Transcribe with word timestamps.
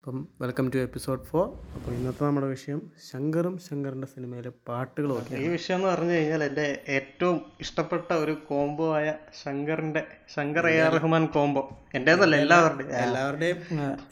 അപ്പം 0.00 0.28
welcome 0.40 0.66
two 0.74 0.78
episode 0.78 1.22
four. 1.30 1.42
അപ്പോൾ 1.76 1.90
ഇന്നത്തെ 1.94 2.22
നമ്മുടെ 2.24 2.46
വിഷയം 2.46 2.78
ശങ്കറും 3.08 3.58
ശങ്കറിന്റെ 3.58 4.06
സിനിമയിലെ 4.06 4.50
പാട്ടുകളും 4.68 5.16
ഈ 5.40 5.48
വിഷയം 5.54 5.76
എന്ന് 5.78 5.88
പറഞ്ഞു 5.88 6.12
കഴിഞ്ഞാൽ 6.12 6.42
എന്റെ 6.44 6.64
ഏറ്റവും 6.88 7.36
ഇഷ്ടപ്പെട്ട 7.60 8.12
ഒരു 8.22 8.34
കോംബോ 8.48 8.86
ആയ 8.98 9.08
ശങ്കറിന്റെ 9.42 10.02
Shankar 10.34 10.66
A 10.68 10.72
R 10.84 10.92
Rahman 10.96 11.26
combo 11.26 11.62
എന്റെതല്ല 11.94 12.36
എല്ലാവരുടെയും. 12.44 12.94
എല്ലാവരുടെയും 13.02 13.58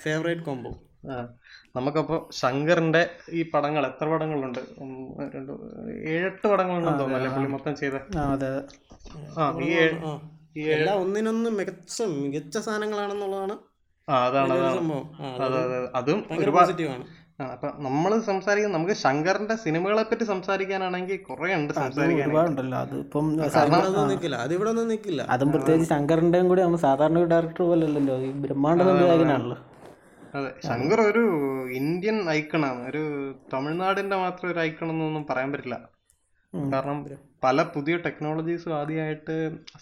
ഫേവറേറ്റ് 0.04 0.42
കോംബോ. 0.42 0.72
നമുക്കപ്പോൾ 1.76 2.20
ശങ്കറിന്റെ 2.32 3.02
ഈ 3.32 3.42
പടങ്ങൾ 3.54 3.86
എത്ര 3.86 4.08
പടങ്ങളുണ്ട്? 4.12 4.60
രണ്ട് 5.36 5.52
ഏഴെട്ട് 6.12 6.46
പടങ്ങളുണ്ടെന്ന് 6.52 7.00
തോന്നുന്നല്ലേ 7.00 7.30
പുള്ളി 7.36 7.50
മൊത്തം 7.56 7.76
ചെയ്ത? 7.76 7.96
ആ 9.38 9.44
ഈ 10.58 10.68
ഒന്നിനൊന്ന് 10.98 11.50
മികച്ച 11.58 11.96
മികച്ച 12.22 12.58
സാധനങ്ങളാണെന്നുള്ളതാണ് 12.58 13.56
അതാണ് 14.16 14.54
അതാണ്. 14.56 14.98
അതെ 15.96 16.12
ഒരുപാട് 16.38 16.72
അപ്പൊ 17.46 17.68
നമ്മൾ 17.84 18.12
സംസാരിക്കുന്ന 18.28 18.76
നമുക്ക് 18.76 18.94
ശങ്കറിന്റെ 19.02 19.56
സിനിമകളെ 19.64 20.04
പറ്റി 20.06 20.24
സംസാരിക്കാനാണെങ്കിൽ 20.30 21.18
കുറെ 21.26 21.50
ഉണ്ട് 21.58 21.72
സംസാരിക്കാൻ 21.76 22.24
ഒരുപാടുണ്ടല്ലോ. 22.24 22.78
അത് 22.84 22.94
ഇപ്പം 23.02 23.26
അതിവിടെ 23.58 23.90
നിൽക്കില്ല 24.10 24.38
അതിവിടെ 24.46 24.70
ഒന്നും 24.72 24.88
നിൽക്കില്ല 24.92 25.24
അതും 25.34 25.50
പ്രത്യേകിച്ച് 25.54 25.88
ശങ്കറിന്റെയും 25.92 26.48
കൂടി 26.50 26.62
നമ്മൾ 26.64 26.80
സാധാരണ 26.86 27.18
ഒരു 27.22 27.28
ഡയറക്ടർ 27.34 27.62
പോലെ 27.68 27.86
അല്ലല്ലോ 27.88 28.16
ഈ 28.24 28.30
ബ്രഹ്മാണ്ഡ 28.44 28.80
സംവിധായകനാണല്ലോ 28.88 29.58
അതെ 30.34 30.48
ശങ്കർ 30.66 31.00
ഒരു 31.10 31.22
ഇന്ത്യൻ 31.78 32.16
ഐക്കണാണ് 32.32 32.80
ഒരു 32.90 33.02
തമിഴ്നാടിന്റെ 33.54 34.16
മാത്രം 34.24 34.48
ഒരു 34.52 34.60
ഐക്കൺ 34.60 34.90
എന്നൊന്നും 34.94 35.24
പറയാൻ 35.30 35.52
പറ്റില്ല. 35.52 35.76
കാരണം 36.70 36.98
പല 37.44 37.62
പുതിയ 37.72 37.94
ടെക്നോളജീസും 38.04 38.72
ആദ്യമായിട്ട് 38.78 39.34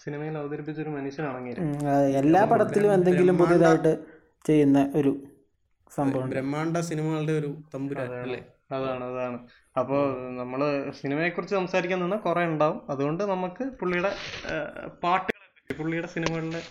സിനിമയിൽ 0.03 0.35
അവതരിപ്പിച്ച 0.41 0.79
ഒരു 0.85 0.93
മനുഷ്യനാണെങ്കിൽ 0.95 1.57
എല്ലാ 2.21 2.41
പടത്തിലും 2.51 2.91
എന്തെങ്കിലും 2.97 3.35
പുതിയതായിട്ട് 3.41 3.93
ചെയ്യുന്ന 4.45 4.79
ഒരു 4.99 5.11
സംഭവം 5.97 6.29
ബ്രഹ്മാണ്ട 6.33 6.77
സിനിമകളുടെ 6.89 7.33
ഒരു 7.41 7.49
തമ്പുരാൻ 7.73 8.09
അല്ലേ? 8.23 8.39
അതാണ് 8.75 9.03
അതാണ്. 9.11 9.37
അപ്പോൾ 9.79 10.01
നമ്മൾ 10.39 10.59
സിനിമയെ 10.99 11.29
കുറിച്ച് 11.29 11.55
സംസാരിക്കാൻ 11.55 11.99
നിന്നാൽ 12.03 12.21
കുറെ 12.25 12.43
ഉണ്ടാവും. 12.51 12.79
അതുകൊണ്ട് 12.89 13.23
നമുക്ക് 13.33 13.63
പുള്ളിയുടെ 13.79 14.11
പാട്ടുകളെ 15.03 15.47
പറ്റി 15.55 15.75
പുള്ളിയുടെ 15.79 16.09
സിനിമകളിലെ 16.15 16.61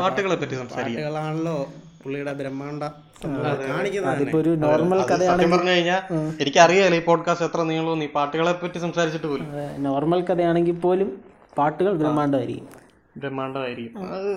പാട്ടുകളെ 0.00 0.36
പറ്റി 0.42 0.56
സംസാരിക്കാം. 0.62 0.96
പാട്ടുകളാണല്ലോ 0.96 1.56
പുള്ളിയുടെ 2.02 2.32
ബ്രഹ്മാണ്ട 2.40 2.82
സംഭവം 3.22 4.36
ഒരു 4.40 4.52
നോർമൽ 4.64 5.00
അത് 5.04 5.24
സത്യം 5.30 5.50
പറഞ്ഞു 5.54 5.72
കഴിഞ്ഞാൽ 5.74 6.00
എനിക്കറിയാലോ 6.42 6.96
ഈ 7.00 7.04
പോഡ്കാസ്റ്റ് 7.08 7.46
എത്ര 7.48 7.62
നീളവും 7.72 7.98
നീ 7.98 8.08
പാട്ടുകളെ 8.18 8.52
പറ്റി 8.62 8.78
സംസാരിച്ചിട്ട് 8.86 9.28
പോലും. 9.32 9.48
നോർമൽ 9.88 10.22
കഥയാണെങ്കിൽ 10.30 10.78
പോലും 10.86 11.10
പാട്ടുകൾ 11.58 11.92
ബ്രഹ്മാണ്ഡമായിരിക്കും 12.02 12.68
ബ്രഹ്മാണ്ഡമായിരിക്കും 13.16 14.04
അത് 14.08 14.28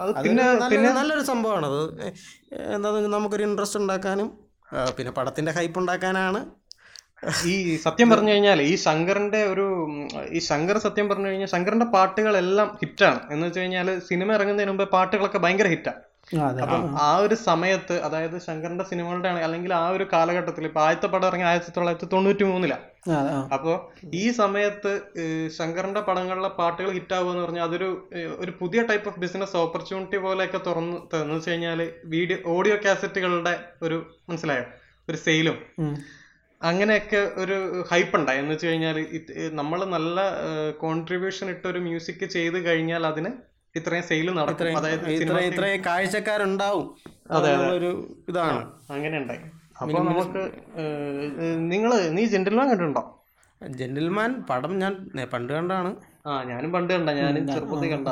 അത് 0.00 0.10
പിന്നെ 0.24 0.44
പിന്നെ 0.72 0.90
നല്ലൊരു 0.92 1.24
സംഭവമാണ് 1.30 1.66
അത് 1.70 1.82
എന്താ 2.74 2.90
നമുക്കൊരു 3.14 3.44
ഇൻട്രസ്റ്റ് 3.48 3.80
ഉണ്ടാക്കാനും 3.82 4.30
പിന്നെ 4.96 5.12
പടത്തിന്റെ 5.14 5.52
ഹൈപ്പ് 5.52 5.78
ഉണ്ടാക്കാനാണ്. 5.80 6.40
ഈ 7.46 7.54
സത്യം 7.84 8.08
പറഞ്ഞു 8.10 8.32
കഴിഞ്ഞാൽ 8.32 8.58
ഈ 8.62 8.74
ശങ്കറിന്റെ 8.84 9.40
ഒരു 9.52 9.64
ഈ 10.30 10.40
ശങ്കർ 10.46 10.76
സത്യം 10.84 11.06
പറഞ്ഞു 11.08 11.28
കഴിഞ്ഞാൽ 11.28 11.50
ശങ്കറിന്റെ 11.54 11.88
പാട്ടുകളെല്ലാം 11.94 12.68
ഹിറ്റാണ് 12.82 13.20
എന്ന് 13.32 13.44
വെച്ച് 13.46 13.60
കഴിഞ്ഞാൽ 13.60 13.90
സിനിമ 14.06 14.28
ഇറങ്ങുന്നതിന് 14.36 14.72
മുമ്പ് 14.72 14.86
പാട്ടുകളൊക്കെ 14.94 15.40
ഭയങ്കര 15.44 15.68
ഹിറ്റാണ് 15.74 16.00
അപ്പം 16.62 16.82
ആ. 16.98 17.18
ഒരു 17.18 17.34
സമയത്ത് 17.44 18.00
അതായത് 18.00 18.38
ശങ്കറിന്റെ 18.38 18.84
സിനിമകളുടെ 18.84 19.28
അല്ലെങ്കിൽ 19.42 19.74
ആ 19.74 19.88
ഒരു 19.88 20.04
കാലഘട്ടത്തിൽ 20.12 20.66
ഇപ്പൊ 20.66 20.80
ആദ്യത്തെ 20.80 21.06
പടം 21.06 21.26
ഇറങ്ങി 21.26 21.46
ആയിരത്തി 21.46 21.70
തൊള്ളായിരത്തി 21.70 22.08
തൊണ്ണൂറ്റി 22.12 22.44
മൂന്നിലാണ്. 22.44 22.84
അപ്പോ 23.54 23.72
ഈ 24.14 24.30
സമയത്ത് 24.30 24.92
ശങ്കറിന്റെ 25.50 26.00
പടങ്ങളിലെ 26.00 26.48
പാട്ടുകൾ 26.58 26.90
ഹിറ്റ് 26.90 27.14
ആവുക 27.14 27.30
എന്ന് 27.30 27.44
പറഞ്ഞാൽ 27.44 27.64
അതൊരു 27.64 27.88
ഒരു 28.38 28.50
പുതിയ 28.60 28.82
ടൈപ്പ് 28.82 29.08
ഓഫ് 29.08 29.20
ബിസിനസ് 29.20 29.56
ഓപ്പർച്യൂണിറ്റി 29.56 30.16
പോലെയൊക്കെ 30.16 30.58
തുറന്ന് 30.66 30.96
എന്ന് 31.16 31.34
വെച്ച് 31.34 31.50
കഴിഞ്ഞാൽ 31.50 31.80
വീഡിയോ 32.06 32.38
ഓഡിയോ 32.46 32.76
കാസറ്റുകളുടെ 32.84 33.54
ഒരു 33.82 33.98
മനസ്സിലായോ? 34.28 34.64
ഒരു 35.08 35.16
സെയിലും. 35.16 35.58
അങ്ങനെയൊക്കെ 36.60 37.20
ഒരു 37.36 37.56
ഹൈപ്പ് 37.90 38.16
ഉണ്ടായി 38.16 38.38
എന്ന് 38.38 38.52
വെച്ച് 38.52 38.66
കഴിഞ്ഞാൽ 38.66 38.96
നമ്മൾ 39.52 39.84
നല്ല 39.84 40.18
കോൺട്രിബ്യൂഷൻ 40.78 41.50
ഇട്ട് 41.50 41.68
ഒരു 41.68 41.78
മ്യൂസിക് 41.78 42.24
ചെയ്ത് 42.30 42.66
കഴിഞ്ഞാൽ 42.66 43.06
അതിന് 43.06 43.30
ഇത്രയും 43.78 44.04
സെയിൽ 44.10 44.28
നടക്കും. 44.38 44.76
അതായത് 44.78 45.04
ഇത്ര 45.16 45.36
ഇത്രയും 45.50 45.80
കാഴ്ചക്കാരുണ്ടാവും. 45.88 46.86
ഒരു 47.76 47.90
ഇതാണ്. 48.30 48.60
അങ്ങനെ 48.94 49.16
ഉണ്ടായി 49.22 49.42
അപ്പൊ 49.82 49.98
നമുക്ക് 50.08 50.42
നിങ്ങൾ 51.72 51.90
നീ 52.16 52.22
ജെന്റിൽമാൻ 52.34 52.66
കണ്ടിട്ടുണ്ടോ? 52.70 53.02
ജെന്റിൽമാൻ 53.60 54.30
പടം 54.50 54.72
ഞാൻ 54.82 54.92
പണ്ട് 55.34 55.52
കണ്ടാണ്. 55.56 55.90
ആ 56.28 56.32
ഞാനും 56.50 56.70
പണ്ട് 56.76 56.90
കണ്ട. 56.96 57.10
ഞാനും 57.20 57.44
ചെറുപ്പത്തിൽ 57.54 57.90
കണ്ട. 57.94 58.08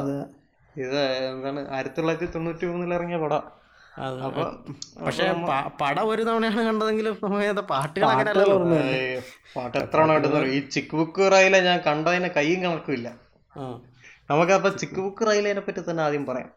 ഇത് 0.74 0.98
എന്താണ് 1.30 1.60
ആയിരത്തി 1.76 1.98
തൊള്ളായിരത്തി 1.98 2.28
തൊണ്ണൂറ്റി 2.34 2.64
മൂന്നിൽ 2.70 2.92
ഇറങ്ങിയ 2.98 3.18
പടം 3.24 3.44
പക്ഷെ 5.04 5.24
പടം 5.80 6.04
ഒരു 6.10 6.22
തവണയാണ് 6.26 6.62
കണ്ടതെങ്കിലും 6.68 7.14
പാട്ടുകൾ 7.70 8.04
ഏയ്, 8.88 9.16
പാട്ട് 9.54 9.74
എത്ര 9.80 9.98
തവണ? 10.00 10.42
ഈ 10.56 10.58
ചിക്ക് 10.74 10.94
ബുക്ക് 10.98 11.24
റൈലെ 11.34 11.60
ഞാൻ 11.68 11.78
കണ്ടതിന് 11.88 12.28
കൈയും 12.36 12.60
കണക്കുമില്ല 12.66 13.08
ആ. 14.28 14.34
നമുക്കപ്പൊ 14.34 14.70
ചിക്ക് 14.80 15.00
ബുക്ക് 15.00 15.26
റൈലിനെ 15.26 15.60
പറ്റി 15.60 15.82
തന്നെ 15.88 16.02
ആദ്യം 16.02 16.26
പറയാം. 16.26 16.50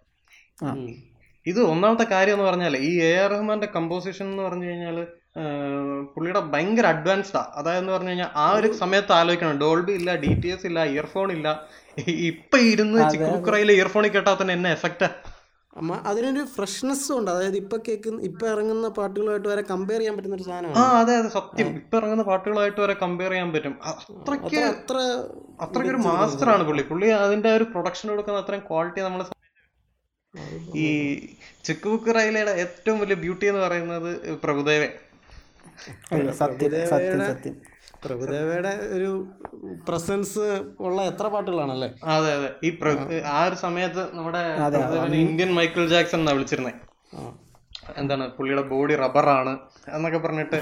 ഇത് 1.45 1.59
ഒന്നാമത്തെ 1.65 2.03
കാര്യം 2.11 2.33
എന്ന് 2.33 2.45
പറഞ്ഞാൽ 2.45 2.73
ഈ 2.81 2.91
എ 3.03 3.11
ആർ 3.17 3.29
റഹ്മാന്റെ 3.31 3.67
കമ്പോസിഷൻ 3.75 4.25
എന്ന് 4.25 4.43
പറഞ്ഞു 4.43 4.65
കഴിഞ്ഞാൽ 4.65 4.97
പുള്ളിയുടെ 6.13 6.39
ഭയങ്കര 6.53 6.85
അഡ്വാൻസ്ഡാ 6.87 7.41
അതായത് 7.55 7.89
പറഞ്ഞു 7.91 8.09
കഴിഞ്ഞാൽ 8.09 8.29
ആ 8.35 8.47
ഒരു 8.51 8.73
സമയത്ത് 8.73 9.11
ആലോചിക്കണം. 9.11 9.59
ഡോൾബി 9.59 9.91
ഇല്ല 9.91 10.15
ഡി 10.15 10.31
ടി 10.43 10.47
എസ് 10.47 10.65
ഇല്ല 10.65 10.83
ഇയർഫോൺ 10.93 11.31
ഇല്ല. 11.31 11.47
ഇപ്പൊ 12.27 12.57
ഇരുന്ന് 12.71 12.99
ചിക്ക് 13.11 13.27
ബുക്ക് 13.31 13.53
റൈൽ 13.53 13.71
ഇയർഫോണിൽ 13.71 14.09
കേട്ടാൽ 14.09 14.38
തന്നെ 14.41 14.53
എന്നെ 14.53 14.71
എഫക്റ്റ് 14.71 15.07
അതിനൊരു 16.09 16.41
ഫ്രഷ്നെസ്സും 16.55 17.13
ഉണ്ട്. 17.17 17.29
അതായത് 17.33 17.57
ഇപ്പൊ 17.61 17.77
കേൾക്കുന്ന 17.87 18.23
ഇപ്പൊ 18.29 18.45
ഇറങ്ങുന്ന 18.53 18.87
പാട്ടുകളുമായിട്ട് 18.97 19.47
വരെ 19.51 19.63
കമ്പയർ 19.71 19.99
ചെയ്യാൻ 20.01 20.15
പറ്റുന്ന 20.17 20.37
ഒരു 20.39 20.45
ആ 20.45 20.49
സാധനമാണ് 20.49 20.83
അതെ 21.01 21.13
അതെ 21.19 21.29
സത്യം. 21.35 21.69
ഇപ്പൊ 21.81 21.95
ഇറങ്ങുന്ന 21.99 22.23
പാട്ടുകളായിട്ട് 22.29 22.79
വരെ 22.85 22.95
കമ്പയർ 23.03 23.31
ചെയ്യാൻ 23.33 23.51
പറ്റും. 23.53 23.75
അത്രയ്ക്ക് 23.91 24.15
അത്രയ്ക്ക് 24.21 24.63
അത്ര 24.71 24.97
അത്രയ്ക്ക് 25.65 25.91
ഒരു 25.93 26.01
മാസ്റ്റർ 26.09 26.49
ആണ് 26.55 26.65
പുള്ളി. 26.69 26.83
പുള്ളി 26.91 27.09
അതിന്റെ 27.23 27.51
ഒരു 27.59 27.67
പ്രൊഡക്ഷൻ 27.73 28.09
കൊടുക്കുന്ന 28.13 28.43
അത്രയും 28.43 28.65
ക്വാളിറ്റി 28.69 29.01
നമ്മൾ 29.07 29.21
ഈ 30.83 30.85
ചിക്ക് 31.67 31.88
ബുക്ക് 31.91 32.11
റൈലയുടെ 32.17 32.53
ഏറ്റവും 32.63 32.97
വലിയ 33.03 33.17
ബ്യൂട്ടി 33.23 33.45
എന്ന് 33.51 33.61
പറയുന്നത് 33.65 34.11
പ്രഭുദേവൻ. 34.43 34.91
സത്യം 36.41 36.71
സത്യം 36.93 37.21
സത്യം. 37.31 37.55
പ്രഭുദേവയുടെ 38.03 38.72
ഒരു 38.95 39.09
പ്രസൻസ് 39.88 40.45
ഉള്ള 40.79 41.01
എത്ര 41.03 41.25
പാട്ടുകളാണല്ലേ? 41.28 41.89
അതെ 42.13 42.31
അതെ. 42.38 42.50
ഈ 42.63 42.72
ആ. 43.34 43.41
ഒരു 43.45 43.57
സമയത്ത് 43.66 44.03
നമ്മുടെ 44.13 44.41
ഇന്ത്യൻ 45.22 45.51
മൈക്കിൾ 45.59 45.85
ജാക്സൺ 45.88 46.19
എന്നാ 46.19 46.34
വിളിച്ചിരുന്നേ. 46.34 46.73
എന്താണ് 47.97 48.25
പുള്ളിയുടെ 48.29 48.63
ബോഡി 48.72 48.95
റബ്ബറാണ് 48.95 49.53
എന്നൊക്കെ 49.88 50.17
പറഞ്ഞിട്ട്. 50.17 50.57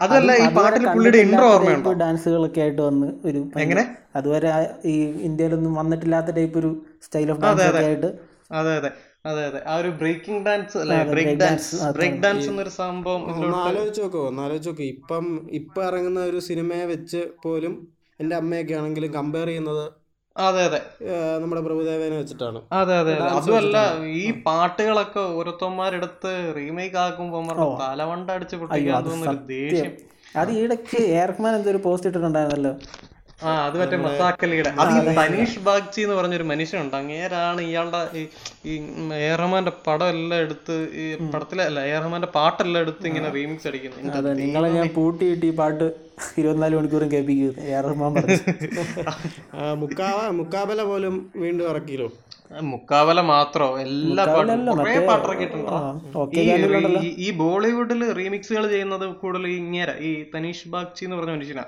അതല്ല 0.00 0.30
ഈ 0.42 0.46
പാട്ടിൽ 0.56 0.84
പുള്ളിയുടെ 0.94 1.18
ഇൻട്രോ 1.18 1.46
ഓർമ്മയുണ്ടോ? 1.48 1.92
ഡാൻസുകളൊക്കെ 2.02 2.60
ആയിട്ട് 2.60 2.82
വന്ന് 2.82 3.08
ഒരു 3.24 3.40
എങ്ങനെ? 3.64 3.84
അതുവരെ 4.16 4.50
ഈ 4.84 4.94
ഇന്ത്യയിലൊന്നും 5.28 5.74
വന്നിട്ടില്ലാത്ത 5.74 6.34
ടൈപ്പ് 6.38 6.58
ഒരു 6.58 6.70
സ്റ്റൈൽ 7.06 7.30
ഓഫ് 7.30 7.42
ഡാൻസ് 7.46 7.84
ആയിട്ട് 7.84 8.10
അതെ 8.52 8.72
അതെ. 8.76 8.90
അതെ 9.28 9.42
അതെ. 9.48 9.60
ആ 9.70 9.74
ഒരു 9.82 9.90
ബ്രേക്കിംഗ് 10.00 10.42
ഡാൻസ് 10.46 10.76
അല്ലെ? 10.82 10.96
ബ്രേക്ക് 11.12 11.36
ഡാൻസ് 11.42 11.70
ബ്രേക്ക് 11.96 12.20
ഡാൻസ് 12.24 12.48
എന്നൊരു 12.52 12.72
സംഭവം 12.80 13.22
ഒന്ന് 13.32 13.56
ആലോചിച്ച് 13.62 14.02
നോക്കോ 14.04 14.22
ഒന്നാലോചിച്ച് 14.30 14.70
നോക്കോ. 14.70 14.84
ഇപ്പം 14.94 15.24
ഇപ്പൊ 15.60 15.80
ഇറങ്ങുന്ന 15.88 16.20
ഒരു 16.30 16.40
സിനിമയെ 16.48 16.84
വെച്ച് 16.94 17.22
പോലും 17.44 17.74
എന്റെ 18.20 18.36
അമ്മയൊക്കെ 18.40 18.76
ആണെങ്കിലും 18.80 19.12
കമ്പയർ 19.18 19.48
ചെയ്യുന്നത് 19.52 19.86
അതെ 20.36 20.60
അതെ. 20.68 20.78
നമ്മുടെ 21.42 21.60
പ്രഭുദേവനെ 21.66 22.16
വെച്ചിട്ടാണ്. 22.20 22.58
അതെ 22.80 22.94
അതെ 23.02 23.12
അതെ. 23.14 23.30
അതുമല്ല 23.38 23.78
ഈ 24.20 24.26
പാട്ടുകളൊക്കെ 24.46 25.22
ഓരോരുത്തന്മാരെടുത്ത് 25.38 26.32
റീമേക്ക് 26.58 26.98
ആക്കുമ്പോ 27.04 27.38
തലവണ്ട 27.82 28.30
അടിച്ച് 28.36 28.56
പൊട്ടിക്കാൻ 28.60 29.02
തോന്നുന്ന 29.06 29.32
ഒരു 29.32 29.40
ദേഷ്യം. 29.52 29.92
അത് 30.40 30.50
ഈയിടയ്ക്ക് 30.58 30.98
എയർമാൻ 31.16 31.52
എന്തൊരു 31.58 31.80
പോസ്റ്റ് 31.86 32.08
ഇട്ടിട്ടുണ്ടായിരുന്നല്ലോ. 32.10 32.72
ആ 33.38 33.50
അത് 33.66 33.76
മറ്റേ 33.80 33.96
മസാക്കലിയുടെ. 33.96 34.70
അത് 34.82 34.94
ഈ 35.00 35.14
തനീഷ് 35.18 35.58
ബാഗ്ചി 35.58 36.00
എന്ന് 36.00 36.14
പറഞ്ഞൊരു 36.14 36.42
മനുഷ്യനുണ്ട്. 36.42 36.96
അങ്ങേരാണ് 36.96 37.60
ഇയാളുടെ 37.60 38.00
ഈ 38.14 38.22
ഈ 38.64 38.74
ഏറഹ്മാന്റെ 39.28 39.72
പടം 39.86 40.08
എല്ലാം 40.08 40.40
എടുത്ത് 40.40 40.74
ഈ 40.94 41.04
പടത്തിലെ 41.34 41.64
അല്ല 41.64 41.80
ഏറഹ്മാന്റെ 41.92 42.28
പാട്ടെല്ലാം 42.28 42.80
എടുത്ത് 42.80 43.06
ഇങ്ങനെ 43.06 43.30
റീമിക്സ് 43.30 43.68
അടിക്കുന്നത് 43.68 44.30
നിങ്ങളെ 44.40 44.68
ഞാൻ 44.68 44.88
പൂട്ടിയിട്ട് 44.94 45.46
ഈ 45.46 45.54
പാട്ട് 45.62 45.86
ഇരുപത്തിനാല് 46.38 46.76
മണിക്കൂറും 46.76 47.12
കേൾപ്പിക്കും. 47.12 47.52
എ 47.64 47.80
പറഞ്ഞു. 47.82 48.38
ആ, 49.56 49.74
മുക്കാവ 49.74 50.30
മുക്കാബല 50.30 50.82
പോലും 50.82 51.14
വീണ്ടും 51.36 51.70
ഇറക്കിയല്ലോ? 51.70 52.08
മുക്കാവല 52.62 53.20
മാത്രോ? 53.30 53.66
എല്ലാ 53.80 54.24
പാട്ടും 54.26 54.44
കുറേ 54.78 54.94
പാട്ടിറക്കിയിട്ടുണ്ടോ. 55.08 55.72
ഈ 57.18 57.30
ബോളിവുഡിൽ 57.40 58.12
റീമിക്സുകൾ 58.12 58.68
ചെയ്യുന്നത് 58.68 59.06
കൂടുതൽ 59.22 59.46
ഇങ്ങനെ 59.56 59.94
ഈ 60.00 60.12
തനീഷ് 60.34 60.68
ബാഗ്ചി 60.68 61.04
എന്ന് 61.04 61.16
പറഞ്ഞ 61.16 61.30
മനുഷ്യനാ. 61.30 61.64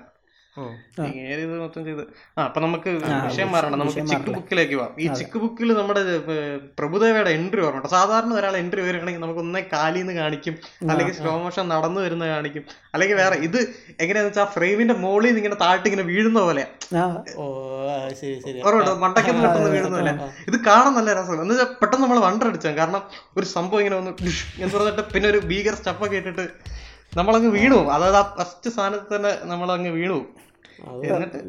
മൊത്തം 0.58 1.84
ചെയ്ത്. 1.84 2.02
ആ 2.38 2.42
അപ്പൊ 2.42 2.60
നമുക്ക് 2.60 2.90
വിഷയം 3.26 3.52
മാറണം. 3.52 3.78
നമുക്ക് 3.78 4.06
ചിക്ക് 4.08 4.30
ബുക്കിലേക്ക് 4.30 4.74
പോവാം. 4.74 5.00
ഈ 5.00 5.08
ചിക്ക് 5.08 5.38
ബുക്കിൽ 5.38 5.72
നമ്മുടെ 5.72 6.18
പ്രഭുദേവയുടെ 6.78 7.30
എൻട്രി 7.30 7.60
ഓർമ്മ 7.60 7.86
സാധാരണ 7.86 8.34
ഒരാൾ 8.34 8.56
എൻട്രി 8.56 8.80
വരികയാണെങ്കിൽ 8.80 9.20
നമുക്ക് 9.20 9.40
ഒന്നേ 9.40 9.66
കാലിന്ന് 9.72 10.12
കാണിക്കും. 10.12 10.58
അല്ലെങ്കിൽ 10.90 11.14
സ്ലോ 11.14 11.38
മോഷൻ 11.38 11.68
നടന്നു 11.68 12.00
വരുന്ന 12.00 12.26
കാണിക്കും. 12.26 12.64
അല്ലെങ്കിൽ 12.94 13.16
വേറെ 13.16 13.36
ഇത് 13.36 13.58
എങ്ങനെയാന്ന് 14.00 14.28
വെച്ചാൽ 14.28 14.44
ഫ്രെയിമിന്റെ 14.44 14.94
മുകളിൽ 14.94 15.26
നിന്ന് 15.26 15.38
ഇങ്ങനെ 15.38 15.54
താഴ്ത്തി 15.54 15.88
ഇങ്ങനെ 15.88 16.02
വീഴുന്ന 16.02 16.40
പോലെ. 16.40 16.66
ആ. 16.94 17.24
ഓ 17.36 17.44
ശരി 18.20 18.40
ശരി. 18.40 18.60
ഓർമ്മയുണ്ടോ? 18.60 18.94
മണ്ടയ്ക്കൊന്നും 18.94 19.44
പെട്ടെന്ന് 19.46 19.70
വീഴുന്ന 19.70 19.96
പോലെ. 19.98 20.12
ഇത് 20.48 20.64
കാണാൻ 20.64 20.94
നല്ല 20.94 21.14
രസം 21.14 21.42
എന്ന് 21.42 21.54
വെച്ചാൽ 21.54 21.74
പെട്ടെന്ന് 21.82 22.04
നമ്മൾ 22.06 22.18
വണ്ടടിച്ചാൽ 22.18 22.76
കാരണം 22.76 23.02
ഒരു 23.36 23.46
സംഭവം 23.46 23.78
ഇങ്ങനെ 23.78 23.96
വന്നു 23.96 24.10
ഡിഷ് 24.10 24.62
എന്ന് 24.62 24.78
പറഞ്ഞിട്ട് 24.78 25.14
പിന്നെ 25.14 25.28
ഒരു 25.28 25.38
ഭീകര 25.38 25.74
സ്റ്റപ്പൊക്കെ 25.74 26.16
ഇട്ടിട്ട് 26.16 26.48
നമ്മളങ്ങ് 27.16 27.48
വീണു 27.48 27.90
അതായത് 27.90 28.16
ആ 28.16 28.36
ഫസ്റ്റ് 28.38 28.70
സ്ഥാനത്ത് 28.70 29.16
തന്നെ 29.16 29.38
നമ്മളങ്ങ് 29.42 29.88
വീണു. 29.88 30.26
എന്നിട്ട് 31.14 31.40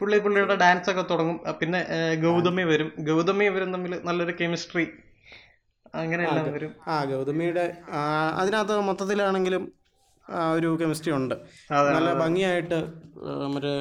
പുള്ളി 0.00 0.16
പുള്ളിയുടെ 0.24 0.54
ഡാൻസ് 0.64 0.88
ഒക്കെ 0.92 1.04
തുടങ്ങും. 1.10 1.38
പിന്നെ 1.60 1.80
ഗൗതമി 2.24 2.64
വരും. 2.72 2.90
ഗൗതമി 3.08 3.44
ഇവരും 3.50 3.70
തമ്മിൽ 3.76 3.92
നല്ലൊരു 4.08 4.34
കെമിസ്ട്രി 4.40 4.86
അങ്ങനെയെല്ലാം 6.00 6.46
വരും. 6.58 6.72
ആ 6.92 6.94
ഗൗതമിയുടെ 7.10 7.64
അതിനകത്ത് 8.40 8.76
മൊത്തത്തിലാണെങ്കിലും 8.90 9.64
ഒരു 10.56 10.68
കെമിസ്ട്രി 10.80 11.10
ഉണ്ട്. 11.18 11.34
നല്ല 11.96 12.10
ഭംഗിയായിട്ട് 12.20 12.78
മറ്റേ 13.54 13.72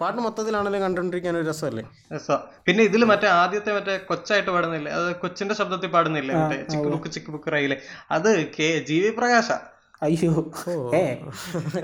പാട്ട് 0.00 0.20
മൊത്തത്തിലാണെങ്കിലും 0.24 0.82
കണ്ടോണ്ടിരിക്കാൻ 0.84 1.34
ഒരു 1.40 1.46
രസമല്ലേ? 1.50 1.84
രസാ. 2.14 2.36
പിന്നെ 2.66 2.82
ഇതിൽ 2.88 3.02
മറ്റേ 3.10 3.28
ആദ്യത്തെ 3.40 3.72
മറ്റേ 3.76 3.94
കൊച്ചായിട്ട് 4.10 4.50
പാടുന്നില്ലേ? 4.56 4.90
അത് 4.98 5.08
കൊച്ചിന്റെ 5.22 5.54
ശബ്ദത്തിൽ 5.60 5.92
പാടുന്നില്ലേ? 5.96 6.34
മറ്റേ 6.40 6.58
ചിക്ക് 6.72 6.88
ബുക്ക് 6.94 7.10
ചിക്ക് 7.14 7.32
ബുക്ക് 7.36 7.52
റൈലെ 7.56 7.78
അത് 8.16 8.30
കെ 8.56 8.68
ജി 8.90 8.98
വി 9.04 9.12
പ്രകാശ. 9.20 9.50
അയ്യോ. 10.02 10.50
ഏ. 10.94 11.16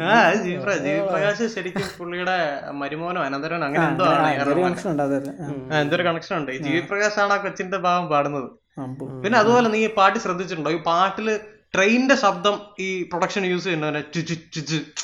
ആ 0.03 0.09
അത് 0.09 0.37
ജി 0.37 0.51
വി 0.51 0.63
പ്ര- 0.63 0.79
ജി 0.79 0.89
വി 0.89 1.01
പ്രകാശ് 1.07 1.55
ശരിക്കും 1.55 1.83
പുള്ളിയുടെ 1.99 2.61
മരുമോനോ 2.71 3.23
അനന്തരനോ 3.23 3.67
അങ്ങനെ 3.67 3.89
എന്തോ 3.89 4.05
ആണ് 4.05 4.27
എന്തൊരു 5.81 6.03
കണക്ഷൻ 6.03 6.37
ഉണ്ട്. 6.37 6.53
ഈ 6.53 6.81
പ്രകാശ് 6.91 7.21
ആണ് 7.21 7.33
ആ 7.33 7.37
കൊച്ചിന്റെ 7.37 7.77
ഭാഗം 7.77 8.07
പാടുന്നത്. 8.07 8.51
പിന്നെ 9.23 9.39
അതുപോലെ 9.39 9.69
നീ 9.69 9.87
പാട്ട് 9.87 10.19
ശ്രദ്ധിച്ചിട്ടുണ്ടോ? 10.19 10.71
ഈ 10.71 10.77
പാട്ടിൽ 10.77 11.41
ട്രെയിനിന്റെ 11.75 12.15
ശബ്ദം 12.15 12.61
ഈ 12.81 13.03
പ്രൊഡക്ഷൻ 13.03 13.45
യൂസ് 13.47 13.65
ചെയ്യുന്നുണ്ട്. 13.65 13.99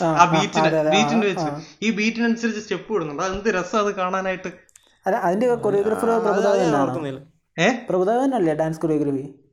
ആ 0.05 0.41
ബീറ്റിന് 0.41 0.65
ബീറ്റിന് 0.91 1.25
വെച്ച്. 1.27 1.47
ഈ 1.83 1.91
ബീറ്റിനനുസരിച്ച് 1.91 2.61
സ്റ്റെപ്പ് 2.61 2.95
ഇടുന്നുണ്ട്? 2.95 3.23
അതെന്ത് 3.23 3.49
എന്ത് 3.49 3.59
രസം 3.59 3.79
അത് 3.79 3.95
കാണാനായിട്ട്? 3.95 4.49
അതിന്റെ 5.23 5.55
കൊറിയോഗ്രാഫർ 5.55 6.07
പ്രഭുദേവൻ 6.19 6.55
തന്നെയാണോ 6.57 6.85
ഓർക്കുന്നില്ല. 6.85 7.21
ഏ? 7.59 7.73
പ്രഭുദേവൻ 7.91 8.35
അല്ലേ 8.35 8.55
ഡാൻസ് 8.55 8.81
കൊറിയോഗ്രഫി 8.81 9.44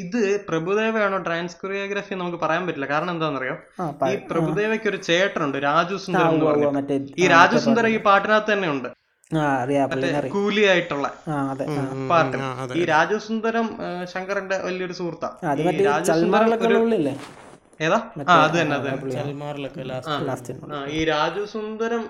ഇത് 0.00 0.18
പ്രഭുദേവയാണോ 0.48 1.18
ഡാൻസ് 1.26 1.56
കൊറിയോഗ്രാഫി 1.60 2.14
നമുക്ക് 2.16 2.38
പറയാൻ 2.42 2.62
പറ്റില്ല. 2.66 2.88
കാരണം 2.90 3.12
എന്താണെന്നറിയോ? 3.14 3.56
ഈ 4.08 4.16
പ്രഭുദേവയ്ക്ക് 4.30 4.88
ഒരു 4.92 4.98
ചേട്ടനുണ്ട് 5.08 5.58
രാജു 5.66 5.96
സുന്ദരം 6.04 6.32
എന്ന് 6.32 6.46
പറഞ്ഞു 6.46 6.68
ഈ 7.16 7.28
രാജു 7.34 7.58
സുന്ദരം 7.66 7.90
ഈ 7.90 8.00
പാട്ടിനകത്ത് 8.08 8.52
തന്നെ 8.52 8.70
ഉണ്ട് 8.74 8.88
ആ 9.30 9.42
അറിയാം 9.58 9.88
പുള്ളിനെ 9.90 10.20
കൂലി 10.32 10.62
ആയിട്ടുള്ള 10.70 11.06
അതെ. 11.44 11.64
പാട്ട്. 12.08 12.36
ഈ 12.74 12.84
രാജു 12.88 13.16
സുന്ദരം 13.26 13.66
ശങ്കറിന്റെ 14.12 14.56
വലിയൊരു 14.64 14.96
സുഹൃത്താണ് 14.98 15.36
രാജു 15.88 16.06
സുന്ദരം 16.22 16.80
ഏതാ? 17.80 17.98
ആ 18.26 18.34
അത് 18.40 18.56
തന്നെ 18.56 18.74
അത് 18.76 18.86
തന്നെ. 18.86 19.84
ലാസ്റ്റ് 19.90 20.16
ലാസ്റ്റ് 20.26 20.54
ആ, 20.70 20.80
ഈ 20.90 21.00
രാജു 21.10 21.42
സുന്ദരം 21.52 22.02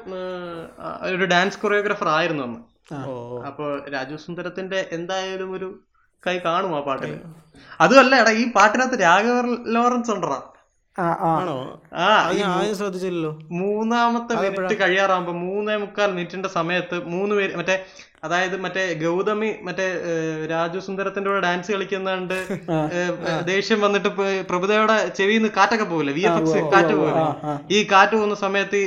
ഒരു 1.10 1.26
ഡാൻസ് 1.32 1.60
കൊറിയോഗ്രാഫർ 1.62 2.08
ആയിരുന്നു 2.14 2.44
അന്ന് 2.46 2.60
അപ്പൊ 3.48 3.64
രാജു 3.94 4.16
സുന്ദരത്തിന്റെ 4.22 4.78
എന്തായാലും 4.92 5.50
ഒരു 5.56 5.68
കൈ 6.26 6.38
കാണും 6.38 6.76
ആ 6.76 6.80
പാട്ടിൽ. 6.80 7.12
അതുമല്ല 7.80 8.14
എടാ 8.20 8.30
ഈ 8.30 8.52
പാട്ടിനകത്ത് 8.52 9.00
രാഘവ 9.00 9.36
ലോറൻസ് 9.76 10.10
ആദ്യം 12.06 12.48
ശ്രദ്ധിച്ചില്ലല്ലോ. 12.78 13.30
മൂന്നാമത്തെ 13.60 14.34
മിനിറ്റ് 14.42 14.74
കഴിയാറാകുമ്പോ 14.80 15.32
മൂന്നേ 15.44 15.76
മുക്കാൽ 15.76 16.10
മിനിറ്റിന്റെ 16.10 16.48
സമയത്ത് 16.48 16.96
മൂന്ന് 17.04 17.34
പേര് 17.34 17.52
മറ്റേ 17.56 17.76
അതായത് 18.22 18.54
മറ്റേ 18.64 18.82
ഗൗതമി 19.02 19.48
മറ്റേ 19.62 19.84
രാജു 20.50 20.78
സുന്ദരത്തിന്റെ 20.78 21.28
കൂടെ 21.30 21.40
ഡാൻസ് 21.40 21.70
കളിക്കുന്നുണ്ട് 21.72 22.34
ദേഷ്യം 23.46 23.78
വന്നിട്ട് 23.80 24.10
പ്രഭുദേവയുടെ 24.50 24.96
ചെവിയിൽ 25.18 25.38
നിന്ന് 25.38 25.50
കാറ്റൊക്കെ 25.56 25.86
പോകില്ല 25.92 26.12
വി 26.18 26.24
എഫ് 26.28 26.40
എക്സ് 26.40 26.58
കാറ്റ് 26.74 26.94
പോകില്ല 26.94 27.22
ഈ 27.70 27.78
കാറ്റ് 27.92 28.14
പോകുന്ന 28.16 28.36
സമയത്ത് 28.42 28.80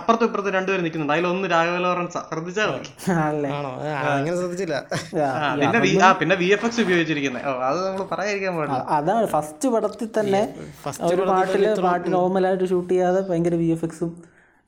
അപ്പുറത്തും 0.00 0.26
ഇപ്പുറത്തും 0.28 0.54
രണ്ടുപേരും 0.58 0.84
നിൽക്കുന്നുണ്ട്. 0.86 1.14
അതിലൊന്ന് 1.16 1.48
രാഘവ 1.54 1.78
ലോറൻസ്. 1.78 2.20
ശ്രദ്ധിച്ചാൽ 2.30 2.68
മതി. 2.74 2.90
അല്ലേ 3.22 3.50
ആണോ? 3.56 3.72
അങ്ങനെ 4.12 4.36
ശ്രദ്ധിച്ചില്ല. 4.36 4.76
പിന്നെ 5.62 5.80
വി- 5.86 5.96
ആ 6.02 6.12
പിന്നെ 6.20 6.36
വി 6.36 6.48
എഫ് 6.48 6.66
എക്സ് 6.66 6.80
ഉപയോഗിച്ചിരിക്കുന്നത് 6.80 7.42
അത് 7.68 7.80
നമ്മൾ 7.86 8.06
പറയാതിരിക്കാൻ 8.12 8.54
പാടില്ല. 8.58 8.80
അതാണ് 8.98 9.26
ഫസ്റ്റ് 9.28 9.68
പടത്തിൽ 9.68 10.10
തന്നെ 10.18 10.42
ഫസ്റ്റ് 10.84 11.10
ഒരു 11.10 11.22
പാട്ടിൽ 11.32 11.64
പാട്ട് 11.86 12.08
നോർമലായിട്ട് 12.16 12.68
ഷൂട്ട് 12.68 12.92
ചെയ്യാതെ 12.92 13.22
ഭയങ്കര 13.30 13.56
വി 13.56 13.70
എഫ് 13.76 13.84
എക്സും 13.84 14.12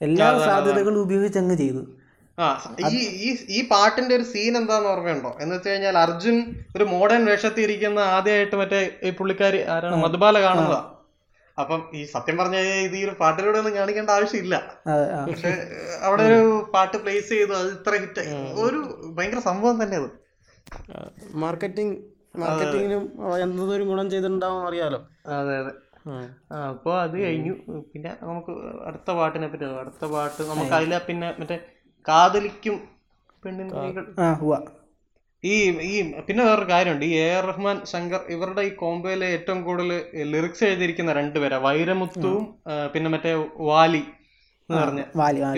എല്ലാ 0.00 0.26
സാധ്യതകളും 0.46 1.00
ഉപയോഗിച്ച് 1.02 1.38
അങ്ങ് 1.38 1.56
ചെയ്തു. 1.56 1.82
ഈ 2.92 3.00
ഈ 3.26 3.30
ഈ 3.56 3.60
പാട്ടിന്റെ 3.72 4.14
ഒരു 4.18 4.26
സീൻ 4.32 4.52
എന്താന്ന് 4.60 4.88
ഓർമ്മയുണ്ടോ? 4.92 5.30
എന്ന് 5.42 5.54
വെച്ച് 5.56 5.70
കഴിഞ്ഞാൽ 5.70 5.96
അർജുൻ 6.04 6.36
ഒരു 6.76 6.84
മോഡേൺ 6.94 7.22
വേഷത്തിൽ 7.30 7.64
ഇരിക്കുന്ന 7.66 8.00
ആദ്യമായിട്ട് 8.16 8.56
മറ്റേ 8.62 8.80
ഈ 9.08 9.12
പുള്ളിക്കാരി 9.18 9.60
ആരാണ്? 9.74 9.98
മധുബാല 10.04 10.40
കാണുന്നതാ. 10.46 10.80
അപ്പം 11.58 11.80
ഈ 11.98 12.02
സത്യം 12.12 12.36
പറഞ്ഞ 12.40 12.58
ഇത് 12.84 12.94
ഈ 12.98 13.02
ഒരു 13.06 13.14
പാട്ടിലൂടെ 13.22 13.58
ഒന്നും 13.60 13.74
കാണിക്കേണ്ട 13.78 14.10
ആവശ്യമില്ല. 14.18 14.56
അതെ 14.92 15.06
പക്ഷെ 15.26 15.50
അവിടെ 16.06 16.22
ഒരു 16.30 16.40
പാട്ട് 16.74 16.96
പ്ലേസ് 17.02 17.28
ചെയ്തു 17.34 17.54
അത് 17.60 17.68
ഇത്ര 17.76 17.94
ഹിറ്റ് 18.04 18.22
ഒരു 18.64 18.80
ഭയങ്കര 19.16 19.42
സംഭവം 19.50 19.76
തന്നെ 19.82 19.98
അത്. 20.02 20.08
മാർക്കറ്റിംഗ് 21.44 21.96
മാർക്കറ്റിങ്ങിനും 22.40 23.04
എന്തൊരു 23.44 23.84
ഗുണം 23.90 24.06
ചെയ്തിട്ടുണ്ടാവും 24.12 24.62
അറിയാലോ. 24.68 25.00
അതെ 25.38 25.54
അതെ. 25.62 25.72
അപ്പൊ 26.68 26.90
അത് 27.04 27.16
കഴിഞ്ഞു. 27.22 27.54
പിന്നെ 27.92 28.12
നമുക്ക് 28.22 28.52
അടുത്ത 28.88 29.10
പാട്ടിനെ 29.18 29.48
പറ്റി 29.52 29.66
അടുത്ത 29.82 30.04
പാട്ട് 30.12 30.42
നമുക്ക് 30.50 30.74
അതിലെ 30.78 30.98
പിന്നെ 31.08 31.28
മറ്റേ 31.40 31.56
കാതലിക്കും 32.08 32.76
ആ 34.24 34.28
ഈ 35.44 35.54
ഈ 35.90 35.92
പിന്നെ 36.28 36.42
വേറൊരു 36.46 36.66
കാര്യമുണ്ട്. 36.70 37.04
ഈ 37.10 37.12
എ 37.24 37.28
ആർ 37.36 37.44
റഹ്മാൻ 37.50 37.76
ശങ്കർ 37.90 38.22
ഇവരുടെ 38.34 38.62
ഈ 38.68 38.72
കോംബോയിലെ 38.82 39.26
ഏറ്റവും 39.36 39.60
കൂടുതൽ 39.66 39.90
ലിറിക്സ് 40.32 40.64
എഴുതിയിരിക്കുന്ന 40.68 41.12
രണ്ടുപേരാ. 41.18 41.58
വൈരമുത്തുവും 41.66 42.42
പിന്നെ 42.94 43.10
മറ്റേ 43.14 43.32
വാലി 43.70 44.02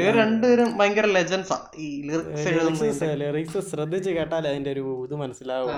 ഇവർ 0.01 0.15
രണ്ടുപേരും 0.21 0.69
ഭയങ്കര 0.79 1.07
ലെജൻസാ 1.17 1.57
ഈ 1.87 1.89
ലിറിക്സ് 2.09 3.09
ലിറിക്സ് 3.23 3.61
ശ്രദ്ധിച്ച് 3.71 4.11
കേട്ടാൽ 4.19 4.45
അതിന്റെ 4.51 4.71
ഒരു 4.77 4.85
ഇത് 5.07 5.15
മനസ്സിലാവും. 5.23 5.75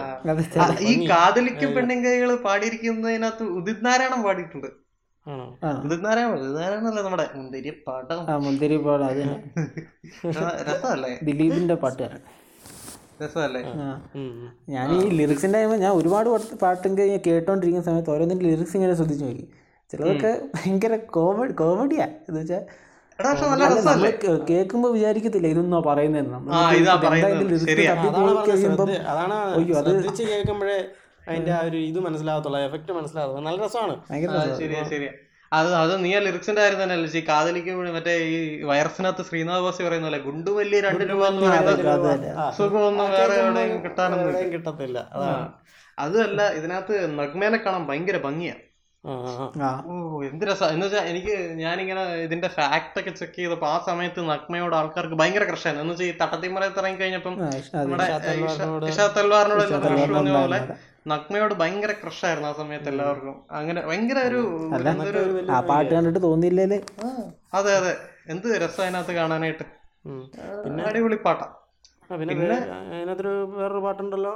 ഈ 0.90 0.92
കാതലിക്കും 1.12 1.72
പെണ്ണിങ്കൈകൾ 1.78 2.30
പാടിയിരിക്കുന്നതിനകത്ത് 2.46 3.46
ഉദിത് 3.58 3.82
നാരായണൻ 3.86 4.22
പാടിയിട്ടുണ്ട്. 4.26 4.70
മുന്തിരി 8.42 8.76
പാടം 8.80 9.28
ദിലീപിന്റെ 11.28 11.76
പാട്ടുകാരൻ. 11.82 12.20
ഉം. 14.16 14.30
ഞാൻ 14.68 14.88
ഈ 14.96 15.10
ലിറിക്സിന്റെ 15.18 15.58
ഞാൻ 15.76 15.92
ഒരുപാട് 15.92 16.28
പാട്ടും 16.30 16.56
പാട്ടൊക്കെ 16.58 17.04
കേട്ടോണ്ടിരിക്കുന്ന 17.26 17.84
സമയത്ത് 17.84 18.10
ഓരോന്നിന്റെ 18.10 18.46
ലിറിക്സ് 18.46 18.76
ഇങ്ങനെ 18.76 18.94
ശ്രദ്ധിച്ചു 18.94 19.24
നോക്കി. 19.24 19.44
ചിലതൊക്കെ 19.90 20.32
ഭയങ്കര 20.54 20.94
കോമഡി 21.10 21.52
കോമഡിയാ 21.54 22.06
എന്ന് 22.28 22.40
വെച്ചാൽ 22.40 22.62
എടാ 23.18 23.30
നല്ല 23.42 23.64
രസമല്ലേ? 23.72 24.10
കേൾക്കുമ്പോ 24.48 24.88
വിചാരിക്കത്തില്ല 24.90 25.46
ഇതൊന്നോ 25.46 25.80
പറയുന്നതെന്ന്. 25.82 26.32
നമ്മൾ 26.32 26.52
അയ്യോ, 29.54 29.74
അത് 29.80 29.90
കേൾക്കുമ്പോഴേ 30.22 30.78
അതിന്റെ 31.28 31.52
ആ 31.52 31.60
ഒരു 31.68 31.78
ഇത് 31.90 31.98
മനസ്സിലാകത്തുള്ളൂ 32.06 32.58
എഫക്ട് 32.66 32.92
മനസ്സിലാകത്തുള്ളൂ. 32.92 33.44
നല്ല 33.48 33.60
രസമാണ്. 33.64 33.94
ശരിയാ 34.58 34.82
ശരിയാ. 34.92 35.12
അത് 35.52 35.68
അത് 35.74 35.92
നീ 36.04 36.10
ആ 36.16 36.20
ലിറിക്സിന്റെ 36.20 36.60
കാര്യം 36.62 36.80
തന്നെ 36.82 36.94
അല്ലേ 36.94 37.18
ഈ 37.20 37.24
കാതലിക്കും 37.28 37.76
മറ്റേ 37.96 38.14
ഈ 38.28 38.36
വൈറസിനകത്ത് 38.70 39.24
ശ്രീനാഥ് 39.28 39.64
ബാസി 39.66 39.82
പറയുന്ന 39.86 40.08
പോലെ 40.08 40.20
ഗുണ്ടു 40.26 40.50
വലിയ 40.58 40.78
രണ്ട് 40.86 41.04
രൂപ 41.10 41.22
എന്ന് 41.28 41.42
പറയുന്നത് 41.46 42.08
അത് 42.08 42.54
സുഖമൊന്നും 42.58 43.08
വേറെ 43.16 43.34
എവിടെയും 43.42 43.78
കിട്ടാനൊന്നും 43.84 44.50
കിട്ടത്തില്ല. 44.54 44.98
അതാണ് 45.14 45.44
അതുമല്ല 45.98 46.42
ഇതിനകത്ത് 46.58 46.94
നഗ്മേനെ 47.18 47.58
കാണാൻ 47.64 47.82
ഭയങ്കര 47.90 48.18
ഭംഗിയാ. 48.24 48.54
ഓ 49.84 49.92
എന്ത് 50.28 50.44
രസം. 50.48 50.68
എന്ന് 50.74 50.86
വെച്ചാൽ 50.86 51.06
എനിക്ക് 51.10 51.34
ഞാനിങ്ങനെ 51.62 52.02
ഇതിന്റെ 52.26 52.48
ഫാക്ട് 52.56 52.98
ഒക്കെ 53.00 53.12
ചെക്ക് 53.20 53.36
ചെയ്തപ്പോ 53.36 53.66
ആ 53.66 53.76
സമയത്ത് 53.88 54.20
നഗ്മയോട് 54.30 54.74
ആൾക്കാർക്ക് 54.80 55.18
ഭയങ്കര 55.20 55.44
കൃഷിയാണ് 55.50 55.78
എന്ന് 55.82 55.94
വെച്ചാൽ 55.94 56.08
ഈ 56.08 56.14
തട്ടത്തിമറയത്ത് 56.22 56.80
ഇറങ്ങി 56.82 56.98
കഴിഞ്ഞപ്പം 57.02 57.34
നമ്മുടെ 57.74 58.06
തൽവാറിനോട് 58.26 58.86
ഇഷാ 58.92 59.06
തൽവാറിനോട് 59.18 59.64
പറഞ്ഞ 59.76 60.32
പോലെ 60.38 60.60
നഗ്മയോട് 61.06 61.54
ഭയങ്കര 61.54 61.92
ക്രഷായിരുന്നു 61.92 62.48
ആ 62.48 62.52
സമയത്ത് 62.52 62.88
എല്ലാവർക്കും. 62.88 63.34
അങ്ങനെ 63.50 63.80
ഭയങ്കര 63.88 64.18
ഒരു 64.28 64.40
ആ 65.50 65.60
പാട്ട് 65.70 65.90
കണ്ടിട്ട് 65.94 66.20
തോന്നിയില്ലേ 66.22 66.78
അതെ 67.58 67.72
അതെ. 67.78 67.92
എന്ത് 68.28 68.46
രസം 68.62 68.82
അതിനകത്ത് 68.82 69.12
കാണാനായിട്ട്. 69.12 69.64
പിന്നെ? 70.64 70.82
അടിപൊളി 70.84 71.16
പാട്ടാ. 71.26 71.46
പിന്നെ 72.20 72.34
അതിനകത്തൊരു 72.92 73.34
വേറൊരു 73.58 73.82
പാട്ടുണ്ടല്ലോ. 73.86 74.34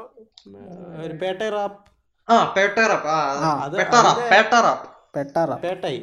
ഒരു 1.05 1.15
പേട്ടൈ 1.23 1.49
റാപ്പ്. 1.57 1.81
ആ 2.29 2.35
പേട്ടേറാപ്പ് 2.57 3.09
ആ 3.09 3.51
അത് 3.65 3.77
പേട്ടൈ 5.65 5.95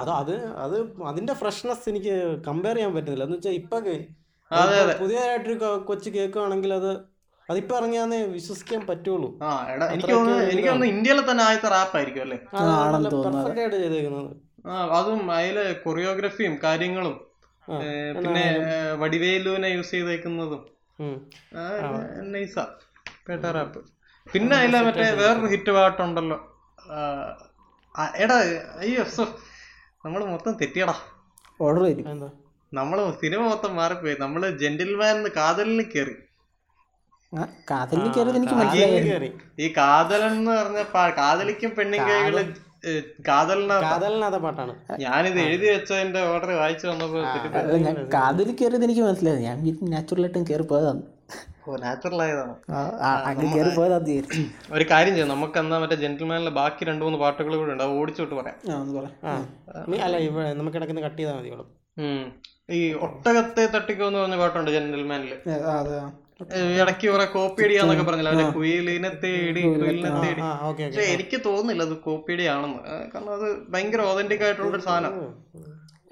അത് 0.00 0.10
അത് 0.20 0.34
അത് 0.64 0.76
അതിന്റെ 1.10 1.34
ഫ്രഷ്നെസ് 1.34 1.88
എനിക്ക് 1.88 2.14
കമ്പയർ 2.48 2.76
ചെയ്യാൻ 2.76 2.92
പറ്റുന്നില്ല 2.94 3.24
എന്ന് 3.24 3.36
വെച്ചാൽ 3.36 3.56
ഇപ്പൊ 3.60 3.78
പുതിയതായിട്ടൊരു 5.00 5.56
കൊച്ചു 5.88 6.08
കേൾക്കുകയാണെങ്കിൽ 6.10 6.72
അത് 6.74 6.90
അതിപ്പോ 7.48 7.74
ഇറങ്ങിയാന്ന് 7.78 8.18
വിശ്വസിക്കാൻ 8.36 8.82
പറ്റുള്ളൂ. 8.90 9.28
ആ 9.46 9.48
എടാ 9.72 9.86
എനിക്ക് 9.94 10.12
തോന്നുന്നു 10.12 10.44
എനിക്ക് 10.52 10.68
തോന്നുന്നു 10.68 10.92
ഇന്ത്യയിലെ 10.94 11.22
തന്നെ 11.30 11.42
ആദ്യത്തെ 11.46 11.70
റാപ്പ് 11.74 11.96
ആയിരിക്കും 11.98 12.22
അല്ലേ? 12.26 12.38
പെർഫെക്റ്റ് 12.46 13.60
ആയിട്ട് 13.62 13.76
ചെയ്തേക്കുന്നത്. 13.84 14.30
ആ 14.66 14.74
അതും 14.98 15.20
അതിലെ 15.36 15.64
കൊറിയോഗ്രഫിയും 15.84 16.54
കാര്യങ്ങളും 16.64 17.16
പിന്നെ 18.24 18.44
വടിവേലുവിനെ 19.00 19.68
യൂസ് 19.76 19.92
ചെയ്തേക്കുന്നതും 19.96 20.62
നൈസ 22.32 22.56
പേട്ട 23.26 23.44
റാപ്പ് 23.56 23.80
പിന്നെ 24.26 24.54
അതിലെ 24.60 24.80
മറ്റേ 24.86 25.06
വേറൊരു 25.20 25.48
ഹിറ്റ് 25.54 25.72
പാട്ടുണ്ടല്ലോ 25.76 26.38
എടാ 28.24 28.36
അയ്യോ 28.82 29.02
സോ 29.16 29.24
നമ്മൾ 30.04 30.20
മൊത്തം 30.32 30.54
തെറ്റിയടാ. 30.60 30.94
ഓർഡർ 31.60 31.84
നമ്മൾ 32.72 32.98
സിനിമ 33.20 33.40
മൊത്തം 33.50 33.72
മാറിപ്പോയി. 33.80 34.16
നമ്മൾ 34.24 34.42
ജെന്റിൽമാൻ 34.62 35.18
കാതലിന് 35.36 35.84
കയറി 35.90 36.16
ഈ 39.64 39.68
കാതലൻ 39.80 40.32
എന്ന് 40.40 40.52
പറഞ്ഞ 40.58 40.82
കാതലിക്കും 41.20 41.72
പെണ്ണും 41.78 42.00
കൈകൾ 42.10 42.36
കാതലിന 43.28 43.72
കാതലിനകത്ത 43.84 44.38
പാട്ടാണ്. 44.44 44.72
ഞാനിത് 45.02 45.38
എഴുതി 45.44 45.66
വെച്ചതിന്റെ 45.72 46.20
ഓർഡർ 46.30 46.50
വായിച്ചു 46.60 46.86
വന്നപ്പോ 46.90 47.18
തെറ്റിപ്പോയി. 47.28 47.62
അല്ല 47.62 47.76
ഞാൻ 47.86 47.96
കാതലിൽ 48.14 48.54
കയറിയത് 48.60 48.84
എനിക്ക് 48.86 49.02
മനസ്സിലായി 49.06 49.42
ഞാൻ 49.48 49.58
നാച്ചുറൽ 49.92 50.24
ആയിട്ടും 50.26 50.42
കയറി 50.50 50.66
പോയതാണ്. 50.72 51.02
ഒരു 54.76 54.84
കാര്യം 54.90 55.12
ചെയ്യാം 55.14 55.30
നമുക്ക് 55.34 55.56
എന്നാ 55.62 55.76
മറ്റേ 55.82 55.96
ജെന്റിൽമാനിലെ 56.02 56.52
ബാക്കി 56.58 56.88
രണ്ടു 56.88 57.04
മൂന്ന് 57.06 57.20
പാട്ടുകൾ 57.22 57.52
കൂടെ 57.60 57.72
ഉണ്ട് 57.74 57.84
അത് 57.86 57.94
ഓടിച്ചോട്ട് 58.00 58.34
പറയാം. 58.40 58.58
അല്ല 60.06 60.16
നമുക്ക് 60.58 60.76
ഇടയ്ക്ക് 60.80 61.06
കട്ട് 61.06 61.18
ചെയ്താൽ 61.20 61.38
മതി 61.38 61.50
ഈ 62.76 62.82
ഒട്ടകത്തെ 63.06 63.64
തട്ടിക്കോ 63.76 64.04
എന്ന് 64.10 64.20
പറഞ്ഞ 64.22 64.36
പാട്ടുണ്ട് 64.42 64.70
ജെന്റിൽമാനിൽ. 64.76 65.32
ഇടയ്ക്ക് 66.80 67.06
കുറെ 67.10 67.26
കോപ്പി 67.34 67.62
അടിയാന്നൊക്കെ 67.64 68.04
പറഞ്ഞില്ല? 68.06 68.30
അവരെ 68.32 68.46
കുയിലിനെ 68.56 69.10
തേടി 69.24 69.60
കുയിലിനെ 69.74 70.10
തേടി. 70.24 70.42
പക്ഷെ 70.78 71.04
എനിക്ക് 71.14 71.38
തോന്നുന്നില്ല 71.44 71.84
അത് 71.88 71.96
കോപ്പി 72.06 72.32
അടിയാണെന്ന് 72.36 72.80
കാരണം 73.12 73.32
അത് 73.38 73.46
ഭയങ്കര 73.74 74.02
ഓതന്റിക് 74.10 74.44
ആയിട്ടുള്ള 74.46 74.72
ഒരു 74.72 74.84
സാധനം 74.88 75.14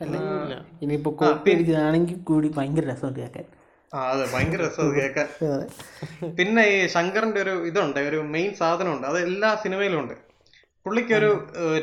ഇല്ല. 0.07 0.55
ഇനിയിപ്പോ 0.85 1.11
കോപ്പി 1.23 1.51
അടിച്ചതാണെങ്കിൽ 1.55 2.19
കൂടി 2.31 2.49
ഭയങ്കര 2.59 2.85
രസം 2.93 3.13
കേൾക്കാൻ. 3.19 3.47
ആ 3.93 4.03
അതെ 4.13 4.25
ഭയങ്കര 4.35 4.61
രസം 4.67 4.87
കേൾക്കാൻ. 4.99 5.27
പിന്നെ 6.39 6.63
ഈ 6.75 6.79
ശങ്കറിന്റെ 6.95 7.41
ഒരു 7.41 7.55
ഇതുണ്ട് 7.71 8.01
ഒരു 8.11 8.21
മെയിൻ 8.35 8.51
സാധനം 8.55 8.93
ഉണ്ട് 8.95 9.07
അത് 9.07 9.19
എല്ലാ 9.29 9.51
സിനിമയിലും 9.65 9.99
ഉണ്ട്. 10.03 10.15
പുള്ളിക്ക് 10.87 11.15
ഒരു 11.19 11.31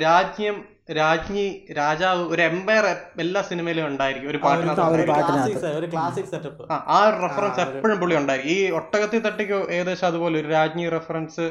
രാജ്യം 0.05 0.55
രാജ്ഞി 0.89 1.43
രാജാവ് 1.77 2.21
ഒരു 2.27 2.41
എംപയർ 2.41 2.85
എല്ലാ 3.19 3.41
സിനിമയിലും 3.41 3.85
ഉണ്ടായിരിക്കും. 3.87 4.29
ഒരു 4.29 4.37
പാട്ടിനകത്ത്. 4.37 6.21
സെറ്റപ്പ് 6.31 6.63
ആ, 6.71 6.99
ഒരു 7.07 7.17
റെഫറൻസ് 7.25 7.59
എപ്പോഴും 7.65 7.99
പുള്ളി 7.99 8.15
ഉണ്ടായിരിക്കും. 8.15 8.53
ഈ 8.53 8.71
ഒട്ടകത്തിൽ 8.71 9.19
തട്ടിക്കോ 9.19 9.59
ഏകദേശം 9.69 10.07
അതുപോലെ 10.07 10.39
ഒരു 10.39 10.47
രാജ്ഞി 10.47 10.89
റെഫറൻസ് 10.89 11.45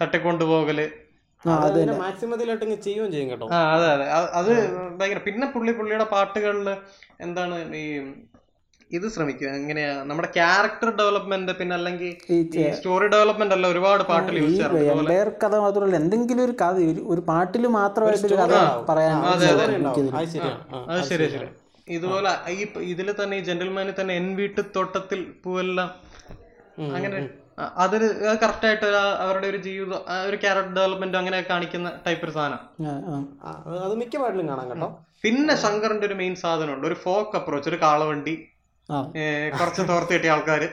തട്ടിക്കൊണ്ടുപോകൽ. 0.00 0.78
ആ 1.42 1.54
അത് 1.54 1.64
അതിന്റെ 1.68 1.94
മാക്സിമത്തിലോട്ട് 1.94 2.64
ചെയ്യുകയും 2.84 3.10
ചെയ്യും 3.12 3.30
കേട്ടോ. 3.30 3.46
ആ 3.52 3.58
അതെ 3.72 3.88
അതെ. 3.94 4.04
അത് 4.10 4.28
അത് 4.40 4.52
ഭയങ്കര 5.00 5.18
പിന്നെ 5.18 5.46
പുള്ളി 5.46 5.72
പുള്ളിയുടെ 5.72 6.04
പാട്ടുകളിൽ 6.04 6.68
എന്താണ് 7.20 7.56
ഈ 7.76 7.84
ഇത് 8.96 9.06
ശ്രമിക്കുക 9.14 9.48
എങ്ങനെയാ? 9.60 9.92
നമ്മുടെ 10.08 10.28
ക്യാരക്ടർ 10.36 10.88
ഡെവലപ്മെന്റ് 11.00 11.52
പിന്നെ 11.60 11.74
അല്ലെങ്കിൽ 11.78 12.10
സ്റ്റോറി 12.78 13.06
ഡെവലപ്മെന്റ് 13.14 13.54
അല്ല 13.56 13.66
ഒരുപാട് 13.74 14.02
പാട്ടിൽ 14.10 14.38
യൂസ് 14.42 14.54
ചെയ്യാറുണ്ട്. 14.54 15.12
കഥ 15.44 15.54
മാത്രമല്ല 15.64 15.96
എന്തെങ്കിലും 16.02 16.42
ഒരു 16.46 16.54
കഥ 16.62 16.76
ഒരു 17.14 17.22
പാട്ടിൽ 17.30 17.66
മാത്രമായിട്ട് 17.80 18.40
കഥ 18.42 18.56
പറയാൻ 18.90 19.16
അതെ, 19.32 19.50
ശരി 21.12 21.28
ശരി 21.36 21.48
ഇതുപോലെ 21.96 22.30
ഈ 22.58 22.60
ഇതിൽ 22.92 23.08
തന്നെ 23.22 23.34
ഈ 23.40 23.42
ജെന്റിൽമാനിൽ 23.48 23.96
തന്നെ 24.00 24.12
എൻ 24.20 24.28
വീട്ട് 24.40 24.62
തോട്ടത്തിൽ 24.76 25.22
പൂവെല്ലാം 25.44 25.88
അങ്ങനെ 26.96 27.16
അതൊരു 27.82 28.06
കറക്റ്റ് 28.42 28.66
ആയിട്ട് 28.68 28.86
അവരുടെ 29.24 29.46
ഒരു 29.52 29.58
ജീവിതം 29.66 30.00
ഒരു 30.28 30.36
ക്യാരക്ടർ 30.44 30.72
ഡെവലപ്മെന്റ് 30.78 31.18
അങ്ങനെ 31.20 31.38
കാണിക്കുന്ന 31.50 31.88
ടൈപ്പ് 32.06 32.24
ഒരു 32.26 32.32
സാധനം. 32.36 32.60
അത് 33.86 33.94
മിക്ക 34.00 34.14
പാട്ടിലും 34.22 34.48
കാണാം 34.52 34.66
കേട്ടോ. 34.70 34.88
പിന്നെ 35.24 35.54
ശങ്കറിന്റെ 35.64 36.06
ഒരു 36.08 36.16
മെയിൻ 36.20 36.34
സാധനമുണ്ട്. 36.42 36.86
ഒരു 36.90 36.96
ഫോക്ക് 37.04 37.36
അപ്രോച്ച് 37.40 37.68
ഒരു 37.72 37.78
കാളവണ്ടി. 37.84 38.34
കുറച്ച് 39.58 39.82
തോർത്ത് 39.90 40.12
കിട്ടിയ 40.14 40.32
ആൾക്കാര്. 40.34 40.68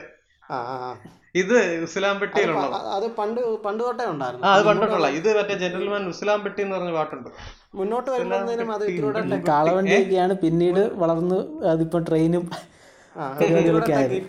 ഇത് 1.40 1.54
ഇസ്ലാം 1.84 2.16
പെട്ടിയിലുള്ള 2.20 2.78
അത് 2.96 3.06
പണ്ട് 3.18 3.40
പണ്ട് 3.66 3.82
തൊട്ടേ 3.84 4.04
ആ 4.06 4.10
ഉണ്ടായിരുന്നു 4.14 4.46
അത് 4.54 4.62
കണ്ടിട്ടുള്ള 4.68 5.08
ഇത് 5.18 5.28
മറ്റേ 5.38 5.54
ജനറൽമാൻ 5.62 6.02
ഇസ്ലാം 6.14 6.40
പെട്ടി 6.44 6.60
എന്ന് 6.64 6.74
പറഞ്ഞ 6.76 6.92
പാട്ടുണ്ട്. 6.98 7.30
മുന്നോട്ട് 7.78 8.08
വരുന്നതിനും 8.14 8.70
അത് 8.76 8.84
ഇതിലൂടെ 8.90 9.38
കാളവണ്ടിയൊക്കെയാണ് 9.50 10.34
പിന്നീട് 10.44 10.82
വളർന്ന് 11.02 11.38
അതിപ്പോ 11.72 12.00
ട്രെയിനും 12.08 12.44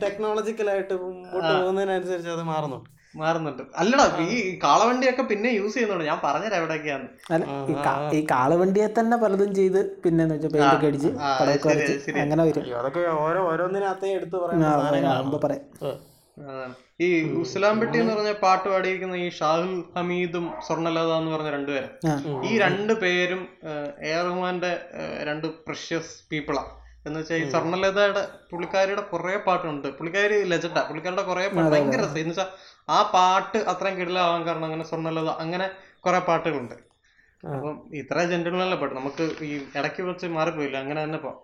ടെക്നോളജിക്കലായിട്ട് 0.06 0.94
മുമ്പോട്ട് 1.02 1.52
പോകുന്നതിനനുസരിച്ച് 1.60 2.32
അത് 2.38 2.44
മാറുന്നുണ്ട്. 2.54 2.90
മാറുന്നുണ്ട്. 3.22 3.63
അല്ലടാ 3.82 4.05
ഈ 4.36 4.38
കാളവണ്ടിയൊക്കെ 4.63 5.24
പിന്നെ 5.32 5.50
യൂസ് 5.58 5.74
ചെയ്യുന്നുണ്ട്. 5.75 6.05
ഞാൻ 6.10 6.20
പറഞ്ഞുതരാം 6.24 6.60
എവിടെയൊക്കെയാണ് 6.62 7.08
ഈ 7.72 7.74
ഈ 8.17 8.22
കാളവണ്ടിയെ 8.32 8.88
തന്നെ 9.00 9.17
പലതും 9.24 9.51
ചെയ്ത് 9.60 9.79
പിന്നെ 10.05 10.24
അടിച്ച്. 10.89 11.12
അങ്ങനെ 12.24 12.43
വരും. 12.50 12.65
ഈ 17.05 17.08
ഉസ്ലാംപെട്ടി 17.41 17.96
എന്ന് 18.01 18.13
പറഞ്ഞ 18.13 18.32
പാട്ട് 18.43 18.67
പാടിയിരിക്കുന്ന 18.70 19.15
ഈ 19.25 19.27
ഷാഹുൽ 19.39 19.74
ഹമീദും 19.98 20.46
സ്വർണലത 20.67 21.12
എന്ന് 21.20 21.32
പറഞ്ഞ 21.36 21.50
രണ്ടുപേരും. 21.58 21.91
ഈ 22.50 22.51
രണ്ട് 22.63 22.93
പേരും 23.03 23.41
എ 24.08 24.13
ആർ 24.20 24.24
റഹ്മാന്റെ 24.29 24.72
രണ്ട് 25.29 25.48
പ്രഷ്യസ് 25.67 26.13
പീപ്പിളാ 26.32 26.63
എന്ന് 27.05 27.19
വെച്ചാൽ 27.19 27.36
ഈ 27.36 27.50
സ്വർണലതയുടെ 27.50 28.27
പുള്ളിക്കാരിയുടെ 28.51 29.01
കുറെ 29.01 29.38
പാട്ടുണ്ട്. 29.38 29.88
പുള്ളിക്കാരി 29.88 30.43
ലെജൻഡാ 30.43 30.81
പുള്ളിക്കാരുടെ 30.81 31.22
കുറെ 31.22 31.48
പാട്ട് 31.48 31.72
ഭയങ്കര 31.72 32.00
രസം 32.01 32.17
എന്ന് 32.17 32.29
വെച്ചാൽ 32.29 32.45
ആ 32.89 33.12
പാട്ട് 33.13 33.57
അത്രയും 33.57 33.98
കിടിലാവാൻ 33.98 34.43
കാരണം 34.43 34.65
അങ്ങനെ 34.65 34.83
സ്വർണലത 34.83 35.29
അങ്ങനെ 35.29 35.69
കുറെ 36.00 36.19
പാട്ടുകളുണ്ട്. 36.19 36.74
അപ്പം 37.55 37.89
ഇത്ര 37.93 38.24
ജെന്റിൽമാനിലെ 38.24 38.75
പാട്ട്. 38.75 38.95
നമുക്ക് 38.95 39.43
ഈ 39.43 39.62
ഇടയ്ക്ക് 39.75 40.01
വെച്ച് 40.01 40.27
മാറിപ്പോയില്ല? 40.27 40.77
അങ്ങനെ 40.77 41.03
തന്നെ 41.03 41.17
പോവാം. 41.17 41.39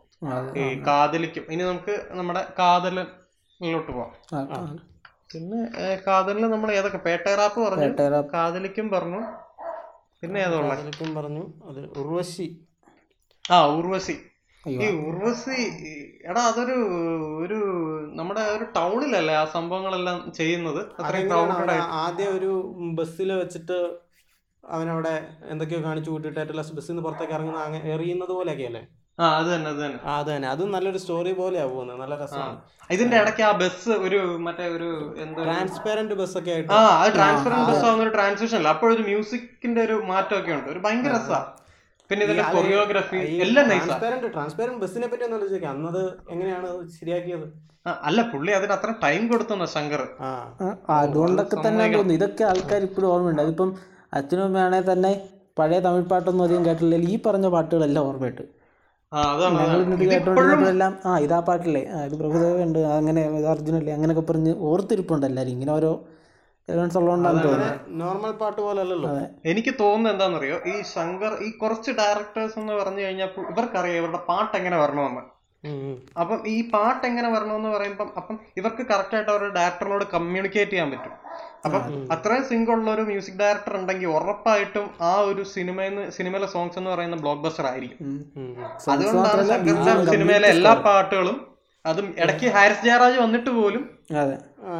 ഈ 0.57 0.83
കാതലിക്കും. 0.87 1.45
ഇനി 1.49 1.63
നമുക്ക് 1.63 2.07
നമ്മുടെ 2.11 2.47
കാതലിലോട്ട് 2.59 3.91
പോവാം. 3.91 4.37
പിന്നെ 5.33 5.59
കാതലിന് 6.07 6.43
നമ്മൾ 6.43 6.71
ഏതൊക്കെ? 6.71 6.97
പേട്ടേറാപ്പ് 6.97 7.59
പറഞ്ഞു. 7.61 7.85
കാതലിക്കും 8.33 8.89
പറഞ്ഞു. 8.89 9.21
പിന്നെ 10.21 10.39
ഏതാ 10.39 10.59
പറഞ്ഞു. 10.59 11.43
അത് 11.69 11.79
ഉർവശി. 11.97 12.47
ആ 13.51 13.65
ഉർവശി. 13.65 14.15
ഈ 14.67 14.87
ഉർവശി 14.87 15.57
എടാ 16.29 16.41
അതൊരു 16.41 16.77
ഒരു 17.43 17.59
നമ്മുടെ 18.15 18.41
ഒരു 18.41 18.63
ടൗണിലല്ലേ 18.63 19.35
ആ 19.35 19.45
സംഭവങ്ങളെല്ലാം 19.45 20.31
ചെയ്യുന്നത്? 20.31 20.81
ആദ്യം 21.91 22.35
ഒരു 22.35 22.51
ബസ്സിൽ 22.93 23.33
വെച്ചിട്ട് 23.33 23.99
അവനവിടെ 24.63 25.27
എന്തൊക്കെയോ 25.49 25.83
കാണിച്ചു 25.83 26.09
കൂട്ടിയിട്ടായിട്ടുള്ള 26.11 26.61
ബസ്സിൽ 26.61 26.91
നിന്ന് 26.91 27.03
പുറത്തേക്ക് 27.03 27.33
ഇറങ്ങുന്ന 27.33 27.59
എറിയുന്നത് 27.93 28.29
പോലെയൊക്കെ 28.29 28.63
അല്ലേ? 28.63 28.81
ആ 29.19 29.37
അത് 29.37 29.55
തന്നെ 29.55 29.69
അത് 29.69 29.79
തന്നെ. 29.85 29.99
അത് 30.05 30.27
തന്നെ. 30.31 30.47
അതും 30.47 30.71
നല്ലൊരു 30.71 30.97
സ്റ്റോറി 30.97 31.31
പോലെയാ 31.33 31.65
പോകുന്നത്. 31.65 32.01
നല്ല 32.01 32.15
രസമാണ്. 32.15 32.57
ഇതിന്റെ 32.91 33.17
ഇടയ്ക്ക് 33.17 33.41
ആ 33.41 33.51
ബസ് 33.51 33.89
ഒരു 33.89 34.37
മറ്റേ 34.37 34.67
ഒരു 34.67 35.13
എന്താ 35.17 36.15
ബസ് 36.15 36.37
ഒക്കെ 36.37 36.51
ആയിട്ട്. 36.51 36.71
ആ 36.71 37.07
ട്രാൻസ്പെറന്റ് 37.07 37.71
ബസ് 37.71 37.85
ആവുന്ന 37.85 38.03
ഒരു 38.03 38.09
ട്രാൻസിഷൻ 38.09 38.57
അല്ല. 38.57 38.67
അപ്പോഴൊരു 38.67 39.01
മ്യൂസിക്കിന്റെ 39.01 39.81
ഒരു 39.81 39.93
മാറ്റമൊക്കെ 39.93 40.51
ഉണ്ട്. 40.51 40.69
ഒരു 40.69 40.79
ഭയങ്കര 40.79 41.11
രസാ. 41.11 41.55
പിന്നെ 42.09 42.23
ഇതിന്റെ 42.25 42.43
കൊറിയോഗ്രഫി 42.53 43.17
എല്ലാം 43.45 43.65
നൈസാ 43.71 43.85
ട്രാൻസ്പെറന്റ് 43.85 44.29
ട്രാൻസ്പെറന്റ് 44.35 44.81
ബസ്സിനെ 44.83 45.07
പറ്റി 45.09 45.23
ഒന്ന് 45.25 45.37
ആലോചിക്കാം. 45.39 45.73
അന്നത് 45.75 46.03
എങ്ങനെയാണ് 46.33 46.69
ശരിയാക്കിയത്? 46.99 47.47
അല്ല 48.07 48.21
പുള്ളി 48.31 48.51
അതിന് 48.59 48.73
അത്ര 48.77 48.91
ടൈം 49.03 49.21
കൊടുത്തു 49.31 49.65
ശങ്കർ? 49.75 50.01
അതുകൊണ്ടൊക്കെ 50.99 51.57
തന്നെ 51.65 51.83
തോന്നുന്നു. 51.95 52.15
ഇതൊക്കെ 52.19 52.43
ആൾക്കാർ 52.51 52.81
ഇപ്പോഴും 52.87 53.09
ഓർമ്മയുണ്ട്. 53.13 53.41
അതിപ്പം 53.45 53.71
അച്ഛനും 54.19 54.43
അമ്മയാണെ 54.47 54.79
തന്നെ 54.91 55.11
പഴയ 55.59 55.79
തമിഴ് 55.85 56.07
പാട്ടൊന്നും 56.11 56.43
അധികം 56.47 56.63
കേട്ടില്ലെങ്കിൽ 56.67 57.09
ഈ 57.13 57.17
പറഞ്ഞ 57.27 57.47
പാട്ടുകളെല്ലാം 57.55 58.03
ഓർമ്മയിട്ട് 58.09 58.45
ആ 59.11 59.19
അതാണ് 59.33 59.55
ഞങ്ങൾ 59.59 59.79
അതാണ്. 59.81 59.95
കേട്ടോണ്ടിരുന്നപ്പോഴെല്ലാം 60.11 60.93
ആ 61.09 61.11
ഇതാ 61.25 61.39
പാട്ടില്ലേ. 61.47 61.81
ഇത് 62.07 62.15
പ്രഭുദേവ 62.21 62.57
ഉണ്ട്. 62.67 62.79
അങ്ങനെ 62.97 63.21
അർജുനല്ലേ 63.53 63.91
അങ്ങനെയൊക്കെ 63.97 64.23
പറഞ്ഞ് 64.31 64.51
ഓർത്തിരിപ്പുണ്ട് 64.69 65.25
എല്ലാവരും. 65.29 65.53
ഇങ്ങനെ 65.55 65.71
ഓരോ 65.77 65.91
എലമെന്റ്സ് 66.71 66.97
ഉള്ളതുകൊണ്ടാണ് 67.01 67.41
തോന്നുന്നത് 67.47 67.89
നോർമൽ 68.01 68.33
പാട്ട് 68.41 68.59
പോലെ 68.67 68.79
അല്ലല്ലോ 68.85 69.09
എനിക്ക് 69.51 69.73
തോന്നുന്നത് 69.81 70.13
എന്താണെന്നറിയോ? 70.13 70.59
ഈ 70.71 70.75
ശങ്കർ 70.93 71.33
ഈ 71.47 71.49
കുറച്ച് 71.63 71.91
ഡയറക്ടേഴ്സ് 71.99 72.57
എന്ന് 72.61 72.73
പറഞ്ഞു 72.81 73.03
കഴിഞ്ഞാൽ 73.07 73.29
ഇവർക്കറിയാം 73.53 73.99
ഇവരുടെ 74.01 74.21
പാട്ട് 74.31 74.55
എങ്ങനെ 74.61 74.79
വരണമെന്ന്. 74.83 75.25
അപ്പം 76.21 76.39
ഈ 76.51 76.57
പാട്ട് 76.73 77.01
എങ്ങനെ 77.07 77.29
വരണമെന്ന് 77.33 77.69
പറയുമ്പം 77.75 78.09
അപ്പം 78.19 78.35
ഇവർക്ക് 78.59 78.83
കറക്റ്റ് 78.91 79.15
ആയിട്ട് 79.17 79.31
അവരുടെ 79.33 79.51
ഡയറക്ടറിനോട് 79.57 80.05
കമ്മ്യൂണിക്കേറ്റ് 80.13 80.73
ചെയ്യാൻ 80.73 80.89
പറ്റും. 80.93 81.15
അപ്പം 81.65 81.81
അത്രയും 82.13 82.43
സിങ്ക് 82.49 82.71
ഉള്ള 82.75 82.88
ഒരു 82.95 83.03
മ്യൂസിക് 83.09 83.39
ഡയറക്ടർ 83.41 83.73
ഉണ്ടെങ്കിൽ 83.79 84.09
ഉറപ്പായിട്ടും 84.17 84.85
ആ 85.09 85.11
ഒരു 85.29 85.43
സിനിമയിൽ 85.55 85.95
സിനിമയിലെ 86.17 86.47
സോങ്സ് 86.53 86.79
എന്ന് 86.81 86.91
പറയുന്ന 86.93 87.17
ബ്ലോക്ക് 87.23 87.43
ബസ്റ്റർ 87.45 87.67
ആയിരിക്കും. 87.71 87.99
അതുകൊണ്ടാണ് 88.93 89.43
ശങ്കറിന്റെ 89.51 89.95
സിനിമയിലെ 90.13 90.49
എല്ലാ 90.55 90.73
പാട്ടുകളും 90.88 91.38
അതും 91.89 92.08
ഇടയ്ക്ക് 92.22 92.48
ഹാരിസ് 92.55 92.84
ജയറാജ് 92.88 93.17
വന്നിട്ട് 93.25 93.51
പോലും 93.58 93.84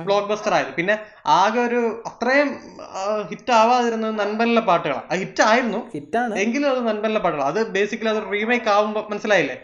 ബ്ലോക്ക് 0.06 0.28
ബസ്റ്റർ 0.30 0.54
ആയത്. 0.58 0.72
പിന്നെ 0.78 0.96
ആകെ 1.38 1.60
ഒരു 1.60 1.80
അത്രയും 2.10 2.50
ഹിറ്റ് 3.30 3.51
ആവാതിരുന്നത് 3.60 4.13
നൻപനിലെ 4.20 4.62
പാട്ടുകളാണ് 4.70 5.20
ഹിറ്റ് 5.22 5.44
ആയിരുന്നു. 5.50 5.80
ഹിറ്റാണ് 5.96 6.39
എങ്കിലും 6.44 6.68
അത് 6.72 6.82
നൻപനിലെ 6.88 7.22
പാട്ടുകൾ 7.25 7.44
അത് 7.51 7.60
ബേസിക്കലി 7.78 8.12
അത് 8.16 8.22
റീമേക്ക് 8.34 8.70
ആവുമ്പോ 8.75 9.01
മനസ്സിലായില്ലേ? 9.12 9.58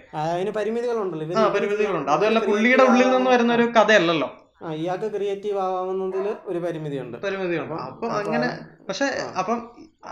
പരിമിതികളുണ്ടല്ലോ. 0.59 1.25
ആ 1.41 1.47
പരിമിതികളുണ്ട്. 1.57 2.11
അതല്ല 2.15 2.41
പുള്ളിയുടെ 2.49 2.85
ഉള്ളിൽ 2.89 3.09
നിന്ന് 3.15 3.31
വരുന്ന 3.35 3.53
ഒരു 3.59 3.67
കഥയല്ലല്ലോ. 3.77 4.29
ഇയാൾക്ക് 4.81 5.07
ക്രിയേറ്റീവ് 5.15 5.59
ആവുന്നതിൽ 5.63 6.27
ഒരു 6.51 6.59
പരിമിതിയുണ്ട്. 6.59 7.17
പരിമിതിയുണ്ട്. 7.25 7.75
അപ്പം 7.89 8.11
അങ്ങനെ 8.19 8.47
പക്ഷെ 8.87 9.07
അപ്പം 9.39 9.57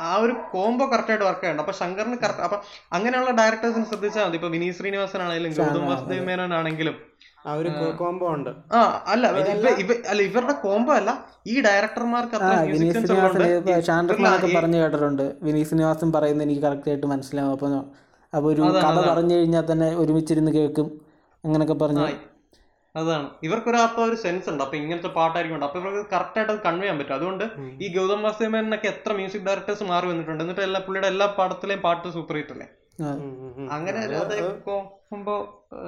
ആ 0.03 0.15
ഒരു 0.17 0.33
കോംബോ 0.51 0.85
കറക്റ്റായിട്ട് 0.85 1.25
വർക്ക് 1.25 1.41
ചെയ്യണം 1.41 1.61
അപ്പൊ 1.61 1.75
ശങ്കറിന് 1.79 2.17
കറക്റ്റ് 2.23 2.43
അപ്പൊ 2.43 2.57
അങ്ങനെയുള്ള 2.91 3.31
ഡയറക്ടേഴ്സിനെ 3.31 3.85
ശ്രദ്ധിച്ചാൽ 3.85 4.25
മതി. 4.27 4.35
ഇപ്പൊ 4.35 4.47
വിനീത് 4.47 4.75
ശ്രീനിവാസൻ 4.79 5.21
ആണെങ്കിലും 5.21 5.53
ഗൗതം 5.59 5.85
വാസുദേവ് 5.91 6.25
മേനോൻ 6.29 6.53
ആണെങ്കിലും 6.53 6.95
ആ. 7.45 7.53
ഒരു 7.53 7.69
കോംബോ 7.97 8.27
ഉണ്ട്. 8.35 8.51
ആ 8.73 8.79
അല്ല 9.07 9.23
അല്ല 10.11 10.19
ഇവരുടെ 10.21 10.53
കോംബോ 10.65 10.93
അല്ല. 10.93 11.11
ഈ 11.47 11.55
ഡയറക്ടർമാർക്ക് 11.61 12.37
പറഞ്ഞു 14.57 14.77
കേട്ടിട്ടുണ്ട്. 14.77 15.25
വിനീത് 15.45 15.67
ശ്രീനിവാസൻ 15.69 16.11
പറയുന്നത് 16.17 16.45
എനിക്ക് 16.47 16.63
കറക്റ്റ് 16.67 16.89
ആയിട്ട് 16.91 17.07
മനസ്സിലാവും. 17.13 17.53
അപ്പൊ 17.53 17.67
അപ്പൊ 18.33 18.47
ഒരു 18.53 18.61
കഥ 18.77 18.99
പറഞ്ഞു 19.09 19.35
കഴിഞ്ഞാൽ 19.35 19.65
തന്നെ 19.71 19.89
ഒരുമിച്ചിരുന്ന് 19.95 20.51
കേൾക്കും. 20.51 20.87
അങ്ങനൊക്കെ 21.43 21.73
പറഞ്ഞു. 21.73 22.05
അതാണ്. 22.95 23.27
ഇവർക്കൊരു 23.43 23.77
അപ്പൊ 23.77 24.01
ഒരു 24.03 24.15
സെൻസ് 24.15 24.49
ഉണ്ട്. 24.49 24.63
അപ്പൊ 24.63 24.77
ഇങ്ങനത്തെ 24.77 25.07
പാട്ടായിരിക്കും 25.09 25.55
ഉണ്ട് 25.55 25.65
അപ്പൊ 25.65 25.79
ഇവർക്ക് 25.79 26.09
കറക്റ്റ് 26.13 26.39
ആയിട്ട് 26.39 26.53
അത് 26.53 26.61
കൺവേ 26.65 26.81
ചെയ്യാൻ 26.81 26.97
പറ്റും. 26.99 27.13
അതുകൊണ്ട് 27.13 27.45
ഈ 27.81 27.95
ഗൗതം 27.95 28.21
വാസുദേവനൊക്കെ 28.21 28.87
എത്ര 28.87 29.13
മ്യൂസിക് 29.13 29.41
ഡയറക്ടേഴ്സ് 29.41 29.83
മാറി 29.83 30.07
വന്നിട്ടുണ്ട്. 30.07 30.43
എന്നിട്ട് 30.43 30.61
എല്ലാ 30.61 30.79
പുള്ളിയുടെ 30.79 31.07
എല്ലാ 31.07 31.25
പാടത്തിലെയും 31.39 31.81
പാട്ട് 31.81 32.07
സൂപ്പർ 32.09 32.35
ഹിറ്റ് 32.35 32.51
അല്ലേ? 32.51 32.67
ആ. 33.01 33.11
അങ്ങനെ 33.69 34.01
നോക്കുമ്പോ 34.07 35.35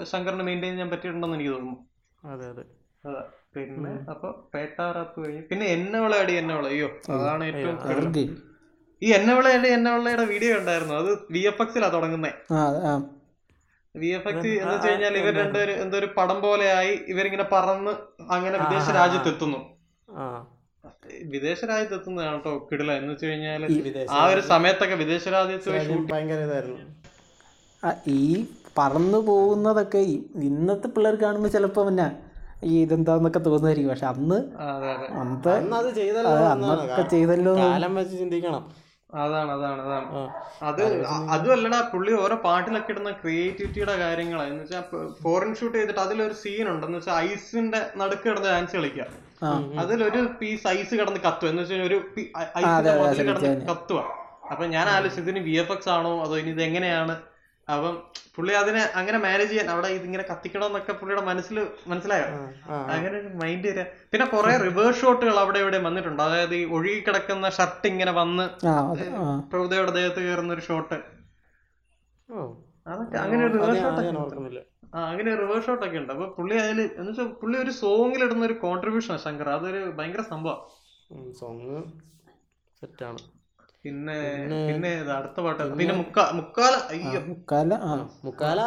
ശങ്കറിന് 0.03 0.43
മെയിന്റെയിൻ 0.43 0.73
ചെയ്യാൻ 0.73 0.89
പറ്റിയിട്ടുണ്ടെന്ന് 0.89 1.35
എനിക്ക് 1.35 1.51
തോന്നുന്നു. 1.51 1.77
അതെ 2.23 2.47
അതെ. 2.49 2.63
അതാ. 3.03 3.23
പിന്നെ 3.55 3.91
അപ്പൊ 4.09 4.27
പേട്ടാറാപ്പ് 4.53 5.25
കഴിഞ്ഞു 5.25 5.43
പിന്നെ 5.51 5.65
എന്നെ 5.65 5.99
വിളയാടി 5.99 6.33
എന്നെ 6.33 6.55
വിള 6.55 6.67
അയ്യോ 6.67 6.89
അതാണ് 7.09 7.43
ഏറ്റവും. 7.43 7.77
ഈ 9.01 9.11
എന്നെ 9.11 9.33
വിളയാടി 9.35 9.67
എന്നെ 9.67 9.91
വിളയുടെ 9.97 10.23
വീഡിയോ 10.23 10.59
ഉണ്ടായിരുന്നു 10.59 10.95
അത് 10.95 11.09
വി 11.31 11.39
എഫ് 11.39 11.61
എക്സിലാ 11.61 11.87
തുടങ്ങുന്നേ. 11.87 12.31
ആ 12.51 12.61
ആ. 12.87 12.93
വി 13.95 14.09
എഫ് 14.15 14.27
എക്സ് 14.29 14.49
എന്ന് 14.55 14.73
വെച്ച് 14.73 14.89
കഴിഞ്ഞാൽ 14.89 15.15
ഇവർ 15.19 15.33
രണ്ടുപേരും 15.39 15.77
എന്തോ 15.83 15.97
ഒരു 15.99 16.09
പടം 16.15 16.37
പോലെയായി 16.43 16.93
ഇവരിങ്ങനെ 17.11 17.45
പറന്ന് 17.53 17.93
അങ്ങനെ 18.35 18.57
വിദേശ 18.63 18.87
രാജ്യത്ത് 18.97 19.29
എത്തുന്നു 19.33 19.59
ആ. 20.07 20.25
വിദേശ 21.31 21.59
രാജ്യത്ത് 21.69 21.95
എത്തുന്നതാണ് 21.97 22.35
കേട്ടോ 22.37 22.51
കിടില 22.67 22.91
എന്ന് 22.99 23.11
വെച്ച് 23.13 23.25
കഴിഞ്ഞാൽ 23.25 23.63
ആ 24.15 24.21
ഒരു 24.27 24.41
സമയത്തൊക്കെ 24.49 24.95
വിദേശ 25.01 25.25
രാജ്യത്ത് 25.35 25.69
ഈ 28.15 28.21
പറന്നു 28.77 29.19
പോകുന്നതൊക്കെ 29.27 29.99
ഇന്നത്തെ 30.47 30.87
പിള്ളേർ 30.93 31.15
കാണുമ്പോൾ 31.19 31.51
ചിലപ്പോൾ 31.53 31.85
പിന്നെ 31.87 32.07
ഈ 32.65 32.73
ഇതെന്താന്നൊക്കെ 32.81 33.41
തോന്നുമായിരിക്കും 33.41 33.91
പക്ഷെ 33.91 34.07
അന്ന് 34.11 34.37
അന്നത്തെ 36.61 37.03
ചെയ്തല്ലോ 37.11 37.53
കാലം 37.61 37.93
വെച്ച് 37.95 38.15
ചിന്തിക്കണം. 38.17 38.63
അതാണ് 39.09 39.51
അതാണ് 39.55 39.81
അതാണ്. 39.85 40.07
അത് 40.69 40.81
അതുമല്ലടാ 41.35 41.79
പുള്ളി 41.91 42.11
ഓരോ 42.23 42.35
പാട്ടിലൊക്കെ 42.45 42.91
ഇടുന്ന 42.93 43.11
ക്രിയേറ്റിവിറ്റിയുടെ 43.21 43.95
കാര്യങ്ങളാണ് 44.01 44.49
എന്ന് 44.53 44.63
വെച്ചാൽ 44.63 44.83
ഫോറിൻ 45.23 45.51
ഷൂട്ട് 45.59 45.75
ചെയ്തിട്ട് 45.77 46.01
അതിലൊരു 46.05 46.35
സീൻ 46.43 46.65
ഉണ്ട്. 46.73 46.85
എന്ന് 46.87 46.99
വെച്ചാൽ 46.99 47.17
ഐസിന്റെ 47.27 47.81
നടുക്ക് 48.01 48.25
കിടന്ന് 48.29 48.49
ഡാൻസ് 48.53 48.75
കളിക്കുക. 48.77 49.05
അതിലൊരു 49.83 50.21
പീസ് 50.39 50.67
ഐസ് 50.77 50.93
കിടന്ന് 50.99 51.21
കത്തുക. 51.27 51.49
എന്ന് 51.51 51.61
വെച്ചാൽ 51.63 51.83
ഒരു 51.89 51.97
ഐസിന്റെ 52.61 53.23
കിടന്ന് 53.29 53.67
കത്തുക. 53.71 54.01
അപ്പൊ 54.51 54.63
ഞാൻ 54.75 54.87
ആലോചിച്ചു 54.95 55.21
ഇതിന് 55.25 55.41
വി 55.47 55.53
എഫ് 55.61 55.73
എക്സ് 55.75 55.91
ആണോ? 55.97 56.11
അതോ 56.25 56.35
ഇനി 56.41 56.51
ഇത് 56.55 56.63
എങ്ങനെയാണ്? 56.69 57.15
അപ്പം 57.73 57.93
പുള്ളി 58.35 58.53
അതിനെ 58.59 58.81
അങ്ങനെ 58.99 59.17
മാനേജ് 59.25 59.49
ചെയ്യാൻ 59.51 59.67
അവിടെ 59.73 59.89
ഇതിങ്ങനെ 59.97 60.23
കത്തിക്കണം 60.29 60.67
എന്നൊക്കെ 60.69 60.93
പുള്ളിയുടെ 60.99 61.23
മനസ്സിൽ 61.29 61.57
മനസ്സിലായോ? 61.91 62.27
അങ്ങനെ 62.95 63.15
ഒരു 63.21 63.29
മൈൻഡ് 63.41 63.67
വരിക 63.69 63.85
പിന്നെ 64.11 64.25
കുറെ 64.33 64.51
റിവേഴ്സ് 64.65 64.99
ഷോട്ടുകൾ 65.01 65.37
അവിടെ 65.43 65.59
ഇവിടെ 65.63 65.79
വന്നിട്ടുണ്ട്. 65.87 66.21
അതായത് 66.27 66.55
ഈ 66.59 66.63
ഒഴുകി 66.77 66.99
കിടക്കുന്ന 67.07 67.49
ഷർട്ട് 67.57 67.87
ഇങ്ങനെ 67.93 68.13
വന്ന് 68.21 68.45
പ്രഭുദേവയുടെ 69.51 69.93
ദേഹത്ത് 69.99 70.19
കയറുന്ന 70.25 70.53
ഒരു 70.57 70.65
ഷോട്ട് 70.69 70.97
അതൊക്കെ 72.91 73.17
അങ്ങനെ 73.25 73.41
ഒരു 73.47 73.53
റിവേഴ്സ് 73.57 73.83
ഷോട്ടൊക്കെ 73.83 74.13
ഷോട്ട് 74.17 74.63
ആ 74.95 74.99
അങ്ങനെ 75.11 75.31
റിവേഴ്സ് 75.43 75.65
ഷോട്ട് 75.67 75.83
ഒക്കെ 75.85 75.97
ഉണ്ട്. 76.01 76.11
അപ്പൊ 76.15 76.25
പുള്ളി 76.35 76.55
അതിൽ 76.63 76.79
എന്ന് 76.81 77.09
വെച്ചാൽ 77.11 77.29
പുള്ളി 77.39 77.57
ഒരു 77.63 77.71
സോങ്ങിൽ 77.83 78.21
ഇടുന്ന 78.25 78.43
ഒരു 78.49 78.57
കോൺട്രിബ്യൂഷൻ 78.65 79.13
ആണ് 79.15 79.23
ശങ്കർ. 79.27 79.47
അതൊരു 79.55 79.81
ഭയങ്കര 79.97 80.23
സംഭവം. 80.33 80.59
സോങ് 81.39 81.79
സെറ്റാണ് 82.81 83.19
പിന്നെ 83.85 84.17
പിന്നെ 84.67 84.91
അടുത്ത 85.15 85.39
പാട്ട് 85.45 85.63
പിന്നെ 85.79 85.95
മുക്കാല 86.01 86.29
മുക്കാല 86.33 86.73
അയ്യോ. 86.91 87.19
മുക്കാല 87.31 87.73
ആ. 87.85 87.93
മുക്കാല? 88.23 88.59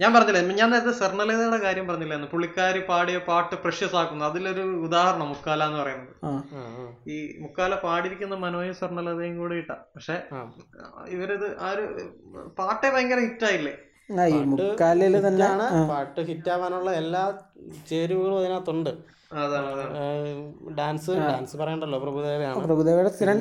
ഞാൻ 0.00 0.10
പറഞ്ഞില്ലേ 0.14 0.40
ഞാൻ 0.58 0.68
നേരത്തെ 0.70 0.90
സ്വർണലതയുടെ 0.90 1.58
കാര്യം 1.64 1.84
പറഞ്ഞില്ലായിരുന്നു. 1.88 2.30
പുള്ളിക്കാരി 2.32 2.80
പാടിയ 2.88 3.18
പാട്ട് 3.28 3.54
പ്രഷ്യസ് 3.64 3.96
ആക്കുന്നു 4.00 4.24
അതിലൊരു 4.24 4.64
ഉദാഹരണം 4.86 5.28
മുക്കാല 5.28 5.60
എന്ന് 5.64 5.78
പറയുന്നത്. 5.82 6.14
ഈ 7.06 7.16
മുക്കാല 7.42 7.74
പാടിയിരിക്കുന്ന 7.84 8.34
മനോയും 8.36 8.74
സ്വർണലതയും 8.74 9.38
കൂടി 9.38 9.56
ഇട്ട. 9.56 9.72
പക്ഷെ 9.94 10.16
ഇവരിത് 11.08 11.48
ആ 11.60 11.70
ഒരു 11.70 11.84
പാട്ടേ 12.58 12.88
ഭയങ്കര 12.90 13.20
ഹിറ്റായില്ലേ? 13.20 13.74
ആ 14.10 14.24
ഈ 14.32 14.40
മുക്കാലിൽ 14.52 15.14
തന്നെ 15.20 15.48
പാട്ട് 15.88 16.20
ഹിറ്റ് 16.30 16.50
ആവാനുള്ള 16.50 16.90
എല്ലാ 17.02 17.22
ചേരുവകളും 17.88 18.38
അതിനകത്തുണ്ട്. 18.38 18.92
ഡാൻസ് 20.78 21.12
ഡാൻസ് 21.30 21.54
പറയണ്ടല്ലോ. 21.60 21.98
പ്രഭുദേവയാണ്. 22.04 22.64
പ്രഭുദേവയുടെ 22.66 23.10
സ്ഥിരം 23.14 23.38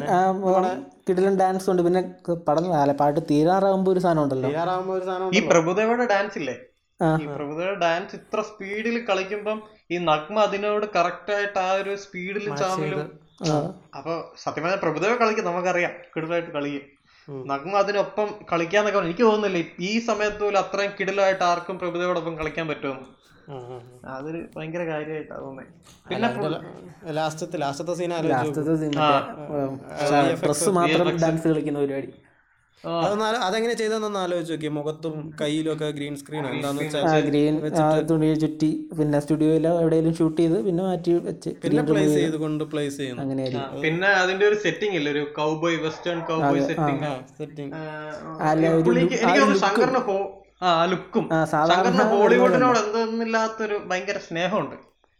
കിടിലൻ 1.08 1.36
ഡാൻസ് 1.42 1.68
ഉണ്ട്. 1.72 1.82
പിന്നെ 1.88 2.02
പടം 2.48 2.66
അല്ല 2.82 2.94
പാട്ട് 3.02 3.20
തീരാറാകുമ്പോ 3.32 3.92
ഒരു 3.94 4.02
സാധനം 4.06 4.22
ഉണ്ടല്ലോ. 4.26 4.50
ഒരു 4.98 5.06
സാധനം 5.10 5.36
ഈ 5.38 5.42
പ്രഭുദേവയുടെ 5.52 6.08
ഡാൻസ് 6.14 6.38
ഇല്ലേ? 6.42 6.56
ഈ 7.24 7.26
പ്രഭുദേവയുടെ 7.38 7.78
ഡാൻസ് 7.86 8.16
ഇത്ര 8.20 8.40
സ്പീഡിൽ 8.50 8.98
കളിക്കുമ്പം 9.10 9.60
ഈ 9.94 9.96
നഗ്മ 10.10 10.38
അതിനോട് 10.48 10.86
കറക്റ്റ് 10.98 11.32
ആയിട്ട് 11.38 11.58
ആ 11.68 11.70
ഒരു 11.82 11.94
സ്പീഡിൽ 12.04 12.46
ചാമലും. 12.62 13.00
അപ്പൊ 13.98 14.14
സത്യം 14.44 14.64
പറഞ്ഞാൽ 14.64 14.82
പ്രഭുദേവ 14.84 15.14
കളിക്കും 15.22 15.48
നമുക്കറിയാം. 15.52 15.94
കിടിലായിട്ട് 16.14 16.52
കളിക്കും 16.58 16.86
നഗ്മ 17.52 17.74
അതിനൊപ്പം 17.82 18.30
കളിക്കാന്നൊക്കെ 18.52 19.00
എനിക്ക് 19.08 19.24
തോന്നുന്നില്ല 19.28 19.60
ഈ 19.90 19.92
സമയത്ത് 20.08 20.42
പോലും 20.44 20.60
അത്രയും 20.64 20.92
കിടിലായിട്ട് 21.00 21.44
ആർക്കും 21.52 21.76
പ്രഭുദേവയോടൊപ്പം 21.82 22.34
കളിക്കാൻ 22.40 22.66
പറ്റുമെന്ന്. 22.72 23.06
അതൊരു 24.12 24.42
ഭയങ്കര 24.56 24.84
കാര്യമായിട്ടാ 24.90 25.38
തോന്നുന്നത് 25.38 25.72
പിന്നെ 26.10 26.30
ലാസ്റ്റത്തെ 27.14 27.58
ലാസ്റ്റത്തെ 27.64 27.96
സീൻ 28.00 28.14
ആലോചിച്ചു 28.14 28.36
ലാസ്റ്റത്തെ 28.36 28.76
ഡ്രസ് 30.44 30.72
മാത്രം 30.78 31.16
ഡാൻസ് 31.24 31.48
കളിക്കുന്ന 31.48 31.80
പരിപാടി. 31.80 32.12
അതെങ്ങനെ 33.44 33.74
ചെയ്തെന്നൊന്ന് 33.80 34.20
ആലോചിച്ച് 34.22 34.54
നോക്കി 34.54 34.70
മുഖത്തും 34.78 35.14
കയ്യിലും 35.42 35.72
ഒക്കെ 35.74 35.88
ഗ്രീൻ 35.98 36.16
സ്ക്രീൻ 36.22 36.46
എന്താന്ന് 36.50 36.82
വെച്ചാൽ 36.82 37.06
ആ 37.10 37.14
ഗ്രീൻ 37.28 37.54
തുണി 38.10 38.30
ചുറ്റി 38.42 38.70
പിന്നെ 38.98 39.20
സ്റ്റുഡിയോയിലോ 39.24 39.72
എവിടെയെങ്കിലും 39.82 40.16
ഷൂട്ട് 40.18 40.38
ചെയ്ത് 40.42 40.58
പിന്നെ 40.66 40.84
മാറ്റി 40.84 41.14
വെച്ച് 41.28 41.52
പിന്നെ 41.64 41.84
പ്ലേസ് 41.90 42.16
ചെയ്ത് 42.18 42.38
കൊണ്ട് 42.44 42.64
പ്ലേസ് 42.74 42.98
ചെയ്യുന്നു. 42.98 43.80
പിന്നെ 43.86 44.10
അതിന്റെ 44.22 44.46
ഒരു 44.50 44.58
സെറ്റിംഗ് 44.66 44.98
ഇല്ല 45.00 45.10
ഒരു 45.16 45.24
cowboy 45.40 45.78
western 45.86 46.20
cowboy 46.30 46.64
setting 46.70 47.12
setting 47.40 47.72
ആ 50.62 50.86
ലുക്കും. 50.86 51.26
സാധാരണ 51.54 51.84
ഹോളിവുഡിനോട് 52.12 52.80
എന്തൊന്നില്ലാത്തൊരു 52.84 53.78
ഭയങ്കര 53.90 54.18
സ്നേഹമുണ്ട്. 54.28 54.78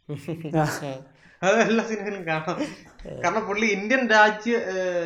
അത് 1.42 1.56
എല്ലാ 1.62 1.82
സിനിമയിലും 1.88 2.22
കാണാം. 2.26 2.58
കാരണം 3.14 3.42
പുള്ളി 3.48 3.66
ഇന്ത്യൻ 3.74 4.02
രാജ്യ 4.10 4.52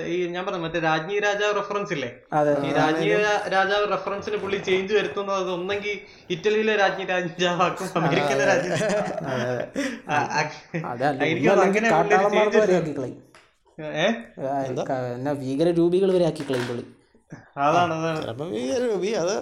ഈ 0.07 0.17
ഞാൻ 0.35 0.43
പറഞ്ഞു 0.47 0.65
മറ്റേ 0.65 0.81
രാജ്ഞി 0.85 1.15
രാജാവ് 1.25 1.55
റെഫറൻസ് 1.57 1.93
ഇല്ലേ? 1.97 2.11
ഈ 2.61 2.71
രാജ്ഞി 2.77 3.09
രാജാവ് 3.55 3.87
റെഫറൻസിന് 3.95 4.37
പുള്ളി 4.43 4.59
ചേഞ്ച് 4.69 4.93
വരുത്തുന്നത് 4.95 5.51
ഒന്നെങ്കിൽ 5.57 5.97
ഇറ്റലിയിലെ 6.31 6.75
രാജ്ഞി 6.83 7.07
രാജാവാക്കും 7.13 7.89
അമേരിക്കയിലെ 8.01 8.45
രാജ്ഞി 8.45 8.71
എനിക്ക് 14.61 14.93
അങ്ങനെ 14.95 15.33
ഭീകര 15.41 15.69
രൂപികൾ 15.79 16.11
വരെ 16.11 16.27
ആക്കി 16.27 16.43
കളയും 16.43 16.69
പുള്ളി. 16.69 16.85
ചിലപ്പം 18.21 18.51
വി 19.03 19.09
അത് 19.23 19.35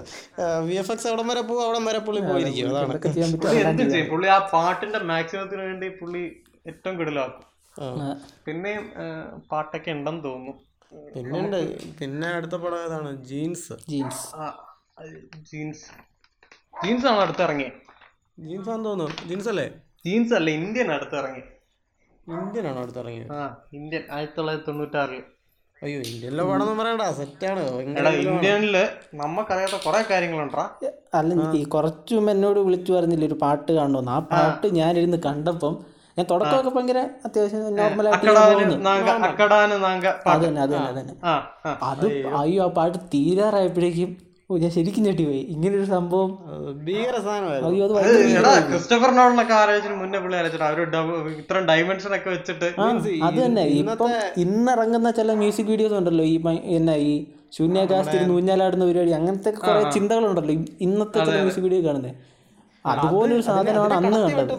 വി 0.68 0.75
എഫ് 0.75 0.92
എക്സ് 0.92 1.09
അവിടം 1.09 1.29
വരെ 1.29 1.40
പോകും 1.40 1.62
അവിടം 1.66 1.85
വരെ 1.85 2.01
പുള്ളി 2.07 2.20
പോയിരിക്കും. 2.20 2.70
അതാണ്. 2.70 2.99
പുള്ളി 3.44 4.03
പുള്ളി 4.11 4.29
ആ 4.29 4.38
പാട്ടിന്റെ 4.53 4.99
മാക്സിമത്തിന് 4.99 5.62
വേണ്ടി 5.62 5.88
പുള്ളി 5.88 6.22
ഏറ്റവും 6.66 6.94
കിടലാക്കും. 7.01 7.46
പിന്നെയും 8.46 8.85
പാട്ടൊക്കെ 9.53 9.90
ഉണ്ടെന്ന് 9.90 10.25
തോന്നുന്നു. 10.25 10.55
പിന്നെ 11.14 11.38
ഉണ്ട്. 11.40 11.61
പിന്നെ 11.99 12.29
അടുത്ത 12.29 12.57
പടം 12.62 12.81
ഏതാണ്? 12.85 13.11
ജീൻസ്. 13.25 13.72
ജീൻസ്. 13.90 14.25
Jeans 15.51 15.87
Jeans. 16.85 17.07
ആണ് 17.07 17.20
അടുത്തിറങ്ങിയത് 17.25 17.79
ജീൻസ് 18.46 18.68
ആണെന്ന് 18.70 18.88
തോന്നുന്നു. 18.88 19.29
ജീൻസ് 19.29 19.49
അല്ലേ 19.49 19.66
ജീൻസ് 20.07 20.35
അല്ലേ 20.35 20.53
ഇന്ത്യൻ 20.55 20.90
അടുത്തിറങ്ങി 20.92 21.42
ഇന്ത്യൻ 22.35 22.66
ആണോ 22.68 22.81
അടുത്തിറങ്ങിയത് 22.83 23.33
ആ 23.33 23.40
ഇന്ത്യൻ. 23.72 24.05
ആയിരത്തി 24.11 24.37
തൊള്ളായിരത്തി 24.37 24.70
തൊണ്ണൂറ്റാറിൽ. 24.70 25.22
അയ്യോ 25.82 25.98
ഇന്ത്യയിലെ 26.04 26.42
പടം 26.44 26.68
പറയണ്ട. 26.78 27.02
സെറ്റാണ് 27.16 27.62
എടാ 27.92 28.10
ഇന്ത്യനിൽ 28.24 28.76
നമുക്കറിയാത്ത 29.14 29.76
കുറെ 29.84 30.00
കാര്യങ്ങളുണ്ടാ 30.10 30.64
അല്ല 31.14 31.30
ഈ 31.54 31.64
കുറച്ചു 31.74 32.14
എന്നോട് 32.32 32.60
വിളിച്ചു 32.66 32.92
പറഞ്ഞില്ല 32.92 33.26
ഒരു 33.26 33.38
പാട്ട് 33.42 33.70
കാണണമെന്ന് 33.72 34.12
ആ 34.12 34.20
പാട്ട് 34.30 34.66
ഞാനിരുന്ന് 34.78 35.18
കണ്ടപ്പം 35.26 35.74
ഞാൻ 36.18 36.26
തുടക്കമൊക്കെ 36.30 36.70
ഭയങ്കര 36.70 37.00
അത്യാവശ്യം 37.26 37.64
നോർമലായിട്ട് 37.78 38.20
അത് 38.20 38.36
പാട്ട്. 40.26 40.44
തന്നെ 40.44 40.60
അത് 40.62 40.74
തന്നെ 40.98 41.14
അത് 41.84 42.06
അയ്യോ 42.38 42.62
ആ 42.64 42.72
പാട്ട് 42.78 42.98
തീരാറായപ്പോഴേക്കും 43.14 44.12
ഓ 44.50 44.56
ഞാൻ 44.56 44.70
ശരിക്കും 44.70 45.04
ഞെട്ടിപ്പോയി 45.04 45.38
ഇങ്ങനൊരു 45.38 45.85
സംഭവം. 45.85 46.38
ഭീകര 46.85 47.20
സാധനമായിരുന്നു. 47.20 47.68
ക്രിസ്റ്റഫർ 48.70 49.11
നോളിനൊക്കെ 49.11 49.54
ആലോചിച്ചിട്ട് 49.54 49.96
മുന്നേ 49.96 50.18
അവർ 50.64 50.85
ഡബ- 50.85 51.28
ഇത്രയും 51.28 51.66
ഡൈമെൻഷൻ 51.66 52.14
ഒക്കെ 52.14 52.30
വെച്ചിട്ട് 52.30 52.74
അത് 53.22 53.44
തന്നെ. 53.44 53.62
ഇപ്പം 53.62 54.11
ഇന്നിറങ്ങുന്ന 54.37 55.11
ചില 55.11 55.32
മ്യൂസിക് 55.32 55.66
വീഡിയോസ് 55.66 55.94
ഉണ്ടല്ലോ. 55.94 56.24
ഈ 56.24 56.40
എന്നാ 56.64 56.94
ഈ 56.94 57.24
ശൂന്യാകാശത്തിൽ 57.52 58.18
നൂഞ്ഞാലാടുന്ന 58.28 58.85
പരിപാടി 58.85 59.11
അങ്ങനത്തെ 59.11 59.50
കുറെ 59.50 59.90
ചിന്തകളുണ്ടല്ലോ. 59.90 60.54
ഇന്നത്തെ 60.80 61.18
ചില 61.18 61.35
മ്യൂസിക് 61.38 61.62
വീഡിയോ 61.62 61.85
കാണുന്നത് 61.85 62.36
അതുപോലെ 62.92 63.33
ഒരു 63.35 63.44
സാധനമാണ് 63.49 63.94
അന്ന് 63.99 64.18
കണ്ടത്. 64.18 64.55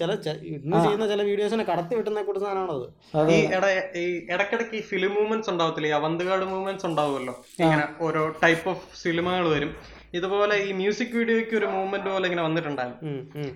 ചില 0.00 0.10
ഇന്ന് 0.54 0.76
ചെയ്യുന്ന 0.84 1.06
ചില 1.06 1.22
വീഡിയോസിനെ 1.22 1.64
കടത്തി 1.70 1.94
വെട്ടുന്ന 1.94 2.22
കൂട്ട 2.22 2.38
സാധനമാണത്. 2.38 2.84
ഈ 3.32 3.38
ഇട 3.56 3.64
ഈ 4.02 4.26
ഇടക്കിടക്ക് 4.34 4.76
ഈ 4.76 4.80
ഫിലിം 4.80 5.14
മൂവ്മെന്റ്സ് 5.14 5.50
ഉണ്ടാവത്തില്ലേ? 5.50 5.90
ഈ 5.90 5.92
അവന്തുകാട് 5.92 6.44
മൂവ്മെന്റ്സ് 6.44 6.86
ഉണ്ടാവുമല്ലോ. 6.86 7.34
ഇങ്ങനെ 7.58 7.84
ഓരോ 8.00 8.28
ടൈപ്പ് 8.44 8.68
ഓഫ് 8.68 8.84
സിനിമകൾ 9.02 9.48
വരും. 9.48 9.72
ഇതുപോലെ 10.14 10.54
ഈ 10.66 10.72
മ്യൂസിക് 10.72 11.16
വീഡിയോയ്ക്ക് 11.16 11.54
ഒരു 11.56 11.66
മൂവ്മെന്റ് 11.66 12.10
പോലെ 12.10 12.26
ഇങ്ങനെ 12.26 12.42
വന്നിട്ടുണ്ടായിരുന്നു. 12.42 13.00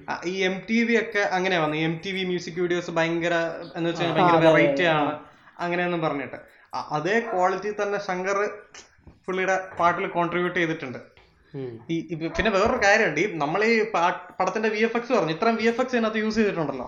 ആ, 0.09 0.21
ഈ 0.25 0.35
എം 0.43 0.63
ടി 0.69 0.85
വി 0.85 0.97
ഒക്കെ 1.01 1.23
അങ്ങനെ 1.37 1.59
വന്നു. 1.59 1.77
M 1.77 2.01
T 2.05 2.13
V 2.13 2.25
music 2.25 2.61
videos 2.61 2.91
ഭയങ്കര 2.91 3.35
എന്ന് 3.77 3.91
വെച്ചാൽ 3.91 4.13
ഭയങ്കര 4.13 4.37
വെറൈറ്റി 4.47 4.83
ആണ്. 4.83 5.13
അങ്ങനെയൊന്നും 5.59 6.01
പറഞ്ഞിട്ട്. 6.01 6.39
അതേ 6.91 7.21
ക്വാളിറ്റി 7.21 7.83
തന്നെ 7.83 7.99
ശങ്കർ 7.99 8.39
പുള്ളിയുടെ 9.27 9.57
പാട്ടിൽ 9.81 10.07
കോൺട്രിബ്യൂട്ട് 10.07 10.59
ചെയ്തിട്ടുണ്ട്. 10.59 10.99
ഈ 11.95 11.97
പിന്നെ 12.37 12.51
വേറൊരു 12.57 12.79
കാര്യമുണ്ട്. 12.85 13.19
ഈ 13.23 13.27
നമ്മൾ 13.43 13.61
ഈ 13.71 13.75
പടത്തിന്റെ 14.39 14.69
വി 14.75 14.81
എഫ് 14.87 14.97
എക്സ് 14.99 15.13
പറഞ്ഞു 15.17 15.35
ഇത്രയും 15.37 15.57
വി 15.61 15.67
എഫ് 15.71 15.81
എക്സ് 15.83 15.95
ഇതിനകത്ത് 15.97 16.21
യൂസ് 16.25 16.39
ചെയ്തിട്ടുണ്ടല്ലോ. 16.41 16.87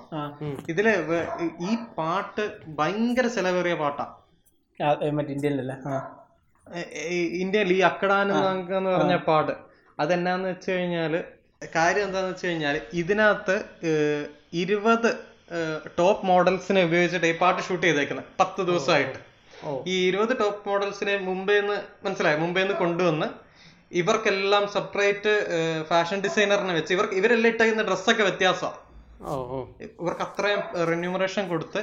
ഇതിൽ 0.73 0.87
ഈ 1.69 1.75
പാട്ട് 1.99 2.45
ഭയങ്കര 2.81 3.27
ചെലവേറിയ 3.37 3.77
പാട്ടാ. 3.83 4.07
ഇന്ത്യയിലല്ലേ? 5.35 5.77
ഇന്ത്യയിൽ 7.43 7.71
ഈ 7.79 7.81
അക്കടാൻ 7.91 8.27
എന്ന് 8.33 8.91
പറഞ്ഞ 8.97 9.17
പാട്ട് 9.31 9.55
അതെന്നാന്ന് 10.03 10.49
വെച്ച് 10.53 10.69
കഴിഞ്ഞാൽ 10.73 11.13
കാര്യം 11.77 12.05
എന്താന്ന് 12.07 12.31
വെച്ച് 12.33 12.47
കഴിഞ്ഞാൽ 12.49 12.77
ഇതിനകത്ത് 13.03 13.57
ഇരുപത് 14.63 15.09
ടോപ്പ് 15.99 16.27
മോഡൽസിനെ 16.31 16.81
ഉപയോഗിച്ചിട്ട് 16.89 17.29
ഈ 17.33 17.35
പാട്ട് 17.43 17.61
ഷൂട്ട് 17.67 17.85
ചെയ്തേക്കുന്നത് 17.87 18.29
പത്ത് 18.41 18.61
ദിവസമായിട്ട്. 18.69 19.19
ഈ 19.93 19.95
ഇരുപത് 20.09 20.33
ടോപ്പ് 20.41 20.63
മോഡൽസിനെ 20.69 21.15
മുംബൈന്ന് 21.29 21.77
മനസ്സിലായി? 22.07 22.39
മുംബൈന്ന് 22.45 22.75
കൊണ്ടുവന്ന് 22.85 23.29
ഇവർക്കെല്ലാം 23.93 24.65
സെപ്പറേറ്റ് 24.75 25.33
ഫാഷൻ 25.91 26.19
ഡിസൈനറിനെ 26.27 26.75
വെച്ച് 26.79 26.93
ഇവർ 26.97 27.07
ഇവരെല്ലാം 27.21 27.51
ഇട്ടേക്കുന്ന 27.53 27.85
ഡ്രസ്സൊക്കെ 27.91 28.25
വ്യത്യാസമാണ് 28.29 28.83
ഇവർക്ക് 29.85 30.25
അത്രയും 30.27 30.63
റെന്യൂമറേഷൻ 30.91 31.45
കൊടുത്ത് 31.53 31.81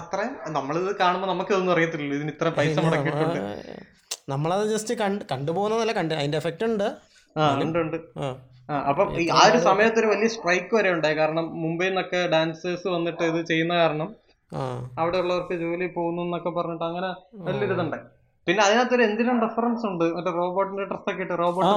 അത്രയും 0.00 0.34
നമ്മളിത് 0.56 0.90
കാണുമ്പോൾ 1.02 1.28
നമുക്ക് 1.32 1.52
ഇതൊന്നും 1.54 1.74
അറിയത്തില്ല 1.74 2.14
ഇതിന് 2.18 2.32
ഇത്ര 2.34 2.48
പൈസ 2.58 2.76
മുടക്കിയിട്ടുണ്ട്. 2.86 3.40
നമ്മളത് 4.32 4.64
ജസ്റ്റ് 4.72 4.94
കണ്ട് 5.02 5.22
കണ്ടുപോകുന്നതല്ല 5.32 5.92
കണ്ട് 5.98 6.14
അതിന്റെ 6.20 6.38
എഫക്റ്റ് 6.40 6.64
ഉണ്ട്. 6.70 6.88
ആ 7.36 7.44
ഉണ്ട് 7.66 7.78
ഉണ്ട്. 7.84 7.98
അപ്പം 8.90 9.06
ആ 9.38 9.42
ഒരു 9.50 9.58
സമയത്ത് 9.68 9.98
ഒരു 10.02 10.08
വലിയ 10.12 10.28
സ്ട്രൈക്ക് 10.34 10.72
വരെ 10.78 10.90
ഉണ്ടായി. 10.96 11.16
കാരണം 11.20 11.46
മുംബൈയിൽ 11.62 11.92
നിന്നൊക്കെ 11.92 12.20
ഡാൻസേഴ്സ് 12.34 12.88
വന്നിട്ട് 12.96 13.22
ഇത് 13.30 13.40
ചെയ്യുന്ന 13.50 13.74
കാരണം 13.82 14.10
അവിടെ 15.00 15.18
ഉള്ളവർക്ക് 15.22 15.56
ജോലി 15.64 15.86
പോകുന്നു 15.98 16.22
എന്നൊക്കെ 16.26 16.50
പറഞ്ഞിട്ട് 16.58 16.86
അങ്ങനെ 16.90 17.10
വലിയൊരു 17.46 17.74
ഇതുണ്ടായി 17.76 18.04
പിന്നെ 18.50 18.62
അതിനകത്തൊരു 18.64 19.02
എന്തിനും 19.02 19.40
റെഫറൻസ് 19.40 19.84
ഉണ്ട്. 19.86 20.04
മറ്റേ 20.14 20.30
റോബോട്ടിന്റെ 20.38 20.84
ഡ്രസ്സൊക്കെ 20.84 21.22
ഇട്ട് 21.22 21.36
റോബോട്ട് 21.38 21.72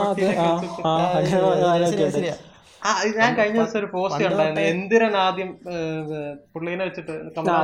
ഞാൻ 3.17 3.31
കഴിഞ്ഞ 3.35 3.57
ദിവസം 3.57 3.77
ഒരു 3.79 3.89
പോസ്റ്റ് 3.91 4.21
കണ്ടായിരുന്നു. 4.23 4.63
എന്തിരൻ 4.71 5.13
ആദ്യം 5.17 5.49
പുള്ളീനെ 6.53 6.83
വെച്ചിട്ട് 6.83 7.13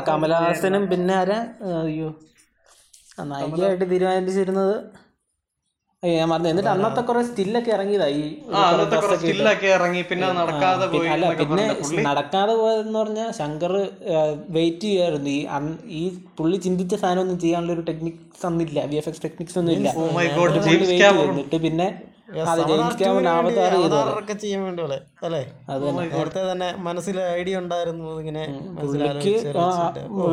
കമലഹാസനും 0.07 0.83
പിന്നെ 0.91 1.13
ആരാ? 1.15 1.39
അയ്യോ. 1.79 2.09
ആ, 3.17 3.23
നായികയായിട്ട് 3.31 3.85
തീരുമാനിച്ചിരുന്നത് 3.91 4.75
ഞാൻ 6.03 6.27
പറഞ്ഞു 6.31 6.49
എന്നിട്ട് 6.51 6.69
അന്നത്തെ 6.73 7.01
കുറെ 7.07 7.21
സ്റ്റില്ലൊക്കെ 7.29 7.71
ഇറങ്ങിയതായി 7.77 8.21
സ്റ്റില്ലൊക്കെ 9.15 9.67
ഇറങ്ങി. 9.77 10.01
പിന്നെ 10.09 10.27
നടക്കാതെ 10.37 10.85
പോയി 10.93 11.09
അല്ല 11.15 11.31
പിന്നെ 11.39 11.65
നടക്കാതെ 12.09 12.53
പോയതെന്ന് 12.61 12.97
പറഞ്ഞാൽ 13.01 13.29
ശങ്കർ 13.39 13.73
വെയിറ്റ് 14.57 14.85
ചെയ്യായിരുന്നു. 14.85 15.31
ഈ 15.31 15.41
ഈ 15.99 16.03
പുള്ളി 16.37 16.59
ചിന്തിച്ച 16.65 16.93
സാധനം 17.01 17.21
ഒന്നും 17.25 17.39
ചെയ്യാനുള്ള 17.43 17.73
ഒരു 17.77 17.83
ടെക്നിക്സ് 17.89 18.45
ഒന്നില്ല 18.51 18.85
വി 18.91 18.97
എഫ് 19.01 19.09
എക്സ് 19.11 19.23
ടെക്നിക്സ് 19.25 19.59
ഒന്നും 19.61 19.73
ഇല്ല. 19.77 19.89
Oh 20.03 20.07
my 20.19 20.27
God, 20.37 20.49
എന്നിട്ട് 21.27 21.59
പിന്നെ 21.67 21.89
ഐഡിയ 27.39 27.55
ഉണ്ടായിരുന്നു 27.63 28.09
ഇങ്ങനെ 28.23 28.43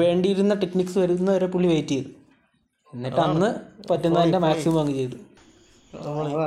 വേണ്ടിയിരുന്ന 0.04 0.54
ടെക്നിക്സ് 0.64 0.98
വരുന്നവരെ 1.04 1.48
പുള്ളി 1.54 1.68
വെയിറ്റ് 1.74 1.94
ചെയ്തു. 1.96 2.10
എന്നിട്ട് 2.92 3.20
അന്ന് 3.28 3.48
പറ്റുന്നതിന്റെ 3.90 4.40
മാക്സിമം 4.46 4.80
അങ്ങ് 4.82 4.96
ചെയ്തു. 5.00 5.16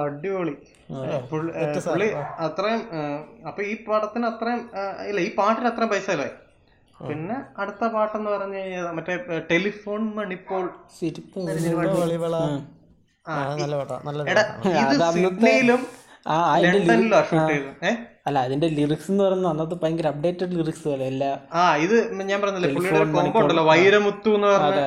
അടിപൊളി. 0.02 0.54
പുള്ളി 1.32 2.08
അത്രയും 2.46 2.82
അപ്പൊ 3.50 3.62
ഈ 3.64 3.74
പടത്തിന് 3.88 4.26
അത്രയും 4.26 4.62
ഇല്ല 5.10 5.20
ഈ 5.20 5.32
പാട്ടിന് 5.36 5.68
അത്രയും 5.68 5.92
പൈസ 5.92 6.10
അല്ലേ 6.10 6.30
പിന്നെ 7.00 7.36
അടുത്ത 7.58 7.84
പാട്ടെന്ന് 7.88 8.30
പറഞ്ഞു 8.30 8.58
കഴിഞ്ഞാൽ 8.58 8.88
മറ്റേ 8.92 9.14
ടെലിഫോൺ 9.52 10.02
മണിപ്പോൾ. 10.16 10.66
ഇത് 14.82 14.94
സിഡ്നിയിലും 15.18 15.82
ലണ്ടനിലും 16.66 17.22
ഷൂട്ട് 17.30 17.52
ചെയ്തു 17.52 17.70
ഏഹ് 17.86 17.98
അല്ല 18.30 18.39
അതിന്റെ 18.46 18.68
ലിറിക്സ് 18.70 19.10
എന്ന് 19.12 19.24
പറയുന്നത് 19.24 19.52
അന്നത്തെ 19.52 19.78
ഭയങ്കര 19.84 20.08
അപ്ഡേറ്റഡ് 20.08 20.58
ലിറിക്സ് 20.58 20.84
പോലെ 20.84 21.06
എല്ലാ 21.06 21.30
ആ 21.54 21.63
ഇത് 21.78 21.96
ഞാൻ 22.30 22.39
പറഞ്ഞില്ലേ 22.42 22.70
വൈരമുത്തു 23.70 24.32
എന്ന് 24.36 24.48
പറഞ്ഞ 24.48 24.82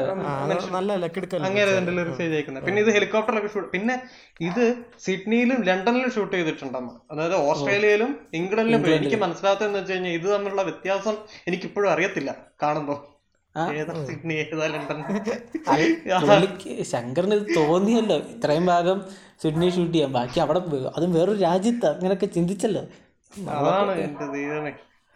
ലിറിക്സ് 1.98 2.26
പിന്നെ 2.66 2.83
ഇത് 2.83 2.90
ഹെലികോപ്റ്ററിലൊക്കെ 2.96 3.50
ഷൂട്ട് 3.55 3.70
പിന്നെ 3.72 3.96
ഇത് 4.40 4.64
സിഡ്നിയിലും 5.05 5.61
ലണ്ടനിലും 5.62 6.11
ഷൂട്ട് 6.11 6.35
ചെയ്തിട്ടുണ്ടെന്ന്. 6.37 6.92
അതായത് 7.11 7.37
ഓസ്ട്രേലിയയിലും 7.44 8.11
ഇംഗ്ലണ്ടിലും 8.33 8.78
എനിക്ക് 8.98 9.18
മനസ്സിലാത്തതെന്ന് 9.24 9.78
വെച്ച് 9.78 9.92
കഴിഞ്ഞാൽ 9.92 10.12
ഇത് 10.12 10.28
തമ്മിലുള്ള 10.33 10.62
വ്യത്യാസം 10.62 11.16
എനിക്കിപ്പോഴും 11.48 11.90
അറിയത്തില്ല 11.90 12.31
കാണുമ്പോ. 12.62 12.96
ആ. 13.55 13.62
ഏതാ 13.74 13.94
സിഡ്നി 14.07 14.35
ഏതാ 14.42 14.66
ലണ്ടൻ? 14.66 14.98
പുള്ളിക്ക് 16.22 16.74
ശങ്കറിന് 16.92 17.35
ഇത് 17.35 17.48
തോന്നിയല്ലോ 17.57 18.16
ഇത്രയും 18.35 18.66
ഭാഗം 18.66 18.98
സിഡ്നി 19.42 19.68
ഷൂട്ട് 19.70 19.92
ചെയ്യാം 19.92 20.12
ബാക്കി 20.12 20.40
അവിടെ 20.40 20.61
അതും 20.96 21.12
വേറൊരു 21.12 21.40
രാജ്യത്ത് 21.40 21.87
അങ്ങനെയൊക്കെ 21.92 22.28
ചിന്തിച്ചല്ലോ. 22.37 22.83
അതാണ് 23.50 23.92
എന്റെ 23.98 24.26
ദൈവമേ. 24.26 24.72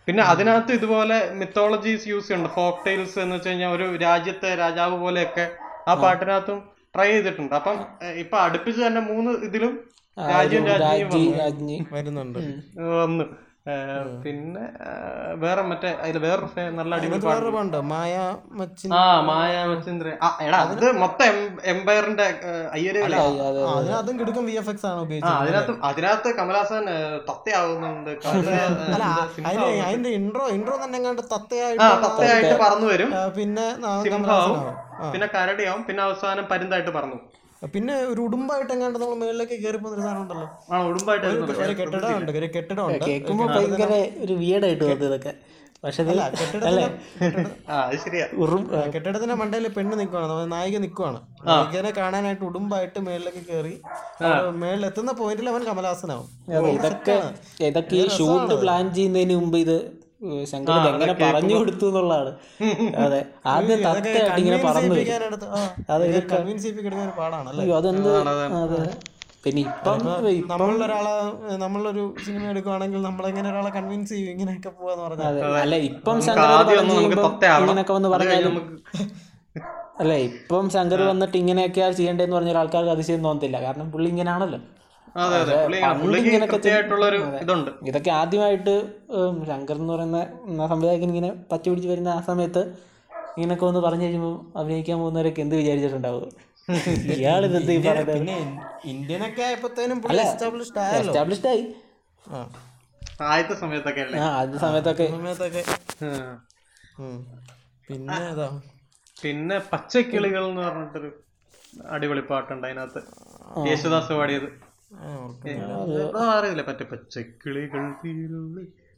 പിന്നെ 0.08 0.22
അതിനകത്ത് 0.22 0.72
ഇതുപോലെ 0.72 1.30
മിത്തോളജീസ് 1.32 2.08
യൂസ് 2.08 2.26
ചെയ്യുന്നുണ്ട്. 2.28 2.54
ഫോക്ക് 2.54 2.86
ടൈൽസ് 2.86 3.18
എന്ന് 3.18 3.36
വെച്ച് 3.36 3.48
കഴിഞ്ഞാൽ 3.48 3.68
ഒരു 3.68 3.96
രാജ്യത്തെ 3.96 4.54
രാജാവ് 4.54 5.00
പോലെയൊക്കെ 5.00 5.46
ആ 5.88 5.94
പാട്ടിനകത്തും 5.94 6.58
ട്രൈ 6.94 7.08
ചെയ്തിട്ടുണ്ട്. 7.12 7.54
അപ്പം 7.54 7.76
ഇപ്പൊ 8.18 8.38
അടുപ്പിച്ച് 8.38 8.86
തന്നെ 8.86 9.00
മൂന്ന് 9.00 9.30
ഇതിലും 9.30 9.72
രാജ്യം 10.30 10.66
രാജ്യം 10.66 11.32
രാജ്ഞി 11.32 11.86
വരുന്നുണ്ട്. 11.92 12.38
വന്നു. 12.78 13.24
പിന്നെ 14.24 14.64
വേറെ 15.36 15.62
മറ്റേ 15.68 15.88
അതിൽ 16.00 16.16
വേറൊരു 16.24 16.48
നല്ല 16.76 16.92
അടിപൊളി 16.96 17.80
മായ 17.86 18.12
ആ 18.96 19.00
മായ 19.28 19.54
മച്ചിന്ദ്ര 19.70 20.10
ആ 20.20 20.28
എടാ 20.44 20.58
അത് 20.66 20.84
മൊത്തം 21.00 21.34
എംപയറിന്റെ 21.72 22.26
അയ്യര് 22.72 23.00
അതെ 23.06 23.16
ആ, 23.16 23.24
അതിനകത്തും 23.72 24.14
കിടക്കും 24.20 24.44
വി 24.48 24.54
എഫ് 24.60 24.70
എക്സ് 24.72 24.86
ആണ് 24.90 25.00
ഉപയോഗിച്ചത് 25.04 25.38
അതിനകത്ത് 25.40 25.74
അതിനകത്ത് 25.88 26.30
കമലഹാസൻ 26.38 26.84
ഏഹ്, 26.90 27.18
തത്തയാവുന്നുണ്ട്. 27.28 28.12
അതിന്റെ 29.82 30.12
ഇൻട്രോ 30.18 30.46
ഇൻട്രോ 30.56 30.76
തന്നെ 30.84 30.98
തത്തയായിട്ട് 31.32 31.88
തത്തയായിട്ട് 32.04 32.54
പറന്നു 32.62 32.86
വരും. 32.86 33.10
പിന്നെ 33.36 33.66
പിന്നെ 35.12 35.26
കരടിയാവും 35.32 35.82
പിന്നെ 35.88 36.02
അവസാനം 36.02 36.44
പരുന്തായിട്ട് 36.52 36.92
പറന്നു. 36.94 37.18
പിന്നെ 37.62 37.94
ഒരു 38.10 38.20
ഉടുമ്പായിട്ട് 38.26 38.72
എങ്ങാണ്ട് 38.74 38.98
നമ്മൾ 38.98 39.16
മേളിലേക്ക് 39.20 39.56
കയറി 39.62 39.78
പോകുന്ന 39.78 39.96
ഒരു 39.96 40.04
സാധനം 40.06 40.22
ഉണ്ടല്ലോ. 40.22 40.46
ആ 40.70 40.80
ഉടുമ്പായിട്ട് 40.88 41.26
ഒരു 41.64 41.74
കെട്ടിടമുണ്ട് 41.80 42.32
ഒരു 42.40 42.48
കെട്ടിടമുണ്ട്. 42.56 43.04
കേൾക്കുമ്പോ 43.06 43.44
ഭയങ്കര 43.54 43.92
ഒരു 44.24 44.34
വീടായിട്ട് 44.42 44.82
തോന്നുന്നു 44.82 45.08
ഇതൊക്കെ. 45.10 45.32
പക്ഷെ 45.82 46.02
ഇത് 46.04 46.10
അല്ലേ 46.68 46.84
ആ 47.68 47.76
അത് 47.80 47.96
ശരിയാ. 48.04 48.26
ഉറും 48.42 48.62
ആ, 48.76 48.78
കെട്ടിടത്തിന്റെ 48.94 49.34
മണ്ടയിൽ 49.40 49.66
പെണ്ണ് 49.76 49.94
നിൽക്കുവാണ് 50.00 50.46
നായിക 50.52 50.76
നിൽക്കുവാണ് 50.84 51.18
നായികനെ 51.48 51.90
കാണാനായിട്ട് 51.98 52.44
ഉടുമ്പായിട്ട് 52.48 52.98
മേളിലേക്ക് 53.08 53.42
കയറി 53.50 53.74
മേളിൽ 54.62 54.84
എത്തുന്ന 54.88 55.12
പോയിന്റിൽ 55.20 55.48
അവൻ 55.52 55.62
കമലഹാസനാവും. 55.68 56.26
ഇതൊക്കെ 56.76 57.16
ഇതൊക്കെ 57.68 57.96
ഈ 58.00 58.06
ഷൂട്ട് 58.16 58.56
പ്ലാൻ 58.62 58.84
ചെയ്യുന്നതിന് 58.96 59.36
മുമ്പ് 59.40 59.58
ഇത് 59.64 59.76
ശങ്കർ 60.50 60.74
എങ്ങനെ 60.92 61.14
പറഞ്ഞു 61.24 61.54
കൊടുത്തു 61.56 61.86
എന്നുള്ളതാണ്. 61.90 62.30
അതെ 63.04 63.18
ആദ്യം 63.46 63.80
തത്തയായിട്ട് 63.86 64.40
ഇങ്ങനെ 64.42 64.58
പറന്നു 64.66 64.94
അയ്യോ 67.54 67.74
അതെന്ത്? 67.80 68.10
അതെ. 68.60 68.80
പിന്നെ 69.44 69.60
ഇപ്പം 69.62 69.98
നമ്മളൊരാളെ 70.52 71.12
നമ്മളൊരു 71.56 72.04
സിനിമ 72.24 72.44
എടുക്കുവാണെങ്കിൽ 72.52 73.00
നമ്മളെങ്ങനെ 73.02 73.48
ഒരാളെ 73.52 73.70
കൺവിൻസ് 73.76 74.12
ചെയ്യും? 74.12 74.30
ഇങ്ങനെയൊക്കെ 74.34 74.70
പോവാന്ന് 74.78 75.04
പറഞ്ഞാൽ 75.04 75.28
അതെ. 75.30 75.42
അല്ല 75.64 75.76
ഇപ്പം. 75.90 76.16
ഇങ്ങനെയൊക്കെ 77.58 77.92
വന്ന് 77.92 78.08
അത് 78.08 78.14
പറഞ്ഞാലും 78.16 78.56
അല്ലേ 80.00 80.16
ഇപ്പം 80.30 80.64
ശങ്കർ 80.70 81.00
വന്നിട്ട് 81.10 81.36
ഇങ്ങനെയൊക്കെയാ 81.42 81.86
ചെയ്യേണ്ടതെന്ന് 81.98 82.36
പറഞ്ഞ 82.38 82.50
ആൾക്കാർക്ക് 82.62 82.92
അതിശയം 82.96 83.22
തോന്നത്തില്ല. 83.24 83.58
കാരണം 83.66 83.86
പുള്ളി 83.92 84.08
ഇങ്ങനെയാണല്ലോ 84.14 84.58
ഇതൊക്കെ 87.88 88.10
ആദ്യമായിട്ട് 88.10 88.74
ശങ്കർ 89.46 89.76
എന്ന് 89.76 89.92
പറയുന്ന 89.92 90.18
സംവിധായകൻ 90.66 91.08
ഇങ്ങനെ 91.08 91.30
പച്ച 91.52 91.68
പിടിച്ച് 91.68 91.88
വരുന്ന 91.88 92.08
ആ 92.08 92.20
സമയത്ത് 92.20 92.62
ഇങ്ങനൊക്കെ 93.36 93.66
ഒന്ന് 93.66 93.80
പറഞ്ഞു 93.80 94.04
കഴിയുമ്പോൾ 94.04 94.58
അഭിനയിക്കാൻ 94.58 94.98
പോകുന്നവരൊക്കെ 94.98 95.40
എന്ത് 95.40 95.56
വിചാരിച്ചിട്ടുണ്ടാവും? 95.56 96.28
പറയുന്നത്? 96.68 98.12
പിന്നെ 98.12 98.36
ഇന്ത്യനൊക്കെ 98.84 99.42
ആയപ്പോഴത്തേനും 99.42 99.98
എസ്റ്റാബ്ലിഷ്ഡ് 101.00 101.48
ആയി. 101.48 101.64
ആ. 102.30 102.38
ആദ്യത്തെ 103.22 103.54
സമയത്തൊക്കെ 103.54 104.00
അല്ലേ? 104.00 104.18
ആ 104.18 104.26
ആദ്യ 104.40 104.58
സമയത്തൊക്കെ. 104.58 105.06
സമയത്തൊക്കെ. 105.06 105.62
പിന്നെ 107.88 108.16
ഏതാ 108.30 108.48
പിന്നെ 109.16 109.58
പച്ചക്കിളികൾ 109.72 110.44
എന്ന് 110.48 110.62
പറഞ്ഞിട്ടൊരു 110.62 111.10
അടിപൊളി 111.90 112.20
പാട്ടുണ്ട് 112.20 112.66
അതിനകത്ത്. 112.66 113.00
യേശുദാസ് 113.68 114.12
പാടിയത്. 114.12 114.48
അറിയില്ല. 116.32 116.62
മറ്റേ 116.68 116.84
പച്ചക്കിളികൾ 116.90 117.82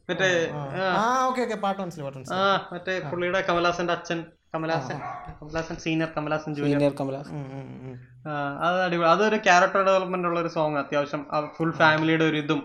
മറ്റേ 0.09 0.29
പാട്ട് 2.03 2.19
മനസ്സിലായി 2.19 2.45
ആ 2.45 2.59
പുള്ളിയുടെ 3.07 3.41
കമലാസന്റെ 3.49 3.93
അച്ഛൻ 3.93 4.19
കമലാസൻ 4.55 4.99
കമലാസൻ 5.39 5.77
സീനിയർ 5.79 6.11
കമലാസൻ 6.17 6.51
ജൂനിയർ. 6.59 6.93
അത് 8.63 8.79
അടിപൊളി. 8.83 9.09
അതൊരു 9.11 9.37
ക്യാരക്ടർ 9.45 9.81
ഡെവലപ്മെന്റ് 9.83 10.29
ഉള്ള 10.29 10.41
ഒരു 10.41 10.51
സോങ് 10.55 10.79
അത്യാവശ്യം 10.79 11.23
ഫുൾ 11.57 11.73
ഫാമിലിയുടെ 11.79 12.25
ഒരു 12.25 12.37
ഇതും 12.37 12.61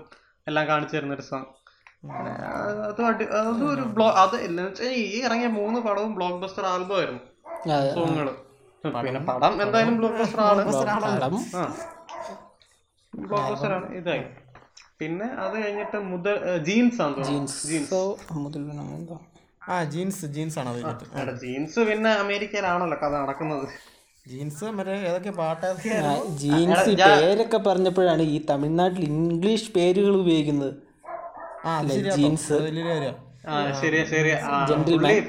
എല്ലാം 0.48 0.66
കാണിച്ചു 0.68 0.96
തരുന്ന 0.98 1.14
ഒരു 1.14 1.26
സോങ് 1.28 1.50
അത് 2.88 3.02
അടി- 3.06 3.30
അതും 3.40 3.68
ഒരു 3.70 3.84
ബ്ലോ 3.94 4.08
അത് 4.22 4.36
ഈ 4.96 5.20
ഇറങ്ങിയ 5.22 5.50
മൂന്ന് 5.54 5.80
പടവും 5.82 6.12
ബ്ലോക്ക് 6.16 6.40
ബസ്റ്റർ 6.44 6.66
ആൽബം 6.68 6.96
ആയിരുന്നു 6.98 7.22
സോങ്ങുകൾ 7.92 8.30
സോങ്ങുകൾ 8.84 9.02
പിന്നെ 9.06 9.20
പടം 9.30 9.54
എന്തായാലും 9.64 9.96
ബ്ലോക്ക് 10.00 10.18
ബസ്റ്റർ 10.18 10.42
ആണ്? 10.44 10.64
പടം 13.14 13.24
ആ 13.24 13.28
ബ്ലോക്ക് 13.30 13.52
ബസ്റ്റർ 13.52 13.74
ആണ്. 13.78 13.88
ഇതായി. 14.00 14.24
പിന്നെ 15.00 15.28
അത് 15.44 15.56
കഴിഞ്ഞിട്ട് 15.64 15.98
മുതൽ 16.12 16.36
ജീൻസ് 16.68 17.02
ആണ് 17.06 17.24
ജീൻസ്. 17.30 17.58
ജീൻസ്. 17.70 18.02
മുതൽ 18.44 18.62
എന്തോ 19.00 19.18
ആ 19.70 19.76
ജീൻസ് 19.94 20.26
ജീൻസ് 20.36 20.58
ആണ് 20.60 20.70
അത് 21.22 21.34
ജീൻസ് 21.44 21.80
പിന്നെ 21.90 22.12
അമേരിക്കയിലാണല്ലോ 22.24 22.98
കഥ 23.04 23.14
നടക്കുന്നത്. 23.24 23.68
ജീൻസ് 24.28 24.66
മറ്റേ 24.78 24.96
ഏതൊക്കെ 25.08 25.32
പാട്ട്? 25.40 25.70
ജീൻസ് 26.42 26.90
പേരൊക്കെ 27.00 27.60
പറഞ്ഞപ്പോഴാണ് 27.68 28.24
ഈ 28.36 28.38
തമിഴ്നാട്ടിൽ 28.50 29.04
ഇംഗ്ലീഷ് 29.06 29.72
പേരുകൾ 29.78 30.16
ഉപയോഗിക്കുന്നത്. 30.24 30.74
ആ 31.66 31.74
ജീൻസ്. 32.18 32.54
വലിയ 32.68 32.84
കാര്യമാണ് 32.90 33.23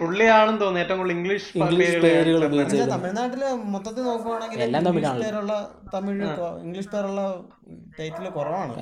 പുള്ളിയാണെന്ന് 0.00 0.60
തോന്നുന്നു. 0.60 0.80
ഏറ്റവും 0.82 0.98
കൂടുതൽ 1.00 1.14
ഇംഗ്ലീഷ് 1.16 1.48
പേരുകൾ 2.04 2.40
തമിഴ്നാട്ടിൽ 2.92 3.42
മൊത്തത്തിൽ 3.74 4.02
നോക്കുവാണെങ്കിൽ 4.10 4.58
ഇംഗ്ലീഷ് 4.64 5.14
പേരുള്ള 5.24 5.54
തമിഴ് 5.94 6.28
ഇംഗ്ലീഷ് 6.66 6.90
പേരുള്ള 6.94 7.20
ടൈറ്റിൽ 7.98 8.28
കുറവാണ്. 8.36 8.72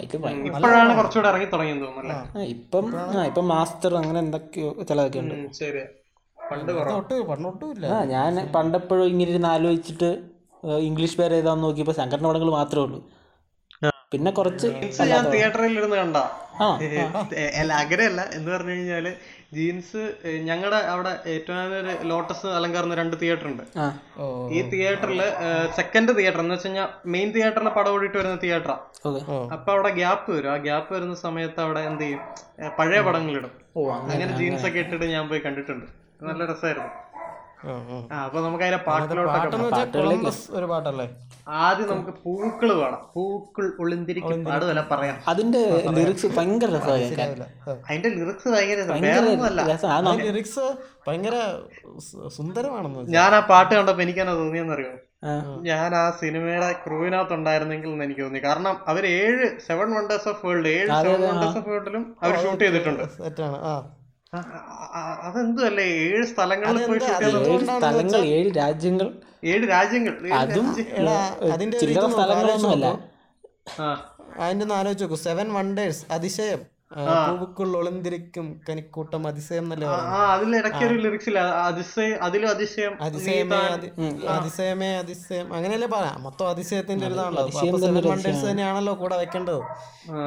ഇപ്പോഴാണ് 0.50 0.92
കുറച്ചുകൂടെ 0.98 1.28
ഇറങ്ങി 1.32 1.48
തുടങ്ങിയെന്ന് 1.54 1.86
തോന്നുന്നു 1.86 2.44
ഇപ്പം 2.56 2.86
ഇപ്പം 3.30 3.46
മാസ്റ്റർ 3.54 3.92
അങ്ങനെ 4.02 4.20
എന്തൊക്കെയോ 4.26 4.70
ചിലതൊക്കെ 4.90 5.18
ഉണ്ട്. 5.24 5.34
ശരി 5.60 5.82
ഞാൻ 8.14 8.32
പണ്ടെപ്പോഴും 8.54 9.06
ഇങ്ങനെ 9.12 9.30
ഇരുന്ന് 9.32 9.50
ആലോചിച്ചിട്ട് 9.54 10.10
ഇംഗ്ലീഷ് 10.88 11.16
പേര് 11.20 11.34
ഏതാന്ന് 11.40 11.64
നോക്കിയപ്പോൾ 11.66 11.96
സംഘടന 12.00 12.24
പടങ്ങൾ 12.28 12.50
മാത്രമേ 12.60 12.82
ഉള്ളൂ. 12.86 13.00
പിന്നെ 14.12 14.30
കുറച്ച് 14.38 14.68
ഞാൻ 15.12 15.24
തിയേറ്ററിൽ 15.34 15.78
ഇരുന്ന് 15.80 15.98
കണ്ട 16.02 16.18
അല്ല 17.60 17.72
അങ്ങനെയല്ല 17.82 18.20
എന്ന് 18.36 18.50
പറഞ്ഞു 18.54 18.72
കഴിഞ്ഞാൽ 18.72 19.06
ജീൻസ് 19.56 20.02
ഞങ്ങളുടെ 20.48 20.78
അവിടെ 20.92 21.12
ഏറ്റവും 21.32 21.72
ഒരു 21.78 21.92
ലോട്ടസ് 22.10 22.48
അലങ്കാർന്ന 22.58 22.94
രണ്ട് 23.00 23.16
തിയേറ്റർ 23.22 23.46
ഉണ്ട് 23.50 23.64
ഈ 24.56 24.60
തിയേറ്ററിൽ 24.74 25.20
സെക്കൻഡ് 25.78 26.12
തിയേറ്റർ 26.18 26.40
എന്ന് 26.44 26.54
വെച്ച് 26.56 26.68
കഴിഞ്ഞാൽ 26.68 26.88
മെയിൻ 27.14 27.30
തിയേറ്ററിന് 27.36 27.72
പടം 27.78 27.90
ഓടിയിട്ട് 27.94 28.18
വരുന്ന 28.20 28.38
തിയേറ്ററാ 28.44 28.76
അപ്പൊ 29.56 29.70
അവിടെ 29.74 29.90
ഗ്യാപ്പ് 30.00 30.28
വരും. 30.36 30.50
ആ 30.54 30.56
ഗ്യാപ്പ് 30.66 30.90
വരുന്ന 30.96 31.16
സമയത്ത് 31.26 31.60
അവിടെ 31.66 31.80
എന്ത് 31.90 32.04
ചെയ്യും? 32.04 32.20
പഴയ 32.78 33.00
പടങ്ങളിടും. 33.08 33.52
ഓ 33.76 33.88
അങ്ങനെ 33.98 34.32
ജീൻസ് 34.40 34.66
ഒക്കെ 34.68 34.80
ഇട്ടിട്ട് 34.84 35.06
ഞാൻ 35.16 35.24
പോയി 35.32 35.42
കണ്ടിട്ടുണ്ട്. 35.46 35.86
നല്ല 36.28 36.42
രസമായിരുന്നു 36.52 36.90
അപ്പൊ 38.18 38.38
നമുക്ക് 38.40 38.64
അതിലെ 38.64 38.78
പാട്ടിലോട്ടൊക്കെ 38.86 39.56
ഒരു 40.52 40.66
പാട്ടല്ലേ? 40.66 41.06
ആദ്യം 41.60 41.88
നമുക്ക് 41.88 42.12
പൂക്കൾ 42.24 42.70
വേണം. 42.80 43.00
പൂക്കൾ 43.14 43.64
ഒളിന്തിരിക്കും 43.80 44.42
പാടുമല്ല 44.48 44.82
പറയാം. 44.90 45.16
അതിന്റെ 45.28 45.62
ലിറിക്സ് 45.98 46.28
ഭയങ്കര 46.36 46.70
അതിന്റെ 47.86 48.10
ലിറിക്സ് 48.16 48.48
ഭയങ്കര 48.50 48.80
ലിറിക്സ് 50.26 50.66
ഭയങ്കര 51.06 51.36
സുന്ദരമാണെന്ന് 52.36 53.06
ഞാൻ 53.16 53.32
ആ 53.34 53.42
പാട്ട് 53.48 53.72
കണ്ടപ്പോ 53.74 54.02
എനിക്കെന്നാ 54.02 54.34
തോന്നിയെന്നറിയോ? 54.34 54.92
ഞാൻ 55.66 55.90
ആ 55.94 56.04
സിനിമയുടെ 56.20 56.68
ക്രൂവിനകത്ത് 56.84 57.34
ഉണ്ടായിരുന്നെങ്കിൽ 57.34 57.90
എന്ന് 57.90 58.04
എനിക്ക് 58.04 58.22
തോന്നി. 58.22 58.40
കാരണം 58.40 58.74
അവർ 58.86 59.04
ഏഴ് 59.16 59.46
സെവൻ 59.66 59.88
വണ്ടേഴ്സ് 59.96 60.28
ഓഫ് 60.28 60.42
വേൾഡ് 60.46 60.70
ഏഴ് 60.76 60.88
സെവൻ 61.02 61.20
വണ്ടേഴ്സ് 61.28 61.58
ഓഫ് 61.58 61.68
വേൾഡിലും 61.68 62.04
അവർ 62.22 62.34
ഷൂട്ട് 62.44 62.62
ചെയ്തിട്ടുണ്ട്. 62.64 63.04
സെറ്റാണ് 63.18 63.58
ആ, 63.64 63.74
അതെന്തുമല്ലേ 64.36 65.84
ഏഴ് 65.84 66.24
സ്ഥലങ്ങളിൽ 66.24 66.86
പോയി 66.86 66.98
ഏഴ് 67.50 67.60
സ്ഥലങ്ങൾ? 67.78 68.24
ഏഴ് 69.44 69.68
രാജ്യങ്ങൾ. 69.68 70.12
ഏഴ് 70.24 70.32
രാജ്യങ്ങൾ. 70.32 71.08
അതും 71.52 71.70
ചില്ലറ 71.80 72.04
സ്ഥലങ്ങളൊന്നുമല്ല. 72.12 72.86
ആ. 73.80 74.16
അതിന്റെ 74.38 74.62
ഒന്ന് 74.62 74.74
ആലോചിച്ച് 74.74 75.04
നോക്കൂ. 75.04 75.16
സെവൻ 75.16 75.52
വണ്ടേഴ്സ് 75.52 76.06
അതിശയം. 76.10 76.71
പൂവുക്കുള്ള 77.26 77.76
ഒളിന്തിരിക്കും 77.76 78.60
കനിക്കൂട്ടം 78.68 79.26
അതിശയം 79.26 79.64
എന്നല്ലേ 79.64 79.86
അതിലും 82.22 82.48
അതിശയം 82.48 82.92
അതിശയമേ 83.00 83.56
അതി- 83.68 83.90
അതിശയമേ 84.28 84.96
അതിശയം 84.96 85.54
അങ്ങനെയല്ലേ 85.54 85.88
പറയാം? 85.88 86.22
മൊത്തം 86.22 86.48
അതിശയത്തിന്റെ 86.48 87.06
ഒരു 87.06 87.14
ഇതാണല്ലോ 87.14 87.42
സെവൻ 87.50 88.10
തന്നെയാണല്ലോ 88.50 88.94
കൂടെ 88.94 89.16
വെക്കേണ്ടത്. 89.16 89.60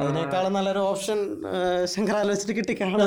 അതിനേക്കാളും 0.00 0.52
നല്ലൊരു 0.52 0.78
ഓപ്ഷൻ 0.78 1.18
ശങ്കർ 1.84 2.16
ആലോചിച്ചിട്ട് 2.16 2.56
കിട്ടി 2.56 2.74
കാണാം 2.80 3.00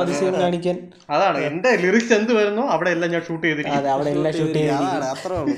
അതിശയം 0.00 0.34
കാണിക്കാൻ. 0.40 0.76
അതാണ് 1.10 1.38
എന്റെ 1.38 1.76
ലിറിക്സ് 1.76 2.12
എന്ത് 2.12 2.32
വരുന്നു 2.32 2.62
അവിടെ 2.68 2.90
എല്ലാം 2.90 3.10
ഞാൻ 3.10 3.22
ഷൂട്ട് 3.22 3.46
ചെയ്തിരിക്കും. 3.46 3.76
അതെ 3.76 3.90
അവിടെ 3.90 4.10
എല്ലാം 4.10 4.32
ഷൂട്ട് 4.32 4.58
അത്രേ 5.10 5.36
ഉള്ളൂ. 5.36 5.56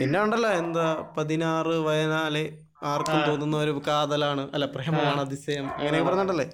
പിന്നെ 0.00 0.22
ഉണ്ടല്ലോ 0.22 0.50
എന്താ 0.52 1.04
പതിനാറ് 1.18 1.66
വയനാല് 1.66 2.42
ആർക്കും 2.82 3.20
തോന്നുന്ന 3.28 3.56
ഒരു 3.56 3.82
കാതലാണ്. 3.88 4.42
അല്ല 4.54 4.66
പ്രേമമാണ് 4.66 5.20
അതിശയം. 5.20 5.66
അങ്ങനെ 5.78 6.02
പറഞ്ഞിട്ടല്ലേ? 6.02 6.46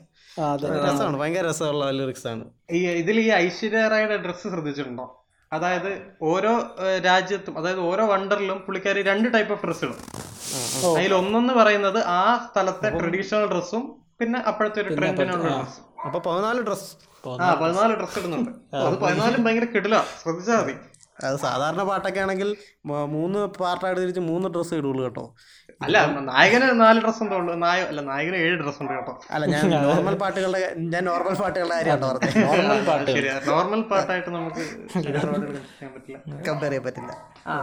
രസമാണ് 0.86 1.16
ഭയങ്കര 1.16 1.44
രസമുള്ള 1.48 1.90
ലിറിക്സ് 1.90 2.26
ആണ് 2.26 2.44
ഈ 2.70 2.80
ഇതിൽ 3.02 3.20
ഈ 3.20 3.28
ഐശ്വര്യ 3.44 3.88
റായുടെ 3.88 4.16
ഡ്രസ്സ് 4.16 4.48
ശ്രദ്ധിച്ചിട്ടുണ്ടോ? 4.48 5.06
അതായത് 5.52 5.90
ഓരോ 6.22 6.52
രാജ്യത്തും 7.04 7.58
അതായത് 7.58 7.80
ഓരോ 7.80 8.06
വണ്ടറിലും 8.06 8.58
പുള്ളിക്കാരി 8.58 9.02
രണ്ട് 9.02 9.34
ടൈപ്പ് 9.34 9.52
ഓഫ് 9.52 9.66
ഡ്രസ്സുകൾ 9.66 9.92
ഇടും. 9.92 10.96
അതിൽ 10.98 11.14
ഒന്നെന്ന് 11.14 11.54
പറയുന്നത് 11.54 11.98
ആ 12.04 12.22
സ്ഥലത്തെ 12.46 12.90
ട്രഡീഷണൽ 12.98 13.46
ഡ്രസ്സും 13.52 13.84
പിന്നെ 14.20 14.38
അപ്പോഴത്തെ 14.40 14.80
ഒരു 14.80 14.90
ട്രെൻഡിനുള്ള 14.94 15.48
ഡ്രസ്സും 15.58 15.84
അപ്പൊ 16.06 16.18
പതിനാല് 16.26 16.60
ഡ്രസ് 16.60 16.90
ആ 17.42 17.54
പതിനാല് 17.54 17.94
ഡ്രസ് 17.94 18.18
ഇടുന്നുണ്ട്. 18.18 18.50
അത് 18.74 18.98
പതിനാലും 18.98 19.44
ഭയങ്കര 19.44 19.64
കിടില. 19.64 19.96
ശ്രദ്ധിച്ചാൽ 20.22 20.56
മതി. 20.56 20.74
അത് 21.26 21.36
സാധാരണ 21.36 21.82
പാട്ടൊക്കെ 21.82 22.20
ആണെങ്കിൽ 22.20 22.56
മൂന്ന് 22.86 23.38
പാർട്ടായിട്ട് 23.38 24.00
തിരിച്ച് 24.00 24.20
മൂന്ന് 24.20 24.48
ഡ്രസ്സ് 24.48 24.74
ഇടുള്ളൂ 24.74 25.04
കേട്ടോ. 25.04 25.34
അല്ല 25.84 25.96
നായകന് 26.28 26.66
നാല് 26.82 26.98
ഡ്രസ് 27.04 27.20
ഉണ്ടോ 27.22 27.36
ഉള്ളു. 27.40 27.54
നായ 27.64 27.78
അല്ല 27.90 28.00
നായകന് 28.10 28.38
ഏഴ് 28.44 28.54
ഡ്രസ് 28.60 28.80
ഉണ്ട് 28.82 28.92
കേട്ടോ. 28.92 29.12
അല്ല 29.34 29.44
ഞാൻ 29.54 29.64
നോർമൽ 29.86 30.14
പാട്ടുകളുടെ 30.22 30.60
ഞാൻ 30.92 31.02
നോർമൽ 31.08 31.34
പാട്ടുകളുടെ 31.40 31.76
കാര്യമാണ് 31.78 32.06
പറഞ്ഞത്. 32.06 32.38
നോർമൽ 32.46 32.80
പാട്ട് 32.88 33.14
നോർമൽ 33.50 33.82
പാട്ടായിട്ട് 33.90 34.30
നമുക്ക് 34.36 34.62
ചെയ്യാൻ 35.04 35.92
പറ്റില്ല. 35.94 36.18
കമ്പയർ 36.48 36.72
ചെയ്യാൻ 36.72 36.84
പറ്റില്ല. 36.86 37.12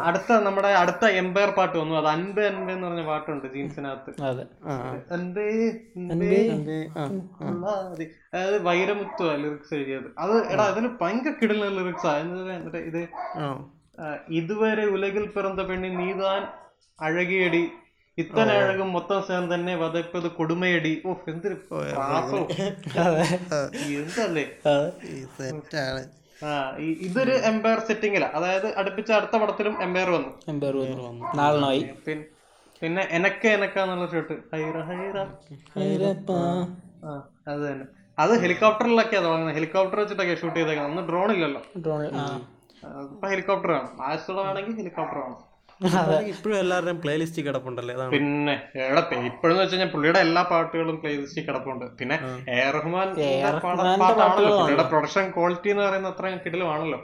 അടുത്ത 0.07 0.31
നമ്മുടെ 0.47 0.71
അടുത്ത 0.83 1.03
എംപയർ 1.21 1.51
പാട്ട് 1.57 1.75
വന്നു. 1.81 1.95
അത് 2.01 2.09
അൻപ് 2.15 2.41
അൻപ് 2.49 2.71
എന്ന് 2.75 2.85
പറഞ്ഞ 2.87 3.03
പാട്ടുണ്ട് 3.11 3.47
ജീൻസിനകത്ത്. 3.55 4.11
അതായത് 8.33 8.59
വൈരമുത്തു 8.69 9.23
ലിറിക്സ് 9.43 9.73
എഴുതിയത്. 9.77 10.09
അത് 10.23 10.35
എടാ 10.53 10.65
അതിന് 10.73 10.89
ഭയങ്കര 11.03 11.33
കിടല 11.43 11.69
ലിറിക്സ് 11.77 12.09
എന്നിട്ട് 12.23 12.81
ഇത് 12.89 13.01
ഇതുവരെ 14.39 14.85
ഉലകിൽ 14.97 15.25
പിറന്ന 15.37 15.61
പെണ്ണി 15.69 15.89
നീതാൻ 16.01 16.43
അഴകിയടി. 16.99 17.63
ഇത്തന 18.21 18.49
അഴകും 18.61 18.89
മൊത്തം 18.95 19.19
സ്നേഹം 19.25 19.45
തന്നെ 19.53 19.73
വതപ്പത് 19.83 20.27
കൊടുമയടി. 20.39 20.91
ഓ 21.05 21.13
എന്തൊരു 21.31 21.55
എന്തല്ലേ 24.01 24.43
ഇതൊരു 27.05 27.35
എംപയർ 27.49 27.79
സെറ്റിംഗില 27.87 28.25
അതായത് 28.37 28.67
അടുപ്പിച്ച 28.79 29.09
അടുത്ത 29.17 29.35
പടത്തിലും 29.41 29.75
എംപയർ 29.85 30.09
വന്നു. 30.15 30.31
എംപയർ 30.53 30.75
വന്നു 30.77 31.25
പിന്നെ 32.81 33.03
എനക്ക 33.17 33.43
എനക്കാന്നുള്ള 33.57 34.05
ഷോട്ട് 34.13 34.35
ഹൈറ 34.53 34.77
ഹൈറ. 34.89 35.17
അത് 37.51 37.61
തന്നെ. 37.67 37.85
അത് 38.17 38.33
ഹെലികോപ്റ്ററിലൊക്കെയാ 38.43 39.21
തുടങ്ങുന്നത്. 39.25 39.55
ഹെലികോപ്റ്റർ 39.57 39.99
വെച്ചിട്ടൊക്കെ 40.01 40.35
ഷൂട്ട് 40.41 40.57
ചെയ്തേക്കുന്നത്. 40.59 40.91
അന്ന് 40.91 41.03
ഡ്രോൺ 41.09 41.29
ഇല്ലല്ലോ. 41.35 41.61
ഡ്രോൺ 41.85 42.03
ഇപ്പൊ 43.13 43.25
ഹെലികോപ്റ്റർ 43.33 43.71
വേണം 43.75 43.89
ആവശ്യമുള്ളതാണെങ്കിൽ 44.09 44.75
ഹെലികോപ്റ്റർ 44.81 45.19
വേണം 45.23 45.39
ഇപ്പോഴും 46.31 46.55
എല്ലാവരുടെയും 46.63 46.99
പ്ലേലിസ്റ്റ് 47.03 47.41
കിടപ്പുണ്ടല്ലേ? 47.47 47.93
അതാണ്. 47.97 48.11
പിന്നെ 48.15 48.55
ഇപ്പോഴെന്ന് 49.29 49.61
വെച്ച് 49.61 49.73
കഴിഞ്ഞാൽ 49.75 49.89
പുള്ളിയുടെ 49.93 50.19
എല്ലാ 50.25 50.41
പാട്ടുകളും 50.51 50.97
പ്ലേലിസ്റ്റിൽ 51.03 51.45
കിടപ്പുണ്ട്. 51.47 51.85
പിന്നെ 51.99 52.15
എ 52.55 52.57
ആർ 52.65 52.73
റഹ്മാൻ 52.77 53.07
പാട്ടാണല്ലോ. 53.63 54.51
പുള്ളിയുടെ 54.59 54.85
പ്രൊഡക്ഷൻ 54.91 55.25
ക്വാളിറ്റി 55.37 55.71
എന്ന് 55.73 55.83
പറയുന്ന 55.87 56.11
അത്രയും 56.13 56.39
കിടലുമാണല്ലോ. 56.45 56.99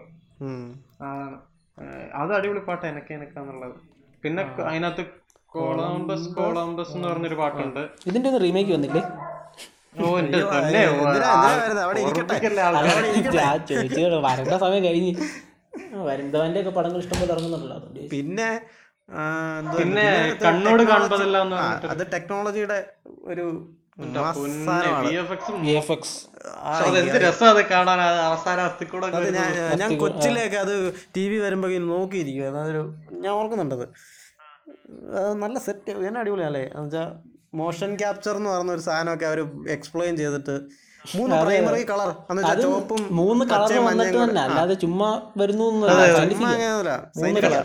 അത് 2.21 2.31
അടിപൊളി 2.37 2.61
പാട്ട് 2.69 2.85
എനക്ക് 2.91 3.11
എനക്കാന്നുള്ളത്. 3.17 3.75
പിന്നെ 4.23 4.41
അതിനകത്ത് 4.69 5.03
കോളംബസ് 5.57 6.27
കോളംബസ്. 6.39 6.93
എന്ന് 6.95 7.07
പറഞ്ഞൊരു 7.11 7.37
പാട്ടുണ്ട്. 7.43 7.83
ഇതിന്റെ 8.09 8.27
ഒന്ന് 8.31 8.41
റീമേക്ക് 8.45 8.73
വന്നില്ലേ? 8.77 9.03
ഓ 10.01 10.09
എന്റെ 10.21 10.39
വരേണ്ട 14.25 14.55
സമയം 14.65 14.83
കഴിഞ്ഞ്. 14.87 15.13
വരുന്നവന്റെ 16.07 16.59
ഒക്കെ 16.61 16.73
പടങ്ങൾ 16.77 16.99
ഇഷ്ടംപോലെ 16.99 17.31
ഇറങ്ങുന്നുണ്ടല്ലോ 17.33 17.75
അതുകൊണ്ട് 17.75 18.09
പിന്നെ 18.09 18.49
പിന്നെ 19.77 20.07
കണ്ണോട് 20.41 20.83
എന്ന് 20.83 21.57
അത് 21.93 22.03
ടെക്നോളജിയുടെ 22.13 22.79
ഒരു 23.23 23.45
ഞാൻ 29.37 29.49
ഞാൻ 29.81 29.91
കൊച്ചിലേക്ക് 29.97 30.57
അത് 30.57 30.73
ടി 31.15 31.23
വി 31.29 31.37
വരുമ്പോ 31.37 31.67
നോക്കിയിരിക്കും. 31.87 32.59
അതൊരു 32.61 32.83
ഞാൻ 33.23 33.31
ഓർക്കുന്നുണ്ടത്. 33.31 33.85
അത് 35.19 35.33
നല്ല 35.37 35.57
സെറ്റ് 35.59 35.91
എന്നാ 36.09 36.21
അടിപൊളിയാണല്ലേ 36.21 36.63
എന്ന് 36.67 36.85
വെച്ചാൽ 36.85 37.09
മോഷൻ 37.53 37.91
ക്യാപ്ചർ 37.95 38.35
എന്ന് 38.35 38.49
പറഞ്ഞ 38.49 38.71
ഒരു 38.71 38.83
സാധനമൊക്കെ 38.87 39.25
അവർ 39.25 39.39
എക്സ്പ്ലെയിൻ 39.67 40.15
ചെയ്തിട്ട് 40.17 40.55
മൂന്ന് 41.05 41.35
പ്രൈമറി 41.43 41.83
കളർ 41.89 42.09
ചുവപ്പും 42.61 43.01
മൂന്ന് 43.19 43.43
കളർ 43.51 43.61
പച്ചയും 43.61 43.85
വന്നിട്ട് 43.89 44.11
മഞ്ഞയും 44.11 44.23
തന്നെ. 44.23 44.41
അല്ലാതെ 44.47 44.75
ചുമ്മാ 44.83 45.09
വരുന്നു. 45.41 45.65
മൂന്ന് 45.65 45.85
കളർ 47.43 47.59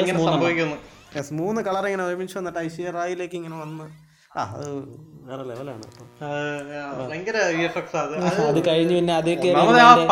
ഇങ്ങനെ 0.00 0.24
സംഭവിക്കുന്നു. 0.30 0.76
Yes, 1.16 1.28
മൂന്ന് 1.40 1.60
കളർ 1.66 1.84
ഇങ്ങനെ 1.88 2.04
ഒരുമിച്ച് 2.08 2.36
വന്നിട്ട് 2.38 2.60
ഐശ്വര്യയിലേക്ക് 2.66 3.36
ഇങ്ങനെ 3.40 3.56
വന്ന്. 3.64 3.84
ആ 4.38 4.44
അത് 4.44 4.64
കഴിഞ്ഞു 8.68 8.94
പിന്നെ 8.94 9.12
അത് 9.12 9.30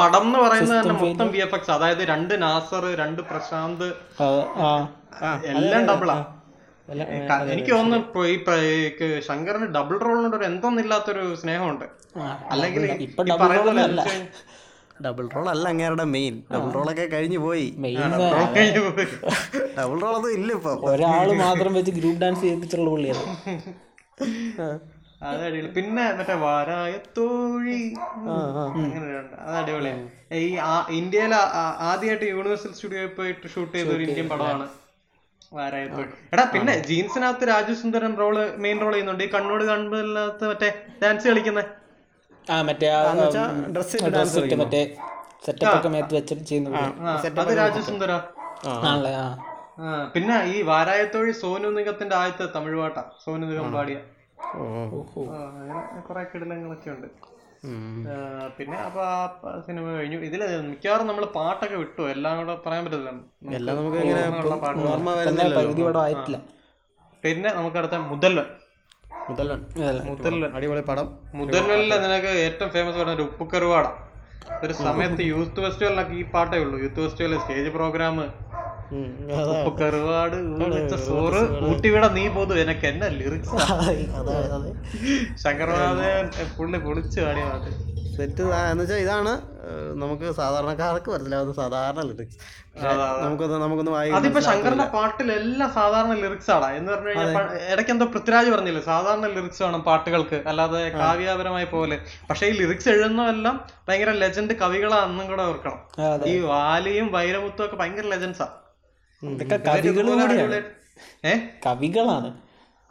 പടം 0.01 0.25
എന്ന് 0.27 0.39
പറയുന്നത് 0.45 0.77
തന്നെ 0.79 0.95
മൊത്തം 1.01 1.29
വി 1.35 1.41
എഫ് 1.47 1.57
എക്സ് 1.59 1.73
അതായത് 1.77 2.03
രണ്ട് 2.13 2.35
നാസർ 2.43 2.85
രണ്ട് 3.03 3.23
പ്രശാന്ത് 3.31 3.89
ആ 4.21 5.33
എല്ലാം 5.55 5.83
ഡബിളാ 5.91 6.17
എനിക്ക് 6.93 7.71
തോന്നുന്നു 7.71 8.25
ഈ 8.25 8.45
ശങ്കറിന് 9.21 9.67
ഡബിൾ 9.67 9.99
റോളിനോട് 9.99 10.37
ഒരു 10.37 10.45
എന്തൊന്നില്ലാത്തൊരു 10.45 11.35
സ്നേഹമുണ്ട്. 11.35 11.85
അല്ലെങ്കിൽ 12.51 13.09
ഡബിൾ 13.21 13.47
റോൾ 13.47 13.81
അല്ല 13.81 14.07
ഡബിൾ 15.07 15.29
റോൾ 15.29 15.49
അല്ല 15.49 15.69
അങ്ങേരുടെ 15.69 16.05
മെയിൻ 16.05 16.43
ഡബിൾ 16.55 16.71
റോളൊക്കെ 16.71 17.03
കഴിഞ്ഞു 17.03 17.39
പോയി. 17.39 17.75
മെയിൻ 17.77 18.01
ഡബിൾ 19.79 19.99
റോൾ 20.01 20.17
ഒന്നും 20.17 20.33
ഇല്ല 20.33 20.53
ഇപ്പൊ. 20.53 20.71
ഒരാൾ 20.71 21.33
മാത്രം 21.33 21.75
വെച്ച് 21.75 21.93
ഗ്രൂപ്പ് 21.93 22.21
ഡാൻസ് 22.21 22.41
ചെയ്യിപ്പിച്ചുള്ള 22.41 22.91
പുള്ളിയാണ്. 22.91 23.37
അത് 25.23 25.45
അടിപൊളി. 25.45 25.67
പിന്നെ 25.67 26.13
മറ്റേ 26.13 26.35
വാരായ 26.35 26.93
തോഴി. 27.19 27.95
അങ്ങനെ. 28.73 29.41
അത് 29.41 29.57
അടിപൊളിയാണ് 29.57 30.35
ഈ 30.35 30.57
ആ- 30.57 30.87
ഇന്ത്യയിലെ 30.91 31.37
ആദ്യമായിട്ട് 31.79 32.25
യൂണിവേഴ്സൽ 32.25 32.73
സ്റ്റുഡിയോയിൽ 32.73 33.07
പോയിട്ട് 33.07 33.49
ഷൂട്ട് 33.49 33.79
ചെയ്ത 33.79 33.89
ഒരു 33.89 34.05
ഇന്ത്യൻ 34.05 34.29
പടമാണ് 34.29 34.69
വാരായ 35.57 35.85
എടാ 36.35 36.45
പിന്നെ 36.55 36.75
ജീൻസിനകത്ത് 36.89 37.45
Raju 37.53 37.73
Sundaram 37.81 38.13
role 38.21 38.37
main 38.65 38.77
role 38.83 38.93
ചെയ്യുന്നുണ്ട്. 38.95 39.23
ഈ 39.27 39.29
കണ്ണോട് 39.35 39.65
കൺപില്ലാത്ത 39.71 40.43
മറ്റേ 40.51 40.69
ഡാൻസ് 41.03 41.27
കളിക്കുന്ന? 41.31 41.63
ആ 42.53 42.55
മറ്റേ 42.69 42.89
ഡ്രസ് 43.75 44.05
ഡ്രസ് 44.15 44.45
മറ്റേ 44.63 44.83
സെറ്റപ്പ് 45.47 45.75
ഒക്കെ 45.79 45.91
മേത്ത് 45.95 46.15
വെച്ചിട്ട് 46.19 46.45
ചെയ്യുന്നത് 46.51 46.79
അത് 47.43 47.53
രാജു 47.61 47.81
സുന്ദര. 47.91 48.13
ആണല്ലേ 48.89 49.13
ആ 49.21 49.27
പിന്നെ 50.15 50.37
ഈ 50.55 50.57
വാരായത്തോഴി 50.71 51.33
സോനു 51.43 51.69
നിഗത്തിന്റെ 51.79 52.15
ആദ്യത്തെ 52.21 52.47
തമിഴ് 52.57 52.77
പാട്ടാ. 52.81 53.03
സോനു 53.25 53.45
നിഗം 53.51 53.69
പാടിയ. 53.77 53.99
ഓഹോ 54.63 55.21
അങ്ങനെ 55.59 56.01
കുറെ 56.09 56.23
കിടലങ്ങളൊക്കെ 56.33 56.91
ഉണ്ട്. 56.95 57.09
പിന്നെ 58.57 58.79
അപ്പൊ 58.87 59.01
ആ 59.11 59.17
സിനിമ 59.67 59.85
കഴിഞ്ഞു. 59.97 60.19
ഇതിൽ 60.29 60.41
മിക്കവാറും 60.71 61.07
നമ്മൾ 61.11 61.25
പാട്ടൊക്കെ 61.37 61.77
വിട്ടു. 61.83 62.03
എല്ലാം 62.15 62.33
കൂടെ 62.39 62.55
പറയാൻ 62.65 62.83
പറ്റത്തില്ല. 62.87 63.11
പിന്നെ 67.25 67.49
നമുക്ക് 67.59 67.79
അടുത്ത 67.81 67.97
മുതല്ലൻ 68.13 68.49
മുതല്ലൻ 69.29 69.61
അടിപൊളി 70.59 70.83
പടം. 70.89 71.07
മുതല്ലനിലെ 71.41 71.97
നിനക്ക് 72.05 72.31
ഏറ്റവും 72.47 72.71
ഫേമസ് 72.77 72.97
പറഞ്ഞ 73.01 73.15
ഒരു 73.19 73.25
ഉപ്പുക്കറുവാട 73.31 73.87
ഒരു 74.65 74.75
സമയത്ത് 74.87 75.23
യൂത്ത് 75.33 75.59
ഫെസ്റ്റിവലിനൊക്കെ 75.65 76.15
ഈ 76.21 76.23
പാട്ടേ 76.33 76.57
ഉള്ളൂ. 76.63 76.77
Youth 76.85 77.01
festival 77.05 77.33
stage 77.43 77.71
program. 77.77 78.17
കറുവാട് 79.81 80.37
സോറ് 81.07 81.41
ഊട്ടിവിടെ 81.69 82.09
നീ 82.09 82.29
പോതു 82.29 82.55
എനക്ക് 82.55 82.87
എന്നെ 82.87 83.09
ലിറിക്സ് 83.09 83.57
ശങ്കർവാദൻ 85.45 86.29
പുള്ളി 86.59 86.79
പൊളിച്ചു 86.79 87.21
പാടിയ 87.21 87.45
പാട്ട്. 87.45 87.71
സെറ്റ് 88.17 88.43
എന്ന് 88.71 88.83
വെച്ചാൽ 88.83 88.97
ഇതാണ് 88.97 89.33
നമുക്ക് 90.03 90.27
സാധാരണക്കാർക്ക് 90.33 91.11
മനസ്സിലാവുന്ന 91.11 91.53
സാധാരണ 91.53 92.01
ലിറിക്സ് 92.09 92.39
നമുക്കൊന്ന് 93.25 93.57
നമുക്കൊന്ന് 93.63 93.93
വായിക്കാം 93.93 94.19
അതിപ്പോ 94.19 94.41
ശങ്കറിന്റെ 94.41 94.85
പാട്ടിലെല്ലാം 94.85 95.71
സാധാരണ 95.75 96.15
ലിറിക്സ് 96.25 96.51
ആണ് 96.51 96.77
എന്ന് 96.77 96.93
പറഞ്ഞു 96.93 97.09
കഴിഞ്ഞാൽ 97.09 97.49
ഇടയ്ക്ക് 97.73 97.91
എന്തോ 97.91 98.07
പൃഥ്വിരാജ് 98.07 98.51
പറഞ്ഞില്ലേ? 98.51 98.83
സാധാരണ 98.83 99.27
ലിറിക്സ് 99.27 99.63
വേണം 99.63 99.83
പാട്ടുകൾക്ക്. 99.83 100.43
അല്ലാതെ 100.47 100.89
കാവ്യാപരമായ 100.89 101.65
പോലെ. 101.65 101.99
പക്ഷെ 102.31 102.47
ഈ 102.47 102.51
ലിറിക്സ് 102.61 102.89
എഴുതുന്നതെല്ലാം 102.89 103.57
ഭയങ്കര 103.89 104.11
ലെജൻഡ് 104.25 104.57
കവികളാണെന്നും 104.63 105.27
കൂടെ 105.27 105.43
ഓർക്കണം. 105.43 105.79
ഈ 106.33 106.39
വാലിയും 106.53 107.09
വൈരമുത്തും 107.13 107.65
ഒക്കെ 107.65 107.77
ഭയങ്കര 107.77 108.07
ലെജൻസാ 108.15 108.49
ഇതൊക്കെ 109.27 109.57
കവികളാണ്. 111.67 112.35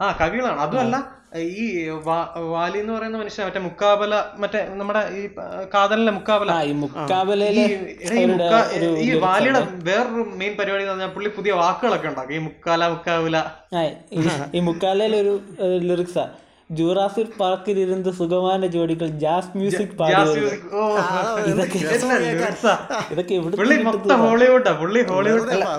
ആ 0.00 0.18
കവികളാണ്. 0.20 0.60
അതുമല്ല 0.60 1.22
ഈ 1.36 1.88
വാലി 2.36 2.78
എന്ന് 2.78 2.92
പറയുന്ന 2.92 3.18
മനുഷ്യൻ 3.18 3.46
മറ്റേ 3.46 3.60
മുക്കാബല 3.60 4.24
മറ്റേ 4.36 4.66
നമ്മുടെ 4.70 4.98
ഈ 4.98 5.28
കാതലിലെ 5.74 6.12
മുക്കാബല. 6.12 6.50
ഈ 8.98 9.18
വാലിയുടെ 9.18 9.66
വേറൊരു 9.72 10.30
മെയിൻ 10.34 10.56
പരിപാടി 10.56 10.82
എന്ന് 10.82 10.94
പറഞ്ഞാൽ 10.94 11.08
പുള്ളി 11.08 11.28
പുതിയ 11.28 11.52
വാക്കുകളൊക്കെ 11.52 12.08
ഉണ്ടാക്കും. 12.08 12.34
ഈ 12.34 12.38
മുക്കാല 12.38 12.86
മുക്കാബല 12.86 13.44
ഈ- 14.54 14.60
മുക്കാലയിലൊരു 14.60 15.40
ലിറിക്സാ 15.78 16.30
ജൂറാസിക് 16.70 17.34
പാർക്കിൽ 17.38 17.78
ഇരുന്ന് 17.80 18.10
സുഖമാന 18.18 18.66
ജോഡികൾ 18.74 19.08
ജാസ് 19.22 19.50
മ്യൂസിക് 19.56 19.94
ഇതൊക്കെ. 21.50 21.78
ഇതൊക്കെ 23.12 23.34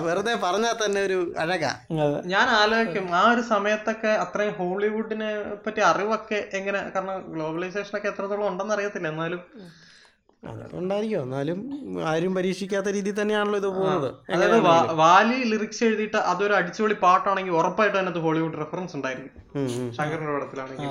വെറുതെ 0.06 0.34
പറഞ്ഞാൽ 0.44 0.74
തന്നെ 0.82 1.00
ഒരു 1.08 1.18
അഴകാ. 1.44 1.72
ഞാൻ 2.34 2.46
ആലോചിക്കും 2.60 3.06
ആ 3.14 3.24
ഒരു 3.32 3.44
സമയത്തൊക്കെ 3.52 4.12
അത്രയും 4.24 4.54
ഹോളിവുഡിനെ 4.60 5.30
പറ്റി 5.66 5.82
അറിവൊക്കെ 5.90 6.40
എങ്ങനെ 6.60 6.82
കാരണം 6.94 7.18
ഗ്ലോബലൈസേഷൻ 7.34 7.96
ഒക്കെ 7.98 8.10
എത്രത്തോളം 8.12 8.46
ഉണ്ടെന്ന് 8.50 8.76
അറിയത്തില്ല 8.76 9.08
എന്നാലും 9.08 9.42
അതൊക്കെ 10.48 10.76
ഉണ്ടായിരിക്കും 10.80 11.20
എന്നാലും 11.26 11.58
ആരും 12.10 12.32
പരീക്ഷിക്കാത്ത 12.38 12.88
രീതിയിൽ 12.96 13.16
തന്നെയാണല്ലോ 13.20 13.58
ഇത് 13.62 13.68
പോകുന്നത്. 13.76 14.08
അതായത് 14.34 14.58
വാലി 15.02 15.38
ലിറിക്സ് 15.52 15.82
എഴുതിയിട്ട് 15.88 16.18
അതൊരു 16.32 16.54
അടിച്ചുപൊളി 16.58 16.96
പാട്ടാണെങ്കിൽ 17.04 17.54
ഉറപ്പായിട്ട് 17.60 17.96
അതിനകത്ത് 17.98 18.22
ഹോളിവുഡ് 18.26 18.58
റെഫറൻസ് 18.62 18.94
ഉണ്ടായിരിക്കും. 18.98 19.32
ശങ്കറിന്റെ 19.98 20.32
പടത്തിലാണെങ്കിൽ 20.36 20.90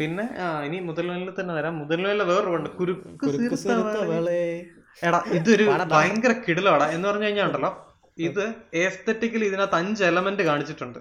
പിന്നെ 0.00 0.24
ഇനി 0.66 0.78
മുതൽവേലിൽ 0.88 1.30
തന്നെ 1.38 1.52
വരാം. 1.58 1.74
മുതൽവേലിലെ 1.82 2.26
വേറൊരു 2.32 2.56
ഉണ്ട്. 2.58 2.70
കുരുക്ക് 2.80 3.28
എടാ 5.08 5.18
ഇതൊരു 5.38 5.64
ഭയങ്കര 5.94 6.32
കിടലാണ് 6.46 6.86
എന്ന് 6.94 7.06
പറഞ്ഞു 7.08 7.26
കഴിഞ്ഞാൽ 7.26 7.46
ഉണ്ടല്ലോ 7.48 7.70
ഇത് 8.28 8.44
എസ്തറ്റിക്കലി 8.86 9.44
ഇതിനകത്ത് 9.50 9.76
അഞ്ച് 9.80 10.02
എലമെന്റ് 10.10 10.44
കാണിച്ചിട്ടുണ്ട്. 10.50 11.00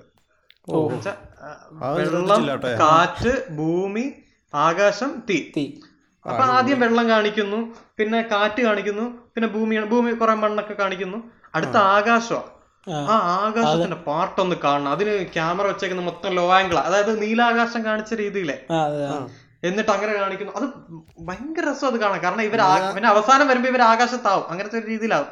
വെള്ളം 2.00 2.42
കാറ്റ് 2.82 3.34
ഭൂമി 3.60 4.06
ആകാശം 4.54 5.12
തീ. 5.30 5.38
തീ. 5.56 5.64
അപ്പൊ 6.30 6.44
ആദ്യം 6.44 6.80
വെള്ളം 6.80 7.10
കാണിക്കുന്നു 7.10 7.60
പിന്നെ 7.98 8.22
കാറ്റ് 8.22 8.62
കാണിക്കുന്നു 8.62 9.04
പിന്നെ 9.36 9.48
ഭൂമിയാണ് 9.48 9.86
ഭൂമി 9.86 10.12
കുറെ 10.12 10.34
മണ്ണൊക്കെ 10.34 10.74
കാണിക്കുന്നു. 10.74 11.18
അടുത്ത 11.56 11.78
ആകാശം. 11.78 12.42
ആ. 12.94 13.16
ആകാശത്തിന്റെ 13.46 13.96
പാട്ടൊന്ന് 14.08 14.56
കാണണം. 14.56 14.92
അതിന് 14.92 15.26
ക്യാമറ 15.34 15.68
വെച്ചേക്കുന്ന 15.68 16.04
മൊത്തം 16.04 16.30
ലോ 16.30 16.54
ആംഗിൾ 16.54 16.78
അതായത് 16.80 17.22
നീലാകാശം 17.22 17.86
കാണിച്ച 17.86 18.14
രീതിയിലെ. 18.14 18.58
എന്നിട്ട് 19.64 19.92
അങ്ങനെ 19.92 20.14
കാണിക്കുന്നു. 20.14 20.54
അത് 20.54 20.66
ഭയങ്കര 21.20 21.70
രസം 21.72 21.88
അത് 21.88 21.98
കാണാം 22.00 22.24
കാരണം 22.24 22.42
ഇവർ 22.42 22.60
പിന്നെ 22.96 23.10
അവസാനം 23.10 23.48
വരുമ്പോ 23.48 23.70
ഇവർ 23.70 23.82
ആകാശത്താവും. 23.82 24.50
അങ്ങനത്തെ 24.50 24.80
ഒരു 24.80 24.86
രീതിയിലാവും. 24.86 25.30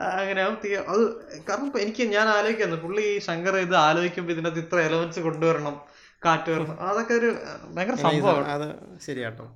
അങ്ങനെ 0.00 0.42
അത് 0.42 1.08
കാരണം 1.48 1.80
എനിക്ക് 1.80 2.02
ഞാൻ 2.02 2.28
ആലോചിക്കുന്നു. 2.28 2.76
പുള്ളി 2.76 3.02
ഈ 3.02 3.18
ശങ്കർ 3.18 3.56
ഇത് 3.56 3.74
ആലോചിക്കുമ്പോ 3.76 4.32
ഇതിനകത്ത് 4.32 4.58
ഇത്ര 4.58 4.80
എലമെന്റ്സ് 4.80 5.20
കൊണ്ടുവരണം. 5.20 5.76
കാറ്റ് 6.24 6.50
വരുന്നു 6.54 6.74
അതൊക്കെ 6.90 7.14
ഒരു 7.20 7.30
ഭയങ്കര 7.74 7.96
സംഭവമാണ് 8.04 8.48
അത് 8.56 8.66
ശരിയാട്ടോ. 9.06 9.46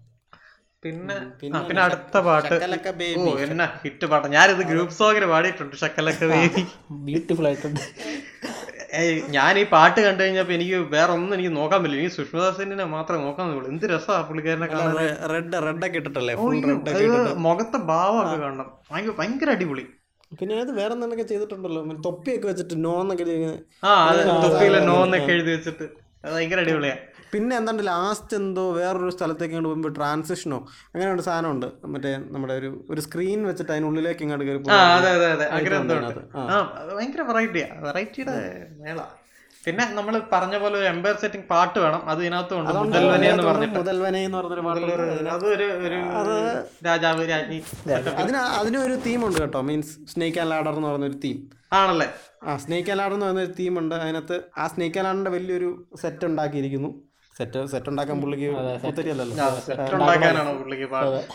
പിന്നെ 0.84 1.16
പിന്നെ 1.40 1.80
അടുത്ത 1.86 2.16
പാട്ട്. 2.26 2.54
ഓ 3.20 3.32
എന്നാ 3.44 3.66
ഹിറ്റ് 3.84 4.06
പാട്ട്. 4.12 4.26
ഞാനിത് 4.36 4.62
ഗ്രൂപ്പ് 4.70 4.94
സോങ്ങിന് 4.98 5.28
പാടിയിട്ടുണ്ട് 5.32 5.76
ശക്കലക്ക 5.82 6.28
ബേബി. 6.32 6.62
ബ്യൂട്ടിഫുൾ 7.08 7.46
ആയിട്ടുണ്ട്. 7.50 7.82
ഞാൻ 9.36 9.52
ഈ 9.60 9.62
പാട്ട് 9.74 9.98
കണ്ടു 10.06 10.20
കഴിഞ്ഞപ്പോ 10.22 10.52
എനിക്ക് 10.56 10.78
വേറെ 10.94 11.10
ഒന്നും 11.16 11.34
എനിക്ക് 11.36 11.52
നോക്കാൻ 11.58 11.78
പറ്റില്ല. 11.82 12.00
എനിക്ക് 12.00 12.14
സുഷ്മദാസിനെ 12.16 12.86
മാത്രമേ 12.96 13.20
നോക്കാൻ 13.26 13.44
പറ്റുള്ളൂ. 13.48 13.68
എന്ത് 13.74 13.84
രസമാണ് 13.92 14.26
പുള്ളിക്കാരനെ 14.28 14.68
കാണാൻ. 14.72 14.98
റെഡ് 15.32 15.62
റെഡ് 15.66 15.84
ഒക്കെ 15.88 15.98
ഇട്ടിട്ടല്ലേ? 16.00 16.34
മുഖത്തെ 17.46 17.78
ഭാവമൊക്കെ 17.90 18.36
കാണണം. 18.44 18.68
ഭയങ്കര 18.90 19.14
ഭയങ്കര 19.20 19.50
അടിപൊളി. 19.56 19.84
പിന്നെ 20.40 20.54
അത് 20.64 20.72
വേറെ 20.80 20.92
എന്തൊക്കെ 20.96 21.24
ചെയ്തിട്ടുണ്ടല്ലോ. 21.30 21.80
തൊപ്പിയൊക്കെ 22.08 22.46
വെച്ചിട്ട് 22.50 22.76
നോ 22.86 22.94
എന്നൊക്കെ 23.04 23.24
ആ 23.88 23.90
തൊപ്പിയിലെ 24.44 24.80
നോ 24.90 24.98
എന്നൊക്കെ 25.06 25.32
എഴുതി 25.36 25.50
വെച്ചിട്ട്. 25.56 25.88
ഭയങ്കര 26.24 26.60
അടിപൊളിയാ. 26.64 26.96
പിന്നെ 27.32 27.52
എന്താണ്ട് 27.58 27.82
ലാസ്റ്റ് 27.86 28.34
എന്തോ 28.40 28.64
വേറൊരു 28.78 29.12
സ്ഥലത്തേക്ക് 29.14 29.52
ഇങ്ങോട്ട് 29.54 29.68
പോകുമ്പോൾ 29.68 29.92
ട്രാൻസിഷനോ 29.98 30.58
അങ്ങനെ 30.92 31.10
ഒരു 31.16 31.22
സാധനമുണ്ട്. 31.28 31.68
മറ്റേ 31.92 32.12
നമ്മുടെ 32.34 32.54
ഒരു 32.60 32.70
ഒരു 32.92 33.00
സ്ക്രീൻ 33.06 33.40
വെച്ചിട്ട് 33.48 33.72
അതിനുള്ളിലേക്ക് 33.76 34.22
ഇങ്ങോട്ട് 34.26 34.44
കയറി 34.48 34.60
ഭയങ്കര 36.98 37.22
വെറൈറ്റിയാ 37.30 37.68
വെറൈറ്റിയുടെ 37.86 38.36
മേള. 38.84 39.00
പിന്നെ 39.64 39.84
നമ്മൾ 39.96 40.14
പറഞ്ഞ 40.32 40.54
പോലെ 40.62 40.74
ഒരു 40.78 40.86
എംപയർ 40.92 41.16
സെറ്റിംഗ് 41.22 41.46
പാട്ട് 41.50 41.78
വേണം. 41.82 42.00
അത് 42.10 42.20
ഇതിനകത്തുണ്ട് 42.22 42.70
മുതൽവനെ 43.78 44.20
എന്ന് 44.26 44.38
പറഞ്ഞിട്ട്. 44.38 44.80
രാജാവ് 46.88 47.24
രാജ്ഞി. 47.32 47.58
അതിന് 48.22 48.40
അതിനൊരു 48.60 48.96
ഉണ്ട് 49.28 49.38
കേട്ടോ. 49.42 49.60
മീൻസ് 49.70 49.94
സ്നേക്ക് 50.12 50.40
ആൻഡ് 50.44 50.52
ലാഡർ 50.54 50.74
എന്ന് 50.80 50.88
പറഞ്ഞൊരു 50.88 51.18
തീം 51.24 51.38
ആണല്ലേ? 51.80 52.08
ആ 52.50 52.52
സ്നേക്ക് 52.62 52.90
അലാർഡ് 52.92 53.14
എന്ന് 53.16 53.26
പറയുന്ന 53.26 53.46
ഒരു 53.46 53.54
തീമുണ്ട് 53.58 53.94
അതിനകത്ത് 54.02 54.36
ആ 54.62 54.66
സ്നേക്ക് 54.74 54.98
അലാർഡിന്റെ 55.00 55.32
വലിയൊരു 55.34 55.70
സെറ്റ് 56.02 56.24
ഉണ്ടാക്കിയിരിക്കുന്നു. 56.28 56.90
സെറ്റ് 57.36 57.60
സെറ്റ് 57.72 57.88
ഉണ്ടാക്കാൻ 57.90 58.16
പുള്ളിക്ക് 58.22 58.48
കുത്തരിയല്ലല്ലോ 58.84 59.44
സെറ്റ് 59.66 59.94
ഉണ്ടാക്കാനാണ് 59.98 60.50
പുള്ളിക്ക് 60.62 60.86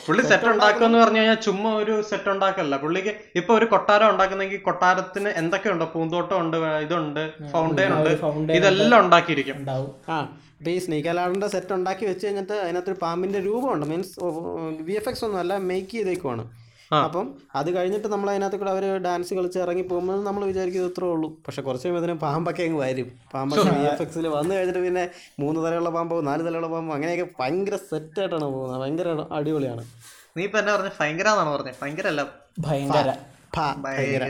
പുള്ളി 0.08 0.24
സെറ്റ് 0.32 0.50
ഉണ്ടാക്കുക 0.54 0.86
എന്ന് 0.88 1.00
പറഞ്ഞു 1.04 1.20
കഴിഞ്ഞാൽ 1.22 1.40
ചുമ്മാ 1.46 1.70
ഒരു 1.82 1.94
സെറ്റ് 2.10 2.30
ഉണ്ടാക്കല്ല. 2.34 2.78
പുള്ളിക്ക് 2.84 3.14
ഇപ്പൊ 3.40 3.52
ഒരു 3.60 3.68
കൊട്ടാരം 3.74 4.08
ഉണ്ടാക്കുന്നെങ്കിൽ 4.14 4.62
കൊട്ടാരത്തിന് 4.68 5.32
എന്തൊക്കെയുണ്ട് 5.42 5.86
പൂന്തോട്ടം 5.96 6.38
ഉണ്ട് 6.44 6.58
ഇതുണ്ട് 6.86 7.24
ഫൗണ്ടൈൻ 7.56 7.94
ഉണ്ട്. 7.98 8.54
ഇതെല്ലാം 8.60 9.00
ഉണ്ടാക്കിയിരിക്കും. 9.06 9.58
ഉണ്ടാവും. 9.64 9.90
ആ 10.14 10.18
ഇപ്പൊ 10.60 10.70
ഈ 10.76 10.78
സ്നേക്ക് 10.86 11.10
അലാറിന്റെ 11.14 11.48
സെറ്റ് 11.56 11.74
ഉണ്ടാക്കി 11.80 12.06
വെച്ച് 12.12 12.24
കഴിഞ്ഞിട്ട് 12.28 12.56
അതിനകത്തൊരു 12.66 13.00
പാമ്പിന്റെ 13.02 13.40
രൂപമുണ്ട്. 13.50 13.86
മീൻസ് 13.94 14.14
വി 14.88 14.96
എഫ് 15.02 15.10
എക്സ് 15.12 15.26
ഒന്നും 15.28 15.42
അല്ല 15.44 15.58
മേക്ക് 15.72 15.94
ചെയ്തേക്കുവാണ്. 15.98 16.46
അപ്പം 16.96 17.36
അത് 17.56 17.76
കഴിഞ്ഞിട്ട് 17.76 18.08
നമ്മൾ 18.08 18.30
അതിനകത്ത് 18.30 18.56
കൂടെ 18.56 18.72
അവർ 18.72 18.98
ഡാൻസ് 18.98 19.34
കളിച്ച് 19.34 19.60
ഇറങ്ങി 19.60 19.82
പോകുമ്പോൾ 19.82 20.24
നമ്മൾ 20.24 20.46
വിചാരിക്കും 20.46 20.86
ഇത്രേ 20.86 21.08
ഉള്ളൂ. 21.08 21.30
പക്ഷെ 21.30 21.62
കുറച്ച് 21.62 21.88
കഴിയുമ്പോൾ 21.88 22.08
അതിന് 22.08 22.20
പാമ്പൊക്കെ 22.20 22.64
അങ്ങ് 22.64 22.80
വരും. 22.80 23.12
പാമ്പൊക്കെ 23.34 23.70
വി 23.70 23.86
എഫ് 23.86 24.02
എക്സിൽ 24.02 24.28
വന്നു 24.28 24.56
കഴിഞ്ഞിട്ട് 24.56 24.84
പിന്നെ 24.84 25.10
മൂന്ന് 25.40 25.66
തലയുള്ള 25.66 25.90
പാമ്പോ 25.90 26.22
നാല് 26.22 26.46
തലയുള്ള 26.46 26.68
പാമ്പോ 26.68 26.96
അങ്ങനെയൊക്കെ 26.96 27.28
ഭയങ്കര 27.40 27.76
സെറ്റായിട്ടാണ് 27.76 28.44
പോകുന്നത്. 28.44 28.82
ഭയങ്കര 28.82 29.26
അടിപൊളിയാണ്. 29.32 29.86
നീ 30.38 30.44
ഇപ്പൊ 30.44 30.60
എന്നെ 30.60 30.76
പറഞ്ഞ? 30.76 30.90
ഭയങ്കര. 31.00 31.28
എന്നാണ് 31.28 31.48
പറഞ്ഞത് 31.50 32.14
ഭയങ്കര. 32.58 32.98
അല്ല 33.00 33.84
ഭയങ്കര 33.84 34.24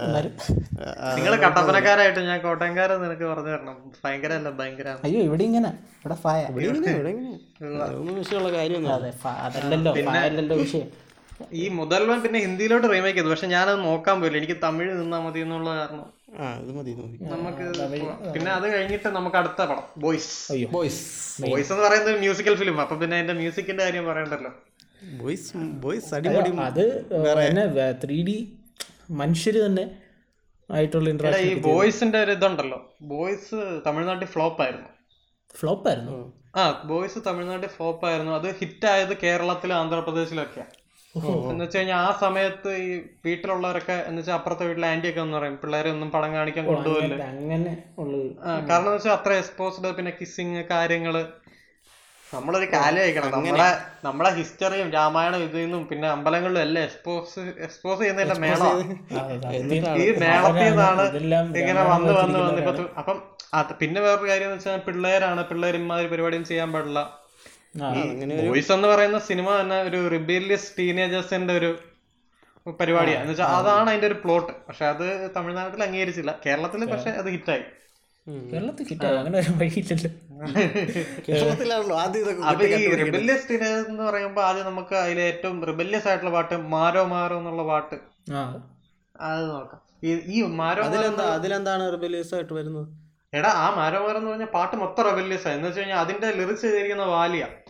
അങ്ങനെ 0.00 0.30
നിങ്ങൾ 1.14 1.36
കട്ടപ്പനക്കാരായിട്ട് 1.36 2.20
ഞാൻ 2.20 2.40
കോട്ടയംകാരൻ 2.40 3.02
നിനക്ക് 3.02 3.24
പറഞ്ഞു 3.24 3.48
തരണം. 3.48 3.92
ഭയങ്കര 4.04 4.32
അല്ല 4.32 4.50
ഭയങ്കര. 4.50 4.96
അയ്യോ 5.04 5.20
ഇവിടെ 5.20 5.44
ഇങ്ങനെ. 5.44 5.68
ഇവിടെ 5.68 6.14
ഫയ. 6.14 6.46
ഇവിടെ 6.50 6.66
ഇങ്ങനെ, 6.66 6.92
ഇവിടെ 6.92 7.08
ഇങ്ങനെ. 7.08 7.82
അതൊന്നും 7.82 8.14
വിഷയമുള്ള 8.14 8.52
കാര്യമൊന്നും 8.52 8.92
അതെ 8.92 9.10
ഫ- 9.10 9.26
അതല്ലല്ലോ 9.26 10.56
വിഷയം. 10.56 11.03
ഈ 11.60 11.64
മുതൽവൻ 11.78 12.18
പിന്നെ 12.24 12.38
ഹിന്ദിയിലോട്ട് 12.44 12.86
റീമേക്ക് 12.92 13.18
ചെയ്തു. 13.18 13.30
പക്ഷെ 13.32 13.48
ഞാനത് 13.54 13.78
നോക്കാൻ 13.86 14.16
പോയില്ല. 14.20 14.38
എനിക്ക് 14.42 14.56
തമിഴ് 14.66 14.92
നിന്നാ 15.00 15.18
മതി 15.24 15.40
എന്നുള്ള 15.46 15.68
കാരണം. 15.78 16.06
ആ 16.42 16.44
ഇത് 16.62 16.70
മതി 16.76 16.90
ഇത് 16.92 17.24
നമുക്ക് 17.32 17.64
പിന്നെ 18.34 18.50
അത് 18.58 18.66
കഴിഞ്ഞിട്ട് 18.74 19.08
നമുക്ക് 19.16 19.36
അടുത്ത 19.40 19.60
പടം. 19.70 19.86
ബോയ്സ് 20.04 20.30
ബോയ്സ് 20.76 21.02
ബോയ്സ് 21.44 21.70
എന്ന് 21.74 21.84
പറയുന്നത് 21.86 22.20
മ്യൂസിക്കൽ 22.24 22.56
ഫിലിം 22.60 22.78
അപ്പൊ 22.84 22.96
പിന്നെ 23.02 23.16
അതിന്റെ 23.18 23.36
മ്യൂസിക്കിന്റെ 23.40 23.82
കാര്യം 23.86 24.06
പറയണ്ടല്ലോ. 24.10 24.52
ബോയ്സ് 25.22 25.50
ബോയ്സ് 25.84 26.10
അടിപൊളി 26.18 26.52
അത് 26.68 26.84
വേറെ 27.26 27.46
ത്രീ 28.04 28.18
ഡി 28.28 28.36
മനുഷ്യര് 29.22 29.60
തന്നെ 29.66 29.84
ആയിട്ടുള്ള 30.70 31.08
ഇൻട്രസ്റ്റ് 31.12 31.48
ഈ 31.48 31.54
ബോയ്സിന്റെ 31.66 32.18
ഒരു 32.24 32.32
ഇതുണ്ടല്ലോ. 32.36 32.78
ബോയ്സ് 33.10 33.58
തമിഴ്നാട്ടിൽ 33.86 34.28
ഫ്ലോപ്പ് 34.34 34.60
ആയിരുന്നു. 34.64 34.88
ഫ്ലോപ്പ് 35.58 35.86
ആയിരുന്നു? 35.90 36.14
ആ 36.60 36.62
ബോയ്സ് 36.90 37.18
തമിഴ്നാട്ടിൽ 37.26 37.70
ഫ്ലോപ്പ് 37.76 38.04
ആയിരുന്നു. 38.10 38.32
അത് 38.38 38.48
ഹിറ്റ് 38.60 38.86
ആയത് 38.94 39.14
കേരളത്തിലും 39.24 39.76
ആന്ധ്രാപ്രദേശിലൊക്കെയാ 39.80 40.66
എന്ന് 41.50 41.62
വെച്ച് 41.62 41.78
കഴിഞ്ഞാൽ 41.78 42.00
ആ 42.04 42.10
സമയത്ത് 42.22 42.70
ഈ 42.84 42.88
വീട്ടിലുള്ളവരൊക്കെ 43.26 43.96
എന്ന് 44.08 44.20
വെച്ചാൽ 44.20 44.36
അപ്പുറത്തെ 44.38 44.64
വീട്ടിലെ 44.68 44.88
ആന്റി 44.92 45.08
ഒക്കെ 45.10 45.22
എന്ന് 45.24 45.36
പറയും. 45.38 45.56
പിള്ളേരെ 45.62 45.88
ഒന്നും 45.94 46.08
പടം 46.14 46.30
കാണിക്കാൻ 46.36 46.64
കൊണ്ടുപോകില്ല 46.70 47.22
അങ്ങനെ 47.32 47.72
കാരണം 48.70 48.80
എന്ന് 48.82 48.96
വെച്ചാൽ 48.96 49.16
അത്ര 49.18 49.32
എക്സ്പോസ്ഡ് 49.42 49.92
പിന്നെ 49.98 50.12
കിസ്സിങ് 50.20 50.62
കാര്യങ്ങൾ. 50.74 51.16
നമ്മളൊരു 52.26 52.66
കാലം 52.72 53.00
അയക്കണം 53.02 53.32
നമ്മളെ 53.34 53.68
നമ്മളെ 54.06 54.30
ഹിസ്റ്ററിയും 54.38 54.88
രാമായണം 54.96 55.40
ഇതിൽ 55.46 55.60
നിന്നും 55.64 55.82
പിന്നെ 55.90 56.06
അമ്പലങ്ങളിലും 56.14 56.62
എല്ലാം 56.66 56.82
എക്സ്പോസ് 56.88 57.42
എക്സ്പോസ് 57.66 58.00
ചെയ്യുന്നതിന്റെ 58.00 58.36
മേള 58.44 58.62
ഈ 60.04 60.06
മേളത്തിൽ 60.22 60.64
നിന്നാണ് 60.68 61.04
ഇതെല്ലാം 61.10 61.44
ഇങ്ങനെ 61.60 61.82
വന്ന് 61.92 62.12
വന്ന് 62.20 62.38
വന്ന് 62.44 62.62
ഇപ്പൊ 62.62 62.74
അപ്പം 63.02 63.18
പിന്നെ 63.82 64.00
വേറൊരു 64.06 64.28
കാര്യം 64.30 64.48
എന്ന് 64.48 64.58
വെച്ചാൽ 64.58 64.82
പിള്ളേരാണ് 64.88 65.44
പിള്ളേർ 65.50 65.76
ഇമാതിരി 65.82 66.10
പരിപാടിയും 66.12 66.46
ചെയ്യാൻ 66.50 66.70
പാടില്ല. 66.74 67.00
ബോയ്സ് 67.74 68.72
എന്ന് 68.72 68.88
പറയുന്ന 68.88 69.18
സിനിമ 69.28 69.48
തന്നെ 69.60 69.78
ഒരു 69.88 70.00
റിബീലിയസ് 70.08 70.68
ടീനേജേഴ്സിന്റെ 70.78 71.54
ഒരു 71.60 71.70
പരിപാടിയാണ് 72.74 73.22
എന്ന് 73.22 73.32
വെച്ചാൽ 73.32 73.54
അതാണ് 73.56 73.88
അതിന്റെ 73.90 74.06
ഒരു 74.06 74.18
പ്ലോട്ട് 74.22 74.52
പക്ഷെ 74.68 74.84
അത് 74.86 75.06
തമിഴ്നാട്ടിൽ 75.36 75.82
അംഗീകരിച്ചില്ല. 75.82 76.32
കേരളത്തിൽ 76.44 76.84
പക്ഷെ 76.92 77.10
അത് 77.20 77.28
ഹിറ്റായി. 77.34 77.64
കേരളത്തിൽ 78.46 78.84
കിട്ടാ 78.90 79.08
അങ്ങനെ 79.18 79.38
ഒരു 79.38 79.52
വഴിയില്ലല്ലോ 79.54 80.10
കേരളത്തിലാണല്ലോ 81.26 81.96
ആദ്യം 81.96 82.46
അപ്പൊ 82.50 82.64
ഈ 82.76 82.86
റിബല്യസ് 83.00 83.44
ടീനേജ് 83.50 83.84
എന്ന് 83.90 84.02
പറയുമ്പോ 84.02 84.40
ആദ്യം 84.42 84.66
നമുക്ക് 84.66 84.94
അതിലെ 84.94 85.22
ഏറ്റവും 85.22 85.58
റിബല്യസ് 85.64 86.08
ആയിട്ടുള്ള 86.08 86.32
പാട്ട് 86.32 86.56
മാരോ 86.72 87.02
മാരോ 87.12 87.36
എന്നുള്ള 87.38 87.64
പാട്ട്. 87.64 87.96
ആ. 88.32 88.42
അത് 89.14 89.42
നോക്കാം. 89.50 89.80
ഈ 90.32 90.40
മാരോ 90.60 90.80
അതിലെന്താ 90.86 91.26
അതിലെന്താണ് 91.34 91.84
റിബല്യസ് 91.92 92.32
ആയിട്ട് 92.34 92.54
വരുന്നത്? 92.54 92.88
എടാ 93.32 93.50
ആ 93.60 93.66
മാരോ 93.76 94.00
മാരോ 94.00 94.18
എന്ന് 94.18 94.30
പറഞ്ഞ 94.30 94.48
പാട്ട് 94.56 94.76
മൊത്തം 94.76 95.04
റിബല്യസ് 95.10 95.46
ആയി 95.48 95.56
എന്ന് 95.56 95.68
വെച്ച് 95.68 95.80
കഴിഞ്ഞാൽ 95.80 96.00
അതിന്റെ 96.04 96.30
ലിറിക്സ് 96.30 96.64
ചെയ്തിരിക്കുന്ന 96.66 97.06
വാലിയ. 97.14 97.44
ആ 97.44 97.63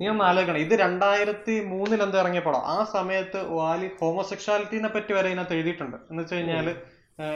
നീ 0.00 0.04
ഒന്ന് 0.12 0.24
ആലോചിക്കണം. 0.28 0.60
ഇത് 0.66 0.74
രണ്ടായിരത്തി 0.84 1.54
മൂന്നിൽ 1.70 2.00
എന്തോ 2.04 2.18
ഇറങ്ങിയ 2.22 2.42
പടം. 2.44 2.62
ആ 2.74 2.76
സമയത്ത് 2.92 3.40
വാലി 3.58 3.88
ഹോമോസെക്ഷാലിറ്റിനെ 4.00 4.90
പറ്റി 4.96 5.12
വരെ 5.16 5.28
ഇതിനകത്ത് 5.32 5.56
എഴുതിയിട്ടുണ്ട്. 5.58 5.96
എന്ന് 6.10 6.22
വെച്ച് 6.22 6.36
കഴിഞ്ഞാൽ 6.36 6.68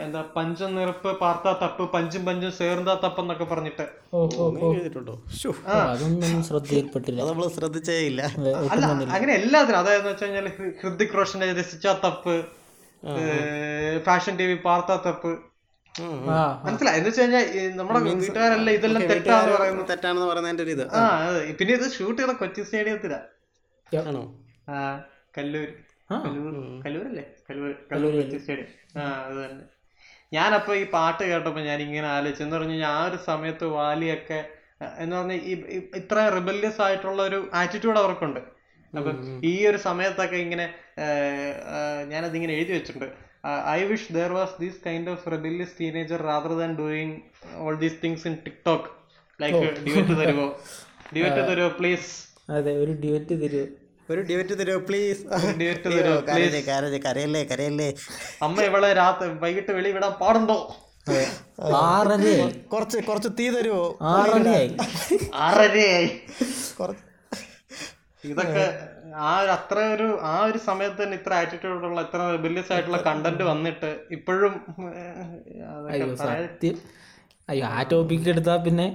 എന്താ 0.05 0.21
പഞ്ചം 0.37 0.71
നിറപ്പ് 0.79 1.11
പാർത്താ 1.21 1.53
തപ്പ് 1.63 1.85
പഞ്ചും 1.93 2.23
പഞ്ചും 2.27 2.53
സേർന്താ 2.59 2.95
തപ്പ് 3.05 3.21
എന്നൊക്കെ 3.23 3.47
പറഞ്ഞിട്ട് 3.53 3.87
നമ്മൾ 7.21 7.47
ശ്രദ്ധിച്ചേ 7.59 7.97
ഇല്ല. 8.11 8.23
അല്ല 8.73 8.85
അങ്ങനെ 9.17 9.33
എല്ലാത്തിനും. 9.41 9.79
അതായത് 9.83 10.07
വെച്ച് 10.11 10.27
ഹൃതിക് 10.83 11.17
റോഷന്റെ 11.19 11.49
രസിച്ച 11.61 11.87
തപ്പ് 12.05 12.37
ഫാഷൻ 14.09 14.37
ടി 14.41 14.47
വി 14.51 14.57
പാർത്താ 14.69 14.97
തപ്പ് 15.07 15.33
മനസ്സിലായി. 16.67 16.97
എന്ന് 16.99 17.09
വെച്ച് 17.09 17.23
കഴിഞ്ഞാൽ 17.23 17.45
നമ്മുടെ 17.79 18.01
വീട്ടുകാരെല്ലാം 18.23 18.75
ഇതെല്ലാം 18.79 19.03
തെറ്റാന്ന് 19.13 19.53
പറയുന്നത് 19.57 19.89
തെറ്റാണെന്ന് 19.91 20.29
പറയുന്നതിന്റെ 20.31 20.65
ഒരു 20.67 20.73
ഇത്. 20.77 20.85
ആ 20.99 21.03
അതെ 21.27 21.41
പിന്നെ 21.59 21.73
ഇത് 21.79 21.87
ഷൂട്ട് 21.97 22.19
ചെയ്ത 22.23 22.35
കൊച്ചി 22.43 22.63
സ്റ്റേഡിയത്തിലാ. 22.69 23.21
ആണോ? 24.01 24.23
ആ 24.75 24.79
കല്ലൂർ. 25.39 25.69
കല്ലൂരല്ലേ? 26.85 27.25
കല്ലൂർ. 27.49 27.73
കല്ലൂർ 27.91 28.15
കൊച്ചി 28.21 28.39
സ്റ്റേഡിയം. 28.43 28.71
ആ 29.01 29.05
അത് 29.27 29.37
തന്നെ. 29.45 29.65
ഞാനപ്പോ 30.37 30.73
ഈ 30.83 30.85
പാട്ട് 30.95 31.23
കേട്ടപ്പോ 31.31 31.61
ഞാൻ 31.69 31.79
ഇങ്ങനെ 31.87 32.09
ആലോചിച്ചു 32.17 32.43
എന്ന് 32.45 32.57
പറഞ്ഞു 32.57 32.77
ഞാൻ 32.83 32.93
ആ 33.01 33.03
ഒരു 33.09 33.19
സമയത്ത് 33.31 33.67
വാലിയൊക്കെ 33.79 34.41
എന്ന് 35.03 35.15
പറഞ്ഞ 35.17 35.35
ഈ 35.51 35.53
ഇത്ര 36.01 36.19
റിബല്യസ് 36.37 36.81
ആയിട്ടുള്ള 36.87 37.21
ഒരു 37.23 37.39
ആറ്റിറ്റ്യൂഡ് 37.55 38.01
അവർക്കുണ്ട്. 38.03 38.41
അപ്പൊ 38.93 39.11
ഈ 39.51 39.53
ഒരു 39.71 39.79
സമയത്തൊക്കെ 39.89 40.39
ഇങ്ങനെ 40.47 40.67
ഞാനതിങ്ങനെ 42.13 42.55
എഴുതി 42.59 42.73
വെച്ചിട്ടുണ്ട്. 42.73 43.11
I 43.71 43.81
wish 43.85 44.11
there 44.13 44.33
was 44.33 44.55
these 44.61 44.79
kind 44.85 45.11
of 45.13 45.31
rebellious 45.35 45.75
teenager 45.79 46.21
rather 46.29 46.53
than 46.61 46.73
doing 46.77 47.15
all 47.63 47.77
these 47.77 47.99
things 48.03 48.27
in 48.29 48.35
TikTok 48.45 48.91
like 49.41 49.63
ഡിവറ്റ് 49.87 50.17
തരുമോ 50.21 50.49
ഡിവറ്റ് 51.15 51.43
തരുമോ 51.49 51.71
പ്ലീസ് 51.79 52.11
അതെ 52.53 52.75
ഒരു 52.83 52.93
ഡിവറ്റ് 53.03 53.35
തരുമോ 53.43 53.65
ഒരു 54.09 54.23
ഡിവറ്റ് 54.29 54.55
തരുമോ 54.61 54.79
പ്ലീസ് 54.87 55.21
ഡിവറ്റ് 55.61 55.89
തരുമോ 55.91 56.17
പ്ലീസ് 56.29 56.61
കരയല്ലേ 56.69 57.01
കരയല്ലേ 57.07 57.43
കരയല്ലേ 57.51 57.89
അമ്മ 58.47 58.57
ഇവളെ 58.69 58.91
രാത്രി 59.01 59.29
വൈകിട്ട് 59.45 59.73
വെളി 59.79 59.93
വിടാൻ 59.97 60.15
പാടുണ്ടോ? 60.23 60.59
ആറരയായി. 61.79 62.43
കുറച്ച് 62.73 62.99
കുറച്ച് 63.07 63.31
തീ 63.39 63.47
തരുമോ 63.55 63.85
ആറരയായി. 64.11 64.69
ആറരയായി. 65.47 66.11
കുറച്ച് 66.79 67.03
ഇതൊക്കെ 68.25 68.65
ആ 69.29 69.33
ഒരു 69.43 69.51
അത്ര 69.57 69.79
ഒരു 69.95 70.09
ആ 70.29 70.35
ഒരു 70.49 70.59
സമയത്ത് 70.67 70.99
തന്നെ 71.03 71.17
ഇത്ര 71.21 71.33
ആറ്റിറ്റ്യൂഡ് 71.41 71.87
ഉള്ള 71.89 72.01
ഇത്ര 72.07 72.21
റിബല്യസ് 72.35 72.71
ആയിട്ടുള്ള 72.75 72.99
കണ്ടന്റ് 73.09 73.45
വന്നിട്ട് 73.51 73.91
ഇപ്പോഴും 74.17 74.55
അയ്യോ 75.93 76.07
സത്യം. 76.23 76.77
അയ്യോ 77.49 77.65
ആ 77.77 77.83
ടോപ്പിക് 77.93 78.29
എടുത്താ 78.33 78.55
പിന്നെ 78.67 78.87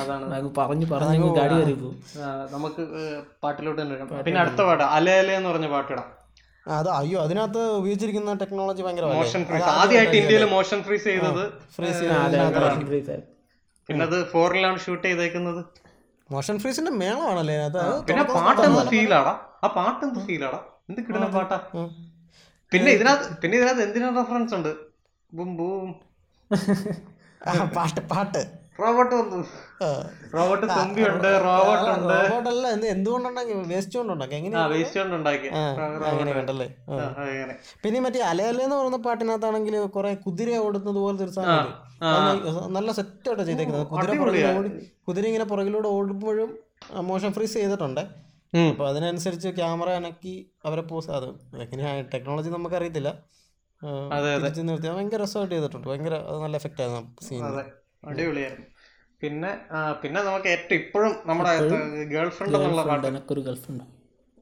അതാണ്. 0.00 0.24
പറഞ്ഞു 0.58 0.86
പറഞ്ഞു 0.92 1.28
ഗാഡി 1.38 1.54
കയറി 1.58 1.74
പോകും 1.82 1.96
നമുക്ക് 2.54 2.82
പാട്ടിലോട്ട് 3.44 3.80
തന്നെ 3.82 4.22
പിന്നെ 4.26 4.40
അടുത്ത 4.44 4.60
പാട്ട് 4.68 4.84
അലേ 4.96 5.14
അല 5.22 5.30
എന്ന് 5.38 5.50
പറഞ്ഞ 5.52 5.68
പാട്ടിടാം. 5.74 6.06
അത് 6.66 6.88
അയ്യോ 6.98 7.18
അതിനകത്ത് 7.24 7.62
ഉപയോഗിച്ചിരിക്കുന്ന 7.78 8.34
ടെക്നോളജി 8.42 8.82
ഭയങ്കര 8.86 9.06
മോഷൻ 9.16 9.42
ഫ്രീസ് 9.48 9.70
ആദ്യമായിട്ട് 9.80 10.16
ഇന്ത്യയിൽ 10.20 10.44
മോഷൻ 10.56 10.78
ഫ്രീസ് 10.86 11.06
ചെയ്തത് 11.10 11.42
പിന്നെ 13.88 14.04
അത് 14.06 14.18
ഫോറിലാണ് 14.34 14.78
ഷൂട്ട് 14.84 15.04
ചെയ്തേക്കുന്നത്. 15.08 15.62
മോഷൻ 16.32 16.56
ഫ്രീസിന്റെ 16.62 16.92
മേളമാണല്ലേ? 17.00 17.56
പിന്നെ 18.08 18.22
പാട്ടെന്ത് 18.34 18.82
ഫീലാടാ? 18.92 19.32
ആ 19.64 19.68
പാട്ടെന്ത് 19.78 20.20
ഫീലാടാ? 20.28 20.60
എന്ത് 20.88 21.00
കിട്ടുന്ന 21.06 21.26
പാട്ടാ? 21.36 21.58
പിന്നെ 22.72 22.90
ഇതിനകത്ത് 22.96 23.26
പിന്നെ 23.42 23.54
ഇതിനകത്ത് 23.58 23.82
എന്തിനാ 23.86 24.08
റെഫറൻസ് 24.20 24.54
ഉണ്ട്? 24.58 24.72
Boom 25.32 25.50
boom. 25.58 25.90
പാട്ട് 27.76 28.00
പാട്ട്. 28.12 28.42
റോബോട്ട് 28.82 29.14
വന്നു. 29.18 29.38
റോബോട്ട് 30.36 30.66
തുമ്പി 30.76 31.02
ഉണ്ട് 31.10 31.28
റോബോട്ട് 31.44 31.88
ഉണ്ട്. 31.96 32.14
റോബോട്ട് 32.14 32.48
അല്ല 32.52 32.64
എന്ത് 32.76 32.86
എന്തുകൊണ്ടുണ്ടാക്കി 32.94 33.52
വേസ്റ്റ് 33.72 33.96
കൊണ്ടുണ്ടാക്കി 33.98 34.34
എങ്ങനെ 34.38 34.54
വേസ്റ്റ് 34.72 35.00
കൊണ്ട് 35.00 35.28
അങ്ങനെ 36.12 36.32
വേണ്ടല്ലേ 36.38 36.68
പിന്നെ 37.84 37.98
മറ്റേ 38.06 38.22
അലയല 38.30 38.58
എന്ന് 38.66 38.76
പറയുന്ന 38.78 38.98
പാട്ടിനകത്താണെങ്കിൽ 39.06 39.76
കുറെ 39.96 40.10
കുതിര 40.24 40.56
ഓടുന്നത് 40.66 40.98
പോലത്തെ 41.04 41.24
ഒരു 41.26 41.34
സാധനം? 41.36 41.70
നല്ല 42.76 42.88
സെറ്റായിട്ട് 42.98 43.44
ചെയ്തേക്കുന്നത്. 43.50 43.86
കുതിര 43.92 44.10
പുറകിൽ 44.22 44.44
കുതിര 45.08 45.24
ഇങ്ങനെ 45.30 45.46
പുറകിലൂടെ 45.52 45.88
ഓടുമ്പോഴും 45.98 46.50
മോഷൻ 47.10 47.30
ഫ്രീസ് 47.38 47.56
ചെയ്തിട്ടുണ്ട്. 47.60 48.02
അപ്പൊ 48.72 48.84
അതിനനുസരിച്ച് 48.90 49.48
ക്യാമറ 49.60 49.88
അനക്കി 50.00 50.34
അവരെ 50.66 50.82
പോസ് 50.90 51.10
അത് 51.18 51.28
എങ്ങനെയാ? 51.64 51.92
ടെക്നോളജി 52.12 52.50
നമുക്ക് 52.56 52.76
അറിയത്തില്ല 52.80 53.10
ഭയങ്കര 53.82 55.18
രസമായിട്ട് 55.22 55.54
ചെയ്തിട്ടുണ്ട്. 55.54 55.86
ഭയങ്കര 55.88 56.14
നല്ല 56.44 56.54
എഫക്റ്റ് 56.60 56.82
ആയിരുന്നു 56.84 57.02
സീൻ 57.28 57.42
അടിപൊളിയായിരുന്നു. 58.10 58.66
പിന്നെ 59.22 59.50
പിന്നെ 60.02 60.20
നമുക്ക് 60.28 60.48
ഏറ്റവും 60.54 60.78
ഇപ്പോഴും 60.80 61.12
നമ്മുടെ 61.28 61.52
ഗേൾ 62.14 62.28
ഫ്രണ്ട് 62.36 62.56
എന്നുള്ള 62.58 62.82
പാട്ട്. 62.88 63.06
എനിക്കൊരു 63.12 63.42
ഗൾഫുണ്ട് 63.50 63.84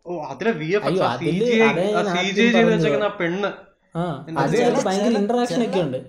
ഓ 0.06 0.12
അതിലെ 0.30 0.52
വി 0.60 0.68
എഫ് 0.76 0.88
സി 1.20 2.22
ജി 2.36 2.46
ചെയ്ത് 2.54 2.70
വെച്ചേക്കുന്ന 2.70 3.10
ആ 3.10 3.14
പെണ്ണ്. 3.20 3.50
ഭയങ്കര 4.86 5.12
ഇന്ററാക്ഷൻ 5.20 5.60
ഒക്കെ 5.66 5.80
ഉണ്ട് 5.86 6.00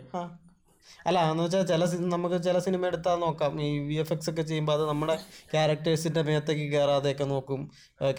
അല്ല 1.09 1.19
എന്ന് 1.31 1.43
വെച്ചാൽ 1.43 1.63
ചില 1.71 1.83
സിനിമ 1.91 2.09
നമുക്ക് 2.13 2.37
ചില 2.45 2.57
സിനിമ 2.65 2.85
എടുത്താൽ 2.89 3.17
നോക്കാം. 3.23 3.53
ഈ 3.65 3.69
വി 3.87 3.95
എഫ് 4.03 4.13
എക്സ് 4.15 4.29
ഒക്കെ 4.31 4.43
ചെയ്യുമ്പോൾ 4.49 4.73
അത് 4.77 4.83
നമ്മുടെ 4.91 5.15
ക്യാരക്ടേഴ്സിന്റെ 5.53 6.21
മേത്തേക്ക് 6.29 6.65
കയറാതെയൊക്കെ 6.73 7.25
നോക്കും. 7.33 7.61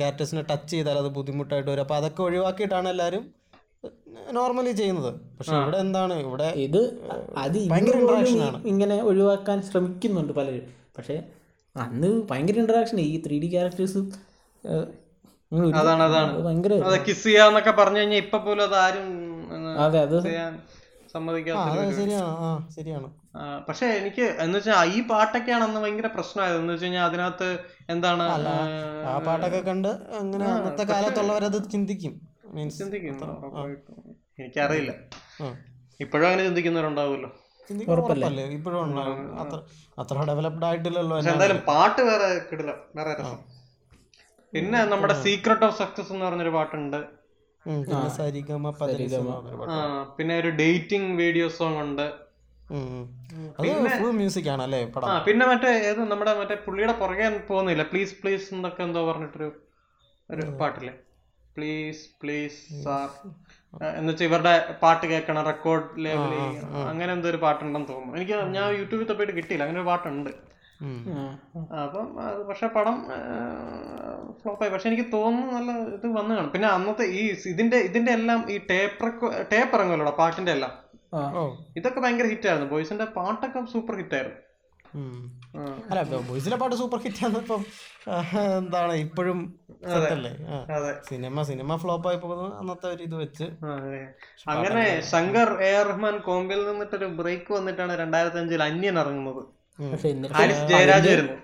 ക്യാരക്ടേഴ്സിനെ 0.01 0.43
ടച്ച് 0.51 0.71
ചെയ്താൽ 0.75 0.99
അത് 1.03 1.11
ബുദ്ധിമുട്ടായിട്ട് 1.19 1.71
വരും. 1.71 1.83
അപ്പോൾ 1.87 1.97
അതൊക്കെ 2.01 2.23
ഒഴിവാക്കിയിട്ടാണ് 2.27 2.89
എല്ലാവരും 2.95 3.25
നോർമലി 4.33 4.73
ചെയ്യുന്നത്. 4.73 5.11
പക്ഷെ 5.39 5.55
ഇവിടെ 5.57 5.79
എന്താണ്? 5.79 6.15
ഇവിടെ 6.15 6.49
ഇത് 6.67 6.81
അത് 7.37 7.59
ഭയങ്കര 7.73 7.97
ഇന്ററാക്ഷൻ 8.01 8.41
ആണ്. 8.49 8.59
ഇങ്ങനെ 8.73 8.97
ഒഴിവാക്കാൻ 9.03 9.63
ശ്രമിക്കുന്നുണ്ട് 9.63 10.33
പലരും. 10.33 10.69
പക്ഷേ 10.99 11.17
അന്ന് 11.77 12.11
ഭയങ്കര 12.31 12.59
ഇന്ററാക്ഷൻ 12.59 13.01
ഈ 13.01 13.23
ത്രീ 13.27 13.39
ഡി 13.45 13.51
ക്യാരക്ടേഴ്സ് 13.55 14.03
അതാണ് 15.81 16.03
അതാണ്. 16.03 16.33
ഭയങ്കര 16.47 16.75
അതെ 16.89 16.99
കിസ് 17.09 17.25
ചെയ്യാന്നൊക്കെ 17.25 17.71
പറഞ്ഞു 17.71 17.99
കഴിഞ്ഞാൽ 17.99 18.21
ഇപ്പൊ 18.25 18.39
പോലും 18.39 18.65
അത് 18.65 18.77
ആരും 18.85 19.09
അതെ 19.79 19.99
അത് 20.07 20.17
സമ്മതിക്കാത്ത 21.15 21.93
ശരിയാണ്. 21.99 22.31
ആ 22.45 22.69
ശരിയാണ്. 22.77 23.09
ആ, 23.37 23.65
പക്ഷെ 23.69 23.87
എനിക്ക് 23.87 24.25
എന്ന് 24.41 24.59
വെച്ചാൽ 24.59 24.89
ഈ 24.95 25.01
പാട്ടൊക്കെയാണ് 25.11 25.65
അന്ന് 25.65 25.81
ഭയങ്കര 25.81 26.07
പ്രശ്നമായത്. 26.07 26.57
എന്ന് 26.61 26.73
വെച്ച് 26.73 26.87
കഴിഞ്ഞാൽ 26.87 27.05
അതിനകത്ത് 27.05 27.49
എന്താണ് 27.91 28.25
ആ 29.11 29.19
പാട്ടൊക്കെ 29.27 29.61
കണ്ട് 29.71 29.89
അങ്ങനെ 30.21 30.45
അന്നത്തെ 30.45 30.85
കാലത്തുള്ളവരത് 30.93 31.59
ചിന്തിക്കും. 31.73 32.15
മീൻസ്. 32.57 32.83
എനിക്കറിയില്ല. 34.41 34.93
ഇപ്പോഴും 36.05 36.27
അങ്ങനെ 36.29 36.43
ചിന്തിക്കുന്നവരുണ്ടാവുമല്ലോ. 36.49 37.31
ചിന്തിക്കും 37.69 37.93
ഉറപ്പല്ലേ? 37.95 38.45
ഇപ്പോഴും 38.59 38.99
അത്ര 39.43 39.59
അത്ര 40.03 40.25
ഡെവലപ്ഡ് 40.31 40.67
ആയിട്ടില്ലല്ലോ 40.69 41.17
എന്തായാലും 41.21 41.61
പാട്ട് 41.71 42.01
വേറെ 42.09 42.29
കിടില 42.49 42.71
വേറെ 42.97 43.13
രസം. 43.21 43.39
പിന്നെ 44.53 44.81
നമ്മുടെ 44.93 45.15
സീക്രട്ട് 45.25 45.65
ഓഫ് 45.69 45.77
സക്സസ് 45.83 46.11
എന്ന് 46.15 46.25
പറഞ്ഞൊരു 46.27 46.53
പാട്ടുണ്ട്. 46.57 47.01
പിന്നെ 50.17 50.35
ഒരു 50.43 50.51
ഡേറ്റിംഗ് 50.61 51.11
വീഡിയോ 51.23 51.47
സോങ് 51.59 51.81
ഉണ്ട്. 51.85 52.07
മ്യൂസിക് 54.19 54.51
ആണ് 54.53 54.63
അല്ലേ 54.67 54.81
പിന്നെ 55.29 55.45
മറ്റേ 55.51 55.71
ഏത് 55.89 56.01
നമ്മുടെ 56.13 56.33
മറ്റേ 56.41 56.57
പുള്ളിയുടെ 56.67 56.95
പുറകെ 57.01 57.27
പോകുന്നില്ല 57.51 57.85
പ്ലീസ് 57.93 58.15
പ്ലീസ് 58.21 58.47
എന്നൊക്കെ 58.57 58.83
എന്തോ 58.89 59.01
പറഞ്ഞിട്ടൊരു 59.11 59.49
ഒരു 60.31 60.45
പാട്ടില്ലേ? 60.61 60.95
പ്ലീസ് 61.57 62.03
പ്ലീസ് 62.23 62.59
സാർ 62.85 63.09
എന്ന് 63.99 64.09
വെച്ചാൽ 64.11 64.27
ഇവരുടെ 64.29 64.55
പാട്ട് 64.83 65.05
കേൾക്കണം 65.13 65.45
റെക്കോർഡ് 65.51 65.87
ലെവൽ 66.05 66.33
അങ്ങനെ 66.91 67.11
എന്തോ 67.17 67.29
ഒരു 67.33 67.41
പാട്ടുണ്ടെന്ന് 67.45 67.89
തോന്നുന്നു. 67.93 68.17
എനിക്ക് 68.19 68.35
ഞാൻ 68.57 68.67
യൂട്യൂബിൽ 68.81 69.07
തപ്പിയിട്ട് 69.11 69.35
കിട്ടിയില്ല. 69.39 69.65
അങ്ങനെ 69.67 69.81
ഒരു 69.83 69.89
പാട്ടുണ്ട്. 69.93 70.31
അപ്പം 71.85 72.07
അത് 72.27 72.41
പക്ഷെ 72.49 72.67
പടം 72.77 72.97
ഫ്ലോപ്പായി 74.41 74.71
പക്ഷെ 74.73 74.89
എനിക്ക് 74.91 75.07
തോന്നുന്നു 75.17 75.53
നല്ല 75.57 75.71
ഇത് 75.97 76.07
വന്നു 76.19 76.33
കാണും. 76.35 76.51
പിന്നെ 76.55 76.69
അന്നത്തെ 76.77 77.05
ഈ 77.21 77.23
ഇതിന്റെ 77.53 77.79
ഇതിന്റെ 77.89 78.13
എല്ലാം 78.19 78.41
ഈ 78.55 78.57
ടേപ്പ് 78.71 79.11
ടേപ്പ് 79.53 79.75
ഇറങ്ങുമല്ലോ 79.77 80.15
പാട്ടിന്റെ 80.23 80.53
എല്ലാം? 80.57 80.73
ഇതൊക്കെ 81.79 82.01
ഭയങ്കര 82.05 82.27
ഹിറ്റ് 82.33 82.49
ആയിരുന്നു. 82.51 82.69
ബോയ്സിന്റെ 82.75 83.07
പാട്ടൊക്കെ 83.19 83.61
സൂപ്പർ 83.75 83.97
ഹിറ്റ് 84.03 84.17
ആയിരുന്നു. 84.19 84.41
അല്ല 85.91 86.19
ബോയ്സിലെ 86.29 86.57
പാട്ട് 86.61 86.77
സൂപ്പർ 86.81 86.99
ഹിറ്റ് 87.05 87.23
ആണ്. 87.27 87.37
ഇപ്പം 87.43 87.61
എന്താണ് 88.59 88.95
ഇപ്പോഴും 89.05 89.39
അല്ലേ 90.15 90.33
അതെ. 90.77 90.93
സിനിമ 91.09 91.43
സിനിമ 91.51 91.77
ഫ്ലോപ്പ് 91.83 92.09
ആയി 92.11 92.19
പോകുന്നത് 92.23 92.51
അന്നത്തെ 92.61 92.89
ഒരു 92.95 93.03
ഇത് 93.09 93.17
വെച്ച്. 93.23 93.47
അതെ. 93.75 94.01
അങ്ങനെ 94.55 94.83
ശങ്കർ 95.13 95.51
എ 95.69 95.73
ആർ 95.81 95.87
റഹ്മാൻ 95.91 96.17
കോമ്പിൽ 96.29 96.63
നിന്നിട്ടൊരു 96.69 97.09
ബ്രേക്ക് 97.21 97.53
വന്നിട്ടാണ് 97.59 97.93
രണ്ടായിരത്തി 98.03 98.41
അഞ്ചിൽ 98.43 98.65
അന്യൻ 98.69 98.99
ഇറങ്ങുന്നത്. 99.03 99.43
ജയരാജ് 100.73 101.09
വരുന്നു 101.13 101.37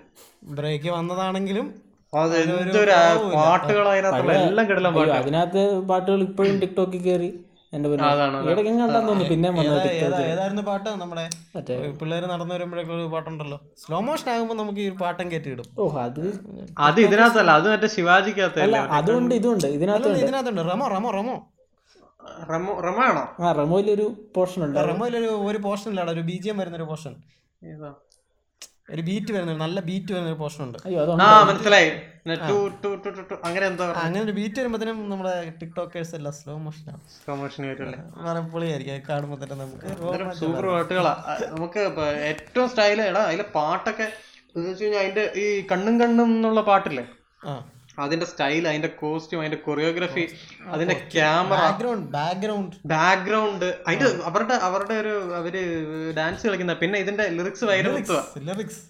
ബ്രേക്ക് 0.57 0.89
വന്നതാണെങ്കിലും 0.97 1.65
അത് 2.13 2.35
എന്തൊരു 2.41 2.93
പാട്ടുകൾ 3.35 3.85
അതിനകത്തുള്ള 3.91 4.33
എല്ലാം 4.41 4.65
കിടലാൻ 4.69 4.91
അയ്യോ, 4.91 5.03
പാട്ട്. 5.05 5.17
അതിനകത്ത് 5.21 5.61
പാട്ടുകൾ 5.91 6.21
ഇപ്പോഴും 6.27 6.55
ടിക്ടോക്കിൽ 6.63 7.01
കയറി 7.05 7.29
എന്റെ 7.73 7.89
ഏതായിരുന്നു 10.31 10.63
പാട്ട്? 10.69 10.89
നമ്മുടെ 11.01 11.23
പിള്ളേര് 11.99 12.25
നടന്നു 12.31 12.53
വരുമ്പോഴൊക്കെ 12.55 12.93
ഒരു 12.97 13.05
പാട്ടുണ്ടല്ലോ. 13.13 13.57
സ്ലോ 13.83 13.99
മോഷൻ 14.07 14.29
ആകുമ്പോൾ 14.33 14.57
നമുക്ക് 14.61 14.81
ഈ 14.87 14.89
പാട്ടം 15.03 15.27
കേട്ടിടും 15.33 15.67
ഓ 15.81 15.85
അത് 16.05 16.21
അത് 16.87 16.99
ഇതിനകത്തല്ല 17.05 17.51
അത് 17.59 17.67
മറ്റേ 17.73 17.89
ശിവാജിക്കകത്ത് 17.97 18.61
അതുകൊണ്ട് 18.99 19.33
ഇതുണ്ട് 19.39 19.67
ഇതിനകത്ത് 19.77 20.11
ഇതിനകത്തുണ്ട്. 20.23 20.61
റമോ 20.71 20.87
റമോ 20.95 21.11
റമോ. 21.19 21.37
റമോ 22.51 23.01
ആണോ? 23.09 23.23
ആ 23.43 23.51
റമോയിലൊരു 23.59 24.07
പോർഷൻ 24.35 24.59
ഉണ്ട് 24.65 24.77
റമോയിലൊരു 24.89 25.29
ഒരു 25.49 25.59
പോർഷൻ 25.67 25.89
ഇല്ല 25.93 26.01
ഒരു 26.15 26.23
ബി 26.29 26.35
ജി 26.43 26.49
എം 26.51 26.57
വരുന്ന 26.61 26.77
ഒരു 26.79 26.87
പോർഷൻ? 26.91 27.13
ഒരു 28.87 29.01
ബീറ്റ് 29.01 29.31
വരുന്ന 29.33 29.53
നല്ല 29.57 29.79
ബീറ്റ് 29.81 30.11
വരുന്ന 30.13 30.29
ഒരു 30.29 30.37
പോർഷൻ 30.37 30.61
ഉണ്ട്. 30.63 30.77
ആ 31.25 31.33
മനസ്സിലായി. 31.49 31.89
അങ്ങനെ 33.47 33.65
എന്തോ 33.67 33.83
ആ, 33.85 34.01
അങ്ങനെ 34.01 34.21
ഒരു 34.23 34.31
ബീറ്റ് 34.31 34.57
വരുമ്പോഴത്തേനും 34.59 34.97
നമ്മുടെ 35.09 35.33
ടിക്ടോക്കേഴ്സ് 35.59 36.13
എല്ലാം 36.15 36.33
സ്ലോ 36.33 36.55
മോഷനാണ് 36.57 36.99
സ്ലോ 37.15 37.35
വരുമല്ലേ 37.69 37.99
വളരെ 38.17 38.41
പൊളിയായിരിക്കും 38.53 38.95
അത് 38.95 39.03
കാണുമ്പോൾ 39.09 39.39
തന്നെ 39.43 39.57
നമുക്ക്. 39.61 40.35
സൂപ്പർ 40.41 40.65
പാട്ടുകളാ. 40.71 41.13
നമുക്ക് 41.47 41.83
ഏറ്റവും 42.29 42.67
സ്റ്റൈൽ 42.69 43.01
എടാ 43.01 43.23
അതിലെ 43.29 43.47
പാട്ടൊക്കെ 43.55 44.07
അതിന്റെ 44.97 45.23
ഈ 45.35 45.45
കണ്ണും 45.71 45.95
കണ്ണും 46.01 46.29
എന്നുള്ള 46.35 46.61
പാട്ടില്ലേ? 46.61 47.05
ആ. 47.45 47.53
അതിന്റെ 47.97 48.25
സ്റ്റൈൽ 48.25 48.63
അതിന്റെ 48.67 48.87
കോസ്റ്റ്യൂം 48.99 49.41
അതിന്റെ 49.41 49.57
കൊറിയോഗ്രഫി 49.57 50.23
അതിന്റെ 50.73 50.95
ക്യാമറ 51.11 51.57
ബാക്ക്ഗ്രൗണ്ട് 51.57 52.05
ബാക്ക്ഗ്രൗണ്ട് 52.07 52.75
ബാക്ക്ഗ്രൗണ്ട് 52.85 53.67
അതിന്റെ 53.87 54.09
അവരുടെ 54.25 54.53
അവരുടെ 54.53 54.93
ഒരു 54.93 55.15
അവർ 55.33 55.55
ഡാൻസ് 56.15 56.45
കളിക്കുന്ന 56.47 56.75
പിന്നെ 56.75 56.99
ഇതിന്റെ 56.99 57.27
ലിറിക്സ് 57.29 57.65
ഭയങ്കര 57.65 58.21
ലിറിക്സ് 58.43 58.81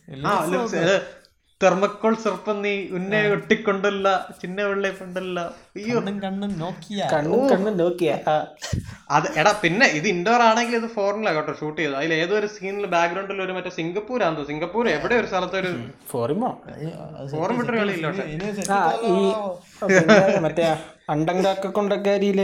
തെർമക്കോൾ 1.61 2.13
സർപ്പന്നീ 2.23 2.73
നീ 2.73 2.73
ഉന്നെ 2.97 3.19
ഒട്ടിക്കൊണ്ടല്ല 3.33 4.07
ചിന്ന 4.41 4.59
വെള്ളെ 4.69 4.89
കൊണ്ടല്ല 4.99 5.39
അയ്യോ. 5.77 5.95
കണ്ണും 5.97 6.15
കണ്ണും 6.23 6.51
നോക്കിയ. 6.61 6.99
കണ്ണും 7.13 7.41
കണ്ണും 7.51 7.75
നോക്കിയ. 7.81 8.11
അത് 9.15 9.27
എടാ 9.39 9.51
പിന്നെ 9.63 9.85
ഇത് 9.97 10.07
ഇൻഡോർ 10.13 10.41
ആണെങ്കിൽ 10.49 10.75
ഇത് 10.81 10.87
ഫോറിനിലാണ് 10.95 11.37
കേട്ടോ 11.37 11.53
ഷൂട്ട് 11.59 11.77
ചെയ്തത്. 11.81 11.97
അതിൽ 11.99 12.13
ഏതോ 12.21 12.33
ഒരു 12.39 12.49
സീനിൽ 12.55 12.85
ബാക്ക്ഗ്രൗണ്ടിൽ 12.95 13.41
ഒരു 13.45 13.53
മറ്റേ 13.57 13.71
സിംഗപ്പൂർ 13.79 14.19
ആണോ 14.29 14.45
സിംഗപ്പൂർ 14.51 14.83
എവിടെ 14.95 15.15
ഒരു 15.21 15.27
സ്ഥലത്ത് 15.33 15.57
ഒരു 15.61 15.71
ഫോറിമോ 16.13 16.49
ഫോറിൻ 17.35 17.55
വിട്ടൊരു 17.59 17.79
കളിയില്ല 17.83 18.07
മറ്റേ 20.47 20.65
അണ്ടങ്കാക്ക 21.15 21.73
കൊണ്ടക്കാരിയിൽ. 21.77 22.41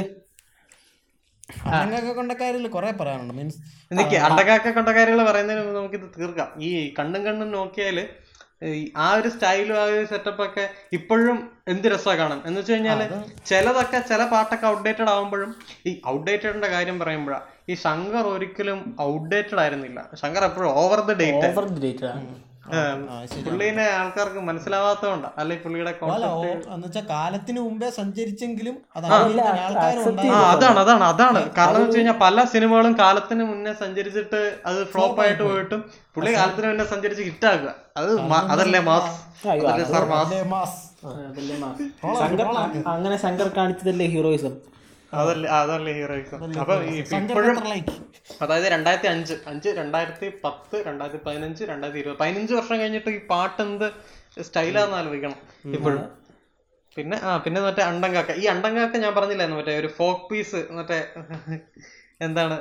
അണ്ടങ്കാക്ക 1.74 2.09
കൊണ്ട 2.20 2.32
കാര്യത്തിൽ 2.39 2.70
കുറെ 2.78 2.89
പറയാനുണ്ട്. 3.01 3.34
മീൻസ് 3.39 3.59
എനിക്ക് 3.93 4.15
അണ്ടങ്കാക്ക 4.28 4.72
കൊണ്ടക്കാരികൾ 4.78 5.20
പറയുന്നതിന് 5.30 5.76
നമുക്ക് 5.78 5.97
ഇത് 5.99 6.07
തീർക്കാം. 6.15 6.49
ഈ 6.68 6.70
കണ്ണും 6.97 7.22
കണ്ണും 7.28 7.49
നോക്കിയാൽ 7.57 7.97
ആ 8.97 9.07
ഒരു 9.13 9.29
സ്റ്റൈലും 9.29 9.75
ആ 9.79 9.83
ഒരു 9.89 10.05
സെറ്റപ്പ് 10.05 10.41
ഒക്കെ 10.43 10.63
ഇപ്പോഴും 10.93 11.37
എന്ത് 11.67 11.87
രസമാണ് 11.87 12.19
കാണാൻ? 12.19 12.39
എന്ന് 12.45 12.59
വെച്ച് 12.59 12.73
കഴിഞ്ഞാൽ 12.73 13.01
ചിലതൊക്കെ 13.49 13.99
ചില 14.09 14.21
പാട്ടൊക്കെ 14.25 14.67
ഔട്ട്ഡേറ്റഡ് 14.67 15.09
ആവുമ്പോഴും 15.09 15.51
ഈ 15.87 15.93
ഔട്ട്ഡേറ്റഡിന്റെ 16.07 16.67
കാര്യം 16.67 16.97
പറയുമ്പോഴാ 16.99 17.39
ഈ 17.69 17.75
ശങ്കർ 17.85 18.25
ഒരിക്കലും 18.33 18.79
ഔട്ട്ഡേറ്റഡ് 19.07 19.59
ആയിരുന്നില്ല. 19.59 19.99
ശങ്കർ 20.21 20.43
എപ്പോഴും 20.49 20.71
over 20.81 21.01
the 21.01 21.15
date 21.21 21.47
over 21.49 21.65
date 21.85 22.05
പുള്ളീനെ 23.45 23.86
ആൾക്കാർക്ക് 23.97 24.41
മനസ്സിലാവാത്തതുകൊണ്ടാ. 24.47 25.30
അല്ലെ 25.41 25.55
പുള്ളിയുടെ 25.63 25.91
അല്ല 25.91 25.99
കോൺസെപ്റ്റ് 26.01 26.70
എന്ന് 26.76 26.86
വെച്ചാൽ 26.88 27.05
കാലത്തിന് 27.13 27.59
മുമ്പേ 27.68 27.89
സഞ്ചരിച്ചെങ്കിലും. 27.99 28.76
അതാണ് 28.97 30.80
അതാണ് 30.84 31.05
അതാണ്. 31.11 31.41
കാരണം 31.57 31.80
വെച്ച് 31.84 31.97
കഴിഞ്ഞാൽ 31.97 32.18
പല 32.26 32.45
സിനിമകളും 32.53 32.93
കാലത്തിന് 33.03 33.43
മുന്നേ 33.51 33.74
സഞ്ചരിച്ചിട്ട് 33.84 34.41
അത് 34.70 34.80
ഫ്ലോപ്പ് 34.93 35.22
ആയിട്ട് 35.26 35.43
പോയിട്ടും 35.49 35.82
പുള്ളി 36.15 36.32
കാലത്തിന് 36.39 36.68
മുന്നേ 36.72 36.88
സഞ്ചരിച്ച് 36.93 37.24
ഹിറ്റാക്കുക. 37.30 37.74
അത് 37.99 38.11
അതല്ലേ 38.53 38.82
മാസ്? 38.89 39.13
അതല്ലേ 39.53 39.86
സാർ 39.93 40.05
മാസ്? 40.55 40.80
അങ്ങനെ 42.95 43.18
ശങ്കർ 43.26 43.49
കാണിച്ചതല്ലേ 43.59 44.07
ഹീറോയിസം? 44.15 44.55
അതല്ലേ 45.13 45.49
അതല്ലേ 45.55 45.91
ഹീറോയിസം 45.93 46.39
അപ്പൊ 46.61 46.75
ഈ- 46.89 47.01
ഇപ്പോഴും 47.19 47.57
അതായത് 48.41 48.67
രണ്ടായിരത്തി 48.71 49.07
അഞ്ച് 49.07 49.35
അഞ്ച് 49.47 49.69
രണ്ടായിരത്തി 49.77 50.27
പത്ത് 50.43 50.77
രണ്ടായിരത്തി 50.85 51.19
പതിനഞ്ച് 51.25 51.63
രണ്ടായിരത്തി 51.63 52.01
ഇരുപത് 52.01 52.19
പതിനഞ്ച് 52.19 52.53
വർഷം 52.53 52.77
കഴിഞ്ഞിട്ട് 52.79 53.09
ഈ 53.09 53.21
പാട്ട് 53.29 53.59
എന്ത് 53.61 53.87
സ്റ്റൈലാന്ന് 54.41 54.95
ആലോചിക്കണം 54.95 55.37
ഇപ്പോഴും. 55.73 56.01
പിന്നെ 56.97 57.17
ആ 57.23 57.31
പിന്നെ 57.37 57.59
മറ്റേ 57.61 57.83
അണ്ടങ്കാക്ക. 57.83 58.31
ഈ 58.35 58.45
അണ്ടങ്കാക്ക 58.47 58.97
ഞാൻ 58.97 59.13
പറഞ്ഞില്ലായിരുന്നു 59.15 59.59
മറ്റേ 59.59 59.75
ഒരു 59.79 59.89
ഫോക്ക് 59.97 60.25
പീസ് 60.29 60.61
മറ്റേ 60.71 60.99
എന്താണ്? 62.21 62.55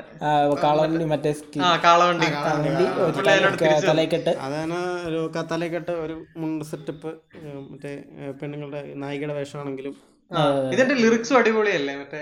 കാളവണ്ടി 0.62 1.04
മറ്റേ 1.06 1.30
ആ 1.62 1.70
കാളവണ്ടി. 1.84 2.26
തലക്കെട്ട് 3.88 4.32
അതാണ് 4.40 4.78
ഒരു 5.06 5.20
കത്തലക്കെട്ട് 5.36 5.92
ഒരു 6.02 6.16
മുണ്ട് 6.36 6.64
സെറ്റപ്പ് 6.64 7.12
മറ്റേ 7.70 7.92
പെണ്ണുങ്ങളുടെ 8.40 8.82
നായികയുടെ 8.96 9.34
വേഷമാണെങ്കിലും 9.34 9.94
ഇതിന്റെ 10.74 10.94
ലിറിക്സും 11.02 11.36
അടിപൊളിയല്ലേ? 11.38 11.92
മറ്റേ 11.98 12.20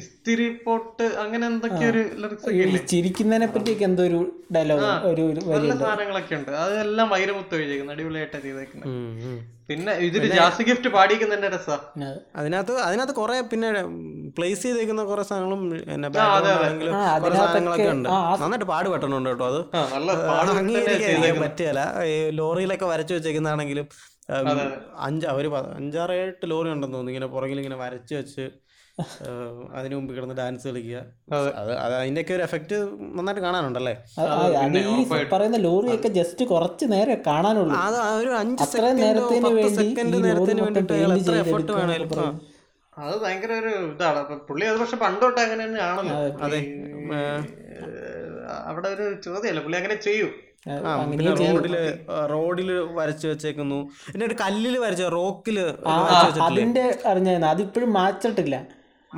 ഇസ്തിരി 0.00 0.46
പോട്ട് 0.64 1.04
അങ്ങനെ 1.22 1.44
എന്തൊക്കെ 1.50 1.84
ഒരു 1.92 2.02
ലിറിക്സ് 2.22 2.50
ഇല്ലേ? 2.64 2.80
ചിരിക്കുന്നതിനെ 2.92 3.48
പറ്റിയൊക്കെ 3.54 3.84
എന്തോ 3.90 4.02
ഒരു 4.10 4.20
ഡയലോഗ് 4.56 4.88
ഒരു 5.10 5.24
നല്ല 5.52 5.72
സാധനങ്ങളൊക്കെ 5.84 6.34
ഉണ്ട്. 6.40 6.50
അതെല്ലാം 6.64 7.08
വൈരമുത്ത് 7.14 7.54
എഴുതിയേക്കുന്നത് 7.60 7.96
അടിപൊളിയായിട്ട് 7.96 8.36
ചെയ്തേക്കുന്നത് 8.46 8.92
പിന്നെ 9.70 9.92
ഇതിൽ 10.06 10.22
ജാസ് 10.36 10.62
ഗിഫ്റ്റ് 10.68 10.90
പാടിക്കുന്നതിന്റെ 10.94 11.48
രസാ. 11.54 11.74
അതിനകത്ത് 12.40 12.72
അതിനകത്ത് 12.86 13.14
കുറെ 13.18 13.34
പിന്നെ 13.50 13.68
പ്ലേസ് 14.36 14.62
ചെയ്തേക്കുന്ന 14.66 15.02
കുറെ 15.10 15.24
സാധനങ്ങളും 15.28 15.60
സാധനങ്ങളൊക്കെ 17.36 17.90
ഉണ്ട്. 17.96 18.08
നന്നായിട്ട് 18.42 18.68
പാട് 18.72 18.88
പെട്ടണുണ്ട് 18.92 19.30
കേട്ടോ 19.30 19.46
അത്. 19.52 19.60
പറ്റിയല്ല 21.44 21.82
ലോറിയിലൊക്കെ 22.40 22.88
വരച്ചു 22.92 23.14
വെച്ചേക്കുന്നതാണെങ്കിലും 23.16 23.86
അഞ്ച് 25.06 25.26
അവർ 25.26 25.44
അഞ്ചാറ് 25.80 26.16
എട്ട് 26.24 26.50
ലോറി 26.50 26.68
ഉണ്ടെന്ന് 26.74 26.96
തോന്നുന്നു. 26.96 27.12
ഇങ്ങനെ 27.14 27.28
പുറകിൽ 27.36 27.60
ഇങ്ങനെ 27.62 27.78
വരച്ച് 27.84 28.14
വെച്ച് 28.14 28.46
അതിനു 29.78 29.94
മുമ്പ് 29.96 30.10
കിടന്ന് 30.14 30.34
ഡാൻസ് 30.38 30.64
കളിക്കുക. 30.68 30.98
അതിന്റെയൊക്കെ 31.98 32.32
അത് 32.32 32.34
അത് 32.34 32.34
ഒരു 32.36 32.42
എഫക്റ്റ് 32.48 32.76
നന്നായിട്ട് 33.16 33.42
കാണാനുണ്ടല്ലേ? 33.46 33.94
പറയുന്ന 35.32 35.58
ലോറിയൊക്കെ 35.66 36.08
ജസ്റ്റ് 36.18 36.44
കുറച്ച് 36.44 36.86
നേരെ 36.92 37.14
കാണാനുള്ളൂ. 37.26 37.76
അത് 37.86 37.98
ഒരു 38.22 38.32
അഞ്ച് 38.40 38.64
സെക്കൻഡോ 38.64 40.18
നേരത്തിന് 40.26 40.62
എത്ര 40.82 41.36
എഫർട്ട് 41.44 41.72
വേണേലും. 41.72 42.10
അത് 42.98 43.16
ഭയങ്കര 43.22 43.52
ഒരു 43.62 43.72
ഇതാണ്. 43.92 44.20
പുള്ളി 44.48 44.64
അത് 44.66 44.78
പക്ഷെ 44.80 44.96
പണ്ടോട്ട് 44.96 45.40
അങ്ങനെ 45.40 45.62
തന്നെയാണല്ലോ 45.66 46.16
അതെ. 46.46 46.60
അവിടെ 48.68 48.88
ഒരു 48.88 49.06
ചോദ്യമല്ല 49.24 49.60
പുള്ളി 49.66 49.78
അങ്ങനെ 49.80 49.96
ചെയ്യും. 50.08 50.32
റോഡിൽ 51.42 51.74
റോഡിൽ 52.32 52.70
വരച്ചു 52.98 53.26
വെച്ചേക്കുന്നു. 53.30 53.78
പിന്നെ 54.12 54.24
ഒരു 54.28 54.36
കല്ലിൽ 54.42 54.74
വരച്ച 54.82 55.04
റോക്കിൽ 55.18 55.56
അതിന്റെ 56.48 56.84
അറിഞ്ഞായിരുന്നു? 57.10 57.48
അതിപ്പോഴും 57.54 57.90
മാച്ചിട്ടില്ല. 57.98 58.56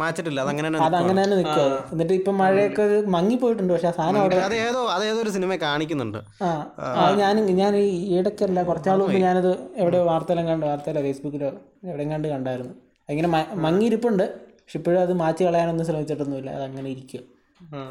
മാച്ചിട്ടില്ല 0.01 0.39
അതങ്ങനെ 0.45 0.67
തന്നെ 0.67 0.79
അത് 0.85 0.97
അങ്ങനെ 0.99 1.21
തന്നെ 1.23 1.37
നിൽക്കുക 1.39 1.65
എന്നിട്ട് 1.95 2.15
ഇപ്പൊ 2.19 2.33
മഴയൊക്കെ 2.41 2.85
മങ്ങി 3.15 3.37
പോയിട്ടുണ്ട് 3.41 3.73
പക്ഷെ 3.75 3.89
ആ 3.91 3.93
സാധനം 3.97 4.21
അവിടെ 4.21 4.37
അതേതോ 4.37 4.47
അത് 4.49 4.57
ഏതോ 4.67 4.83
അത് 4.95 5.05
ഏതോ 5.09 5.19
ഒരു 5.25 5.33
സിനിമ 5.37 5.57
കാണിക്കുന്നുണ്ട്. 5.65 6.21
ആ 6.45 7.09
ഞാൻ 7.23 7.35
ഞാൻ 7.61 7.73
ഈ 7.81 7.91
ഇടയ്ക്കല്ല 8.19 8.63
കുറച്ചാൾ 8.69 8.99
മുമ്പ് 9.03 9.19
ഞാനത് 9.27 9.51
എവിടെയോ 9.83 10.05
വാർത്തയിലും 10.11 10.47
കണ്ടു 10.51 10.67
വാർത്തയിലോ 10.71 11.03
ഫേസ്ബുക്കിലോ 11.09 11.51
എവിടെയും 11.91 12.13
കണ്ട് 12.15 12.29
കണ്ടായിരുന്നു. 12.35 12.75
അങ്ങനെ 13.11 13.31
മങ്ങിയിരിപ്പുണ്ട്. 13.67 14.25
പക്ഷെ 14.63 14.79
ഇപ്പോഴും 14.81 15.01
അത് 15.07 15.13
മാറ്റി 15.23 15.43
കളയാനൊന്നും 15.49 15.87
ശ്രമിച്ചിട്ടൊന്നുമില്ല. 15.91 16.51
അത് 16.59 16.65
അങ്ങനെ 16.71 16.89
ഇരിക്കും 16.95 17.25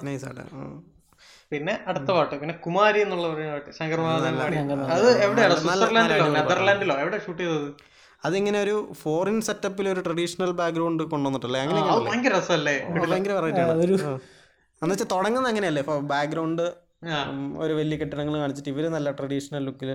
നൈസായിട്ട് 0.08 0.46
പിന്നെ 1.52 1.74
അടുത്ത 1.90 2.10
പാട്ട് 2.18 2.36
പിന്നെ 2.42 2.56
കുമാരി 2.66 3.00
എന്നുള്ള 3.06 3.26
ഒരു 3.36 3.46
പാട്ട് 3.52 3.72
ശങ്കർ 3.80 4.02
അത് 4.96 5.08
എവിടെയാണ് 5.26 5.56
സ്വിറ്റ്സർലാൻഡിലോ? 5.62 6.28
നെതർലാൻഡിലോ? 6.38 6.96
എവിടെ 7.04 7.18
ഷൂട്ട് 7.26 7.42
ചെയ്തത്? 7.44 7.70
അതിങ്ങനെ 8.28 8.58
ഒരു 8.66 8.76
ഫോറിൻ 9.02 9.38
സെറ്റപ്പിൽ 9.48 9.86
ഒരു 9.94 10.02
ട്രഡീഷണൽ 10.08 10.52
ബാക്ക്ഗ്രൗണ്ട് 10.60 11.04
കൊണ്ടുവന്നിട്ടല്ലേ? 11.14 11.60
അങ്ങനെ 11.66 11.82
ഭയങ്കര 12.10 12.34
രസമല്ലേ? 12.38 12.76
ഭയങ്കര 13.14 13.34
വെറൈറ്റി 13.40 13.62
ആണ്. 13.66 13.74
ഒരു 13.88 13.96
എന്ന് 14.82 14.94
വെച്ചാൽ 14.94 15.10
തുടങ്ങുന്നത് 15.16 15.52
അങ്ങനെയല്ലേ? 15.52 15.82
ഇപ്പൊ 15.86 15.96
ബാക്ക്ഗ്രൗണ്ട് 16.14 16.66
ഒരു 17.64 17.74
വലിയ 17.80 17.96
കെട്ടിടങ്ങൾ 18.02 18.36
കാണിച്ചിട്ട് 18.44 18.72
ഇവർ 18.74 18.86
നല്ല 18.96 19.12
ട്രഡീഷണൽ 19.20 19.64
ലുക്കിൽ 19.70 19.92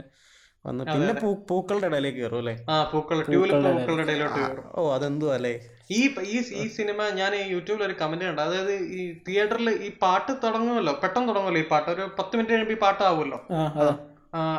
വന്ന് 0.66 0.84
പിന്നെ 0.86 1.14
പൂക്കളുടെ 1.50 1.86
ഇടയിലേക്ക് 1.90 2.20
കയറും 2.20 2.40
അല്ലേ? 2.42 2.54
ആ 2.72 2.76
പൂക്കൾ 2.92 3.18
ട്യൂലിപ്പ് 3.26 3.68
പൂക്കളുടെ 3.68 4.04
ഇടയിലോട്ട് 4.06 4.44
ഓ 4.78 4.84
അതെന്തോ 4.96 5.28
അല്ലേ? 5.36 5.54
ഈ 5.90 6.00
ഈ 6.30 6.38
ഈ 6.60 6.64
സിനിമ 6.76 7.08
ഞാൻ 7.18 7.32
യൂട്യൂബിൽ 7.54 7.84
ഒരു 7.88 7.94
കമന്റ് 8.00 8.24
കണ്ടു. 8.28 8.42
അതായത് 8.46 8.72
ഈ 8.98 9.02
തിയേറ്ററിൽ 9.26 9.68
ഈ 9.86 9.90
പാട്ട് 10.04 10.32
തുടങ്ങുമല്ലോ? 10.44 10.94
പെട്ടെന്ന് 11.02 11.28
തുടങ്ങുമല്ലോ 11.30 11.60
ഈ 11.64 11.68
പാട്ട്? 11.74 11.88
ഒരു 11.90 12.06
പത്ത് 12.18 12.34
മിനിറ്റ് 12.36 12.54
കഴിയുമ്പോൾ 12.54 12.76
ഈ 12.78 12.80
പാട്ടാവുമല്ലോ 12.86 13.38
ആവുമല്ലോ? 13.50 13.92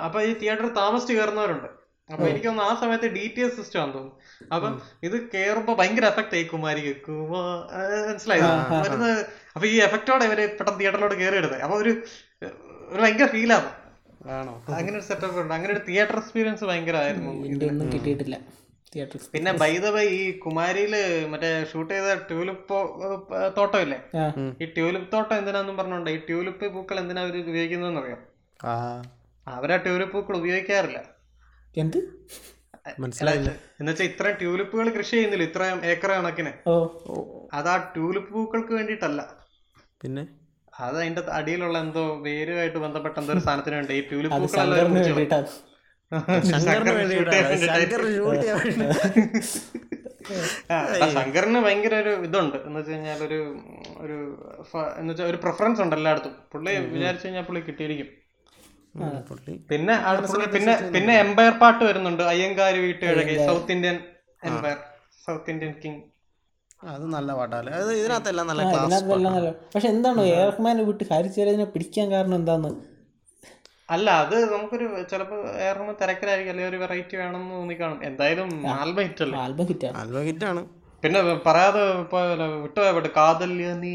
അപ്പൊ 0.05 0.19
ഈ 0.21 0.31
തിയേറ്ററിൽ 0.41 0.71
താമസിച്ച് 0.81 1.15
കയറുന്നവരുണ്ട്. 1.17 1.69
അപ്പൊ 2.09 2.25
എനിക്ക് 2.29 2.47
തോന്നുന്നു 2.47 2.69
ആ 2.71 2.75
സമയത്ത് 2.81 3.07
ഡി 3.15 3.23
ടി 3.35 3.41
എസ് 3.45 3.55
സിസ്റ്റം 3.55 3.79
ആണ് 3.81 3.91
തോന്നുന്നു. 3.93 4.13
അപ്പം 4.55 4.73
ഇത് 5.07 5.17
കേറുമ്പോ 5.33 5.73
ഭയങ്കര 5.79 6.05
എഫക്ട് 6.13 6.35
ആയി. 6.37 6.45
കുമാരി 6.53 6.81
മനസ്സിലായി? 8.09 8.41
ആ, 8.41 8.51
മനസ്സിലായോ 8.51 8.83
വരുന്ന 8.83 9.07
അപ്പൊ 9.55 9.65
ഈ 9.67 9.75
എഫക്റ്റോടെ 9.87 10.25
ഇവർ 10.29 10.39
പെട്ടെന്ന് 10.51 10.79
തിയേറ്ററിലോട്ട് 10.79 11.17
കയറി 11.21 11.37
എടുത്തത് 11.41 11.61
അപ്പൊ 11.65 11.77
ഒരു 11.83 11.91
ഒരു 12.91 13.01
ഭയങ്കര 13.01 13.27
ഫീലാണ് 13.35 13.69
ആണോ? 14.35 14.53
അങ്ങനെ 14.75 14.95
ഒരു 14.97 15.05
സെറ്റപ്പ് 15.05 15.39
ഉണ്ട്. 15.39 15.53
അങ്ങനെ 15.53 15.73
ഒരു 15.73 15.83
തിയേറ്റർ 15.87 16.17
എക്സ്പീരിയൻസ് 16.17 16.63
ഭയങ്കരമായിരുന്നു 16.63 17.31
ഒന്നും 17.67 17.89
കിട്ടിയിട്ടില്ല. 17.93 18.37
തിയേറ്റർ 18.93 19.19
പിന്നെ 19.33 19.51
ബൈദവ 19.53 20.01
ഈ 20.11 20.39
കുമാരിയിൽ 20.39 20.93
മറ്റേ 21.29 21.49
ഷൂട്ട് 21.71 21.93
ചെയ്ത 21.93 22.13
ട്യൂലിപ്പ് 22.29 22.77
തോട്ടം 23.57 23.81
ഇല്ലേ 23.81 23.99
ഈ 24.61 24.67
ട്യൂലിപ്പ് 24.75 25.11
തോട്ടം 25.13 25.35
എന്തിനാന്നും 25.37 25.77
പറഞ്ഞോണ്ട് 25.77 26.09
ഈ 26.09 26.19
ട്യൂലിപ്പ് 26.27 26.73
പൂക്കൾ 26.73 26.99
എന്തിനാ 26.99 27.21
അവർ 27.21 27.35
ഉപയോഗിക്കുന്നതെന്ന് 27.43 28.01
അറിയാം 28.01 28.21
ആ. 28.59 28.73
അവരാ 29.47 29.75
ട്യൂലിപ്പ് 29.77 30.13
പൂക്കൾ 30.13 30.37
ഉപയോഗിക്കാറില്ല. 30.37 30.99
എന്ത്? 31.75 31.99
മനസ്സിലായില്ല. 32.99 33.51
എന്നുവെച്ചാൽ 33.79 34.05
ഇത്രയും 34.05 34.37
ട്യൂലിപ്പുകൾ 34.37 34.89
കൃഷി 34.89 35.11
ചെയ്യുന്നില്ല? 35.11 35.43
ഇത്രയും 35.43 35.79
ഏക്കർ 35.85 36.11
കണക്കിന്. 36.11 36.51
ഓ. 36.67 36.73
അത് 37.53 37.69
ആ 37.69 37.77
ട്യൂലിപ്പ് 37.95 38.33
പൂക്കൾക്ക് 38.33 38.73
വേണ്ടിട്ടല്ല 38.73 39.21
പിന്നെ? 40.03 40.23
അത് 40.85 40.97
അതിന്റെ 41.01 41.21
അടിയിലുള്ള 41.37 41.77
എന്തോ 41.85 42.03
വേരുമായിട്ട് 42.27 42.79
ബന്ധപ്പെട്ട 42.85 43.15
എന്തോ 43.21 43.33
ഒരു 43.35 43.43
സാധനത്തിന് 43.47 43.75
വേണ്ടി 43.79 43.95
ഈ 43.99 44.03
ട്യൂലിപ്പ് 44.09 44.35
ശങ്കറിന് 51.15 51.59
ഭയങ്കര 51.65 51.93
ഒരു 52.03 52.13
ഇതുണ്ട്. 52.27 52.57
എന്ന് 52.67 52.79
വെച്ച് 52.79 52.93
കഴിഞ്ഞാൽ 52.93 53.19
ഒരു 53.27 53.39
ഒരു 54.03 54.17
എന്ന് 54.99 55.11
വെച്ചാൽ 55.11 55.27
ഒരു 55.31 55.37
പ്രിഫറൻസ് 55.43 55.79
ഉണ്ട് 55.83 55.95
എല്ലായിടത്തും. 55.97 56.33
പുള്ളി 56.53 56.71
വിചാരിച്ചു 56.95 57.25
കഴിഞ്ഞാൽ 57.25 57.45
പുള്ളി 57.49 57.61
കിട്ടിയിരിക്കും. 57.67 58.09
പിന്നെ 59.71 59.95
അടുത്ത 60.09 60.49
പിന്നെ 60.55 60.73
പിന്നെ 60.95 61.13
എംപയർ 61.25 61.53
പാട്ട് 61.63 61.81
വരുന്നുണ്ട്. 61.89 62.23
അയ്യങ്കാരി 62.33 62.79
വീട്ടുകഴകി 62.85 63.35
south 63.47 63.73
Indian 63.75 63.97
empire 64.51 64.77
south 65.25 65.51
Indian 65.53 65.73
king 65.83 66.01
അത് 66.81 67.05
നല്ല 67.13 67.29
പാട്ടല്ലേ? 67.37 67.71
അത് 67.77 67.91
ഇതിനകത്തെല്ലാം 67.99 68.45
നല്ല 68.49 68.61
ക്ലാസ് 68.65 68.85
ഇതിനകത്തെല്ലാം 68.85 69.33
നല്ല 69.37 69.49
പക്ഷെ 69.73 69.89
എന്താണ് 69.93 70.21
എയർമാൻ 70.35 70.77
വിട്ട് 70.89 71.05
ഹരിച്ചേരതിനെ 71.11 71.65
പിടിക്കാൻ 71.73 72.07
കാരണം 72.13 72.35
എന്താന്ന്? 72.39 72.71
അല്ല 73.95 74.07
അത് 74.23 74.35
നമുക്കൊരു 74.53 74.87
ചിലപ്പോ 75.11 75.35
ഏറെ 75.65 75.93
തിരക്കിലായിരിക്കും 76.01 76.51
അല്ലെങ്കിൽ 76.53 76.71
ഒരു 76.71 76.79
വെറൈറ്റി 76.83 77.15
വേണമെന്ന് 77.21 77.53
തോന്നിക്കാണും. 77.57 77.99
എന്തായാലും 78.09 78.49
ആൽബം 78.75 79.03
ഹിറ്റ് 79.07 79.23
അല്ലേ? 79.25 79.37
ആൽബം 79.43 79.67
ഹിറ്റ് 79.71 79.89
ആൽബം 80.01 80.25
ഹിറ്റാണ് 80.29 80.63
പിന്നെ 81.03 81.19
പറയാതെ 81.45 81.81
പോയല്ലോ 82.11 82.45
വിട്ടുപോയ 82.63 82.91
പാട്ട്. 82.95 83.09
കാതല്യ 83.17 83.67
നീ 83.83 83.91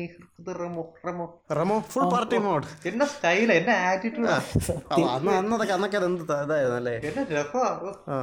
Remo 0.60 0.82
Remo. 1.06 1.26
Remo 1.58 1.76
full 1.92 2.04
party 2.12 2.38
mode 2.46 2.68
എന്റെ 2.90 3.06
സ്റ്റൈൽ 3.12 3.48
എന്റെ 3.58 3.74
ആറ്റിറ്റ്യൂഡ് 3.88 4.30
അന്ന് 5.10 5.32
അന്നതൊക്കെ 5.40 5.74
അന്നൊക്കെ 5.76 5.98
അത് 6.00 6.06
എന്ത് 6.10 6.22
ഇതായിരുന്നു 6.44 6.78
അല്ലേ? 6.80 6.94
എന്റെ 7.08 7.22
രസമാ 7.36 7.68
ആ. 8.14 8.18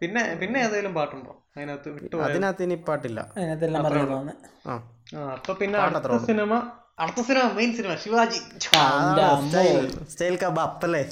പിന്നെ 0.00 0.22
പിന്നെ 0.40 0.58
ഏതെങ്കിലും 0.64 0.92
പാട്ടുണ്ടോ? 0.98 1.32
അതിനകത്ത് 1.56 1.88
അതിനകത്ത് 2.26 2.62
ഇനി 2.66 2.76
പാട്ടില്ല. 2.88 3.20
അപ്പൊ 5.34 5.52
പിന്നെ 5.60 5.78
അടുത്ത 5.84 6.16
സിനിമ 6.28 6.52
അടുത്ത 7.02 7.20
cinema 7.28 7.44
main 7.56 7.70
cinema 7.78 7.92
Sivaji. 8.04 8.40
Style 9.46 9.86
style 10.12 10.36
കബാപ്പ് 10.42 10.84
അല്ലേ 10.88 11.02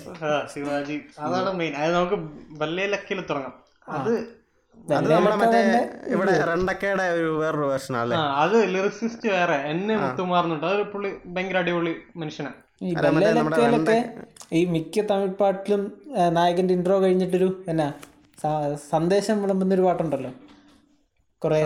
ശിവാജി. 0.55 0.97
അതാണ് 1.27 1.51
മെയിൻ 1.61 1.73
അത് 1.83 1.91
നമുക്ക് 1.99 2.19
വല്ലേ 2.63 2.87
ലക്കിൽ 2.95 3.21
തുടങ്ങാം. 3.31 3.55
അത് 3.97 4.13
അത് 4.97 5.09
നമ്മുടെ 5.11 5.37
മറ്റേ 5.43 5.61
ഇവിടെ 6.15 6.33
റണ്ടക്കയുടെ 6.51 7.05
ഒരു 7.17 7.29
വേറൊരു 7.43 7.67
വേർഷൻ 7.73 7.95
അല്ലേ 8.01 8.17
ആ 8.19 8.25
അത് 8.43 8.57
ലിറിസിസ്റ്റ് 8.75 9.29
വേറെ 9.37 9.57
എന്നെ 9.73 9.95
മുത്തുമാറുന്നുണ്ട് 10.03 10.67
അതൊരു 10.69 10.87
പുള്ളി 10.95 11.11
ഭയങ്കര 11.35 11.59
അടിപൊളി 11.65 11.95
മനുഷ്യനാണ് 12.23 12.59
ഈ 14.59 14.61
മിക്ക 14.75 15.05
തമിഴ് 15.11 15.35
പാട്ടിലും 15.43 15.83
നായകന്റെ 16.37 16.75
ഇൻട്രോ 16.77 16.97
കഴിഞ്ഞിട്ടൊരു 17.05 17.49
എന്നാ? 17.73 17.89
സന്ദേശം 18.91 19.37
വിളമ്പുന്ന 19.43 19.75
ഒരു 19.75 19.87
പാട്ടുണ്ടല്ലോ. 19.89 20.33
കുറെ 21.43 21.57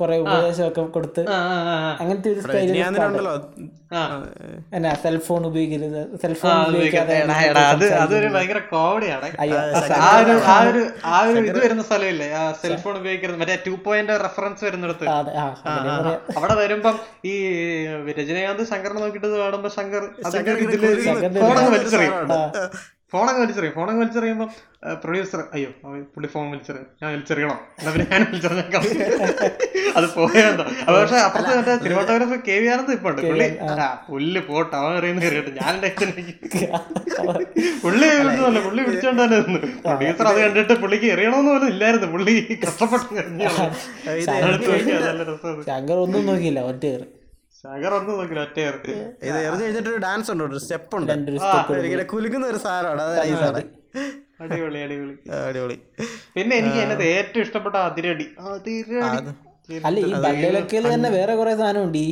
കൊറേ 0.00 0.14
ഉപദേശമൊക്കെ 0.18 0.82
കൊടുത്ത്. 0.94 1.22
അങ്ങനത്തെ 2.00 2.28
ഒരു 2.32 2.40
സ്റ്റൈലിൽ. 2.44 2.78
എന്നാ 4.76 4.92
സെൽഫോൺ 5.02 5.42
ഉപയോഗിക്കരുത്. 5.46 6.00
സെൽഫോൺ 6.22 6.54
ഉപയോഗിക്കാതെ 6.68 7.14
എടാ, 7.24 7.36
എടാ, 7.50 7.62
അത് 7.74 7.84
അതൊരു 8.04 8.28
ഭയങ്കര 8.36 8.60
കോമഡിയാണ് 8.72 9.28
ആ 11.04 11.20
ഒരു 11.28 11.38
ഇത് 11.50 11.58
വരുന്ന 11.64 11.82
സ്ഥലമില്ലേ? 11.82 12.28
സെൽഫോൺ 12.62 12.96
ഉപയോഗിക്കരുത്. 13.02 13.38
മറ്റേ 13.42 13.56
ടു 13.66 13.74
പോയിന്റ് 13.86 14.16
റെഫറൻസ് 14.24 14.64
വരുന്നിടത്ത്. 14.68 15.06
അവിടെ 16.36 16.54
വരുമ്പം 16.62 16.98
ഈ 17.24 17.34
രജനീകാന്ത് 18.18 18.64
ശങ്കറിനെ 18.72 19.00
നോക്കിയിട്ട് 19.04 19.30
കാണുമ്പോ 19.44 19.70
ശങ്കർ 19.78 20.04
അതിന്റെ 20.26 20.34
ശങ്കർ 20.38 20.56
ഇതിൽ 20.66 20.82
വലിച്ചെറിയും. 21.76 22.16
ഫോണങ്ങ് 23.14 23.40
വലിച്ചെറിയും. 23.42 23.74
ഫോണങ്ങ് 23.74 24.00
വലിച്ചെറിയുമ്പോ 24.00 24.46
പ്രൊഡ്യൂസർ 25.02 25.40
അയ്യോ 25.54 25.68
പുള്ളി 26.14 26.28
ഫോൺ 26.28 26.46
വലിച്ചെറിയും 26.50 26.86
ഞാൻ 27.02 27.08
വലിച്ചെറിയണോ. 27.12 27.54
എന്നാ 27.78 27.90
പിന്നെ 27.92 28.06
ഞാൻ 28.12 28.22
വലിച്ചെറിഞ്ഞേക്കാം. 28.24 28.82
അത് 29.98 30.06
പോയെന്തോ 30.14 30.64
അത് 30.82 30.94
പക്ഷെ 30.96 31.18
അപ്പുറത്ത് 31.18 31.52
മറ്റേ 31.58 31.74
തിരുവനന്തപുരം 31.84 32.42
കെ 32.48 32.56
വി 32.60 32.66
ആനന്ദ് 32.66 32.94
ഇപ്പൊ 32.96 33.10
ഉണ്ട് 33.10 33.22
പുള്ളി 33.24 33.46
ആ. 33.78 33.88
പുല്ല് 34.08 34.40
പോട്ട് 34.48 34.74
അവൻ 34.80 34.92
അറിയുന്ന 34.98 35.22
കയറിയിട്ട് 35.24 35.52
ഞാൻ 35.60 35.72
എന്റെ 35.76 35.90
പുള്ളി 37.84 38.06
ഒന്നുമല്ല 38.18 38.60
പുള്ളി 38.60 38.82
പിടിച്ചോണ്ട് 38.86 39.22
തന്നെ 39.24 39.60
പ്രൊഡ്യൂസർ 39.84 40.26
അത് 40.30 40.40
കണ്ടിട്ട് 40.42 40.74
പുള്ളിക്ക് 40.82 41.08
എറിയണമെന്ന് 41.14 41.52
പോലും 41.52 41.68
ഇല്ലായിരുന്നു. 41.74 42.08
പുള്ളി 42.14 42.34
കഷ്ടപ്പെട്ട് 42.64 43.02
ശങ്കർ 45.68 45.96
ഒന്നും 46.04 46.22
നോക്കിയില്ല. 46.26 46.60
ഒറ്റ 46.70 46.84
കയറി. 46.86 47.06
ഇത് 49.26 49.36
എറിഞ്ഞു 49.46 49.62
കഴിഞ്ഞിട്ട് 49.64 49.90
ഒരു 49.92 50.00
ഡാൻസ് 50.06 50.28
ഉണ്ട്? 50.32 50.44
ഒരു 50.44 50.58
സ്റ്റെപ്പ് 50.64 50.96
ഉണ്ട്. 50.98 51.12
ഇങ്ങനെ 51.88 52.04
കുലുക്കുന്ന 52.12 52.46
ഒരു 52.52 52.60
സാധനമാണ്. 52.64 53.02
അത് 53.02 53.14
നൈസാണ് 53.18 53.62
അടിപൊളി 54.44 54.78
അടിപൊളി. 54.86 55.14
അടിപൊളി. 55.48 55.76
പിന്നെ 56.34 56.54
എനിക്ക് 56.60 56.78
അതിനകത്ത് 56.82 57.06
ഏറ്റവും 57.16 57.42
ഇഷ്ടപ്പെട്ട 57.46 57.76
അതിരടി. 57.88 58.26
അതിരടി. 58.52 59.32
അല്ല 59.88 59.98
ഈ 60.08 60.12
ബല്ലേലക്കയിൽ 60.24 60.86
തന്നെ 60.94 61.10
വേറെ 61.10 61.34
കുറെ 61.40 61.52
സാധനമുണ്ട്. 61.60 61.98
ഈ 61.98 62.10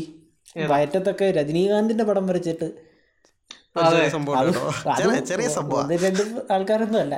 വയറ്റത്തൊക്കെ 0.72 1.26
രജനീകാന്തിന്റെ 1.38 2.04
പടം 2.04 2.24
വരച്ചിട്ട്. 2.30 2.68
ഒരു 3.78 3.86
ചെറിയ 5.30 5.48
സംഭവം 5.56 5.90
രണ്ട് 6.04 6.22
ആൾക്കാരൊന്നും 6.54 7.00
അല്ല. 7.04 7.14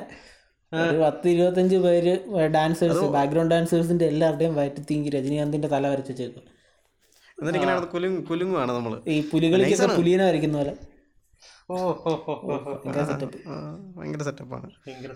ഒരു 0.72 0.98
പത്ത് 1.04 1.26
ഇരുപത്തഞ്ച് 1.34 1.76
പേര് 1.86 2.12
ഡാൻസേഴ്സ് 2.56 3.04
ബാക്ക്ഗ്രൗണ്ട് 3.16 3.54
ഡാൻസേഴ്സിന്റെ 3.54 4.06
എല്ലാവരുടെയും 4.12 4.54
വയറ്റത്തിങ്കി 4.60 5.08
രജനീകാന്തിന്റെ 5.16 5.68
തല 5.68 5.88
വരച്ചു 5.94 6.12
വെച്ചേക്കും 6.12 6.44
എന്നിട്ട് 7.38 7.58
ഇങ്ങനെ 7.58 7.74
കുലുങ്ങ് 7.94 8.20
കുലുങ്ങുവാണ് 8.26 8.72
നമ്മൾ. 8.72 8.92
ഈ 9.06 9.16
പുലികളിക്കൊക്കെ 9.30 9.88
പുലിയനെ 9.96 10.24
വരയ്ക്കുന്ന 10.28 10.58
പോലെ. 10.58 10.74
ഭയങ്കര 13.96 14.22
സെറ്റപ്പാണ് 14.22 14.66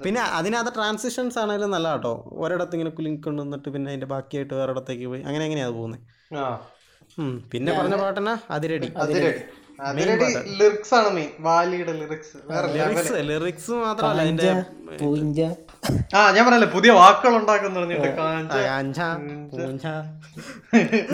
പിന്നെ 0.05 0.21
അതിനകത്ത് 0.39 0.73
ട്രാൻസിഷൻസ് 0.75 1.39
ആണെങ്കിലും 1.39 1.71
നല്ല 1.71 1.89
കേട്ടോ 1.95 2.12
ഒരിടത്ത് 2.39 2.75
ഇങ്ങനെ 2.75 2.91
കുലുങ്ങിക്കൊണ്ട് 2.91 3.41
കൊണ്ടുവന്നിട്ട് 3.41 3.75
പിന്നെ 3.75 3.89
അതിന്റെ 3.91 4.09
ബാക്കിയായിട്ട് 4.14 4.55
വേറൊരിടത്തേക്ക് 4.55 5.07
പോയി. 5.07 5.23
അങ്ങനെ 5.23 5.45
എങ്ങനെയാ 5.45 5.69
പോകുന്നത് 5.71 6.01
ആ. 6.39 6.45
പിന്നെ 7.53 7.71
പറഞ്ഞ 7.73 7.97
പാട്ടെന്നാ? 7.97 8.35
അതിരടി. 8.51 8.89
അതിരടി. 8.97 9.41
അതിരടി. 9.81 10.29
ലിറിക്സ് 10.59 10.95
ആണ് 10.95 11.11
മെയിൻ 11.14 11.31
വാലിയുടെ 11.41 11.93
ലിറിക്സ് 11.93 12.37
വേറെ 12.51 12.69
ലിറിക്സ് 12.75 13.19
ലിറിക്സ് 13.31 13.73
മാത്രമല്ല 13.85 14.23
അതിന്റെ 14.23 14.51
ആ 16.16 16.31
ഞാൻ 16.35 16.43
പറഞ്ഞല്ലേ 16.47 16.68
പുതിയ 16.74 16.91
വാക്കുകൾ 16.97 17.35
ഉണ്ടാക്കുന്ന 17.39 17.79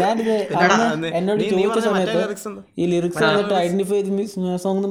ഞാനിത് 0.00 0.32
എന്നോട് 1.18 1.40
ചോദിച്ച 1.44 1.78
സമയത്ത്? 1.86 2.18
ഈ 2.80 2.86
ലിറിക്സ് 2.92 3.22
വന്നിട്ട് 3.26 3.54
ഐഡന്റിഫൈ 3.60 4.00
സോങ് 4.64 4.78
എന്ന് 4.80 4.90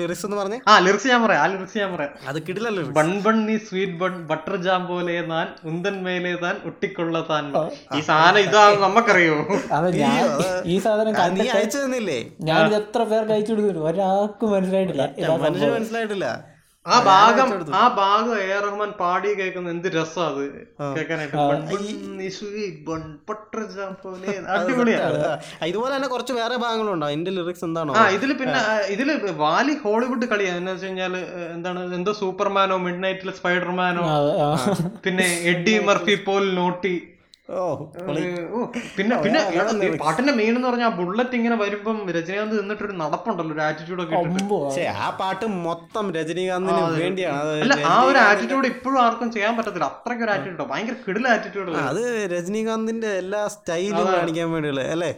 ലിറിക്സ് 0.00 0.24
എന്ന് 0.26 0.36
പറഞ്ഞേ 0.40 0.58
ആ 0.66 0.74
ലിറിക്സ് 0.86 1.08
ഞാൻ 1.12 1.20
പറയാം 1.24 1.40
ആ 1.42 1.46
ലിറിക്സ് 1.52 1.78
ഞാൻ 1.82 1.90
പറയാം. 1.94 2.12
അത് 2.30 2.38
കിടിലല്ലോ 2.48 2.82
ബൺ 2.98 3.10
ബൺ 3.26 3.36
നീ 3.48 3.56
സ്വീറ്റ് 3.68 3.96
ബൺ 4.02 4.14
ബട്ടർ 4.30 4.56
ജാം 4.66 4.82
പോലെ 4.90 5.14
താൻ 5.32 5.46
ഉന്തൻ 5.70 5.96
മേലെ 6.06 6.32
താൻ 6.44 6.56
ഒട്ടിക്കൊള്ള 6.70 7.16
താൻ. 7.30 7.44
ഈ 7.96 8.00
സാധനം 8.08 8.40
ഇതാ 8.48 8.64
നമുക്കറിയോ? 8.84 9.36
ഞാൻ 10.02 10.20
ഈ 10.66 10.78
സാധനം 10.86 11.14
നീ 11.36 11.46
അയച്ചു 11.56 11.78
തന്നില്ലേ? 11.84 12.18
ഞാനിത് 12.50 12.76
എത്ര 12.82 13.00
പേർക്ക് 13.12 13.32
അയച്ചു 13.36 13.52
കൊടുക്കുന്നു 13.54 13.84
ഒരാൾക്കും 13.90 14.50
മനസ്സിലായിട്ടില്ല. 14.56 15.06
മനസ്സിലായിട്ടില്ല. 15.46 16.26
ആ 16.86 16.96
ഭാഗം 17.08 17.50
ആ 17.80 17.82
ഭാഗം 17.98 18.32
എ 18.46 18.56
റഹ്മാൻ 18.64 18.90
പാടി 19.00 19.28
കേൾക്കുന്ന 19.38 19.68
എന്ത് 19.74 19.86
രസാ 19.94 20.24
അത്. 20.30 20.42
കേൾക്കാനായിട്ട്. 20.96 21.36
ഇതുപോലെ 25.70 25.92
തന്നെ 25.96 26.08
കുറച്ച് 26.08 26.32
വേറെ 26.40 26.56
ഭാഗങ്ങളുണ്ടോ. 26.64 27.06
അതിന്റെ 27.06 27.30
ലിറിക്സ് 27.30 27.64
എന്താണോ? 27.68 27.94
ആ 28.00 28.02
ഇതിൽ 28.16 28.32
പിന്നെ 28.40 28.60
ഇതിൽ 28.96 29.10
വാലി 29.44 29.76
ഹോളിവുഡ് 29.84 30.28
കളിയാ. 30.32 30.52
എന്ന് 30.60 30.72
വെച്ച് 30.72 30.86
കഴിഞ്ഞാൽ 30.86 31.16
എന്താണ് 31.56 31.94
എന്തോ 31.94 32.12
സൂപ്പർമാനോ 32.22 32.76
മിഡ് 32.86 33.02
നൈറ്റിലെ 33.04 33.32
സ്പൈഡർമാനോ. 33.40 34.04
പിന്നെ 35.06 35.28
എഡ്ഡി 35.52 35.76
മർഫി 35.88 36.14
പോൽ 36.28 36.54
നോട്ടി. 36.60 36.94
പിന്നെ 38.98 39.16
പിന്നെ 39.24 39.40
പാട്ടിന്റെ 40.02 40.32
മെയിൻ 40.38 40.52
എന്ന് 40.58 40.68
പറഞ്ഞാൽ 40.68 40.92
ബുള്ളറ്റ് 40.98 41.34
ഇങ്ങനെ 41.38 41.56
വരുമ്പം 41.62 41.98
രജനീകാന്ത് 42.16 42.54
നിന്നിട്ടൊരു 42.60 42.94
നടപ്പുണ്ടല്ലോ 43.00 43.52
ഒരു 43.56 43.62
ആറ്റിറ്റ്യൂഡ് 43.66 44.02
ഒക്കെ. 44.04 44.84
ആ 45.04 45.08
പാട്ട് 45.18 45.46
മൊത്തം 45.66 46.06
രജനീകാന്തിന് 46.18 46.82
വേണ്ടിയാണ്. 47.00 47.50
അല്ല 47.64 47.74
ആ 47.94 47.96
ഒരു 48.10 48.18
ആറ്റിറ്റ്യൂഡ് 48.28 48.68
ഇപ്പോഴും 48.72 48.98
ആർക്കും 49.04 49.30
ചെയ്യാൻ 49.34 49.52
പറ്റത്തില്ല. 49.58 49.88
അത്രയ്ക്ക് 49.96 50.24
ഒരു 50.26 50.32
ആറ്റിറ്റ്യൂഡ് 50.34 50.68
ഭയങ്കര 50.70 50.96
കിടില 51.06 51.26
ആറ്റിറ്റ്യൂഡ് 51.34 51.74
അത് 51.90 52.02
രജനീകാന്തിന്റെ 52.34 53.10
എല്ലാ 53.22 53.42
സ്റ്റൈലും 53.56 54.08
കാണിക്കാൻ 54.14 54.48
വേണ്ടിയുള്ള 54.54 54.84
അല്ലേ? 54.94 55.10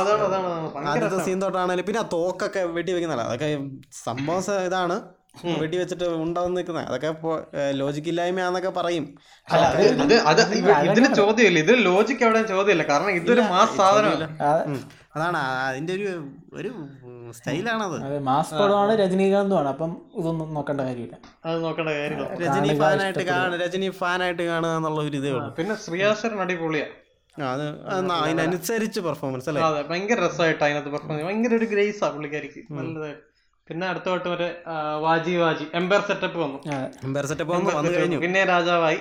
അതാണ് 0.00 0.22
അതാണ് 0.28 0.46
അതാണ്. 0.52 0.86
ആദ്യത്തെ 0.92 1.20
സീൻ 1.28 1.40
തൊട്ടാണെങ്കിലും 1.44 1.88
പിന്നെ 1.88 2.02
ആ 2.04 2.06
തോക്കൊക്കെ 2.16 2.62
വെട്ടി 2.78 2.94
വെക്കുന്നല്ല 2.98 3.24
അതൊക്കെ 3.30 3.50
സംഭവം 4.06 4.44
ഇതാണ്. 4.68 4.98
വെടി 5.60 5.76
വെച്ചിട്ട് 5.76 6.04
ഉണ്ടാവുന്ന 6.04 6.56
നിൽക്കുന്നത് 6.56 6.86
അതൊക്കെ 6.86 7.10
ലോജിക് 7.70 8.08
ഇല്ലായ്മയാന്നൊക്കെ 8.08 8.68
പറയും. 8.68 9.14
അല്ല, 9.50 9.64
അത് 9.66 10.14
അത് 10.14 10.42
അത് 10.42 10.54
ഇവ- 10.54 10.90
ഇതിന് 10.90 11.14
ചോദ്യമില്ല. 11.14 11.58
ഇതിൽ 11.58 11.82
ലോജിക് 11.82 12.24
അവിടെ 12.24 12.42
ചോദ്യമില്ല. 12.42 12.82
കാരണം 12.82 13.10
ഇതൊരു 13.10 13.40
മാസ് 13.40 13.76
സാധനമല്ല 13.76 14.24
അതാണ് 15.16 15.36
അതിന്റെ 15.36 15.92
ഒരു 15.92 16.28
ഒരു 16.52 16.70
സ്റ്റൈലാണത്. 17.30 18.04
അതെ 18.04 18.18
മാസ് 18.18 18.54
പടമാണ് 18.54 18.98
രജനീകാന്തുമാണ് 18.98 19.68
അപ്പം 19.68 20.02
ഇതൊന്നും 20.18 20.54
നോക്കേണ്ട 20.54 20.80
കാര്യമില്ല. 20.80 21.16
അത് 21.44 21.64
നോക്കേണ്ട 21.64 21.90
കാര്യമില്ല. 21.90 22.28
രജനി 22.34 22.78
ഫാനായിട്ട് 22.78 23.24
കാണുക 23.24 23.60
രജനി 23.60 23.88
ഫാനായിട്ട് 23.88 24.42
കാണുക 24.42 24.76
എന്നുള്ള 24.76 25.00
ഒരു 25.00 25.16
ഇതേ 25.16 25.30
ഉള്ളൂ. 25.30 25.54
പിന്നെ 25.54 25.74
ശ്രീയാസരൻ 25.74 26.40
അടിപൊളിയാ. 26.40 26.86
അത് 27.50 27.84
അത് 27.86 28.12
അതിനനുസരിച്ച് 28.12 29.00
പെർഫോമൻസ് 29.00 29.48
അല്ലേ? 29.48 29.62
അതെ 29.62 29.82
ഭയങ്കര 29.82 30.26
രസമായിട്ട് 30.26 30.64
അതിനകത്ത് 30.64 30.90
പെർഫോമൻസ് 30.90 31.24
ഭയങ്കര 31.24 31.54
ഒരു 31.54 31.64
ഗ്രേസ് 31.64 32.04
ആ 32.04 32.08
പുള്ളിക്കാരിക്ക് 32.08 32.72
നല്ലതായിട്ട്. 32.72 33.31
പിന്നെ 33.68 33.84
അടുത്ത 33.90 34.08
വട്ടം 34.12 34.30
ഒരു 34.36 34.46
വാജി 35.04 35.32
വാജി 35.42 35.64
എംപയർ 35.78 36.02
സെറ്റപ്പ് 36.08 36.38
വന്നു. 36.42 36.58
എംബേർ 36.66 36.88
എംപയർ 37.06 37.26
സെറ്റപ്പ് 37.30 37.52
വന്നു 37.54 37.70
വന്നു 37.78 37.92
കഴിഞ്ഞു. 37.96 38.18
പിന്നെ 38.24 38.40
രാജാവായി. 38.52 38.98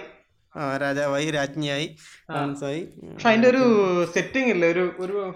രാജാവായി 0.83 1.27
രാജ്ഞിയായി 1.35 1.85
ഡാൻസായി 2.31 2.81
പക്ഷെ 3.09 3.27
അതിന്റെ 3.29 3.47
ഒരു 3.51 3.61
സെറ്റിംഗ് 4.15 4.49
ഇല്ല? 4.55 4.63
ഒരു 4.73 4.83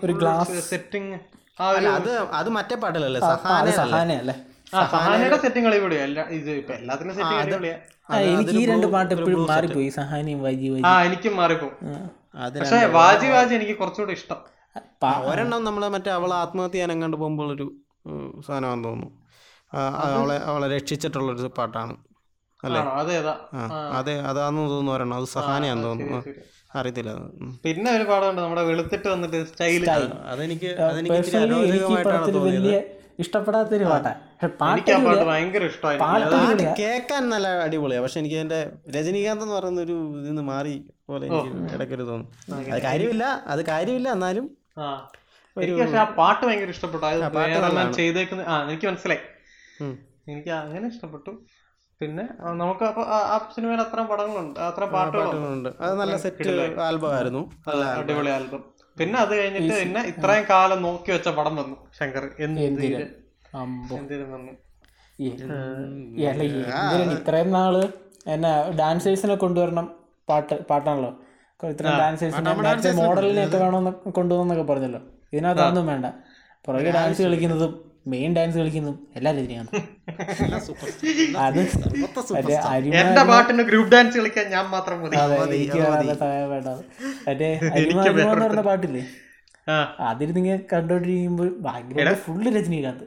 ഒരു 0.06 0.14
ഗ്ലാസ് 0.22 0.56
സെറ്റിംഗ് 0.72 1.14
ആ 1.60 1.68
അല്ല 1.76 1.90
അത് 2.00 2.10
അത് 2.40 2.50
മറ്റേ 2.58 2.76
പാട്ടിലല്ലേ? 2.84 3.20
സഹാനയല്ലേ? 3.28 4.36
ആ 4.74 4.82
സഹാനയുടെ 4.94 5.38
സെറ്റിംഗ് 5.46 5.76
ഇവിടെ 5.82 5.98
ഇത് 6.38 6.52
ഇപ്പൊ 6.62 6.74
എല്ലാത്തിനും 6.80 7.16
സെറ്റിംഗ് 7.20 7.72
ആ, 8.08 8.18
എനിക്ക് 8.32 8.56
ഈ 8.56 8.66
രണ്ട് 8.70 8.88
പാട്ട് 8.94 9.12
എപ്പോഴും 9.16 9.40
മാറിപ്പോയി. 9.52 9.88
സഹാനിയും 9.98 10.40
വാജി 10.46 10.68
വാജി. 10.72 10.84
ആ 10.86 11.06
എനിക്കും 11.06 11.34
മാറിപ്പോ. 11.40 11.70
അത് 12.46 12.58
പക്ഷെ 12.60 12.80
വാജി 12.98 13.28
വാജി 13.34 13.54
എനിക്ക് 13.58 13.76
കുറച്ചുകൂടി 13.80 14.14
ഇഷ്ടം. 14.20 14.40
ഒരെണ്ണം 15.30 15.62
നമ്മളെ 15.68 15.88
മറ്റേ 15.94 16.12
അവളെ 16.18 16.36
ആത്മഹത്യ 16.42 16.74
ചെയ്യാൻ 16.74 16.92
എങ്ങാണ്ട് 16.96 17.18
പോകുമ്പോൾ 17.22 17.48
ഒരു 17.56 17.66
സാധനമാണെന്ന് 18.42 18.88
തോന്നുന്നു. 18.88 19.10
അവളെ 20.10 20.38
അവളെ 20.50 20.68
രക്ഷിച്ചിട്ടുള്ളൊരു 20.74 21.52
പാട്ടാണ്. 21.58 21.96
അല്ലേ? 22.64 22.82
അതെ 23.98 24.14
അതാന്ന് 24.30 24.62
തോന്നുന്നു 24.66 24.92
ഒരെണ്ണം. 24.94 25.18
അത് 25.18 25.28
സഹാനയാന്ന് 25.36 25.88
തോന്നുന്നു. 25.88 26.20
അറിയത്തില്ല 26.76 27.12
പിന്നെ 27.64 27.90
ഒരു 27.98 28.06
പാടുണ്ട് 28.08 28.40
നമ്മുടെ 28.42 28.64
വെളുത്തിട്ട് 28.70 29.08
വന്നിട്ട് 29.08 29.40
സ്റ്റൈൽ 29.50 29.84
അതെനിക്ക് 30.32 30.70
വലിയ 32.48 32.78
ഇഷ്ടപ്പെടാത്തൊരു 33.20 33.86
പാട്ടാണ് 33.86 34.22
പാട്ട് 36.02 36.22
കേൾക്കാൻ 36.80 37.24
നല്ല 37.30 37.48
അടിപൊളിയാണ് 37.66 38.04
പക്ഷെ 38.06 38.20
എനിക്ക് 38.22 38.38
എന്റെ 38.42 38.60
രജനീകാന്ത് 38.96 39.44
എന്ന് 39.46 39.56
പറയുന്ന 39.56 39.82
ഒരു 39.82 39.96
ഇതിന്ന് 40.22 40.44
മാറി 40.50 40.74
പോലെ 41.08 41.26
എനിക്ക് 41.30 41.52
ഇടയ്ക്കൊരു 41.76 42.06
തോന്നുന്നു. 42.10 42.32
അത് 42.68 42.82
കാര്യമില്ല 42.88 43.24
അത് 43.48 43.62
കാര്യമില്ല 43.72 44.10
എന്നാലും 44.16 44.48
ആ. 44.78 44.88
എനിക്ക് 45.62 45.82
പക്ഷെ 45.82 45.98
ആ 45.98 46.04
പാട്ട് 46.04 46.46
ഭയങ്കര 46.46 46.70
ഇഷ്ടപ്പെട്ടു. 46.70 47.06
അത് 47.06 47.16
വേറെല്ലാം 47.38 47.94
ചെയ്തേക്കുന്ന 47.94 48.42
ആ 48.42 48.70
എനിക്ക് 48.70 48.88
മനസ്സിലായി. 48.88 49.20
എനിക്ക് 50.32 50.50
അങ്ങനെ 50.50 50.88
ഇഷ്ടപ്പെട്ടു. 50.88 51.44
പിന്നെ 52.00 52.24
നമുക്ക് 52.42 52.84
ആ- 52.84 53.50
സിനിമയിൽ 53.56 53.80
അത്ര 53.82 54.02
പടങ്ങളുണ്ട്. 54.02 54.60
അത്ര 54.60 54.86
പാട്ടുകളുണ്ട്. 54.86 55.70
അത് 55.80 56.00
നല്ല 56.00 56.18
സെറ്റ് 56.18 56.50
ആൽബം. 56.82 57.16
ആയിരുന്നു 57.16 57.52
അടിപൊളി 57.98 58.30
ആൽബം. 58.30 58.64
പിന്നെ 59.00 59.20
അത് 59.20 59.38
കഴിഞ്ഞിട്ട് 59.38 59.80
പിന്നെ 59.80 60.02
ഇത്രയും 60.02 60.46
കാലം 60.50 60.82
നോക്കി 60.82 61.12
വെച്ച 61.12 61.28
പടം 61.28 61.56
വന്നു. 61.56 61.88
ശങ്കർ 62.00 62.30
എന്തിന്? 62.40 63.04
വന്നു? 64.34 64.52
ഇത്രയും 67.14 67.52
നാൾ 67.52 67.88
എന്നാ 68.28 68.72
ഡാൻസേഴ്സിനെ 68.80 69.36
കൊണ്ടുവരണം 69.36 69.96
പാട്ട് 70.30 70.68
പാട്ടാണല്ലോ. 70.68 71.10
ഇത്രയും 71.68 71.98
ഡാൻസേഴ്സിനെ 71.98 72.52
മോഡലിനെ 73.08 73.46
ഒക്കെ 73.46 73.58
വേണമെന്ന് 73.58 74.12
കൊണ്ടുവന്നൊക്കെ 74.12 74.64
പറഞ്ഞല്ലോ. 74.64 75.02
ഇതിനകത്ത് 75.36 75.62
അതൊന്നും 75.62 75.88
വേണ്ട. 75.88 76.08
പുറകെ 76.66 76.92
ഡാൻസ് 76.92 77.22
കളിക്കുന്നതും 77.22 77.74
മെയിൻ 78.08 78.36
ഡാൻസ് 78.36 78.58
കളിക്കുന്നതും 78.58 78.98
എല്ലാ 79.16 79.32
രീതിയാണ് 79.32 79.70
അത് 81.38 81.60
എന്റെ 83.00 83.24
പാട്ടിന് 83.30 83.64
ഗ്രൂപ്പ് 83.64 83.92
ഡാൻസ് 83.92 84.18
കളിക്കാൻ 84.18 84.48
ഞാൻ 84.50 84.66
മാത്രം 84.68 84.98
മറ്റേ 85.02 85.18
എന്ന് 88.14 88.26
പറഞ്ഞ 88.36 88.62
പാട്ടില്ലേ? 88.62 89.04
അതിരുന്നിങ്ങനെ 90.02 90.60
കണ്ടോണ്ടിരിക്കുമ്പോൾ 90.74 91.50
ഭയങ്കര 91.60 91.98
ഫുള്ള് 92.26 92.50
രജനീകാന്ത്. 92.56 93.06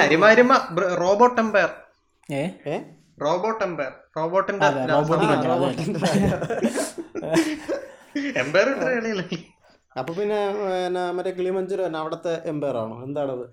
അരിമാരിമ 0.00 0.52
റോബോട്ട് 1.00 1.40
എംപയർ 1.40 1.70
ഏ? 2.32 2.42
റോബോട്ട് 3.22 3.62
എംപയർ 3.64 3.92
റോബോട്ടിന്റെ 4.16 4.66
എംപയർ 8.36 8.68
അപ്പൊ 9.96 10.12
പിന്നെ 10.18 10.40
മറ്റേ 11.16 11.30
കിളിമഞ്ചൂർ 11.38 11.80
തന്നെ 11.84 11.98
അവിടത്തെ 12.00 12.32
എംപയർ 12.50 12.76
ആണോ? 12.82 12.96
എന്താണത്? 13.06 13.44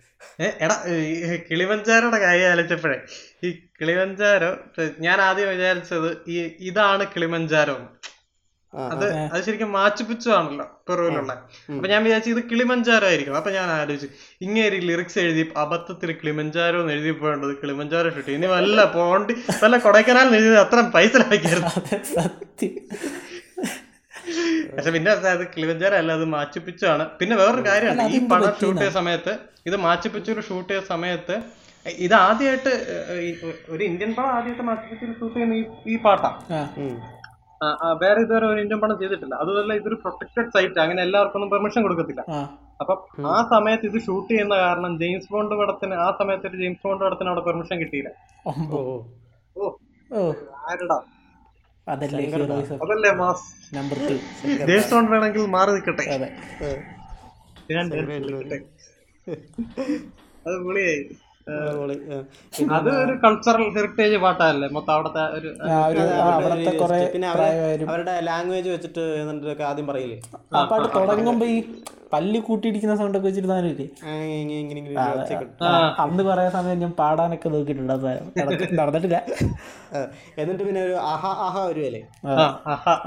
എടാ 0.66 0.76
കിളിമഞ്ചാരോടെ 1.50 2.20
കാര്യം 2.26 2.50
ആലോചിച്ചപ്പോഴേ 2.52 2.98
ഈ 3.46 3.50
കിളിമഞ്ചാരോ 3.80 4.52
ഞാൻ 5.08 5.18
ആദ്യം 5.30 5.50
വിചാരിച്ചത് 5.54 6.10
ഈ 6.34 6.38
ഇതാണ് 6.70 7.06
കിളിമഞ്ചാരോ. 7.16 7.78
അത് 8.74 9.06
അത് 9.34 9.42
ശരിക്കും 9.46 9.70
മാച്ചുപിച്ചു 9.78 10.30
ആണല്ലോ 10.38 10.66
പെറുവിലുള്ള. 10.88 11.34
അപ്പൊ 11.76 11.88
ഞാൻ 11.92 12.02
വിചാരിച്ചു 12.06 12.32
ഇത് 12.34 12.42
കിളിമഞ്ചാരോ 12.52 13.06
ആയിരിക്കും. 13.10 13.36
അപ്പൊ 13.40 13.52
ഞാൻ 13.58 13.68
ആലോചിച്ചു 13.78 14.08
ഇങ്ങനെ 14.46 14.82
ലിറിക്സ് 14.90 15.20
എഴുതി 15.24 15.44
അബദ്ധത്തിൽ 15.64 16.10
കിളിമഞ്ചാരോ 16.22 16.80
എന്ന് 16.84 16.94
എഴുതി 16.98 17.14
പോകേണ്ടത് 17.22 17.54
കിളിമഞ്ചാരോ 17.62 18.10
ഷൂട്ട്. 18.16 18.32
ഇനി 18.38 18.50
വല്ല 18.56 18.86
പോണ്ടി 18.98 19.36
വല്ല 19.64 19.78
കൊടൈക്കനാൽ 19.88 20.36
എഴുതി 20.40 20.58
അത്ര 20.66 20.84
പൈസ 20.98 21.14
ലാഭിക്കായിരുന്നു. 21.24 21.72
സത്യം. 22.16 22.76
പക്ഷെ 24.72 24.92
പിന്നെ 24.96 25.12
അത് 25.32 25.44
കിളിവഞ്ചാര 25.54 25.94
അല്ല 26.02 26.12
അത് 26.14 26.26
മാച്ചുപിച്ചാണ്. 26.34 27.04
പിന്നെ 27.20 27.36
വേറൊരു 27.40 27.64
കാര്യമാണ് 27.68 28.04
ഈ 28.10 28.20
പണം 28.32 28.54
ഷൂട്ട് 28.56 28.80
ചെയ്ത 28.80 28.94
സമയത്ത് 29.00 29.34
ഇത് 29.66 29.78
ഒരു 30.34 30.44
ഷൂട്ട് 30.48 30.70
ചെയ്ത 30.70 30.84
സമയത്ത് 30.88 31.36
ഇത് 32.00 32.14
ആദ്യമായിട്ട് 32.22 32.72
ഒരു 33.70 33.82
ഇന്ത്യൻ 33.90 34.10
പടം 34.16 34.32
ആദ്യമായിട്ട് 34.32 34.64
മാച്ചുപിച്ചൂർ 34.70 35.12
ഷൂട്ട് 35.20 35.36
ചെയ്യുന്ന 35.36 35.56
ഈ 35.56 35.64
ഈ 35.88 35.98
പാട്ടാണ് 36.06 36.40
ആ. 36.54 36.62
ആ, 37.62 37.68
ആ, 37.82 37.88
വേറെ 38.02 38.20
ഇതുവരെ 38.24 38.46
ഒരു 38.48 38.60
ഇന്ത്യൻ 38.64 38.80
പണം 38.82 38.98
ചെയ്തിട്ടില്ല. 39.00 39.36
അതുപോലെ 39.44 39.76
ഇതൊരു 39.80 39.98
പ്രൊട്ടക്റ്റഡ് 40.02 40.52
സൈറ്റ് 40.56 40.80
അങ്ങനെ 40.84 41.02
എല്ലാവർക്കും 41.06 41.38
ഒന്നും 41.40 41.52
പെർമിഷൻ 41.54 41.82
കൊടുക്കത്തില്ല. 41.86 42.24
അപ്പൊ 42.82 42.94
ആ 43.30 43.38
സമയത്ത് 43.54 43.86
ഇത് 43.90 43.98
ഷൂട്ട് 44.06 44.30
ചെയ്യുന്ന 44.32 44.56
കാരണം 44.64 44.92
ജെയിംസ് 45.00 45.30
ബോണ്ട് 45.32 45.56
പടത്തിന് 45.56 45.96
ആ 46.04 46.10
സമയത്ത് 46.20 46.48
ഒരു 46.50 46.58
ജെയിംസ് 46.62 46.84
ബോണ്ട് 46.84 47.04
പടത്തിന് 47.06 47.30
അവിടെ 47.32 47.44
പെർമിഷൻ 47.48 47.78
കിട്ടിയില്ല. 47.82 48.12
ഓ. 48.76 50.22
ആരടാ? 50.64 50.98
അതല്ലേ 51.88 52.24
അതല്ലേ 52.84 53.12
മാസ്? 53.12 53.46
നമ്പർ 53.76 53.98
ജെയിംസ് 54.70 54.94
വേണമെങ്കിൽ 54.94 55.46
മാറി 55.56 55.72
നിൽക്കട്ടെ. 55.72 56.06
അതെ. 56.16 56.30
അത് 60.48 60.56
പൊളിയായി. 60.66 61.00
അത് 62.78 62.90
ഒരു 63.04 63.14
കൾച്ചറൽ 63.24 63.66
ഹെറിറ്റേജ് 63.76 64.18
പാട്ടല്ലേ? 64.24 64.68
മൊത്തം 64.78 64.94
അവിടത്തെ 64.96 65.24
ഒരു 65.38 65.50
അവിടത്തെ 66.38 66.72
കുറെ 66.82 66.98
പിന്നെ 67.14 67.28
അവരുടെ 67.92 68.16
ലാംഗ്വേജ് 68.30 68.70
വെച്ചിട്ട് 68.76 69.06
എന്നിട്ടൊക്കെ 69.22 69.66
ആദ്യം 69.72 69.88
പറയില്ലേ? 69.92 70.18
ആ 70.56 70.64
പാട്ട് 70.72 70.88
തുടങ്ങുമ്പോ 70.98 71.48
ഈ 71.56 71.60
പല്ല് 72.14 72.40
കൂട്ടിയിടിക്കുന്ന 72.48 72.94
സൗണ്ട് 73.00 73.18
ഒക്കെ 73.18 73.28
വെച്ചിട്ട് 73.28 73.50
താനില്ലേ. 73.54 73.86
അന്ന് 76.04 76.22
കുറെ 76.28 76.46
സമയം 76.56 76.78
ഞാൻ 76.84 76.92
പാടാനൊക്കെ 77.00 77.50
നോക്കിയിട്ടുണ്ട്. 77.56 77.94
നടന്നിട്ടില്ല. 78.80 79.18
എന്നിട്ട് 80.42 80.64
പിന്നെ 80.68 80.82
ഒരു 80.88 80.96
ആഹാ 81.14 81.32
ആഹാ 81.48 81.62
വരുവല്ലേ? 81.70 82.02
ആ. 82.28 82.46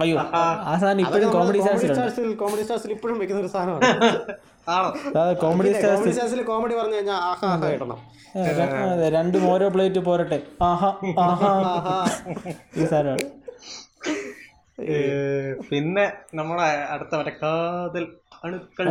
അയ്യോ 0.02 0.16
ആ 0.40 0.42
സാധനം 0.82 1.02
ഇപ്പോഴും 1.06 1.30
കോമഡി 1.36 1.60
സ്റ്റാർസ് 1.64 1.88
സ്റ്റാർസിൽ 1.92 2.28
കോമഡി 2.42 2.64
സ്റ്റാർസിൽ 2.66 2.92
ഇപ്പോഴും 2.96 3.18
വെക്കുന്ന 3.22 3.42
ഒരു 3.44 3.52
സാധനമാണ്. 3.56 4.36
കോമഡി 4.68 5.72
കോമഡി 5.72 6.42
കോമഡി 6.42 6.74
പറഞ്ഞു 6.74 6.96
കഴിഞ്ഞാൽ 6.96 9.08
രണ്ടും 9.08 9.50
ഓരോ 9.50 9.68
പ്ലേറ്റ് 9.68 9.98
പോരട്ടെ. 9.98 10.42
ആഹാ 10.62 10.98
ആഹാ. 11.18 12.06
ഈ 12.76 12.84
സാധനമാണ്. 12.84 13.18
പിന്നെ 15.70 16.12
നമ്മളെ 16.34 16.62
അടുത്ത 16.62 17.14
മറ്റേ 17.14 17.32
കാതൽ 17.42 18.16
അണുക്കൾ. 18.44 18.88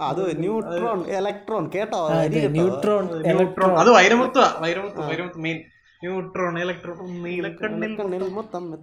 അത് 0.00 0.40
ന്യൂട്രോൺ 0.40 1.06
ഇലക്ട്രോൺ. 1.06 1.70
കേട്ടോ 1.74 2.08
ന്യൂട്രോൺ 2.48 3.26
ഇലക്ട്രോൺ. 3.26 3.78
അത് 3.78 3.90
Vairamuthu 3.90 4.58
Vairamuthu 4.58 5.00
Vairamuthu 5.00 5.38
main 5.38 5.62
neutron 6.04 6.58
electron 6.58 7.22
നീലക്കണ്ണിൽ. 7.22 7.96
കണ്ണിൽ 7.96 8.28
മൊത്തം 8.28 8.74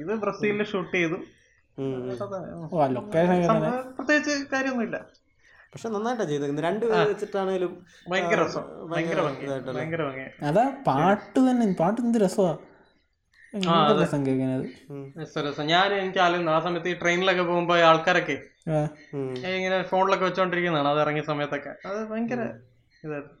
ഇത് 0.00 0.24
ബ്രസീലിൽ 0.24 0.64
ഷൂട്ട് 0.64 0.96
ചെയ്തു. 0.96 1.14
പ്രത്യേകിച്ച് 3.96 4.34
കാര്യമൊന്നുമില്ല. 4.52 4.96
പക്ഷെ 5.72 5.88
നന്നായിട്ടാ 5.88 6.24
ചെയ്തേക്കുന്നത്. 6.24 6.64
രണ്ട് 6.64 6.84
വെച്ചിട്ടാണേലും 6.86 7.72
ഭയങ്കര 8.12 8.40
അതാ 10.48 10.64
പാട്ട് 10.86 11.40
തന്നെ 11.50 11.66
പാട്ട് 11.80 12.00
എന്ത് 12.00 12.18
രസമാ 12.24 12.52
രസം 15.46 15.66
ഞാൻ 15.66 15.88
എനിക്ക് 15.94 16.18
ആലോചിക്കുന്നു 16.18 16.52
ആ 16.52 16.60
സമയത്ത് 16.60 16.88
ഈ 16.88 16.94
ട്രെയിനിലൊക്കെ 16.94 17.42
പോകുമ്പോ 17.42 17.76
ആൾക്കാരൊക്കെ. 17.90 18.36
ഇങ്ങനെ 19.56 19.82
ഫോണിലൊക്കെ 19.82 20.24
വെച്ചോണ്ടിരിക്കുന്നതാണ്. 20.24 20.88
അത് 20.88 21.00
ഇറങ്ങിയ 21.00 21.22
സമയത്തൊക്കെ. 21.22 21.72
അത് 21.88 21.98
ഭയങ്കര 22.10 22.40
ഇതായിരുന്നു. 23.04 23.39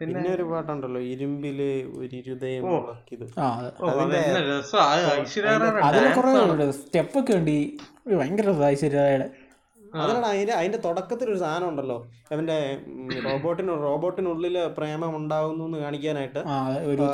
പിന്നെ 0.00 0.28
ഒരു 0.34 0.44
പാട്ടുണ്ടല്ലോ 0.50 1.00
ഇരുമ്പിൽ 1.12 1.58
ഒരു 2.00 2.18
കുറെ 6.16 6.66
സ്റ്റെപ്പ് 6.78 7.16
ഒക്കെ 7.20 7.34
ഉണ്ട്. 7.38 7.50
ഈ 7.50 8.16
ഭയങ്കര 8.20 8.54
ഐശ്വര്യയുടെ 8.72 9.28
അതിനാണ് 10.00 10.26
അതിന്റെ 10.26 10.52
അതിന്റെ 10.52 10.78
തുടക്കത്തിൽ 10.84 11.28
ഒരു 11.30 11.38
സാധനം 11.42 11.68
ഉണ്ടല്ലോ. 11.70 11.96
അവന്റെ 12.32 12.56
റോബോട്ടിന് 13.24 13.72
റോബോട്ടിനുള്ളിൽ 13.84 14.56
പ്രേമം 14.76 15.12
ഉണ്ടാവുന്നു 15.16 15.64
എന്ന് 15.68 15.78
കാണിക്കാനായിട്ട് 15.78 16.40
ഒരു 16.90 17.06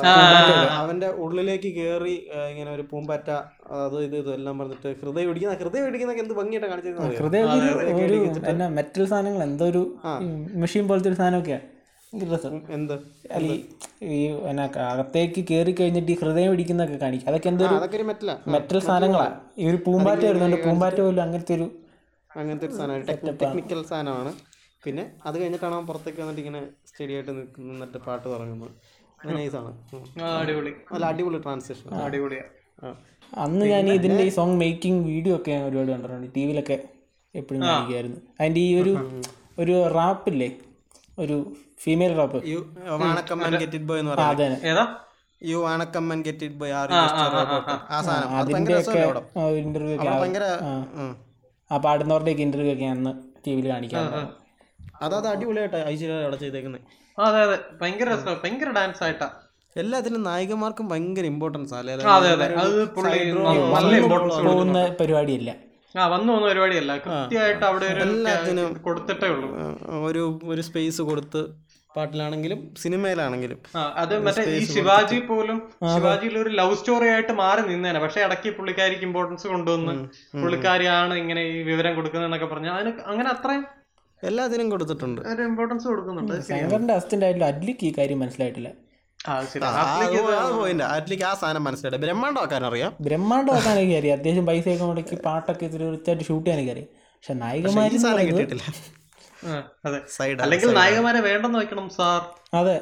അവന്റെ 0.79 1.07
ഉള്ളിലേക്ക് 1.23 1.69
കേറി 1.79 2.15
ഇങ്ങനെ 2.51 2.69
ഒരു 2.75 2.83
പൂമ്പറ്റ 2.91 3.29
അത് 3.77 3.97
ഇത് 4.07 4.15
ഇതെല്ലാം 4.21 4.57
പറഞ്ഞിട്ട് 4.59 4.91
ഹൃദയം 5.01 5.31
ഇടിക്കുന്ന 5.31 5.55
ഹൃദയം 5.63 5.87
ഇടിക്കുന്നൊക്കെ 5.89 6.23
എന്ത് 6.25 6.35
ഭംഗിയായിട്ട് 6.41 6.69
കാണിച്ചിരുന്നത് 6.73 7.17
ഹൃദയം 7.21 8.75
മെറ്റൽ 8.77 9.05
സാധനങ്ങൾ 9.13 9.43
എന്തോ 9.49 9.67
ഒരു 9.73 9.83
മെഷീൻ 10.63 10.85
പോലത്തെ 10.91 11.11
ഒരു 11.13 11.19
സാധനമൊക്കെയാണ് 11.21 11.65
എന്ത്? 12.69 12.93
അല്ല 13.31 13.49
ഈ- 14.01 14.29
അകത്തേക്ക് 14.91 15.45
കേറി 15.49 15.71
കഴിഞ്ഞിട്ട് 15.71 16.11
ഈ 16.11 16.17
ഹൃദയം 16.21 16.51
ഇടിക്കുന്നൊക്കെ 16.51 16.95
കാണിക്കും. 16.95 17.27
അതൊക്കെ 17.27 17.49
എന്തോ 17.49 17.65
മെറ്റൽ 18.47 18.79
സാധനങ്ങളാ. 18.79 19.27
ഈ 19.57 19.69
ഒരു 19.69 19.79
പൂമ്പാറ്റ 19.85 20.21
വരുന്നുണ്ട്. 20.25 20.63
പൂമ്പാറ്റ 20.65 21.01
പോലും 21.01 21.21
അങ്ങനത്തെ 21.21 21.55
ഒരു 21.55 21.67
അങ്ങനത്തെ 22.31 22.65
ഒരു 22.67 22.73
സാധനമാണ്. 22.73 23.07
ടെക്നിക്കൽ 23.41 23.83
സാധനമാണ്. 23.83 24.31
പിന്നെ 24.83 25.11
അത് 25.25 25.41
കഴിഞ്ഞിട്ടാണ് 25.41 25.75
അവൻ 25.75 25.85
പുറത്തേക്ക് 25.85 26.21
വന്നിട്ട് 26.21 26.41
ഇങ്ങനെ 26.41 26.61
സ്റ്റഡി 26.87 27.13
ആയിട്ട് 27.13 27.31
നിന്നിട്ട് 27.31 27.97
പാട്ട് 27.97 28.27
തുടങ്ങുന്നത്. 28.29 28.71
നൈസാണ് 29.27 29.69
അടിപൊളി. 30.39 30.71
നല്ല 30.93 31.05
അടിപൊളി 31.05 31.37
ട്രാൻസാക്ഷൻ 31.37 31.93
അടിപൊളിയാ. 31.95 32.43
അന്ന് 33.37 33.65
ഞാൻ 33.65 33.89
ഇതിന്റെ 33.89 34.23
ഈ 34.23 34.29
സോങ് 34.29 34.59
മേക്കിംഗ് 34.59 35.07
വീഡിയോ 35.07 35.35
ഒക്കെ 35.35 35.51
ഞാൻ 35.51 35.63
ഒരുപാട് 35.63 35.91
കണ്ടിട്ടുണ്ട്. 35.91 36.35
ടി 36.35 36.45
വിയിലൊക്കെ 36.45 36.77
എപ്പോഴും 37.35 37.61
കാണിക്കുമായിരുന്നു 37.63 38.19
അതിന്റെ 38.39 38.61
ഈ 38.61 38.81
ഒരു 38.81 38.91
ഒരു 39.59 39.89
റാപ്പില്ലേ 39.93 40.49
ഒരു 41.19 41.37
female 41.79 42.13
rap 42.17 42.39
you 42.47 42.59
wanna come 43.01 43.39
get 43.53 43.65
it 43.69 43.87
boy 43.89 43.99
എന്ന് 43.99 44.11
ആ 44.13 44.15
പറയുന്നത് 44.31 44.65
ഏതാ 44.69 44.85
you 45.41 45.57
wanna come on 45.63 46.19
get 46.23 46.45
it 46.45 46.59
boy 46.59 46.73
R 46.73 46.91
ആ 46.93 48.01
സാധനം 48.01 48.29
ഇന്റർവ്യൂ 49.61 49.95
ഒക്കെ 49.95 50.07
ആ- 50.07 50.19
ഭയങ്കര 50.21 50.45
ആ 51.71 51.77
പാടുന്നവരുടെയൊക്കെ 51.77 52.43
ഇന്റർവ്യൂ 52.43 52.73
ഒക്കെ 52.73 52.87
അന്ന് 52.91 53.11
ടി 53.43 53.51
വിയിൽ 53.51 53.67
കാണിക്കാറുണ്ട് 53.71 54.33
അത് 55.01 55.27
അടിപൊളിയായിട്ടാ 55.31 55.79
ഐശ്വര്യ 55.89 56.23
അവിടെ 56.23 56.37
ചെയ്തേക്കുന്നത് 56.37 56.83
അതെ 57.17 57.39
അതെ 57.43 57.57
ഭയങ്കര 57.81 58.09
ഭയങ്കര 58.41 58.69
ഡാൻസ് 58.75 59.01
ആയിട്ടാ 59.03 59.27
എല്ലാത്തിലും 59.75 60.21
നായികമാർക്കും 60.23 60.85
ഭയങ്കര 60.89 61.25
ഇമ്പോർട്ടൻസ് 61.25 61.73
അല്ലേ 61.75 61.93
ആ, 62.03 62.13
അതെ 62.15 62.29
അതെ 62.35 62.45
അത് 62.61 62.77
പുള്ളി 62.95 63.17
ഇമ്പോർട്ടൻസ് 63.97 64.39
പോകുന്ന 64.47 64.79
പരിപാടിയല്ല 64.99 65.51
ആ 66.01 66.07
വന്നു 66.13 66.29
വന്ന 66.33 66.45
പരിപാടിയല്ല. 66.51 66.91
കൃത്യമായിട്ട് 67.05 67.65
അവിടെ 67.69 67.85
ഒരു 67.93 68.01
എല്ലാത്തിനും 68.07 68.73
കൊടുത്തിട്ടേ 68.87 69.29
ഉള്ളൂ. 69.35 69.47
ഒരു 70.09 70.23
ഒരു 70.53 70.61
സ്പേസ് 70.67 71.01
കൊടുത്ത് 71.09 71.41
പാട്ടിലാണെങ്കിലും 71.95 72.59
സിനിമയിലാണെങ്കിലും 72.81 73.59
അത് 74.01 74.13
മറ്റേ 74.25 74.43
ഈ 74.55 74.59
ശിവാജി 74.73 75.19
പോലും 75.29 75.57
ശിവാജിയിൽ 75.93 76.35
ഒരു 76.41 76.49
ലവ് 76.59 76.75
സ്റ്റോറി 76.79 77.07
ആയിട്ട് 77.13 77.33
മാറി 77.41 77.61
നിന്നേനെ. 77.69 77.99
പക്ഷെ 78.03 78.19
ഇടയ്ക്ക് 78.25 78.49
പുള്ളിക്കാരിക്ക് 78.57 79.05
ഇമ്പോർട്ടൻസ് 79.09 79.47
കൊണ്ടുവന്ന് 79.53 79.93
പുള്ളിക്കാരിയാണ് 80.41 81.15
ഇങ്ങനെ 81.21 81.43
ഈ 81.53 81.57
വിവരം 81.71 81.95
കൊടുക്കുന്നതെന്നൊക്കെ 81.99 82.49
പറഞ്ഞു 82.53 82.71
അതിന് 82.75 82.91
അങ്ങനെ 83.13 83.29
അത്രയും 83.35 83.63
എല്ലാത്തിനും 84.23 84.67
കൊടുത്തിട്ടുണ്ട്. 84.73 85.21
ഒരു 85.31 85.41
ഇമ്പോർട്ടൻസ് 85.49 85.85
കൊടുക്കുന്നുണ്ട്. 85.91 86.33
അസിസ്റ്റന്റ് 86.97 87.25
ആയിട്ടുള്ള 87.25 87.47
അഡ്ലിക്ക് 87.53 87.85
ഈ 87.89 87.93
കാര്യം 87.97 88.21
മനസ്സിലായിട്ടില്ല. 88.25 88.69
ആ 89.27 89.45
ശരി. 89.45 89.63
ആ, 89.63 89.67
അത് 89.67 90.35
അത് 90.35 90.51
പോയിന്റ് 90.51 90.83
അതിലേക്ക് 90.83 91.23
ആ 91.23 91.33
സാധനം 91.33 91.63
മനസ്സിലായിട്ട് 91.63 92.05
ബ്രഹ്മാണ്ടമാക്കാൻ 92.05 92.65
അറിയാം? 92.65 92.91
അറിയാം. 93.97 94.17
അത്യാവശ്യം 94.19 94.45
പൈസയൊക്കെ 94.45 94.85
മുടക്കി 94.85 95.15
പാട്ടൊക്കെ 95.15 95.65
ഇത്തിരി 95.65 95.83
വൃത്തിയായിട്ട് 95.83 96.25
ഷൂട്ട് 96.27 96.49
ചെയ്യാനൊക്കെ 96.49 96.71
അറിയാം. 96.71 96.87
പക്ഷെ 97.15 97.33
നായികമാര് 97.33 97.97
സാധനം 97.97 98.27
കിട്ടിയിട്ടില്ല. 98.27 98.63
അതെ. 99.85 99.99
സൈഡ് 100.09 100.41
അല്ലെങ്കിൽ 100.41 100.73
നായകന്മാരെ 100.73 101.19
വേണ്ടെന്ന് 101.19 101.59
വെക്കണം 101.59 101.89
സാർ. 101.89 102.21
അതെ. 102.53 102.75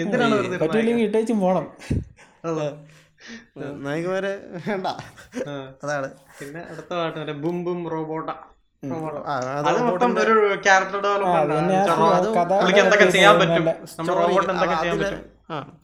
എന്തിനാണ് 0.00 0.60
പറ്റില്ലെങ്കിൽ 0.60 1.04
ഇട്ടേച്ചും 1.04 1.40
പോണം. 1.40 1.66
അതെ. 2.44 2.66
നായികമാരെ 3.58 4.32
വേണ്ട. 4.68 4.86
അതാണ്. 5.84 6.10
പിന്നെ 6.40 6.60
അടുത്ത 6.70 6.94
പാട്ട് 6.94 7.18
മറ്റേ 7.18 7.32
ബും 7.32 7.64
ബും 7.64 7.90
റോബോട്ട. 7.90 8.30
ആ, 9.26 9.34
അത് 9.36 9.68
അത് 9.68 9.82
മൊത്തം 9.82 10.18
ഒരു 10.18 10.56
ക്യാരക്ടർ 10.62 11.02
ഡെവലപ്മെന്റ് 11.02 12.80
എന്തൊക്കെ 12.80 13.10
ചെയ്യാൻ 13.10 13.38
പറ്റും. 13.38 13.66
നമ്മുടെ 13.98 14.18
റോബോട്ട് 14.18 14.50
എന്തൊക്കെ 14.50 14.74
ചെയ്യാൻ 14.74 14.98
പറ്റും. 14.98 15.33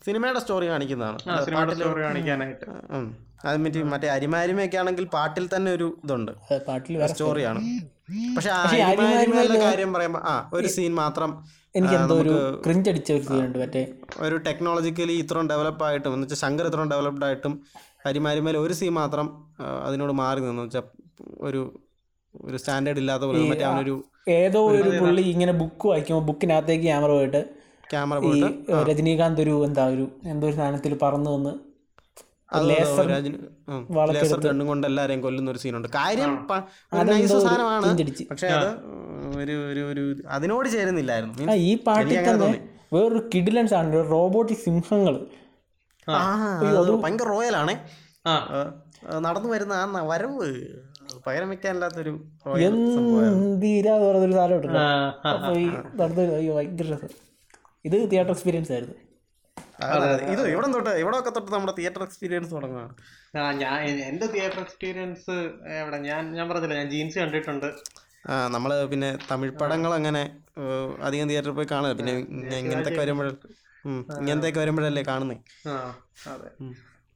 സിനിമയുടെ 0.04 0.38
സ്റ്റോറി 0.38 0.66
കാണിക്കുന്നതാണ്. 0.66 1.18
ആ 1.30 1.44
സിനിമയുടെ 1.44 1.74
സ്റ്റോറി 1.74 2.02
കാണിക്കാനായിട്ട്. 2.02 2.66
ഉം. 2.90 3.08
അത് 3.44 3.56
മറ്റേ 3.56 3.82
മറ്റേ 3.82 4.08
അരിമാരിമയൊക്കെ 4.08 4.76
ആണെങ്കിൽ 4.76 5.04
പാട്ടിൽ 5.06 5.48
തന്നെ 5.56 5.72
ഒരു 5.72 5.96
ഇതുണ്ട്. 6.04 6.32
പാട്ടിൽ 6.66 6.96
വേറെ 6.96 7.12
സ്റ്റോറിയാണ് 7.12 7.60
പക്ഷെ 8.36 8.50
അരിമാരിമയുടെ 8.50 9.60
കാര്യം 9.60 9.92
പറയുമ്പോ 9.92 10.20
ആ 10.24 10.50
ഒരു 10.54 10.66
സീൻ 10.66 10.94
മാത്രം 10.94 11.30
എനിക്ക് 11.76 11.94
എന്തോ 11.94 12.14
ഒരു 12.14 12.32
ക്രിഞ്ച് 12.64 12.90
അടിച്ച 12.90 13.12
ഒരു 13.12 13.22
സീനുണ്ട് 13.22 13.58
മറ്റേ. 13.58 13.82
ഒരു 14.20 14.36
ടെക്നോളജിക്കലി 14.36 15.12
ഇത്രയും 15.12 15.48
ഡെവലപ്പ് 15.48 15.84
ആയിട്ടും 15.84 16.14
എന്ന് 16.14 16.26
വെച്ചാൽ 16.26 16.36
ശങ്കർ 16.36 16.66
ഇത്രയും 16.66 16.90
ഡെവലപ്ഡ് 16.90 17.24
ആയിട്ടും 17.24 17.54
അരിമാരിമേലെ 18.06 18.58
ഒരു 18.58 18.72
സീൻ 18.72 18.92
മാത്രം 18.92 19.26
അതിനോട് 19.84 20.12
മാറി 20.12 20.40
നിന്നു. 20.40 20.62
വെച്ചാൽ 20.62 20.82
ഒരു 21.40 21.60
ഒരു 22.34 22.56
സ്റ്റാൻഡേർഡ് 22.56 22.98
ഇല്ലാത്ത 22.98 23.22
പോലെ 23.22 23.38
മറ്റേ 23.42 23.64
അവനൊരു 23.64 23.94
ഏതോ 24.28 24.66
ഒരു 24.70 24.90
പുള്ളി 25.00 25.22
ഇങ്ങനെ 25.22 25.52
ബുക്ക് 25.52 25.88
വായിക്കുമ്പോൾ 25.88 26.24
ബുക്കിനകത്തേക്ക് 26.24 26.84
ക്യാമറ 26.84 27.10
പോയിട്ട് 27.10 27.40
ക്യാമറ 27.92 28.18
ഈ 28.36 28.40
രജനീകാന്ത് 28.88 29.40
ഒരു 29.44 29.54
എന്താ 29.68 29.84
ഒരു 29.94 30.04
എന്തോ 30.32 30.46
ഒരു 30.48 30.56
സാധനത്തിൽ 30.60 30.94
പറന്നു 31.02 31.30
വന്ന് 31.36 31.52
ലേസർ 32.68 33.06
ഗണ്ണും 34.46 34.66
കൊണ്ട് 34.70 34.84
എല്ലാരെയും 34.88 35.20
കൊല്ലുന്ന 35.24 35.48
ഒരു 35.52 35.60
സീനുണ്ട്. 35.64 35.88
കാര്യം 35.98 36.32
നൈസ് 37.10 37.38
സാധനമാണ്. 37.46 37.90
പക്ഷെ 38.30 38.48
അത് 38.56 38.68
ഒരു 39.42 39.54
ഒരു 39.70 39.82
ഒരു 39.92 40.02
അതിനോട് 40.36 40.68
ചേരുന്നില്ലായിരുന്നു. 40.74 41.54
ഈ 41.70 41.72
പാട്ടിൽ 41.86 42.16
തന്നെ 42.28 42.50
വേറൊരു 42.94 43.22
കിഡിലൻസ് 43.34 43.74
ആണ് 43.80 44.02
റോബോട്ടിക് 44.14 44.62
സിംഹങ്ങൾ. 44.66 45.16
ഭയങ്കര 47.04 47.28
റോയലാണേ 47.34 47.76
നടന്നു 49.26 49.48
വരുന്ന 49.54 49.74
ആ 49.82 50.02
വരവ്. 50.10 50.48
പകരം 51.26 51.48
വെക്കാനില്ലാത്തൊരു 51.52 52.12
എന്തിരാ 52.66 53.94
പറഞ്ഞൊരു 54.04 54.36
സാധനം. 54.40 54.76
അയ്യോ 56.38 56.52
ഭയങ്കര 56.58 56.86
രസം. 56.94 57.12
ഇത് 57.84 57.96
തിയേറ്റർ 58.12 58.32
എക്സ്പീരിയൻസ് 58.34 58.72
ആയിരുന്നു. 58.74 58.96
ഇത് 60.32 60.42
ഇവിടെ 60.52 60.66
തൊട്ട് 60.74 60.92
ഇവിടെ 61.02 61.16
ഒക്കെ 61.20 61.30
തൊട്ട് 61.36 61.50
നമ്മുടെ 61.54 61.74
തിയേറ്റർ 61.78 62.02
എക്സ്പീരിയൻസ് 62.06 62.50
തുടങ്ങുകയാണ് 62.56 62.94
ആ 63.40 63.44
ഞാൻ 63.62 63.76
എന്റെ 64.10 64.26
തിയേറ്റർ 64.34 64.60
എക്സ്പീരിയൻസ് 64.66 65.34
എവിടെ? 65.78 65.98
ഞാൻ 66.08 66.22
ഞാൻ 66.36 66.46
പറഞ്ഞില്ല 66.50 66.76
ഞാൻ 66.80 66.90
ജീൻസ് 66.94 67.18
കണ്ടിട്ടുണ്ട്. 67.22 67.68
ആ 68.30 68.34
നമ്മൾ 68.54 68.70
പിന്നെ 68.92 69.10
തമിഴ് 69.30 69.52
പടങ്ങൾ 69.62 69.92
അങ്ങനെ 69.98 70.22
അധികം 71.08 71.28
തിയേറ്ററിൽ 71.30 71.56
പോയി 71.58 71.68
കാണുക 71.74 71.92
പിന്നെ 72.00 72.14
ഇങ്ങനത്തെ 72.62 72.92
വരുമ്പോഴ 73.02 73.28
ഇങ്ങനത്തെ 74.20 74.50
വരുമ്പോഴല്ലേ 74.62 75.04
കാണുന്നേ? 75.10 75.36
ആ 75.72 75.76
അതെ. 76.32 76.50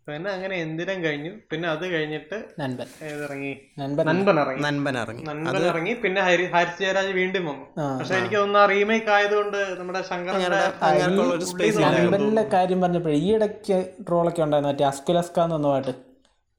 പിന്നെ 0.09 0.30
അങ്ങനെ 0.30 0.57
എന്തിനും 0.57 1.05
കഴിഞ്ഞു. 1.05 1.30
പിന്നെ 1.50 1.68
അത് 1.68 1.88
കഴിഞ്ഞിട്ട് 1.88 2.44
നൻപൻ. 2.59 2.86
ഇറങ്ങി 3.24 3.57
നൻപൻ. 3.78 4.40
ഇറങ്ങി. 4.40 4.62
നൻപൻ 4.62 4.98
ഇറങ്ങി. 4.98 5.22
നൻപൻ 5.22 5.64
ഇറങ്ങി. 5.64 5.92
പിന്നെ 5.92 6.20
ഹരി 6.20 6.44
ഹാരിസ് 6.44 7.12
വീണ്ടും 7.12 7.46
വന്നു. 7.46 7.98
പക്ഷെ 7.98 8.14
എനിക്ക് 8.14 8.36
തോന്നുന്നു 8.36 8.59
ആ 8.59 8.66
റീമേക്ക് 8.66 9.11
ആയതുകൊണ്ട് 9.11 9.57
നമ്മുടെ 9.57 10.02
ശങ്കറിന്റെ 10.02 12.42
കാര്യം 12.42 12.80
പറഞ്ഞപ്പോഴേ 12.80 13.14
ഈ 13.14 13.34
ഇടയ്ക്ക് 13.34 13.92
ട്രോളൊക്കെ 14.09 14.42
ഉണ്ടായിരുന്നു. 14.42 14.72
മറ്റേ 14.72 14.84
അസ്കുലസ്ക 14.84 15.40
എന്ന് 15.40 15.55
പറഞ്ഞ 15.55 15.68
പാട്ട്. 15.68 15.90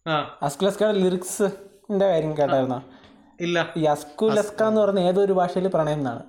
ആ. 0.10 0.38
അസ്കുലസ്കയുടെ 0.42 0.98
ലിറിക്സിന്റെ 0.98 2.06
കാര്യം 2.06 2.38
കേട്ടായിരുന്നോ? 2.38 2.84
ഇല്ല. 3.40 3.74
ഈ 3.78 3.84
അസ്കുലസ്ക 3.84 4.64
എന്ന് 4.64 4.82
പറഞ്ഞ 4.82 5.00
ഏതോ 5.00 5.22
ഒരു 5.22 5.34
ഭാഷയിൽ 5.34 5.68
പ്രണയം 5.68 5.94
എന്നാണ്. 5.94 6.24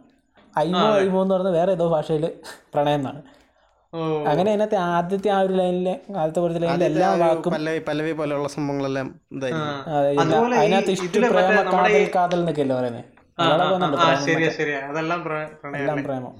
ഐമോ 0.58 0.98
ഐമോ 0.98 1.22
എന്ന് 1.22 1.34
പറഞ്ഞ 1.34 1.48
വേറെ 1.48 1.72
ഏതോ 1.72 1.88
ഭാഷയിൽ 1.88 2.32
പ്രണയം 2.74 2.94
എന്നാണ്. 2.94 3.22
അങ്ങനെ 4.26 4.48
അതിനകത്ത് 4.52 4.76
ആദ്യത്തെ 4.90 5.28
ആ 5.30 5.40
ഒരു 5.40 5.54
ലൈനിലെ 5.54 5.92
ആദ്യത്തെ 6.16 6.40
കുറച്ച് 6.40 6.60
ലൈനിലെ 6.62 6.86
എല്ലാ 6.90 7.08
വാക്കും 7.22 7.52
പല്ലവി 7.86 8.12
പോലെയുള്ള 8.12 8.48
സംഭവങ്ങളെല്ലാം 8.48 9.08
അതിനകത്ത് 10.56 10.92
ഇഷ്ടം 10.96 11.22
പ്രേമ 11.32 11.52
നമ്മുടെ 11.60 11.76
കാതൽ 11.76 12.10
കാതൽ 12.16 12.38
എന്നൊക്കെയല്ലേ 12.40 12.76
പറയുന്നത് 12.76 13.04
പ്രേമം 15.24 15.70
എല്ലാം 15.78 15.96
പ്രേമം. 16.06 16.34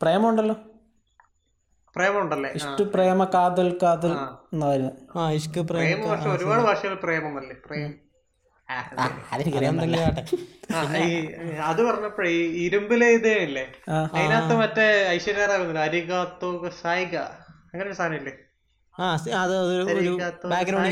പ്രേമം 0.00 0.28
ഉണ്ടല്ലോ 0.30 0.56
പ്രേമം 1.96 2.18
ഇഷ്ട 2.58 2.82
പ്രേമ 2.92 3.24
കാതൽ 3.34 3.68
കാതൽ 3.82 4.12
എന്നാ 4.52 4.66
വരുന്നത് 4.68 4.98
ആ 5.16 5.30
ഇഷ്ക് 5.38 5.58
പ്രേം 5.62 5.88
പ്രേമം 6.02 6.30
ഒരുപാട് 6.34 6.62
ഭാഷകൾ 6.68 6.94
പ്രേമമല്ലേ? 7.02 7.56
പ്രേം 7.66 7.90
അത്. 8.70 9.08
പറഞ്ഞപ്പോഴേ 11.86 12.30
ഈ 12.32 12.40
ഇരുമ്പിലെ 12.64 13.08
ഇതേ 13.16 13.34
ഇല്ലേ? 13.46 13.64
ആ. 13.88 13.96
അതിനകത്ത് 14.14 14.54
മറ്റേ 14.60 14.84
ഐശ്വര്യ 15.08 15.46
റായ് 15.46 15.60
വന്നില്ല 15.62 15.82
അരികാത്തോ 15.86 16.50
സായിക 16.78 17.14
അങ്ങനെ 17.66 17.86
ഒരു 17.86 17.98
സാധനം 17.98 18.18
ഇല്ലേ? 18.20 18.34
അത് 19.34 19.54
ബാക്ക്ഗ്രൗണ്ട് 20.52 20.86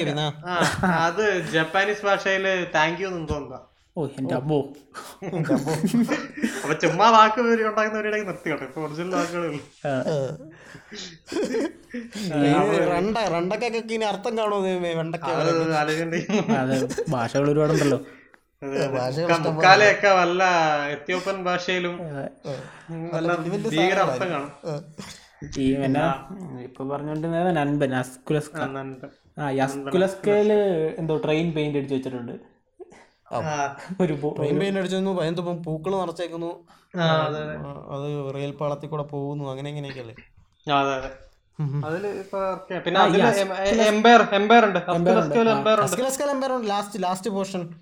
ജപ്പാനീസ് 1.53 2.05
ഭാഷയിൽ 2.05 2.45
താങ്ക് 2.75 3.01
യു 3.03 3.09
എന്ന് 3.11 3.29
തോന്നുക 3.29 3.57
ഓ 3.99 4.03
എന്റെ 4.19 4.35
അമ്മോ. 4.39 4.59
അപ്പൊ 6.61 6.75
ചുമ്മാ 6.83 7.07
വാക്ക് 7.15 7.41
പേര് 7.47 7.63
ഉണ്ടാക്കുന്നവരുടെ 7.71 8.19
നിർത്തിയോട്ടെ 8.29 8.65
ഇപ്പൊ 8.69 8.81
ഒറിജിനൽ 8.87 9.15
റണ്ടക്കൊക്കെ 13.35 13.81
ഇനി 13.97 14.07
അർത്ഥം 14.13 14.33
കാണുമോ 14.39 14.59
അത് 16.63 16.75
ഭാഷകൾ 17.15 17.47
ഒരുപാടുണ്ടല്ലോ. 17.53 17.99
മുക്കാലയൊക്കെ 19.49 20.11
വല്ല 20.21 20.43
എത്യോപ്യൻ 20.95 21.39
ഭാഷയിലും 21.49 21.95
നല്ല 23.15 23.29
ഭീകര 23.75 23.99
അർത്ഥം 24.07 24.29
കാണും. 24.35 24.53
ഈ 25.63 25.67
എന്നാ? 25.87 26.07
ഇപ്പൊ 26.69 26.83
പറഞ്ഞോണ്ടിരുന്നത് 26.93 27.51
നൻപൻ 27.59 27.93
അസ്കുലസ്ക. 28.01 28.57
ആ, 29.41 29.45
അസ്കുലസ്കയിൽ 29.67 30.51
എന്തോ 31.01 31.17
ട്രെയിൻ 31.27 31.49
പെയിന്റ് 31.57 31.79
അടിച്ചു 31.81 31.97
വെച്ചിട്ടുണ്ട്. 31.97 32.35
ഒരു 34.03 34.15
അടിച്ചു 34.79 34.99
പൂക്കൾ 35.67 35.93
നിറച്ചേക്കുന്നു. 35.97 36.51
അതെ 37.95 38.09
റെയിൽ 38.33 38.53
പാളത്തിൽ 38.61 38.89
കൂടെ 38.89 39.03
പോകുന്നു 39.15 39.45
അങ്ങനെ 39.51 39.69
ഇങ്ങനെയൊക്കെയല്ലേ? 39.71 40.15
അതെ 40.67 40.95
അതെ. 40.99 41.11
അതിൽ. 41.87 42.05
പിന്നെ 42.85 43.01
അതിൽ 43.01 43.21
എംപയർ 43.87 44.21
എംപയർ 44.35 44.65
ഉണ്ട് 44.65 44.79
അസ്കുലസ്കയിൽ 45.85 46.31
എംപയർ 46.31 46.53
ഉണ്ട് 46.53 46.69
ലാസ്റ്റ് 46.69 47.03
ലാസ്റ്റ് 47.03 47.31
പോർഷൻ 47.31 47.63
ഉണ്ട്. 47.63 47.75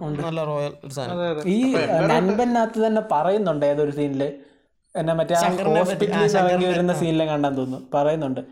ഉണ്ട്. 0.00 0.22
നല്ല 0.22 0.44
റോയൽ 0.44 0.72
ഒരു 0.84 0.92
സാധനം. 0.94 1.14
അതെ 1.16 1.28
അതെ. 1.32 1.42
ഈ 1.50 1.58
നൻപനകത്ത് 2.12 2.86
തന്നെ 2.86 3.02
പറയുന്നുണ്ട് 3.12 3.66
ഏതൊരു 3.66 3.90
സീനിൽ 3.90 4.24
എന്നെ 4.94 5.14
മറ്റേ 5.14 5.34
ഹോസ്പിറ്റലിൽ 5.78 6.12
ഇറങ്ങി 6.42 6.66
വരുന്ന 6.66 6.92
സീനിലെ 7.00 7.24
കണ്ടാൻ 7.24 7.56
തോന്നുന്നു. 7.56 7.86
പറയുന്നുണ്ട്. 7.94 8.42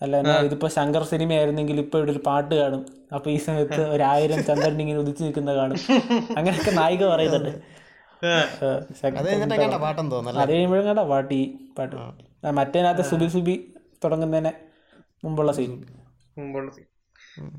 അല്ല 0.00 0.14
എന്നാ 0.22 0.34
ഇതിപ്പോ 0.46 0.68
ശങ്കർ 0.76 1.02
സിനിമ 1.10 1.32
ആയിരുന്നെങ്കിൽ 1.38 1.76
ഇപ്പൊ 1.82 1.96
ഇവിടെ 2.00 2.12
ഒരു 2.14 2.22
പാട്ട് 2.28 2.54
കാണും. 2.60 2.82
അപ്പൊ 3.16 3.28
ഈ 3.34 3.36
സമയത്ത് 3.46 3.80
ഒരായിരം 3.94 4.40
ചന്ദ്രൻ 4.48 4.80
ഇങ്ങനെ 4.84 4.98
ഉദിച്ചു 5.02 5.22
നിൽക്കുന്ന 5.26 5.52
കാണും. 5.60 5.78
അങ്ങനെയൊക്കെ 6.38 6.72
നായിക 6.80 7.04
പറയുന്നുണ്ട്. 7.12 7.52
അത് 10.40 10.50
കഴിയുമ്പോഴും 10.52 10.84
കണ്ട 10.88 11.02
പാട്ട് 11.12 11.32
ഈ 11.40 11.44
പാട്ട്. 11.78 11.94
മറ്റേനകത്ത് 12.58 13.04
സുബി 13.10 13.28
സുബി 13.34 13.54
തുടങ്ങുന്നതിന് 14.04 14.52
മുമ്പുള്ള 15.24 15.52
സീൻ 15.58 15.72
മുമ്പുള്ള 16.40 16.68
സീൻ 16.76 16.86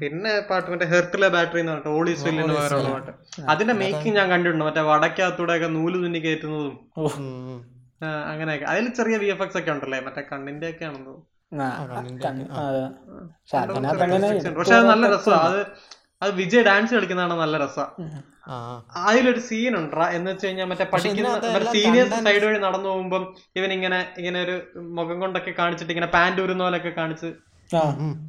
പിന്നെ 0.01 0.33
പാട്ട് 0.49 0.67
മറ്റേ 0.71 0.86
ഹെർട്ടിലെ 0.91 1.27
ബാറ്ററി 1.36 1.59
എന്ന് 1.61 1.71
പറഞ്ഞിട്ട് 1.71 1.93
ഓളി 1.99 2.11
വില്ലിന് 2.25 2.53
പകരമുള്ള 2.57 2.89
പാട്ട്. 2.95 3.11
അതിന്റെ 3.53 3.73
മേക്കിംഗ് 3.81 4.17
ഞാൻ 4.19 4.27
കണ്ടിട്ടുണ്ട്. 4.33 4.65
മറ്റേ 4.67 4.83
വടക്കകത്തൂടെ 4.89 5.53
ഒക്കെ 5.57 5.69
നൂൽ 5.77 5.93
തുന്നി 6.03 6.19
കയറ്റുന്നതും. 6.25 6.75
അങ്ങനെയൊക്കെ. 8.31 8.67
അതിൽ 8.73 8.86
ചെറിയ 8.99 9.15
വി 9.23 9.29
എഫ് 9.33 9.43
എക്സ് 9.45 9.57
ഒക്കെ 9.61 9.71
ഉണ്ടല്ലേ? 9.75 9.99
മറ്റേ 10.07 10.23
കണ്ണിന്റെ 10.31 10.69
ഒക്കെ 10.73 10.86
ആണെന്ന് 10.89 11.07
തോന്നുന്നു. 11.09 11.34
പക്ഷെ 14.58 14.76
അത് 14.76 14.86
നല്ല 14.86 15.08
രസമാണ് 15.08 15.47
അത് 15.49 15.60
അത് 16.22 16.34
വിജയ് 16.34 16.64
ഡാൻസ് 16.64 16.93
കളിക്കുന്നതാണ് 16.93 17.34
നല്ല 17.39 17.58
രസം. 17.58 17.88
ആ. 18.47 18.56
അതിലൊരു 18.95 19.39
സീൻ 19.39 19.78
ഉണ്ട്? 19.78 19.95
എന്ന് 20.12 20.32
വെച്ച് 20.32 20.47
കഴിഞ്ഞാൽ 20.47 20.66
മറ്റേ 20.66 20.84
പഠിക്കുന്ന 20.84 21.64
സീനിയർ 21.72 22.08
സൈഡ് 22.26 22.45
വഴി 22.45 22.60
നടന്നു 22.60 22.89
പോകുമ്പോൾ 22.89 23.24
ഇവൻ 23.56 23.74
ഇങ്ങനെ 23.74 24.14
ഇങ്ങനെ 24.18 24.41
ഒരു 24.41 24.56
മുഖം 24.80 25.20
കൊണ്ടൊക്കെ 25.20 25.51
കാണിച്ചിട്ട് 25.51 25.91
ഇങ്ങനെ 25.91 26.08
പാന്റ് 26.08 26.41
ഉരുന്ന 26.41 26.64
പോലെയൊക്കെ 26.64 26.89
കാണിച്ച് 26.89 27.30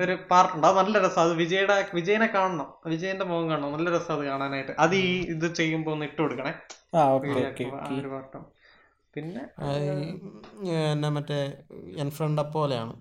ഒരു 0.03 0.15
പാർട്ടുണ്ട് 0.31 0.67
അത് 0.67 0.77
നല്ല 0.77 0.99
രസം. 0.99 1.23
അത് 1.23 1.35
വിജയുടെ 1.35 1.87
വിജയനെ 1.95 2.27
കാണണം. 2.27 2.69
വിജയന്റെ 2.87 3.25
മുഖം 3.25 3.51
കാണണം. 3.51 3.73
നല്ല 3.73 3.91
രസം 3.91 4.15
അത് 4.15 4.25
കാണാനായിട്ട്. 4.27 4.73
അത് 4.79 4.95
ഈ 4.97 5.21
ഇത് 5.29 5.55
ചെയ്യുമ്പോ 5.55 5.93
ഒന്ന് 5.93 6.05
ഇട്ട് 6.05 6.23
കൊടുക്കണേ. 6.23 6.53
ആ 6.95 7.03
ഓക്കെ 7.09 7.29
ഓക്കെ 7.29 7.65
ആ 7.65 7.89
ഒരു 8.01 8.09
പാട്ടും. 8.09 8.45
പിന്നെ 9.15 9.43
എന്നാ 10.93 11.09
മറ്റേ 11.09 11.53
എൻ 11.97 12.11
ഫ്രണ്ട് 12.11 12.43
പോലെയാണ്. 12.55 12.95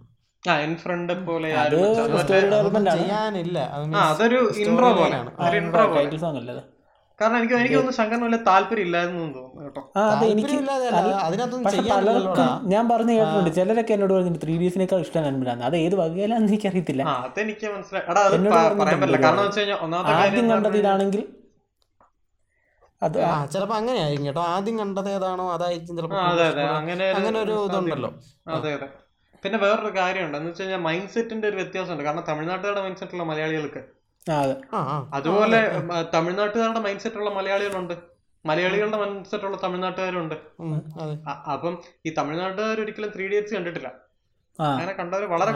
അതൊരു 4.06 4.40
ഇൻട്രോ 4.64 4.90
പോലെയാണ് 5.00 5.30
ഇൻട്രോ 5.60 5.86
പോലെ. 5.88 6.02
കാരണം 7.20 7.38
എനിക്ക് 7.38 7.54
എനിക്ക് 7.56 7.76
തോന്നുന്നു 7.76 7.98
ശങ്കറിന് 7.98 8.26
വലിയ 8.26 8.40
താല്പര്യം 8.48 8.86
ഇല്ലായിരുന്നു 8.86 9.20
തോന്നുന്നു 9.36 9.62
കേട്ടോ. 9.66 9.82
ഞാൻ 12.68 12.84
പറഞ്ഞു 12.90 13.14
കേട്ടിട്ടുണ്ട് 13.14 13.52
ചിലരൊക്കെ 13.58 13.94
എന്നോട് 13.94 14.14
പറഞ്ഞിട്ട് 14.14 14.42
ത്രീ 14.44 14.56
ഡിസിനേക്കാൾ 14.58 15.00
ഇഷ്ടം 15.00 15.24
നൻപനാണ് 15.24 15.64
അത് 15.64 15.78
ഏത് 15.78 15.96
വകയിലാന്ന് 15.96 16.48
എനിക്ക് 16.48 16.68
അറിയത്തില്ല 16.68 17.04
അതെനിക്ക് 17.22 17.66
മനസ്സിലായി. 17.72 18.06
എടാ 18.10 18.22
അത് 18.22 18.36
എന്നോട് 18.36 18.52
പ- 18.52 18.58
പറഞ്ഞിട്ടുണ്ട് 18.58 18.84
പറയാൻ 18.84 19.00
പറ്റില്ല. 19.04 19.18
കാരണം 19.28 19.46
വെച്ച് 19.46 19.60
കഴിഞ്ഞാൽ 19.60 19.80
ഒന്നാമത്തെ 19.80 20.12
കാര്യം 20.12 20.26
ആദ്യം 20.28 20.50
കണ്ടത് 20.56 20.78
ഇതാണെങ്കിൽ 20.82 21.24
അത് 23.02 23.18
ചിലപ്പോ 23.54 23.76
അങ്ങനെ 23.76 23.98
ആയിരിക്കും 24.00 24.28
കേട്ടോ. 24.28 24.44
ആദ്യം 24.52 24.80
കണ്ടത് 24.80 25.10
ഏതാണോ 25.12 25.46
അതായിരിക്കും 25.52 25.96
ചിലപ്പോ 25.98 26.20
അങ്ങനെ 27.18 27.38
ഒരു 27.46 27.56
ഇതുണ്ടല്ലോ. 27.70 28.12
അതെ 28.56 28.72
അതെ. 28.76 28.88
പിന്നെ 29.46 29.60
വേറൊരു 29.60 29.96
കാര്യമുണ്ട്. 29.98 30.38
എന്ന് 30.38 30.50
വെച്ച് 30.50 30.64
കഴിഞ്ഞാൽ 30.64 30.82
മൈൻഡ് 30.88 31.10
സെറ്റിന്റെ 31.10 31.48
ഒരു 31.50 31.56
വ്യത്യാസമുണ്ട്. 31.56 32.04
കാരണം 32.04 32.24
തമിഴ്നാട്ടുകാരുടെ 32.30 32.82
മൈൻഡ് 32.82 32.98
സെറ്റുള്ള 32.98 33.24
മലയാളികൾക്ക്. 33.24 33.82
അതുപോലെ 35.14 35.60
തമിഴ്നാട്ടുകാരുടെ 36.14 36.80
മൈൻഡ് 36.80 37.00
സെറ്റുള്ള 37.00 37.30
മലയാളികളുണ്ട്. 37.30 37.94
മലയാളികളുടെ 38.46 38.98
മൈൻഡ് 38.98 39.26
സെറ്റുള്ള 39.26 39.58
തമിഴ്നാട്ടുകാരും 39.64 40.18
തമിഴ്നാട്ടുകാരുണ്ട്. 40.20 40.38
അപ്പം 41.54 41.76
ഈ 42.06 42.14
തമിഴ്നാട്ടുകാർ 42.18 42.82
ഒരിക്കലും 42.82 43.12
ത്രീ 43.16 43.28
ഡി 43.28 43.36
എക്സ് 43.36 43.54
കണ്ടിട്ടില്ല 43.54 43.92
അങ്ങനെ 44.60 44.92
കണ്ടവർ 44.94 45.24
വളരെ 45.30 45.54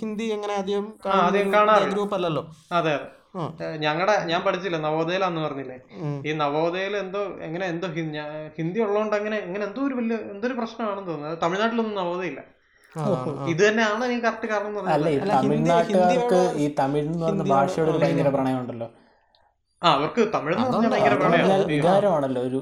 ഹിന്ദി 0.00 0.26
അങ്ങനെ 0.36 0.52
ആദ്യം 0.52 0.86
ആദ്യം 1.20 1.52
കാണാറ് 1.52 1.88
ഗ്രൂപ്പ് 1.94 2.14
അല്ലല്ലോ 2.14 2.42
അതെ 2.72 2.92
അതെ. 2.94 3.08
ഞങ്ങളുടെ 3.82 4.14
ഞാൻ 4.26 4.40
പഠിച്ചില്ല 4.42 4.78
നവോദയലാന്ന് 4.84 5.40
പറഞ്ഞില്ലേ? 5.42 5.76
ഈ 6.24 6.32
നവോദയയിൽ 6.40 6.94
എന്തോ 6.96 7.20
എങ്ങനെ 7.46 7.64
എന്തോ 7.72 7.88
ഹിന്ദി 8.56 8.78
ഉള്ളതുകൊണ്ട് 8.84 9.14
അങ്ങനെ 9.16 9.36
എങ്ങനെ 9.44 9.64
എന്തോ 9.68 9.82
ഒരു 9.88 9.96
വലിയ 9.98 10.16
എന്തോ 10.32 10.46
ഒരു 10.48 10.56
പ്രശ്നമാണെന്ന് 10.58 11.10
തോന്നുന്നത് 11.10 11.38
തമിഴ്നാട്ടിലൊന്നും 11.42 11.98
നവോദയ 12.00 12.30
ഇല്ല 12.32 12.40
ആ. 12.94 13.02
ഇത് 13.48 13.60
തന്നെയാണ് 13.64 14.02
എനിക്ക് 14.06 14.24
കറക്റ്റ് 14.24 14.48
കാരണം 14.52 14.88
അല്ല 14.90 15.08
ഈ 15.10 15.18
തമിഴ്നാട്ടുകാർക്ക് 15.34 16.40
ഈ 16.56 16.68
തമിഴ് 16.80 17.04
എന്ന് 17.06 17.20
പറഞ്ഞ 17.24 17.44
ഭാഷയോട് 17.52 17.90
ഭയങ്കര 17.98 18.30
പ്രണയമുണ്ടല്ലോ. 18.36 18.88
ആ 19.82 19.90
അവർക്ക് 19.96 20.22
തമിഴ് 20.32 20.56
വികാരമാണല്ലോ 21.70 22.40
ഒരു 22.48 22.58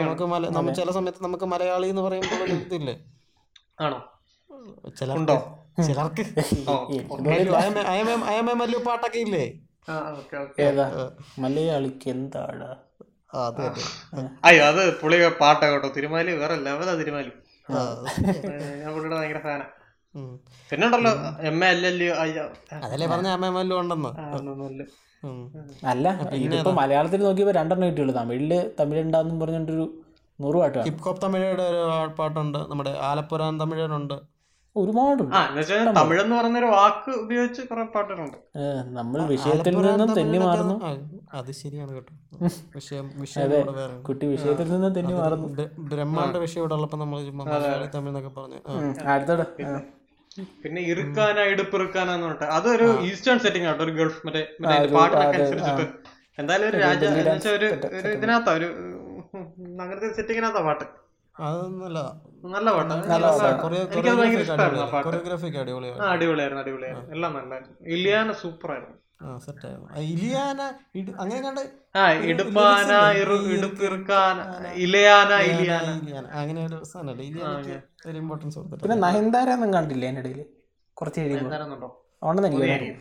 നമുക്ക് 0.00 0.26
നമ്മ 0.54 0.68
ചില 0.78 0.90
സമയത്ത് 0.96 1.22
നമുക്ക് 1.24 1.46
മലയാളി 1.52 1.88
എന്ന് 1.92 2.04
പറയുമ്പോൾ 2.06 2.44
ഇതില്ലേ? 2.56 2.94
ആണോ? 3.80 3.98
ചില 4.96 5.10
ഉണ്ടോ? 5.18 5.36
ചിലർക്ക് 5.78 6.22
മല്ലു 8.60 8.78
പാട്ടൊക്കെ 8.88 9.20
ഇല്ലേ 9.26 9.44
ഏതാ? 10.66 10.86
മലയാളിക്ക് 11.42 12.08
എന്താടാ. 12.14 12.70
അയ്യോ 14.48 14.62
അത് 14.70 14.82
പുളി 15.00 15.16
പാട്ടാ 15.40 15.66
കേട്ടോ 15.72 15.88
തിരുമാലി 15.96 16.32
വേറെ 16.42 16.54
ലെവലാ 16.66 16.92
തിരുമാലി. 17.00 17.32
ഞാൻ 18.82 18.90
പുള്ളിയുടെ 18.94 19.16
ഭയങ്കര 19.18 19.40
ഫാനാ. 19.46 19.66
ഉം. 20.14 20.30
പിന്നെ 20.70 20.84
ഉണ്ടല്ലോ 20.88 21.12
എം 21.50 21.58
എ 21.64 21.68
അയ്യോ 22.24 22.44
അതല്ലേ 22.84 23.06
പറഞ്ഞ 23.12 23.28
അമ്മ 23.36 23.50
മല്ലു 23.58 23.74
ഉണ്ടെന്ന്? 23.82 24.10
ആ, 24.22 24.24
ഒന്നൊന്നുമില്ല. 24.38 24.84
ഉം. 25.22 25.42
അല്ല 25.92 26.06
ഇതിപ്പോ 26.46 26.72
മലയാളത്തിൽ 26.80 27.22
നോക്കിയപ്പോ 27.26 27.54
രണ്ടെണ്ണം 27.60 27.88
കിട്ടിയുള്ളൂ. 27.90 28.14
തമിഴിൽ 28.20 28.52
തമിഴുണ്ടാന്നും 28.80 29.36
പറഞ്ഞിട്ടൊരു 29.42 29.86
നൂറ് 30.38 30.56
പാട്ട് 30.60 30.74
കാണും 30.76 30.86
ഹിപ് 30.88 31.02
ഹോപ്പ് 31.06 31.22
തമിഴയുടെ 31.24 31.64
ഒരു 31.72 31.82
പാട്ടുണ്ട്. 32.20 32.58
നമ്മുടെ 32.70 32.92
ആലപ്പുഴ 33.10 33.42
തമിഴനുണ്ട്. 33.62 34.16
ഒരുപാടുണ്ട്. 34.80 35.34
തമിഴ് 35.98 36.20
എന്ന് 36.22 36.34
പറഞ്ഞൊരു 36.38 36.68
വാക്ക് 36.76 37.10
ഉപയോഗിച്ച് 37.22 37.62
കുറെ 37.70 37.84
പാട്ടുകളുണ്ട്. 37.94 38.38
നമ്മൾ 38.98 39.18
വിഷയത്തിൽ 39.34 39.74
നിന്നും 39.86 40.12
തെന്നി 40.18 40.38
മാറുന്നു. 40.46 40.76
അത് 41.38 41.50
ശരിയാണ് 41.62 41.90
കേട്ടോ. 41.96 42.12
വിഷയം 42.78 43.06
വിഷയം 43.24 43.50
വേറെ. 43.52 43.86
കുട്ടി 44.08 44.24
വിഷയത്തിൽ 44.34 44.66
നിന്നും 44.74 44.94
തെന്നി 44.98 45.14
മാറുന്നു. 45.20 45.48
ബ്രഹ്മാണ്ട 45.92 46.36
വിഷയം 46.46 46.62
ഇവിടെ 46.62 46.76
ഉള്ളപ്പോ 46.78 46.98
നമ്മൾ 47.04 47.20
ചുമ്മാ 47.28 47.44
മലയാളി 47.52 47.88
തമിഴ് 47.94 48.12
എന്നൊക്കെ 48.12 48.32
പറഞ്ഞു. 48.38 48.60
അടുത്തോടെ 49.14 49.46
പിന്നെ 50.62 50.80
ഇറുക്കാന 50.92 51.38
ഇടുപ്പിറുക്കാന 51.52 52.08
എന്ന് 52.16 52.26
പറഞ്ഞിട്ട്. 52.26 52.48
അതൊരു 52.56 52.88
ഈസ്റ്റേൺ 53.08 53.38
സെറ്റിംഗ് 53.44 53.68
ആട്ടോ 53.70 53.82
ഒരു 53.86 53.92
ഗൾഫ് 54.00 54.20
മറ്റേ 54.26 54.42
പാട്ടിനൊക്കെ 54.96 55.36
അനുസരിച്ചിട്ട്. 55.38 55.86
എന്തായാലും 56.40 56.66
ഒരു 56.70 56.78
രാജ 56.84 57.00
എന്ന് 57.10 57.22
വെച്ചാൽ 57.30 57.54
ഒരു 57.58 57.68
ഇതിനകത്താ 58.16 58.52
ഒരു 58.58 58.68
നഗരത്തിൽ 59.78 59.82
അങ്ങനത്തെ 59.82 60.08
സെറ്റിങ്ങിനകത്താ 60.18 60.62
പാട്ട്. 60.66 60.84
അത് 61.38 61.62
നല്ല 61.76 61.98
പാട്ട്. 63.40 63.64
കൊറിയോഗ്രാഫിക്ക് 65.04 65.58
അടിപൊളിയായിരുന്നു. 65.58 66.06
അടിപൊളിയായിരുന്നു. 66.58 66.62
എല്ലാം 67.10 67.32
നല്ല 67.34 67.52
ഇലിയാന 67.88 68.32
സൂപ്പർ 68.42 68.70
ആയിരുന്നു 68.70 68.94
ആ 69.90 70.00
ഇലിയാന 70.06 70.60
അങ്ങനെ 71.20 71.40
കണ്ട് 71.42 71.60
ആ 71.96 72.02
ഇടുപ്പാന 72.30 72.90
ഇറു 73.20 73.36
ഇടുപ്പിറുക്കാന 73.54 74.38
ഇലയാന 74.76 75.30
അങ്ങനെ 76.34 76.60
ഒരു 76.66 76.84
സാധനമല്ലേ. 76.84 77.24
ഇലിയാന 77.26 77.54
ഒരു 78.06 78.16
ഇമ്പോർട്ടൻസ് 78.18 78.56
കൊടുത്തിട്ട് 78.58 78.82
പിന്നെ 78.84 78.96
നയൻതാരൊന്നും 79.06 79.74
കണ്ടില്ലേ 79.74 80.10
ഇടയിൽ? 80.14 80.40
കുറച്ച് 80.96 81.20
കഴിയുമ്പോൾ. 81.20 81.46
എന്താണെന്നുണ്ടോ 81.46 81.88
ഉണ്ടെന്ന് 82.22 82.48
എനിക്ക് 82.48 82.94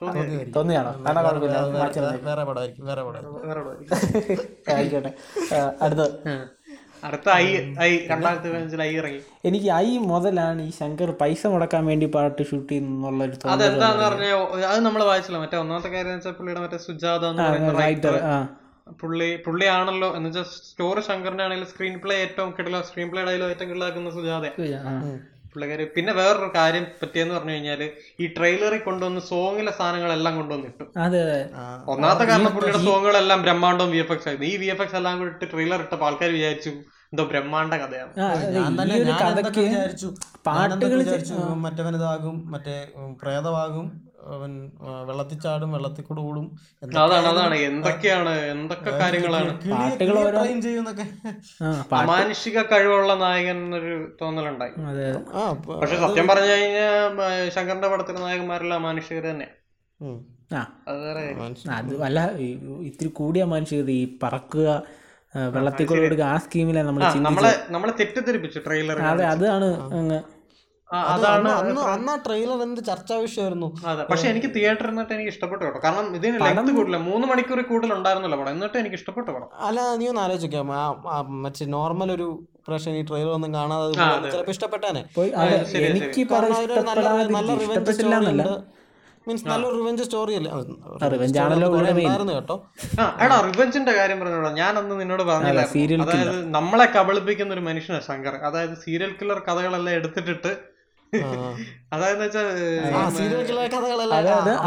തോന്നുന്നു. 0.00 0.52
തോന്നിയാണോ? 0.56 0.90
കാണാൻ 1.04 1.24
കുഴപ്പമില്ല 1.26 1.58
വേറെ- 1.58 2.24
വേറെ 2.26 2.42
പടമായിരിക്കും? 2.44 2.84
ആയിക്കോട്ടെ. 4.74 5.12
അടുത്ത 5.82 6.02
അടുത്ത 7.06 7.28
ഐ 7.42 7.46
ഐ 7.86 7.90
രണ്ടായിരത്തി 8.10 8.48
പതിനഞ്ചിൽ 8.52 8.82
ഐ 8.86 8.90
ഇറങ്ങി. 9.00 9.20
എനിക്ക് 9.48 9.68
ഐ 9.84 9.88
മുതലാണ് 10.10 10.60
ഈ 10.68 10.70
ശങ്കർ 10.80 11.10
പൈസ 11.22 11.42
മുടക്കാൻ 11.54 11.82
വേണ്ടി 11.90 12.06
പാട്ട് 12.16 12.42
ഷൂട്ട് 12.50 12.68
ചെയ്യുന്നുള്ള 12.72 13.22
ഒരു 13.28 13.36
അതെന്താന്ന് 13.54 14.04
പറഞ്ഞ 14.06 14.28
അത് 14.72 14.80
നമ്മൾ 14.86 15.02
വായിച്ചില്ല. 15.10 15.40
മറ്റേ 15.44 15.58
ഒന്നാമത്തെ 15.64 15.90
കാര്യം 15.96 16.14
വെച്ചാൽ 16.16 16.36
പുള്ളിയുടെ 16.40 16.62
മറ്റേ 16.64 16.80
സുജാത 16.88 17.22
എന്ന് 17.32 17.44
പറയുന്ന 17.48 17.74
റൈറ്റർ 17.84 18.16
പുള്ളി 19.02 19.28
പുള്ളിയാണല്ലോ 19.44 20.08
എന്ന് 20.16 20.28
വെച്ചാൽ 20.30 20.44
സ്റ്റോറി 20.66 21.00
ശങ്കറിന്റെ 21.06 21.44
ആണെങ്കിലും 21.46 21.70
സ്ക്രീൻ 21.70 21.94
പ്ലേ 22.02 22.16
ഏറ്റവും 22.24 22.50
കിടല 22.58 22.80
സ്ക്രീൻ 22.88 23.08
പ്ലേ 23.12 23.22
ഡയലോ 23.28 23.46
ഏറ്റവും 23.54 23.70
കിടലാക്കുന്ന 23.70 24.10
സുജാത. 24.18 24.44
പുള്ളിക്കാരി. 25.56 25.84
പിന്നെ 25.94 26.12
വേറൊരു 26.12 26.48
കാര്യം 26.56 26.84
പറ്റിയെന്ന് 27.00 27.34
പറഞ്ഞു 27.34 27.52
കഴിഞ്ഞാൽ 27.52 27.82
ഈ 28.20 28.26
ട്രെയിലറിൽ 28.36 28.82
കൊണ്ടുവന്ന് 28.82 29.20
സോങ്ങിലെ 29.28 29.72
സാധനങ്ങളെല്ലാം 29.78 30.34
കൊണ്ടുവന്നിട്ടു 30.36 30.84
ഒന്നാമത്തെ 31.92 32.24
കാരണം 32.30 32.52
പുള്ളിയുടെ 32.56 32.80
സോങ്ങുകളെല്ലാം 32.86 33.40
ബ്രഹ്മാണ്ടവും 33.44 33.90
വി 33.90 34.00
എഫ് 34.04 34.12
എക്സ് 34.12 34.28
ആയിരുന്നു. 34.28 34.48
ഈ 34.48 34.56
വി 34.56 34.66
എഫ് 34.66 34.82
എക്സ് 34.82 34.98
എല്ലാം 35.00 35.16
കൂടി 35.20 35.32
ഇട്ട് 35.34 35.46
ട്രെയിലർ 35.52 35.80
ഇട്ടപ്പോ 35.80 36.06
ആൾക്കാർ 36.06 36.30
വിചാരിച്ചു 36.30 36.72
എന്തോ 37.12 37.24
ബ്രഹ്മാണ്ട 37.24 37.74
കഥയാണ്. 37.74 38.12
ആ, 38.16 38.26
അതെ, 38.28 38.46
ഞാൻ 38.56 38.70
തന്നെ 38.80 38.94
ഞാൻ 39.02 39.20
എന്തൊക്കെ 39.32 39.60
വിചാരിച്ചു. 39.60 40.08
പാട്ടുകൾ 40.46 40.98
മറ്റവനതാകും 41.64 42.36
മറ്റേ 42.52 42.76
പ്രേതമാകും 43.22 43.86
അവൻ 44.34 44.52
വെള്ളത്തിൽ 45.08 45.38
ചാടും 45.38 45.70
വെള്ളത്തിൽ 45.72 46.04
കൂടെ 46.04 46.20
ഓടും. 46.20 46.46
അതാണ് 46.82 47.26
അതാണ് 47.30 47.56
എന്തൊക്കെയാണ് 47.68 48.32
എന്തൊക്കെ 48.54 48.92
കാര്യങ്ങളാണ്? 49.00 49.52
അമാനുഷിക 51.98 52.62
കഴിവുള്ള 52.72 53.14
നായകൻ 53.22 53.60
ഒരു 53.74 53.92
തോന്നലുണ്ടായി. 54.20 54.74
പക്ഷെ 55.80 55.96
സത്യം 55.96 56.28
പറഞ്ഞു 56.30 56.50
കഴിഞ്ഞാൽ 56.52 56.94
ശങ്കറിന്റെ 57.56 57.90
പടത്തിലെ 57.94 58.20
നായകന്മാരെല്ലാം 58.20 58.78
അമാനുഷികർ 58.82 59.26
തന്നെ 59.30 59.48
അത് 61.72 61.92
വല്ല 61.98 62.20
ഇത്തിരി 62.88 63.10
കൂടിയ 63.20 63.44
മനുഷ്യർ 63.52 63.88
ഈ 63.96 64.04
പറക്കുക 64.22 64.68
വെള്ളത്തിൽ 65.52 65.86
കൂടെ 65.86 66.22
ആ 66.26 66.36
സ്കീമിലാണ് 66.44 66.88
നമ്മൾ 66.88 67.02
നമ്മളെ 67.26 67.52
നമ്മളെ 67.70 67.92
തെറ്റിദ്ധരിപ്പിച്ചു 68.00 68.58
ട്രെയിലർ 68.66 69.00
അതെ 69.08 69.24
അതാണ് 69.32 69.68
അങ്ങ് 69.98 70.18
അതാണ് 71.12 71.48
അന്ന് 71.60 71.80
അന്ന് 71.92 72.10
ആ 72.12 72.16
ട്രെയിലർ 72.26 72.58
എന്ത് 72.66 72.80
ചർച്ചാ 72.88 73.14
വിഷയമായിരുന്നു. 73.24 73.68
പക്ഷെ 74.10 74.26
എനിക്ക് 74.32 74.50
തിയേറ്റർ 74.56 74.86
എന്നിട്ട് 74.90 75.12
എനിക്ക് 75.16 75.32
ഇഷ്ടപ്പെട്ടു 75.34 75.62
കേട്ടോ 75.64 75.80
കാരണം 75.86 76.08
ഇതിന് 76.18 76.38
ലെങ്ത് 76.46 76.70
കൂടില്ല. 76.76 76.98
മൂന്ന് 77.08 77.26
മണിക്കൂർ 77.30 77.60
കൂടുതൽ 77.70 77.92
ഉണ്ടായിരുന്നല്ലോ 77.96 78.38
പടം. 78.42 78.52
എന്നിട്ട് 78.56 78.78
എനിക്ക് 78.82 78.98
ഇഷ്ടപ്പെട്ടു 79.00 79.30
പടം. 79.36 79.48
അല്ല 79.68 79.80
നീ 80.02 80.06
ഒന്ന് 80.12 80.22
ആലോചിക്കാം 80.26 80.70
മറ്റേ 81.46 81.66
നോർമൽ 81.76 82.10
ഒരു 82.16 82.28
പ്രശ്നം 82.68 82.94
ഈ 83.00 83.02
ട്രെയിലർ 83.08 83.32
ഒന്നും 83.38 83.50
കാണാതെ 83.58 83.90
ചിലപ്പോ 84.32 84.52
ഇഷ്ടപ്പെട്ടാനെ. 84.56 85.02
പോയി 85.16 85.30
എനിക്ക് 85.90 86.22
നല്ല 86.90 87.08
നല്ല 87.38 87.50
റിവെഞ്ച് 87.64 87.92
സ്റ്റോറി 87.98 88.30
മീൻസ് 89.28 89.44
നല്ലൊരു 89.50 89.76
റിവെഞ്ച് 89.78 90.04
സ്റ്റോറി 90.06 90.34
അല്ലേ? 90.38 90.50
revenge 91.12 91.36
ആണല്ലോ 91.44 91.68
കേട്ടോ. 92.34 92.56
എടാ 93.24 93.36
റിവെഞ്ചിന്റെ 93.46 93.92
കാര്യം 93.96 94.18
പറഞ്ഞോടാ. 94.20 94.50
ഞാൻ 94.60 94.72
അന്ന് 94.80 94.94
നിന്നോട് 95.00 95.22
പറഞ്ഞില്ല. 95.30 95.62
അതായത് 96.04 96.38
നമ്മളെ 96.58 96.86
കബളിപ്പിക്കുന്ന 96.96 97.56
ഒരു 97.56 97.64
മനുഷ്യനാണ് 97.68 98.04
ശങ്കർ. 98.10 98.34
അതായത് 98.48 98.74
സീരിയൽ 98.84 99.12
കില്ലർ 99.20 99.40
കഥകളെല്ലാം 99.48 99.94
എടുത്തിട്ടിട്ട് 100.00 100.52
അതായത് 101.94 102.20
വെച്ചാൽ 102.22 102.46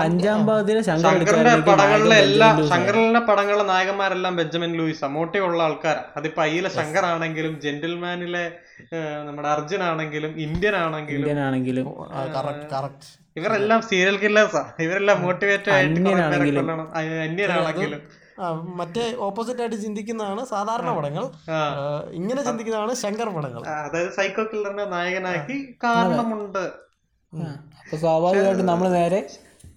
അഞ്ചാം 0.03 0.39
പാതിരെ 0.47 0.81
ശങ്കർ 0.87 1.03
ശങ്കറിന്റെ 1.05 1.53
പടങ്ങളിലെ 1.69 2.17
എല്ലാ 2.27 2.47
ബെഞ്ചമിൻ 2.47 2.59
ലൂയിസ് 2.59 2.73
ആണ്. 2.73 2.73
ശങ്കറിന്റെ 2.73 3.21
പടങ്ങളിലെ 3.29 3.65
നായകന്മാരെല്ലാം 3.71 4.33
ബെഞ്ചമിൻ 4.39 4.71
ലൂയിസ്. 4.79 5.05
മോട്ടിയുള്ള 5.17 5.59
ആൾക്കാരാ. 5.67 6.03
അതിപ്പോ 6.17 6.41
അയ്യിലെ 6.45 6.69
ശങ്കർ 6.77 7.05
ആണെങ്കിലും 7.11 7.53
ജെന്റിൽമാനിലെ 7.65 8.45
നമ്മുടെ 9.27 9.49
അർജുൻ 9.55 9.83
ആണെങ്കിലും 9.89 10.33
ഇന്ത്യൻ 10.45 10.75
ആണെങ്കിലും 10.85 11.27
ഇവരെല്ലാം 13.39 13.81
സീരിയൽ 13.89 14.17
കില്ലേഴ്സാ. 14.23 14.63
ഇവരെല്ലാം 14.85 15.17
മോട്ടിവേറ്റഡ് 15.25 15.73
ആയിട്ട് 15.75 15.99
അന്യനാണെങ്കിലും. 17.27 18.01
മറ്റേ 18.79 19.03
ഓപ്പോസിറ്റ് 19.27 19.61
ആയിട്ട് 19.63 19.77
ചിന്തിക്കുന്നതാണ് 19.85 20.41
സാധാരണ 20.51 20.89
പടങ്ങൾ. 20.97 21.23
ഇങ്ങനെ 22.19 22.41
ചിന്തിക്കുന്നതാണ് 22.47 22.93
ശങ്കർ 23.03 23.29
പടങ്ങൾ. 23.37 23.61
അതായത് 23.79 24.11
സൈക്കോ 24.17 24.43
കില്ലറിനെ 24.51 24.85
നായകനാക്കി 24.95 25.57
കാരണമുണ്ട്. 25.85 26.63
അപ്പൊ 27.81 27.97
സ്വാഭാവികമായിട്ടും 28.03 28.69
നമ്മൾ 28.71 28.87
നേരെ 28.97 29.21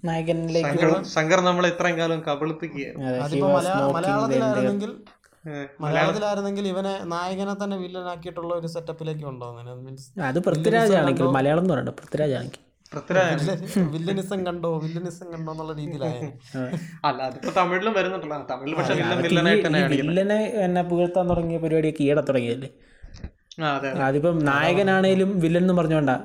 നായകനിലേക്ക് 0.05 0.69
ശങ്കർ 0.69 0.93
ശങ്കർ 1.15 1.41
നമ്മളെ 1.49 1.69
ഇത്രയും 1.73 1.97
കാലം 1.99 2.23
കബളിപ്പിക്കുകയാണ് 2.29 3.11
അതിപ്പോ 3.25 3.49
മലയാളത്തിലായിരുന്നെങ്കിൽ 3.97 4.93
മലയാളത്തിലായിരുന്നെങ്കിൽ 5.85 6.65
ഇവനെ 6.73 6.93
നായകനെ 7.13 7.55
തന്നെ 7.63 7.77
വില്ലനാക്കിയിട്ടുള്ള 7.77 8.53
ഒരു 8.55 8.69
സെറ്റപ്പിലേക്ക് 8.75 9.25
ഉണ്ടോ 9.31 9.47
അങ്ങനെ 9.53 9.73
മീൻസ് 9.85 10.09
അത് 10.31 10.39
പൃഥ്വിരാജ് 10.47 10.95
ആണെങ്കിൽ 11.01 11.27
മലയാളം 11.39 11.63
എന്ന് 11.63 11.75
പറയണ്ട 11.75 11.95
പൃഥ്വിരാജ് 12.01 12.35
ആണെങ്കിൽ. 12.39 12.61
പൃഥ്വിരാജ് 12.61 12.72
വില്ലനിസം 13.93 14.47
കണ്ടോ? 14.47 14.79
വില്ലനിസം 14.79 15.33
കണ്ടോ 15.33 15.53
എന്നുള്ള 15.53 15.73
രീതിയിലായ. 15.73 16.31
അല്ല 17.05 17.23
അതിപ്പോ 17.23 17.53
തമിഴിലും 17.57 17.93
വരുന്നുണ്ടല്ലോ 17.93 18.47
തമിഴിൽ 18.51 18.75
പക്ഷെ 18.75 18.95
വില്ലനെ 19.87 20.43
എന്നെ 20.45 20.83
പുകഴ്ത്താൻ 20.83 21.29
തുടങ്ങിയ 21.29 21.59
പരിപാടിയൊക്കെ 21.59 22.03
ഈടെ 22.03 22.21
തുടങ്ങിയല്ലേ. 22.21 22.69
അതിപ്പം 24.03 24.39
നായകനാണേലും 24.39 25.41
വില്ലൻ 25.41 25.63
എന്ന് 25.63 25.75
പറഞ്ഞോണ്ടാ 25.75 26.21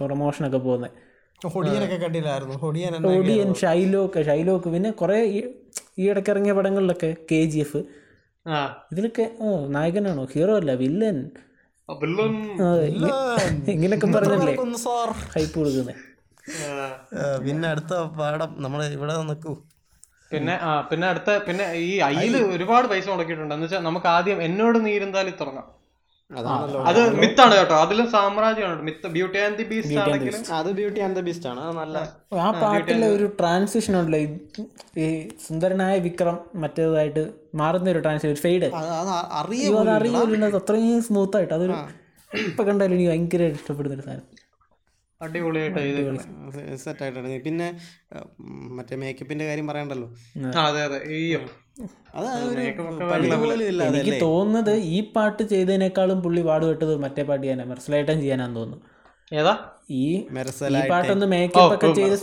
പ്രൊമോഷനൊക്കെ 0.00 0.58
പോകുന്നത് 0.58 0.90
ഹൊടിയനൊക്കെ 1.46 1.96
കണ്ടില്ലായിരുന്നു. 1.96 2.54
ഹൊടിയൻ 2.54 2.96
എന്നെ 2.96 3.08
ഓഡിയൻ 3.08 3.54
ഷൈലോക്ക് 3.54 4.24
ഷൈലോക്ക് 4.24 4.68
പിന്നെ 4.68 4.90
കുറെ 4.90 5.22
ഈ- 5.22 5.52
ഇടയ്ക്ക് 5.98 6.30
ഇറങ്ങിയ 6.30 6.52
പടങ്ങളിലൊക്കെ 6.52 7.16
കെ 7.32 7.44
ജി 7.44 7.58
എഫ്. 7.58 7.82
ആ. 8.48 8.86
ഇതിലൊക്കെ 8.92 9.30
ഓ 9.40 9.66
നായകനാണോ? 9.66 10.28
ഹീറോ 10.32 10.56
അല്ല 10.56 10.72
വില്ലൻ. 10.72 11.30
പറഞ്ഞല്ലേ? 14.16 14.54
ഹൈപ്പ് 15.36 15.56
കൊടുക്കുന്നത് 15.58 15.94
പിന്നെ 17.46 17.66
അടുത്ത 17.72 17.94
പാടം 18.18 18.50
നമ്മൾ 18.64 18.80
ഇവിടെ 18.96 19.14
നിൽക്കൂ. 19.30 19.52
പിന്നെ 20.32 20.54
ആ 20.68 20.72
പിന്നെ 20.90 21.06
അടുത്ത 21.12 21.30
പിന്നെ 21.48 21.64
ഈ 21.88 21.94
അയിൽ 22.08 22.34
ഒരുപാട് 22.54 22.86
പൈസ 22.92 23.06
മുടക്കിയിട്ടുണ്ട്. 23.12 23.54
എന്ന് 23.56 23.66
വെച്ചാൽ 23.66 23.82
നമുക്ക് 23.88 24.08
ആദ്യം 24.16 24.38
എന്നോട് 24.48 24.78
നീരുന്താലി 24.86 25.32
തുടങ്ങാം 25.40 25.66
അത് 26.30 27.16
മിത്താണ് 27.20 27.54
കേട്ടോ. 27.54 27.74
അതിലും 27.74 28.10
സാമ്രാജ്യമാണ്. 28.10 28.82
Myth 28.82 29.06
beauty 29.06 29.38
and 29.38 29.56
the 29.56 29.62
beast 29.62 29.94
ആണെങ്കിലും 29.98 30.54
അത് 30.54 30.72
ബ്യൂട്ടി 30.72 31.00
ആൻഡ് 31.00 31.16
ദി 31.16 31.20
ബീസ്റ്റ് 31.20 31.46
ആണ്. 31.48 31.72
നല്ല 31.76 31.98
ആ 32.34 32.50
പാട്ടിലെ 32.62 33.06
ഒരു 33.08 33.36
ട്രാൻസിഷൻ 33.40 34.00
ഉണ്ടല്ലോ. 34.00 34.18
ഈ- 35.00 35.28
സുന്ദരനായ 35.48 35.98
വിക്രം 35.98 36.38
മറ്റേതായിട്ട് 36.54 37.32
മാറുന്ന 37.54 37.90
ഒരു 37.90 37.98
ട്രാൻസിഷൻ 37.98 38.34
ഫെയ്ഡ് 38.34 38.64
അത് 38.64 38.86
അത് 38.86 39.08
അറിയ 39.32 39.68
അറിയില്ല 39.96 40.46
അത്രയും 40.56 41.02
സ്മൂത്ത് 41.02 41.36
ആയിട്ട്. 41.36 41.54
അതൊരു 41.54 41.72
ഇപ്പൊ 42.46 42.64
കണ്ടാലും 42.64 42.94
എനിക്ക് 42.94 43.10
ഭയങ്കര 43.10 43.42
ഇഷ്ടപ്പെടുന്ന 43.42 43.94
ഒരു 43.94 44.02
സാധനം. 44.02 44.46
അടിപൊളിയായിട്ട് 45.22 45.78
സെറ്റ് 46.76 47.02
ആയിട്ടാണ് 47.02 47.40
പിന്നെ 47.40 47.78
മറ്റേ 48.50 48.96
മേക്കപ്പിന്റെ 48.96 49.46
കാര്യം 49.46 49.66
പറയണ്ടല്ലോ? 49.66 50.08
അതെ 50.60 50.82
അതെ. 50.82 50.96
അയ്യോ. 50.96 51.38
എനിക്ക് 53.90 54.12
തോന്നുന്നത് 54.22 54.74
ഈ 54.90 54.98
പാട്ട് 55.14 55.42
ചെയ്തതിനേക്കാളും 55.50 56.18
പുള്ളി 56.24 56.42
പാട് 56.48 56.64
കേട്ടത് 56.68 56.94
മറ്റേ 57.04 57.22
പാട്ട് 57.28 57.42
ചെയ്യാനാ 57.44 57.64
മെർസലൈറ്റൻ 57.72 58.18
ചെയ്യാനാന്ന് 58.22 58.58
തോന്നുന്നു. 58.60 58.84
ഏതാ? 59.32 59.52
ഈ 59.96 60.04
പാട്ടൊന്ന് 60.92 61.26
മേക്കപ്പ് 61.32 61.74
ഒക്കെ 61.76 61.88
ചെയ്ത് 61.98 62.14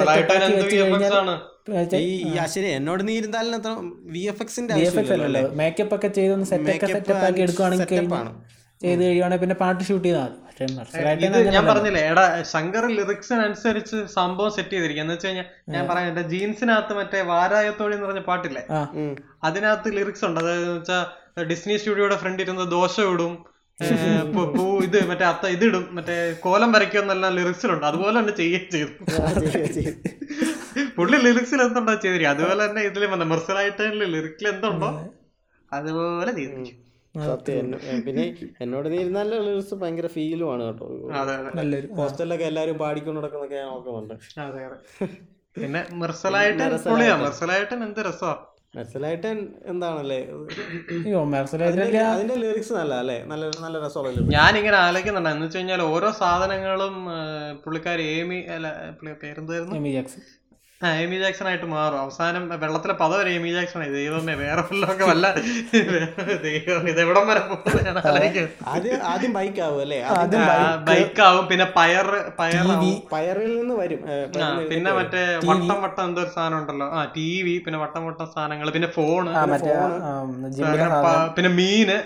ശരി 2.54 2.70
എന്നോട് 2.78 3.02
നീ 3.08 3.14
ഇരുന്നാലും 3.20 3.56
അത്ര 3.58 3.72
വി 4.14 4.22
എഫ് 4.32 4.44
എക്സിന്റെ 4.44 4.74
മേക്കപ്പ് 5.60 5.96
ഒക്കെ 5.98 6.10
ചെയ്തൊന്ന് 6.18 6.48
സെറ്റ് 6.52 6.72
ഒക്കെ 6.76 6.88
സെറ്റപ്പ് 6.96 7.26
ആക്കി 7.28 7.44
എടുക്കുവാണെങ്കിൽ 7.46 7.88
ചെയ്ത് 8.82 9.04
കഴിയുവാണെങ്കിൽ 9.04 9.44
പിന്നെ 9.44 9.58
പാട്ട് 9.62 9.84
ഷൂട്ട് 9.90 10.08
ചെയ്താൽ 10.08 10.24
മതി. 10.26 10.40
ഞാൻ 11.48 11.64
പറഞ്ഞില്ലേ 11.70 12.02
എടാ 12.10 12.24
ശങ്കർ 12.52 12.86
ലിറിക്സിനനുസരിച്ച് 12.92 13.98
സംഭവം 14.16 14.52
സെറ്റ് 14.56 14.74
ചെയ്തിരിക്കുക 14.74 15.04
എന്ന് 15.04 15.16
വെച്ച് 15.16 15.28
കഴിഞ്ഞാൽ 15.28 15.46
ഞാൻ 15.70 15.84
പറയാം 15.90 16.10
എന്റെ 16.10 16.24
ജീൻസിനകത്ത് 16.32 16.94
മറ്റേ 17.00 17.22
വാരായത്തോഴി 17.32 17.94
എന്ന് 17.96 18.08
പറഞ്ഞ 18.08 18.24
പാട്ടില്ലേ? 18.28 18.64
അതിനകത്ത് 19.44 19.90
ലിറിക്സ് 19.98 20.26
ഉണ്ട്. 20.28 20.40
അതായത് 20.44 20.70
വെച്ചാൽ 20.74 21.04
ഡിസ്നി 21.48 21.76
സ്റ്റുഡിയോയുടെ 21.78 22.18
ഫ്രണ്ട് 22.22 22.44
ഇരുന്ന് 22.44 22.66
ദോശ 22.74 22.96
ഇടും 23.12 23.34
ഏഹ് 23.78 23.94
പൂ- 24.34 24.50
പൂ 24.58 24.66
ഇത് 24.88 24.98
മറ്റേ 25.10 25.26
അത്ത 25.30 25.46
ഇതിടും 25.56 25.86
മറ്റേ 25.96 26.16
കോലം 26.44 26.70
വരയ്ക്കുമെന്നെല്ലാം 26.76 27.32
ലിറിക്സിലുണ്ട് 27.38 27.86
അതുപോലെ 27.90 28.16
തന്നെ 28.20 28.34
ചെയ്യുകയും 28.40 28.68
ചെയ്തു. 28.76 28.92
പുള്ളി 30.98 31.18
ലിറിക്സിൽ 31.26 31.62
എന്തുണ്ടോ 31.66 31.94
ചെയ്തിരിക്കും 32.04 32.34
അതുപോലെ 32.34 32.62
തന്നെ 32.66 32.84
ഇതിൽ 32.90 33.06
വന്ന. 33.08 33.26
മെർസലായിട്ട് 33.32 33.84
ലിറിക്സിൽ 34.14 34.48
എന്തുണ്ടോ 34.54 34.90
അതുപോലെ 35.72 36.32
ചെയ്തിരിക്കും. 36.40 36.80
സത്യം 37.16 37.68
പിന്നെ 38.06 38.24
എന്നോട് 38.62 38.88
നീ 38.92 38.98
ഇരുന്നാലും 39.02 39.44
ലിറിക്സ് 39.48 39.76
ഭയങ്കര 39.82 40.08
ആണ് 40.50 40.64
കേട്ടോ. 40.70 40.88
അതെ 41.20 41.34
അതെ. 41.34 41.52
നല്ലൊരു 41.56 41.90
ഹോസ്റ്റലിലൊക്കെ 42.00 42.48
എല്ലാരും 42.52 42.78
പാടിക്കൊണ്ട് 42.78 43.20
നടക്കുന്നൊക്കെ 43.20 43.56
ഞാൻ 43.56 43.70
നോക്കുന്നുണ്ട് 43.74 44.16
അതെ 44.42 44.64
അതെ. 44.68 44.78
പിന്നെ 45.56 45.82
മെർസലായിട്ട് 46.02 46.64
പൊളിയാ 46.88 47.16
മെർസലായിട്ട് 47.18 47.76
എന്ത് 47.88 48.02
രസമാ 48.08 48.34
മനസ്സിലായിട്ട് 48.78 49.28
എന്താണല്ലേ? 49.72 50.18
അതിന്റെ 52.12 52.36
ലിറിക്സ് 52.44 52.74
നല്ല 52.74 52.94
അല്ലേ? 53.02 53.18
നല്ല 53.32 53.50
നല്ല 53.66 53.76
രസമുള്ള 53.84 54.10
ഞാൻ 54.14 54.32
ഞാനിങ്ങനെ 54.38 54.78
ആലോചിക്കുന്നുണ്ട്. 54.78 55.30
എന്ന് 55.30 55.46
വെച്ച് 55.46 55.60
കഴിഞ്ഞാൽ 55.60 55.82
ഓരോ 55.92 56.10
സാധനങ്ങളും 56.22 56.96
പുള്ളിക്കാരി 57.66 58.06
ഏമി 58.16 58.40
അല്ല 58.56 58.68
പുള്ളി 58.98 59.14
പേരെന്തായിരുന്നു? 59.24 59.76
എമി 60.84 60.90
ജാക്സൺ 60.90 60.90
ആ 60.90 61.04
എമി 61.04 61.18
ജാക്സൺ 61.24 61.46
ആയിട്ട് 61.50 61.68
മാറും. 61.74 61.98
അവസാനം 62.04 62.44
വെള്ളത്തിലെ 62.64 62.94
പദം 63.02 63.18
വരെ 63.20 63.32
എമി 63.38 63.52
ജാക്സൺ 63.56 63.82
ആയി 63.84 63.92
ദൈവമേ 63.98 64.34
വേറെ 64.42 64.62
ഫുള്ളൊക്കെ 64.70 65.06
വല്ല 65.10 65.26
ദൈവം 66.46 66.88
ഇത് 66.92 67.00
എവിടം 67.04 67.26
വരെ. 67.30 67.42
ആദ്യം 68.74 69.00
ആദ്യം 69.12 69.34
ബൈക്ക് 69.38 69.62
ആവും 69.68 69.80
അല്ലേ? 69.86 70.00
പിന്നെ 71.52 71.68
പയർ 71.78 72.08
പയർ 72.40 72.68
പയറിൽ 73.14 73.54
നിന്ന് 73.60 73.76
വരും. 73.82 74.02
പിന്നെ 74.72 74.92
മറ്റേ 75.00 75.24
വട്ടം 75.50 75.78
വട്ടം 75.86 76.04
എന്തോ 76.10 76.26
സാധനം 76.36 76.58
ഉണ്ടല്ലോ. 76.62 76.90
ആ 76.98 77.00
ടി 77.16 77.30
വി 77.48 77.56
പിന്നെ 77.68 77.80
വട്ടം 77.86 78.04
വട്ടം 78.10 78.28
സാധനങ്ങൾ 78.36 78.70
പിന്നെ 78.78 78.92
ഫോണ് 78.98 79.30
പിന്നെ 81.38 81.52
മീന് 81.62 81.98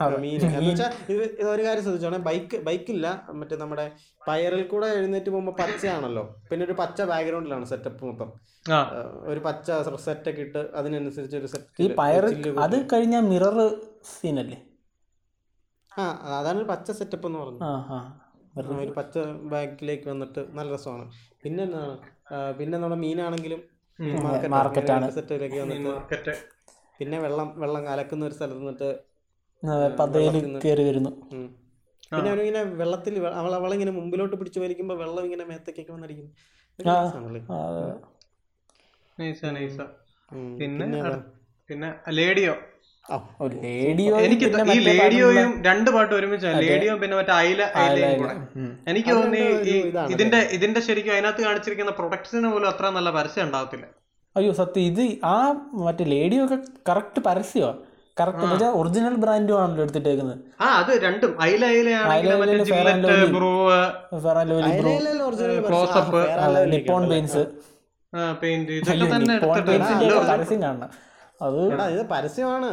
മീൻ. 0.00 0.40
എന്ന് 0.48 0.70
വെച്ചാൽ 0.70 0.92
ഇത് 1.12 1.22
ഒരു 1.52 1.62
കാര്യം 1.62 1.82
ശ്രദ്ധിച്ചോണേ 1.84 2.18
ബൈക്ക് 2.26 2.56
ബൈക്കില്ല. 2.64 3.06
മറ്റേ 3.32 3.56
നമ്മുടെ 3.56 3.84
പയറിൽ 4.22 4.62
കൂടെ 4.66 4.86
എഴുന്നേറ്റ് 4.96 5.30
പോകുമ്പോൾ 5.30 5.54
പച്ചയാണല്ലോ. 5.60 6.24
പിന്നെ 6.50 6.64
ഒരു 6.66 6.74
പച്ച 6.80 7.00
ബാക്ക്ഗ്രൗണ്ടിലാണ് 7.10 7.66
സെറ്റപ്പ് 7.72 8.04
മൊത്തം. 8.04 8.30
ഒരു 9.32 9.40
പച്ച 9.40 9.66
സെറ്റ് 10.04 10.28
ഒക്കെ 10.30 10.42
ഇട്ട് 10.42 10.62
അതിനനുസരിച്ച് 10.74 11.36
ഒരു 11.36 11.48
ഈ 11.48 11.52
സെറ്റ് 11.54 11.88
പയർ 12.00 12.24
അത് 12.64 12.76
കഴിഞ്ഞ 12.92 13.16
മിറർ 13.30 13.56
സീനല്ലേ? 14.12 14.58
ആ 15.92 16.04
അതാണ് 16.38 16.58
ഒരു 16.58 16.68
പച്ച 16.72 16.90
സെറ്റപ്പ് 16.98 17.26
എന്ന് 17.28 17.38
പറഞ്ഞു 17.38 17.60
ആ 17.64 17.72
ആ. 17.90 17.98
ആ, 18.56 18.78
ഒരു 18.82 18.92
പച്ച 18.98 19.14
ബാക്കിലേക്ക് 19.52 20.06
വന്നിട്ട് 20.10 20.40
നല്ല 20.54 20.68
രസമാണ്. 20.74 21.04
പിന്നെ 21.42 21.62
എന്താണ്? 21.62 21.94
പിന്നെ 22.58 22.76
നമ്മുടെ 22.76 23.00
മീനാണെങ്കിലും 23.02 23.60
മാർക്കറ്റ് 24.54 25.10
സെറ്റിലേക്ക് 25.16 25.58
വന്നിട്ട് 25.62 25.88
മാർക്കറ്റ് 25.88 26.32
പിന്നെ 27.00 27.16
വെള്ളം 27.18 27.48
വെള്ളം 27.56 27.82
കലക്കുന്ന 27.86 28.24
ഒരു 28.28 28.34
സ്ഥലത്ത് 28.34 28.60
നിന്നിട്ട് 28.60 28.88
പതയിൽ 30.00 30.36
കയറി 30.64 30.84
വരുന്നു. 30.88 31.12
പിന്നെ 32.12 32.28
അവനിങ്ങനെ 32.32 32.62
വെള്ളത്തിൽ 32.80 33.14
അവൾ 33.40 33.52
അവളിങ്ങനെ 33.60 33.92
മുമ്പിലോട്ട് 33.98 34.36
പിടിച്ചു 34.40 34.60
വലിക്കുമ്പോൾ 34.64 34.96
വെള്ളം 35.02 35.24
ഇങ്ങനെ 35.28 35.44
മേത്തേക്കൊക്കെ 35.50 35.92
വന്നടിക്കും. 35.96 36.28
പിന്നെ 40.60 40.86
പിന്നെ 41.70 41.88
ലേഡിയോ. 42.20 42.54
ലേഡിയോ 43.64 44.12
എനിക്ക് 44.26 44.46
ഈ 44.74 44.78
ലേഡിയോയും 44.86 45.50
രണ്ട് 45.66 45.88
പാട്ട് 45.96 46.12
ഒരുമിച്ചാണ് 46.18 46.62
ലേഡിയോ 46.70 46.94
പിന്നെ 47.02 47.14
മറ്റേ 47.18 47.34
അയില 47.40 47.62
അയിലയും 47.82 48.16
കൂടെ. 48.22 48.34
എനിക്ക് 48.90 49.10
തോന്നി 49.18 49.42
ഈ 49.72 49.76
ഇതിന്റെ 50.14 50.40
ഇതിന്റെ 50.56 50.80
ശരിക്കും 50.88 51.14
അതിനകത്ത് 51.16 51.42
കാണിച്ചിരിക്കുന്ന 51.48 51.92
പ്രൊഡക്ട്സിന് 52.00 52.48
പോലും 52.54 52.68
അത്ര 52.72 52.90
നല്ല 52.98 53.10
പരസ്യം 53.18 53.44
ഉണ്ടാവത്തില്ല. 53.48 53.86
അയ്യോ 54.36 54.52
സത്യം. 54.62 54.86
ഇത് 54.90 55.04
ആ 55.34 55.36
മറ്റേ 55.86 56.06
ലേഡിയോ 56.14 56.42
ഒക്കെ 56.46 56.58
കറക്റ്റ് 56.88 57.22
പരസ്യമാണ് 57.28 57.80
കറക്റ്റ് 58.20 58.64
ഒറിജിനൽ 58.64 59.14
ബ്രാൻഡും 59.14 59.62
ആണല്ലോ 59.62 59.82
എടുത്തിട്ടേക്കുന്നത്. 59.82 60.38
ആ 60.60 60.66
അത് 60.66 61.02
രണ്ടും. 61.02 61.40
അയില 61.40 61.64
നിപ്പോൺ 66.64 67.08
പെയിൻസ് 67.08 67.42
അത് 71.42 71.72
എടാ 71.72 71.86
ഇത് 71.88 72.06
പരസ്യമാണ്. 72.06 72.68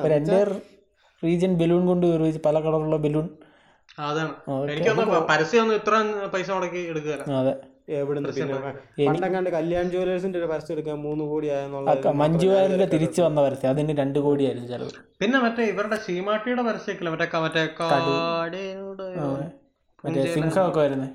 റീജിയൻ 1.24 1.54
ബലൂൺ 1.58 1.86
കൊണ്ട് 1.86 2.08
പല 2.46 2.60
കളറുള്ള 2.60 2.98
ബലൂൺ 2.98 3.30
അതാണ്. 4.00 4.34
ഓക്കേ. 4.50 4.94
പരസ്യം 5.30 5.74
ഇത്ര 5.74 5.94
പൈസ 6.34 6.52
മുടക്കി 6.52 6.78
എടുക്കുക 6.78 7.36
അതെ. 7.38 7.73
എവിടുന്ന് 7.88 8.30
പിന്നെ 8.36 8.58
പണ്ടങ്ങാണ്ട് 9.08 9.50
കല്യാൺ 9.50 9.86
ജുവലേഴ്സിന്റെ 9.94 10.38
ഒരു 10.40 10.48
പരസ്യം 10.52 10.76
എടുക്കാൻ 10.76 10.98
മൂന്ന് 11.08 11.24
കോടി 11.32 11.48
ആയെന്നുള്ള 11.56 11.90
ആ 12.10 12.14
മഞ്ജു 12.22 12.48
വാര്യരുടെ 12.52 12.88
തിരിച്ചു 12.94 13.22
വന്ന 13.22 13.40
പരസ്യം 13.46 13.70
അതിന് 13.70 13.96
രണ്ട് 14.02 14.20
കോടിയായിരുന്നു 14.20 14.70
ചെലവ്. 14.70 14.92
പിന്നെ 15.22 15.40
മറ്റേ 15.46 15.64
ഇവരുടെ 15.74 15.98
ശീമാട്ടിയുടെ 16.06 16.64
പരസ്യമൊക്കെ 16.70 17.04
മറ്റേ 17.10 17.28
മറ്റേ 17.42 18.64
മറ്റേ 20.04 20.24
സിംഹമൊക്കെ 20.36 20.80
വരുന്നത് 20.80 21.10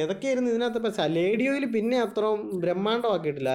ഏതൊക്കെയായിരുന്നു 0.00 0.48
ഇതിനകത്ത്? 0.50 0.80
പരസ്യം 0.84 1.12
ലേഡിയോയിൽ 1.18 1.64
പിന്നെ 1.76 1.96
അത്ര 2.04 2.24
ബ്രഹ്മാണ്ടമാക്കിയിട്ടില്ല. 2.62 3.50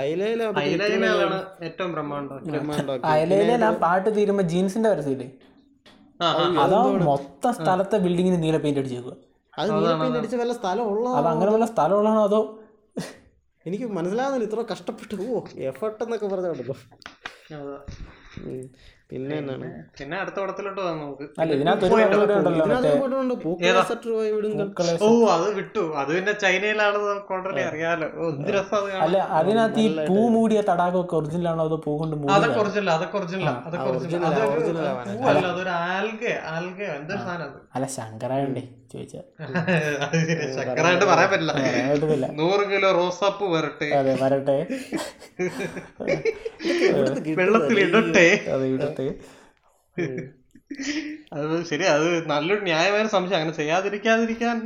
ഏറ്റവും 1.68 1.92
ബ്രഹ്മാണ്ടം 1.96 3.06
അയലയിലെ 3.14 3.56
ആ 3.70 3.72
പാട്ട് 3.86 4.10
തീരുമ്പോ 4.18 4.44
ജീൻസിന്റെ 4.54 4.90
പരസ്യമില്ലേ. 4.94 5.30
അതാ 6.64 6.80
മൊത്തം 7.10 7.52
സ്ഥലത്തെ 7.60 7.98
ബിൽഡിങ്ങിന് 8.06 8.40
നീല 8.44 8.58
പെയിന്റ് 8.64 8.82
അടിച്ചേക്കുക 8.84 9.16
അത് 9.60 9.70
നീലപ്പെയിന്റ് 9.76 10.20
അടിച്ച 10.20 10.36
വല്ല 10.36 10.54
സ്ഥലം 10.60 10.88
അത് 11.20 11.28
അങ്ങനെ 11.34 11.52
വല്ല 11.56 11.68
സ്ഥലമുള്ളതാണോ 11.74 12.24
അതോ? 12.30 12.42
എനിക്ക് 13.66 13.88
മനസ്സിലാകുന്നില്ല 13.96 14.46
ഇത്ര 14.48 14.62
കഷ്ടപ്പെട്ടു. 14.72 15.16
ഓ 15.28 15.40
എഫർട്ട് 15.70 16.02
എന്നൊക്കെ 16.06 16.28
പറഞ്ഞു. 16.28 16.76
പിന്നെ 19.10 19.36
എന്നാണ് 19.38 19.68
പിന്നെ 20.00 20.16
അടുത്ത 20.22 20.38
പടത്തിലോട്ട് 20.42 20.82
നമുക്ക്. 20.88 21.26
ഓ 25.02 25.10
അത് 25.36 25.48
വിട്ടു. 25.58 25.84
അത് 26.02 26.10
പിന്നെ 26.16 26.34
ചൈനയിലാണ് 26.44 27.00
ഓൾറെഡി 27.32 27.62
അറിയാലോ. 27.70 28.08
ഓ, 28.18 28.28
എന്ത് 28.34 28.52
രസം 28.58 28.86
അല്ല 29.06 29.18
അതിനകത്ത് 29.40 29.82
ഈ 29.82 29.90
പൂ 30.10 30.20
മൂടിയ 30.36 30.62
തടാകമൊക്കെ 30.70 31.18
ഒറിജിനൽ 31.20 31.50
ആണോ 31.54 31.66
അതോ 31.70 31.80
പൂ 31.86 31.94
കൊണ്ട് 32.02 32.16
മൂടി 32.16 32.32
അതൊക്കെ 32.36 32.60
ഒറിജിനൽ 32.64 32.92
അതൊക്കെ 32.98 33.18
ഒറിജിനൽ 33.22 33.50
അതൊക്കെ 33.68 33.90
ഒറിജിനൽ 34.52 34.86
അതൊരു 35.48 35.74
ആൽഗ 35.88 36.24
ആൽഗ. 36.54 36.80
എന്തൊരു 37.00 37.22
സാധനം 37.26 37.56
അല്ല 37.76 37.88
ശങ്കരായണ്ടേ. 37.98 38.64
ചോദിച്ചാ. 38.94 39.22
അത് 40.06 40.16
ശരി, 40.28 40.46
ശക്കറായിട്ട് 40.58 41.06
പറയാൻ 41.06 41.30
പറ്റില്ല. 41.32 41.54
പറ്റുന്നില്ല 41.54 42.28
നൂറ് 42.40 42.64
കിലോ 42.72 42.92
റോസാപ്പ് 42.92 43.46
വരട്ടെ. 43.54 43.90
അതെ 44.00 44.14
വരട്ടെ. 44.24 44.58
വെള്ളത്തിൽ 47.42 47.80
ഇടട്ടെ. 47.80 48.28
അതെ 48.56 48.68
ഇടട്ടെ. 48.76 49.08
അത് 51.34 51.66
ശരി 51.70 51.86
അത് 51.96 52.08
നല്ലൊരു 52.30 52.62
ന്യായമായ 52.62 53.08
സംശയം. 53.08 53.38
അങ്ങനെ 53.38 53.56
ചെയ്യാതിരിക്കാതിരിക്കാൻ 53.56 54.58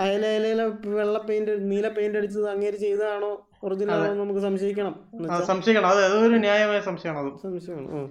അയിലയില 0.00 0.62
വെള്ള 0.98 1.18
പെയിന്റ് 1.28 1.52
നീല 1.70 1.86
പെയിന്റ് 1.88 2.18
അടിച്ചത് 2.18 2.48
അങ്ങേര് 2.50 2.76
ചെയ്തതാണോ? 2.76 3.30
ഒറിജിനൽ 3.64 3.92
ആണോ 3.92 4.14
നമുക്ക് 4.14 4.40
സംശയിക്കണം 4.40 4.94
സംശയിക്കണം. 5.46 5.88
അത് 5.88 6.00
അതൊരു 6.04 6.36
ന്യായമായ 6.46 6.80
സംശയമാണ് 6.80 7.20
അത്. 7.24 7.30
സംശയമാണ്. 7.42 8.10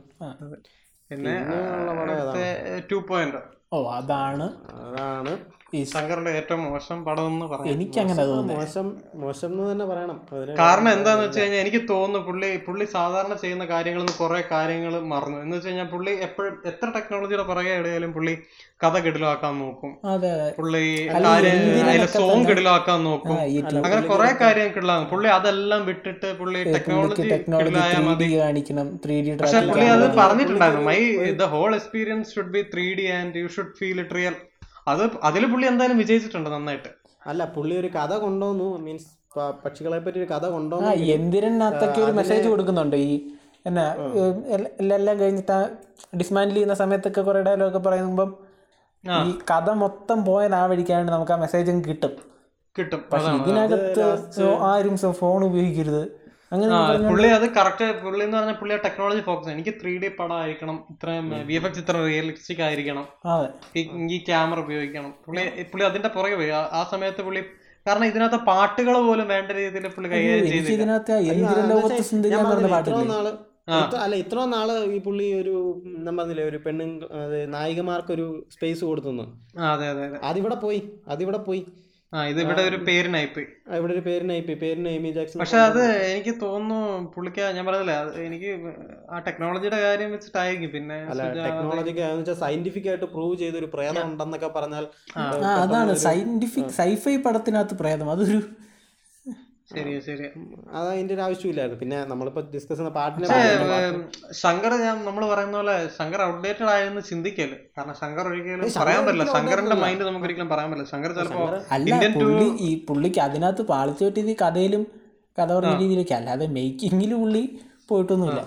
പിന്നെ? 1.14 2.82
ടു 2.92 2.96
പോയിന്റ് 2.96 3.36
ഓ 3.74 3.92
അതാണ്. 3.92 4.46
അതാണ്. 4.72 5.34
ഈ 5.78 5.80
ശങ്കറിന്റെ 5.92 6.32
ഏറ്റവും 6.40 6.62
മോശം 6.70 6.98
പടം 7.06 7.28
എന്ന് 7.32 7.46
പറയാം 7.52 7.70
എനിക്ക് 7.76 8.00
അങ്ങനെ 8.04 8.24
മോശം 8.52 8.88
മോശം 9.22 9.50
എന്ന് 9.54 9.64
തന്നെ 9.72 9.86
പറയണം. 9.92 10.18
കാരണം 10.62 10.90
എന്താന്ന് 10.98 11.24
വെച്ച് 11.26 11.40
കഴിഞ്ഞാൽ 11.42 11.62
എനിക്ക് 11.64 11.82
തോന്നുന്നു 11.94 12.20
പുള്ളി 12.28 12.50
പുള്ളി 12.68 12.86
സാധാരണ 12.96 13.34
ചെയ്യുന്ന 13.44 13.66
കാര്യങ്ങളിൽ 13.72 14.06
നിന്ന് 14.06 14.18
കുറെ 14.22 14.42
കാര്യങ്ങൾ 14.52 14.94
മറന്നു. 15.14 15.38
എന്ന് 15.44 15.56
വെച്ച് 15.58 15.70
കഴിഞ്ഞാൽ 15.70 15.90
പുള്ളി 15.94 16.14
എപ്പോഴും 16.28 16.54
എത്ര 16.72 16.88
ടെക്നോളജിയുടെ 16.98 17.46
പുറകെ 17.50 17.74
ഇടയാലും 17.82 18.14
പുള്ളി 18.18 18.36
കഥ 18.84 18.96
കിടിലാക്കാൻ 19.06 19.54
നോക്കും. 19.64 19.92
പുള്ളി 20.60 20.86
അതിലെ 21.18 22.08
സോങ് 22.18 22.46
കിടിലാക്കാൻ 22.50 23.00
നോക്കും. 23.10 23.36
അങ്ങനെ 23.86 24.02
കുറെ 24.12 24.32
കാര്യം 24.44 24.72
കിടിലാകും 24.78 25.08
പുള്ളി 25.14 25.30
അതെല്ലാം 25.38 25.82
വിട്ടിട്ട് 25.90 26.32
പുള്ളി 26.42 26.62
ടെക്നോളജി 26.76 27.22
കിടിലായാൽ 27.26 28.04
മതി. 28.10 28.30
പക്ഷെ 29.44 29.62
പുള്ളി 29.70 29.88
അത് 29.98 30.08
പറഞ്ഞിട്ടുണ്ടായിരുന്നു. 30.22 30.88
My 30.92 31.00
the 31.44 31.52
whole 31.56 31.72
experience 31.82 32.36
should 32.36 32.54
be 32.58 32.64
three 32.74 32.88
D 33.02 33.08
and 33.20 33.44
you 33.44 33.48
should 33.58 33.76
feel 33.82 34.00
it 34.06 34.16
real 34.20 34.36
അത് 34.88 35.04
അതിൽ 35.24 35.44
പുള്ളി 35.46 35.66
എന്തായാലും 35.68 35.98
വിജയിച്ചിട്ടുണ്ട് 35.98 36.50
നന്നായിട്ട്. 36.50 36.90
അല്ല 37.28 37.46
പുള്ളി 37.46 37.76
ഒരു 37.76 37.88
കഥ 37.88 38.14
കൊണ്ടുവന്നു. 38.14 38.78
മീൻസ് 38.78 39.10
പക്ഷികളെ 39.66 40.00
പറ്റി 40.00 40.20
ഒരു 40.20 40.28
കഥ 40.34 40.46
കൊണ്ടുവന്നു. 40.46 40.90
എന്തിനകത്തൊക്കെ 40.90 42.02
ഒരു 42.02 42.12
മെസ്സേജ് 42.12 42.48
കൊടുക്കുന്നുണ്ട് 42.48 42.96
ഈ 42.96 43.32
എന്നാ 43.66 43.96
എല്ലാം 44.98 45.20
കഴിഞ്ഞിട്ട് 45.20 45.58
ഡിസ്മാൻഡിൽ 46.18 46.54
ചെയ്യുന്ന 46.54 46.74
സമയത്തൊക്കെ 46.74 47.22
കുറെ 47.22 47.42
ഡയലോഗ് 47.42 47.78
പറയുമ്പം 47.78 48.36
ഈ 49.28 49.32
കഥ 49.52 49.70
മൊത്തം 49.84 50.26
പോയത് 50.26 50.54
ആ 50.54 50.66
വഴിക്കാണ്ട് 50.66 51.12
നമുക്ക് 51.12 51.32
ആ 51.32 51.36
മെസ്സേജും 51.36 51.86
കിട്ടും. 51.86 52.12
കിട്ടും. 52.78 53.02
പക്ഷെ 53.14 53.32
ഇതിനകത്ത് 53.32 54.04
ആരും 54.72 54.98
ഫോൺ 54.98 55.44
ഉപയോഗിക്കരുത്. 55.46 56.23
അങ്ങനെ 56.54 56.74
പുള്ളി 57.10 57.28
അത് 57.28 57.50
കറക്റ്റ് 57.50 58.04
പുള്ളി 58.04 58.24
എന്ന് 58.24 58.38
പറഞ്ഞാൽ 58.38 58.54
പുള്ളി 58.54 58.78
ടെക്നോളജി 58.78 59.20
ഫോക്കസ് 59.20 59.50
എനിക്ക് 59.50 59.70
ത്രീ 59.82 59.98
ഡി 59.98 60.08
പടം 60.08 60.38
ആയിരിക്കണം 60.38 60.84
ഇത്രയും 60.92 61.46
വി 61.46 61.54
എഫ് 61.54 61.66
എക്സ് 61.66 61.80
ഇത്ര 61.80 61.98
റിയലിസ്റ്റിക് 62.06 62.62
ആയിരിക്കണം. 62.62 63.08
അതെ. 63.26 63.80
ഈ- 63.80 64.18
ക്യാമറ 64.18 64.60
ഉപയോഗിക്കണം. 64.60 65.14
പുള്ളി 65.26 65.64
പുള്ളി 65.64 65.86
അതിന്റെ 65.86 66.10
പുറകെ 66.10 66.36
പോയി. 66.36 66.50
ആ- 66.50 66.88
സമയത്ത് 66.92 67.22
പുള്ളി 67.22 67.42
കാരണം 67.88 68.06
ഇതിനകത്ത് 68.06 68.36
പാട്ടുകൾ 68.36 69.06
പോലും 69.06 69.28
വേണ്ട 69.28 69.52
രീതിയിൽ 69.52 69.88
പുള്ളി 69.88 70.12
കൈകാര്യം 70.12 70.48
ചെയ്തില്ല. 70.48 70.82
ഇത്ര- 73.82 74.00
അല്ല 74.00 74.16
ഇത്രയും 74.16 74.50
നാൾ 74.50 74.72
ഈ 74.72 74.98
പുള്ളി 75.02 75.34
ഒരു 75.34 75.82
ഞാൻ 75.86 76.18
പറഞ്ഞില്ലേ 76.18 76.44
ഒരു 76.44 76.58
പെണ്ണും 76.58 77.02
നായികമാർക്ക് 77.46 78.14
ഒരു 78.14 78.46
സ്പേസ് 78.52 78.86
കൊടുത്തുന്നു. 78.86 79.24
അതെ 79.60 79.88
അതെ 79.88 80.06
അതെ. 80.06 80.20
അതിവിടെ 80.24 80.56
പോയി 80.56 80.92
അതിവിടെ 81.08 81.38
പോയി. 81.38 81.66
ഇവിടെ 82.42 82.64
ഒരു 82.70 82.78
പേരിനായി 82.88 83.28
പോയി 83.36 83.46
ഇവിടെ 83.78 83.94
ഒരു 83.94 84.04
പേരിന് 84.08 84.34
ഐ 84.34 84.42
പി 84.42 84.56
പേരിന് 84.64 84.90
എമി 84.98 85.12
ജാക്സൺ 85.16 85.40
പക്ഷെ 85.42 85.60
അത് 85.68 85.80
എനിക്ക് 86.10 86.34
തോന്നുന്നു 86.42 86.80
പുള്ളിക്ക് 87.16 87.46
ഞാൻ 87.58 87.66
പറഞ്ഞില്ലേ 87.70 87.96
എനിക്ക് 88.26 88.50
ആ 89.10 89.20
ടെക്നോളജിയുടെ 89.28 89.80
കാര്യം 89.86 90.12
വെച്ചിട്ടായിരിക്കും. 90.12 90.72
പിന്നെ 90.76 90.98
ടെക്നോളജിക്ക് 91.46 92.04
വെച്ചാൽ 92.20 92.38
സയന്റിഫിക് 92.44 92.90
ആയിട്ട് 92.92 93.10
പ്രൂവ് 93.16 93.36
ചെയ്ത 93.38 93.58
ഒരു 93.62 93.70
പ്രേതം 93.76 94.04
ഉണ്ടെന്നൊക്കെ 94.10 94.52
പറഞ്ഞാൽ 94.58 94.86
അതാണ് 95.64 95.96
സയന്റിഫിക് 96.08 96.76
സൈഫൈ 96.82 97.16
പടത്തിനകത്ത് 97.28 97.78
പ്രേതം. 97.82 98.10
അതൊരു 98.16 98.42
അത് 99.72 100.88
അതിന്റെ 100.92 101.14
ഒരു 101.16 101.22
ആവശ്യമില്ലായിരുന്നു. 101.26 101.80
പിന്നെ 101.82 101.98
നമ്മളിപ്പോ 102.12 102.42
ഡിസ്കസ് 102.54 102.78
ചെയ്യുന്ന 102.78 102.92
പാട്ടിനെ 102.98 103.28
ശങ്കർ 104.42 104.74
ഞാൻ 104.86 104.98
നമ്മൾ 105.08 105.24
പറയുന്ന 105.32 105.56
പോലെ 105.60 105.76
ശങ്കർ 105.98 106.22
ഔട്ട്ഡേറ്റഡ് 106.30 106.70
ആയെന്ന് 106.74 107.02
ചിന്തിക്കൽ. 107.10 107.52
കാരണം 107.78 107.96
ശങ്കർ 108.02 108.26
ഒരിക്കലും 108.32 108.74
പറയാൻ 108.82 109.02
പറ്റില്ല. 109.06 109.26
ശങ്കറിന്റെ 109.36 109.78
മൈൻഡ് 109.84 110.04
നമുക്ക് 110.10 110.28
ഒരിക്കലും 110.30 110.50
പറയാൻ 110.54 110.68
പറ്റില്ല. 110.72 110.90
ശങ്കർ 110.94 111.14
ചിലപ്പോ 111.20 111.46
ഇന്ത്യൻ 111.78 112.58
ഈ 112.68 112.72
പുള്ളിക്ക് 112.90 113.22
അതിനകത്ത് 113.28 113.66
പാളിച്ചു 113.72 114.04
പറ്റിയത് 114.08 114.32
ഈ 114.36 114.38
കഥയിലും 114.44 114.84
കഥ 115.38 115.50
പറഞ്ഞ 115.58 115.74
രീതിയിലേക്ക് 115.84 116.16
അല്ലാതെ 116.20 116.48
മേക്കിങ്ങിൽ 116.58 117.14
പുള്ളി 117.22 117.44
പോയിട്ടൊന്നുമില്ല. 117.92 118.42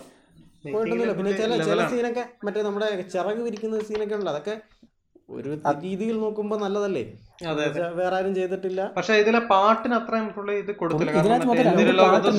പോയിട്ടൊന്നുമില്ല. 0.74 1.14
പിന്നെ 1.18 1.32
ചില 1.40 1.56
ചില 1.70 1.80
സീനൊക്കെ 1.92 2.24
മറ്റേ 2.46 2.60
നമ്മുടെ 2.68 2.86
ചിറക് 3.14 3.42
വിരിക്കുന്ന 3.46 3.80
സീനൊക്കെ 3.90 4.16
ഉണ്ട് 4.18 4.30
അതൊക്കെ 4.32 4.54
ഒരു 5.28 5.50
രീതിയിൽ 5.84 6.16
നോക്കുമ്പോ 6.24 6.56
നല്ലതല്ലേ? 6.62 7.02
വേറെ 8.00 8.14
ആരും 8.18 8.32
ചെയ്തിട്ടില്ല. 8.36 8.82
പക്ഷെ 8.96 9.14
ഇതിലെ 9.22 9.40
പാട്ടിന് 9.52 9.94
അത്രയും 9.98 10.26
പുള്ളി 10.36 10.52
ഇത് 10.62 10.70
കൊടുത്തില്ല. 10.80 11.38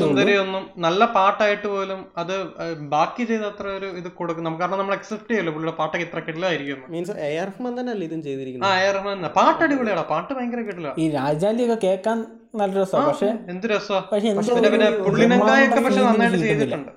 സുന്ദരിയൊന്നും 0.04 0.64
നല്ല 0.86 1.02
പാട്ടായിട്ട് 1.18 1.68
പോലും 1.74 2.00
അത് 2.22 2.34
ബാക്കി 2.94 3.24
ചെയ്ത 3.32 3.44
അത്ര 3.52 3.68
ഒരു 3.80 3.90
ഇത് 4.00 4.10
കൊടുക്കും 4.20 4.46
നമുക്ക് 4.48 4.64
കാരണം 4.64 4.80
നമ്മൾ 4.82 4.96
അക്സെപ്റ്റ് 4.98 5.32
ചെയ്യല്ലോ. 5.34 5.54
പുള്ളിയുടെ 5.58 5.76
പാട്ടൊക്കെ 5.82 6.06
ഇത്ര 6.08 6.22
കിട്ടില്ലായിരിക്കും 6.28 6.80
മീൻസ് 6.96 7.18
എ. 7.28 7.30
ആർ. 7.42 7.48
റഹ്മാൻ 7.52 7.76
തന്നെ 7.80 7.94
അല്ലേ 7.96 8.08
ഇതും 8.10 8.22
ആ 8.24 8.28
ചെയ്തിരിക്കുന്നത് 8.30 8.74
എ. 8.80 8.88
ആർ. 8.88 8.96
റഹ്മാൻ 9.00 9.28
പാട്ട് 9.40 9.62
അടിപൊളിയാടാ. 9.68 10.06
പാട്ട് 10.14 10.32
ഭയങ്കര 10.40 10.64
കിട്ടില്ല 10.70 10.94
ഈ 11.04 11.08
രാജാലി 11.20 11.66
ഒക്കെ 11.68 11.78
കേൾക്കാൻ 11.86 12.18
നല്ല 12.62 12.74
രസമാണ് 12.82 13.10
പക്ഷെ 13.12 13.32
എന്ത് 13.54 13.68
രസമാണ് 13.76 14.08
പക്ഷെ 14.14 14.28
പിന്നെ 14.74 14.90
പിന്നെ 15.22 15.38
പക്ഷെ 15.86 16.02
നന്നായിട്ട് 16.10 16.42
ചെയ്തിട്ടുണ്ട്. 16.48 16.92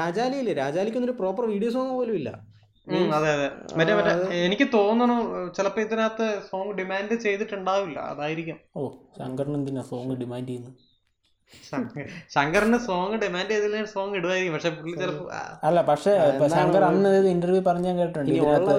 രാജാലിയില്ലേ? 0.00 0.54
രാജാലിക്കൊന്നും 0.64 1.10
ഒരു 1.10 1.18
പ്രോപ്പർ 1.22 1.44
വീഡിയോ 1.54 1.70
സോങ് 1.76 1.94
പോലും 1.98 2.16
ഇല്ല. 2.20 2.30
അതെ 3.16 3.28
അതെ. 3.30 3.46
മറ്റേ 3.78 3.92
മറ്റേ 3.96 4.12
എനിക്ക് 4.42 4.66
തോന്നുന്നു 4.74 5.16
ചിലപ്പോ 5.56 5.80
ഇതിനകത്ത് 5.80 6.26
സോങ് 6.48 6.74
ഡിമാൻഡ് 6.78 7.14
ചെയ്തിട്ടുണ്ടാവില്ല 7.24 7.98
അതായിരിക്കും. 8.12 8.58
ഓ 8.76 8.82
ശങ്കറിന് 9.18 9.56
എന്തിനാ 9.58 9.82
സോങ് 9.88 10.16
ഡിമാൻഡ് 10.20 10.48
ചെയ്യുന്നത് 10.48 10.74
ശങ്ക- 11.64 12.04
ശങ്കറിന് 12.30 12.78
സോങ് 12.86 13.16
ഡിമാൻഡ് 13.20 13.50
ചെയ്തില്ല 13.52 13.80
സോങ് 13.92 14.14
ഇടുമായിരിക്കും 14.18 14.54
പക്ഷെ 14.56 14.70
പുള്ളി 14.76 14.94
ചിലപ്പോ 14.96 15.24
അല്ല 15.62 15.78
പക്ഷെ 15.90 16.12
ശങ്കർ 16.54 16.82
അന്ന് 16.84 17.10
ഇന്റർവ്യൂ 17.30 17.60
പറഞ്ഞ 17.66 17.86
ഞാൻ 17.88 17.98
കേട്ടിട്ടുണ്ട് 18.00 18.32
ഇതിനകത്ത് 18.32 18.74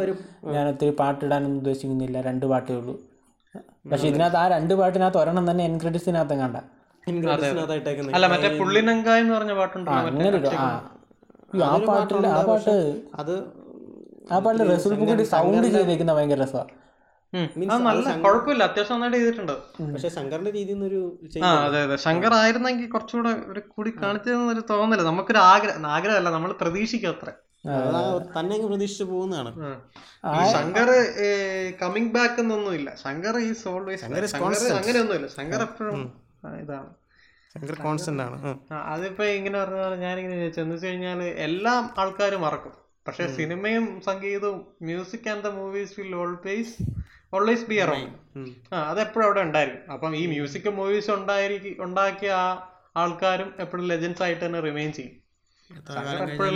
ഞാൻ 0.55 0.65
ഒത്തിരി 0.71 0.93
പാട്ടിടാനൊന്നും 0.99 1.59
ഉദ്ദേശിക്കുന്നില്ല 1.61 2.17
രണ്ട് 2.25 2.45
പാട്ടേ 2.51 2.73
ഉള്ളൂ. 2.79 2.95
പക്ഷെ 3.91 4.07
ഇതിനകത്ത് 4.09 4.38
ആ 4.38 4.47
രണ്ട് 4.53 4.73
പാട്ടിനകത്ത് 4.75 5.19
ഒരെണ്ണം 5.19 5.45
തന്നെ 5.49 5.63
എൻ 5.65 5.75
ക്രെഡിറ്റ്സിനകത്ത് 5.81 6.35
കണ്ട. 6.41 6.57
അല്ല 8.15 8.25
മറ്റേ 8.34 8.49
പുള്ളിനങ്ക 8.59 9.09
എന്ന് 9.21 9.34
പറഞ്ഞ 9.34 9.53
പാട്ടുണ്ട് 9.55 9.89
അങ്ങനെ 9.91 10.29
ആ. 10.59 10.67
പാട്ട് 11.88 12.13
ആ 12.27 12.31
ആ 12.31 12.41
പാട്ട് 12.49 12.73
അത് 13.15 13.34
ആ 14.33 14.37
പാട്ടിൽ 14.45 14.63
റസൂൽ 14.75 14.93
പൂക്കുട്ടി 14.99 15.25
സൗണ്ട് 15.35 15.67
ചെയ്തേക്കുന്ന 15.75 16.13
ഭയങ്കര 16.17 16.39
രസമാണ് 16.43 16.73
കുഴപ്പമില്ല 18.25 18.63
അത്യാവശ്യം 18.69 18.95
നന്നായിട്ട് 18.95 19.17
ചെയ്തിട്ടുണ്ട്. 19.17 19.55
പക്ഷെ 19.93 20.09
ശങ്കറിന്റെ 20.17 20.51
രീതിയിൽ 20.57 20.77
നിന്നൊരു 20.77 21.01
ആ 21.47 21.49
അതെ 21.65 21.79
അതെ. 21.85 21.95
ശങ്കർ 22.05 22.33
ആയിരുന്നെങ്കിൽ 22.41 22.87
കുറച്ചുകൂടെ 22.93 23.31
ഒരു 23.51 23.61
കൂടി 23.73 23.91
കാണിച്ചതെന്നൊരു 24.03 24.63
തോന്നൽ. 24.69 25.01
നമുക്കൊരു 25.09 25.41
ആഗ്രഹം 25.53 25.87
ആഗ്രഹമല്ല 25.95 26.31
നമ്മൾ 26.37 26.51
പ്രതീക്ഷിക്കും 26.61 27.11
അത്ര. 27.15 27.29
തന്നെ 28.37 28.55
പ്രതീക്ഷിച്ചു 28.71 29.05
പോകുന്നതാണ്. 29.11 29.51
ശങ്കർ 30.55 30.89
കമ്മിങ് 31.81 32.11
ബാക്ക് 32.15 32.39
എന്നൊന്നുമില്ല 32.43 32.89
ശങ്കർ 33.03 33.37
ഈസ് 33.49 33.67
ഓൾവേസ് 33.73 34.01
ശങ്കർ 34.03 34.25
അങ്ങനെയൊന്നുമില്ല. 34.79 35.29
ശങ്കർ 35.37 35.61
എപ്പോഴും 35.67 36.01
ഇതാണ്. 36.63 36.89
ശങ്കർ 37.53 37.75
കോൺസ്റ്റന്റ് 37.85 38.23
ആണ്. 38.27 38.37
അതിപ്പോ 38.93 39.25
ഇങ്ങനെ 39.37 39.57
പറഞ്ഞാൽ 39.63 39.95
ഞാനിങ്ങനെ 40.07 40.37
ചോദിച്ചു 40.41 40.61
എന്ന് 40.65 40.75
വെച്ച് 40.75 40.87
കഴിഞ്ഞാൽ 40.87 41.21
എല്ലാ 41.47 41.73
ആൾക്കാരും 42.03 42.41
മറക്കും. 42.47 42.75
പക്ഷെ 43.07 43.23
സിനിമയും 43.35 44.01
സംഗീതവും 44.01 44.67
music 44.81 45.29
and 45.29 45.43
the 45.43 45.47
movies 45.47 45.99
will 45.99 46.15
always 46.15 46.84
always 47.34 47.69
be 47.69 47.75
around. 47.75 48.39
ആ 48.75 48.89
അതെപ്പോഴും 48.89 49.25
അവിടെ 49.25 49.41
ഉണ്ടായിരിക്കും. 49.41 49.93
അപ്പം 49.93 50.15
ഈ 50.15 50.25
മ്യൂസിക്കും 50.25 50.75
മൂവീസും 50.75 51.15
ഉണ്ടായിരിക്കും 51.15 51.84
ഉണ്ടാക്കിയ 51.84 52.31
ആ 52.31 52.73
ആൾക്കാരും 52.97 53.53
എപ്പോഴും 53.59 53.85
ലെജൻസ് 53.88 54.23
ആയിട്ട് 54.23 54.45
തന്നെ 54.45 54.59
റിമെയിൻ 54.59 54.91
ചെയ്യും. 54.91 55.27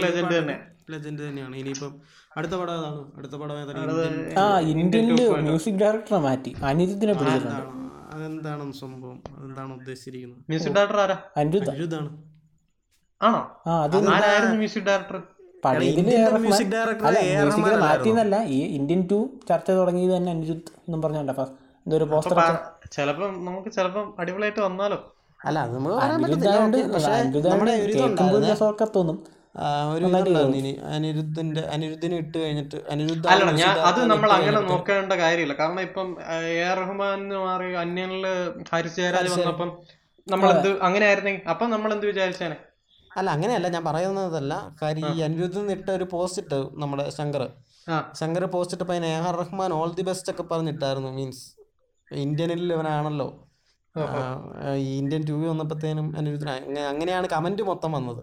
ലെജൻഡ് 0.01 0.37
തന്നെ. 0.37 0.59
ലെജൻഡ് 0.89 1.19
തന്നെയാണ്. 1.19 1.55
ഇനിയിപ്പം 1.55 2.01
അടുത്ത 2.37 2.51
പടം 2.51 2.73
ഏതാണ്? 2.73 3.11
അടുത്ത 3.17 3.31
പടം 3.31 3.61
ഏതാണ്? 3.61 3.79
ഇന്ത്യൻ- 3.97 4.39
ആ 4.39 4.59
മ്യൂസിക് 5.41 5.73
ഡയറക്ടറെ 5.73 6.19
മാറ്റി. 6.19 6.55
അനിരുദ്ധിനെ 6.63 7.13
പിടിച്ചിട്ടുണ്ട്. 7.13 7.55
അതെന്താണ്? 8.15 8.73
സംഭവം? 8.73 9.23
അതെന്താണ് 9.37 9.73
ഉദ്ദേശിച്ചിരിക്കുന്നത്? 9.73 10.39
മ്യൂസിക് 10.39 10.73
ഡയറക്ടർ 10.73 10.99
ആരാ? 10.99 11.17
അനിരുദ്ധാണ് 11.71 12.31
ആണോ. 13.21 13.61
ആ 13.67 13.83
അത് 13.83 13.97
ആരായിരുന്നു 14.15 14.55
മ്യൂസിക് 14.55 14.83
ഡയറക്ടർ 14.83 15.21
മ്യൂസിക് 16.37 16.71
ഡയറക്ടർ 16.73 17.05
അല്ല 17.09 17.19
എ 17.27 17.33
റഹ്മാൻ 17.49 17.73
മാറ്റിയെന്നല്ല 17.83 18.35
ഈ 18.49 18.59
ഇന്ത്യൻ 18.77 19.01
ടു 19.11 19.19
ചർച്ച 19.49 19.69
തുടങ്ങിയത് 19.79 20.13
തന്നെ 20.15 20.31
അനിരുദ്ധ് 20.35 20.71
എന്നും 20.81 21.01
പറഞ്ഞോണ്ട 21.03 21.33
ഫസ്റ്റ് 21.39 21.57
എന്തോ 21.85 22.05
പോസ്റ്റർ 22.11 22.37
ചിലപ്പം 22.95 23.31
നമുക്ക് 23.45 23.69
ചിലപ്പം 23.77 24.07
അടിപൊളിയായിട്ട് 24.19 24.61
വന്നാലോ? 24.65 24.97
അല്ല 25.39 25.57
അത് 25.61 25.75
നമുക്ക് 25.75 25.95
തോന്നും. 28.95 29.17
അനിരുദ്ധിന്റെ 30.91 31.61
അനിരുദ്ധിനെ 31.73 32.15
ഇട്ട് 32.23 32.37
കഴിഞ്ഞിട്ട് 32.37 32.77
അനിരുദ്ധ 32.91 33.25
അല്ല 33.31 33.51
ഞാൻ 33.61 33.73
അത് 33.89 33.99
നമ്മൾ 34.11 34.29
അങ്ങനെ 34.35 34.59
നോക്കേണ്ട 34.69 35.13
കാര്യമില്ല. 35.23 35.55
കാരണം 35.61 35.81
ഇപ്പം 35.87 36.07
എ 36.49 36.61
ആർ 36.67 36.77
റഹ്മാൻ 36.81 37.23
മാറി 37.45 37.69
അന്യനിൽ 37.83 38.25
ഹാരിസ് 38.71 38.97
ജയരാജ് 38.99 39.31
വന്നപ്പം 39.35 39.71
നമ്മളെന്ത് 40.27 40.69
അങ്ങനെ 40.87 41.05
ആയിരുന്നെങ്കിൽ 41.09 41.43
അപ്പം 41.53 41.69
നമ്മൾ 41.73 41.89
എന്ത് 41.95 42.05
വിചാരിച്ചേനെ? 42.05 42.57
അല്ല 43.11 43.29
അങ്ങനെയല്ല. 43.35 43.67
ഞാൻ 43.67 43.83
പറയുന്നതല്ല. 43.85 44.53
കാര്യം 44.81 45.07
ഈ 45.09 45.21
അനിരുദ്ധൻ 45.21 45.71
ഇട്ട 45.71 45.87
ഒരു 45.91 46.05
പോസ്റ്റ് 46.13 46.41
ഇട്ട് 46.43 46.59
നമ്മുടെ 46.81 47.05
ശങ്കർ 47.17 47.43
ആ. 47.87 47.97
Shankar 48.19 48.43
post 48.45 48.75
ഇട്ടപ്പോ 48.75 48.95
A 49.11 49.15
Rahman 49.39 49.71
all 49.73 49.89
the 49.95 50.01
best 50.01 50.31
ഒക്കെ 50.33 50.43
പറഞ്ഞിട്ടായിരുന്നു 50.43 51.09
മീൻസ്. 51.17 51.43
ഇന്ത്യനിൽ 52.07 52.73
ഇവനാണല്ലോ. 52.73 53.27
ഈ 54.81 54.91
ഇന്ത്യൻ 54.99 55.21
ടു 55.27 55.33
വന്നപ്പോഴത്തേനും 55.49 56.07
അനിരുദ്ധൻ 56.17 56.49
അങ്ങനെയാണ് 56.91 57.27
കമന്റ് 57.27 57.63
മൊത്തം 57.63 57.91
വന്നത്. 57.91 58.21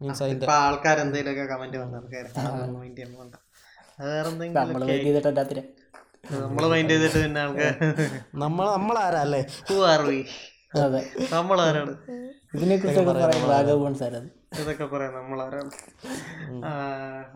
മീൻസ് 0.00 0.22
അതിന്റെ 0.22 0.46
ആൾക്കാർ 0.58 0.98
എന്തെങ്കിലുമൊക്കെ 1.00 1.46
കമന്റ് 1.54 1.78
വന്ന 1.78 1.96
മൈൻഡ് 2.76 3.00
നമ്മളാരല്ലേ 4.60 4.96
ചെയ്തിട്ട് 5.04 5.32
രാത്രി 5.38 5.62
നമ്മൾ 6.40 6.64
മൈൻഡ് 6.68 6.92
ചെയ്തിട്ട് 6.92 7.18
പിന്നെ 7.24 7.40
ആൾക്കാർ 7.40 7.74
നമ്മൾ 8.34 8.64
നമ്മളാരാ 8.72 9.20
അല്ലേ? 9.26 9.42
അതെ. 10.80 11.02
നമ്മളാരാണ്? 11.32 11.92
ഇതിനെ 12.52 12.76
കുറിച്ചൊക്കെ 12.76 13.12
രാഘവൻ 13.50 13.94
ഇതൊക്കെ 14.60 14.86
പറയാം 14.86 15.26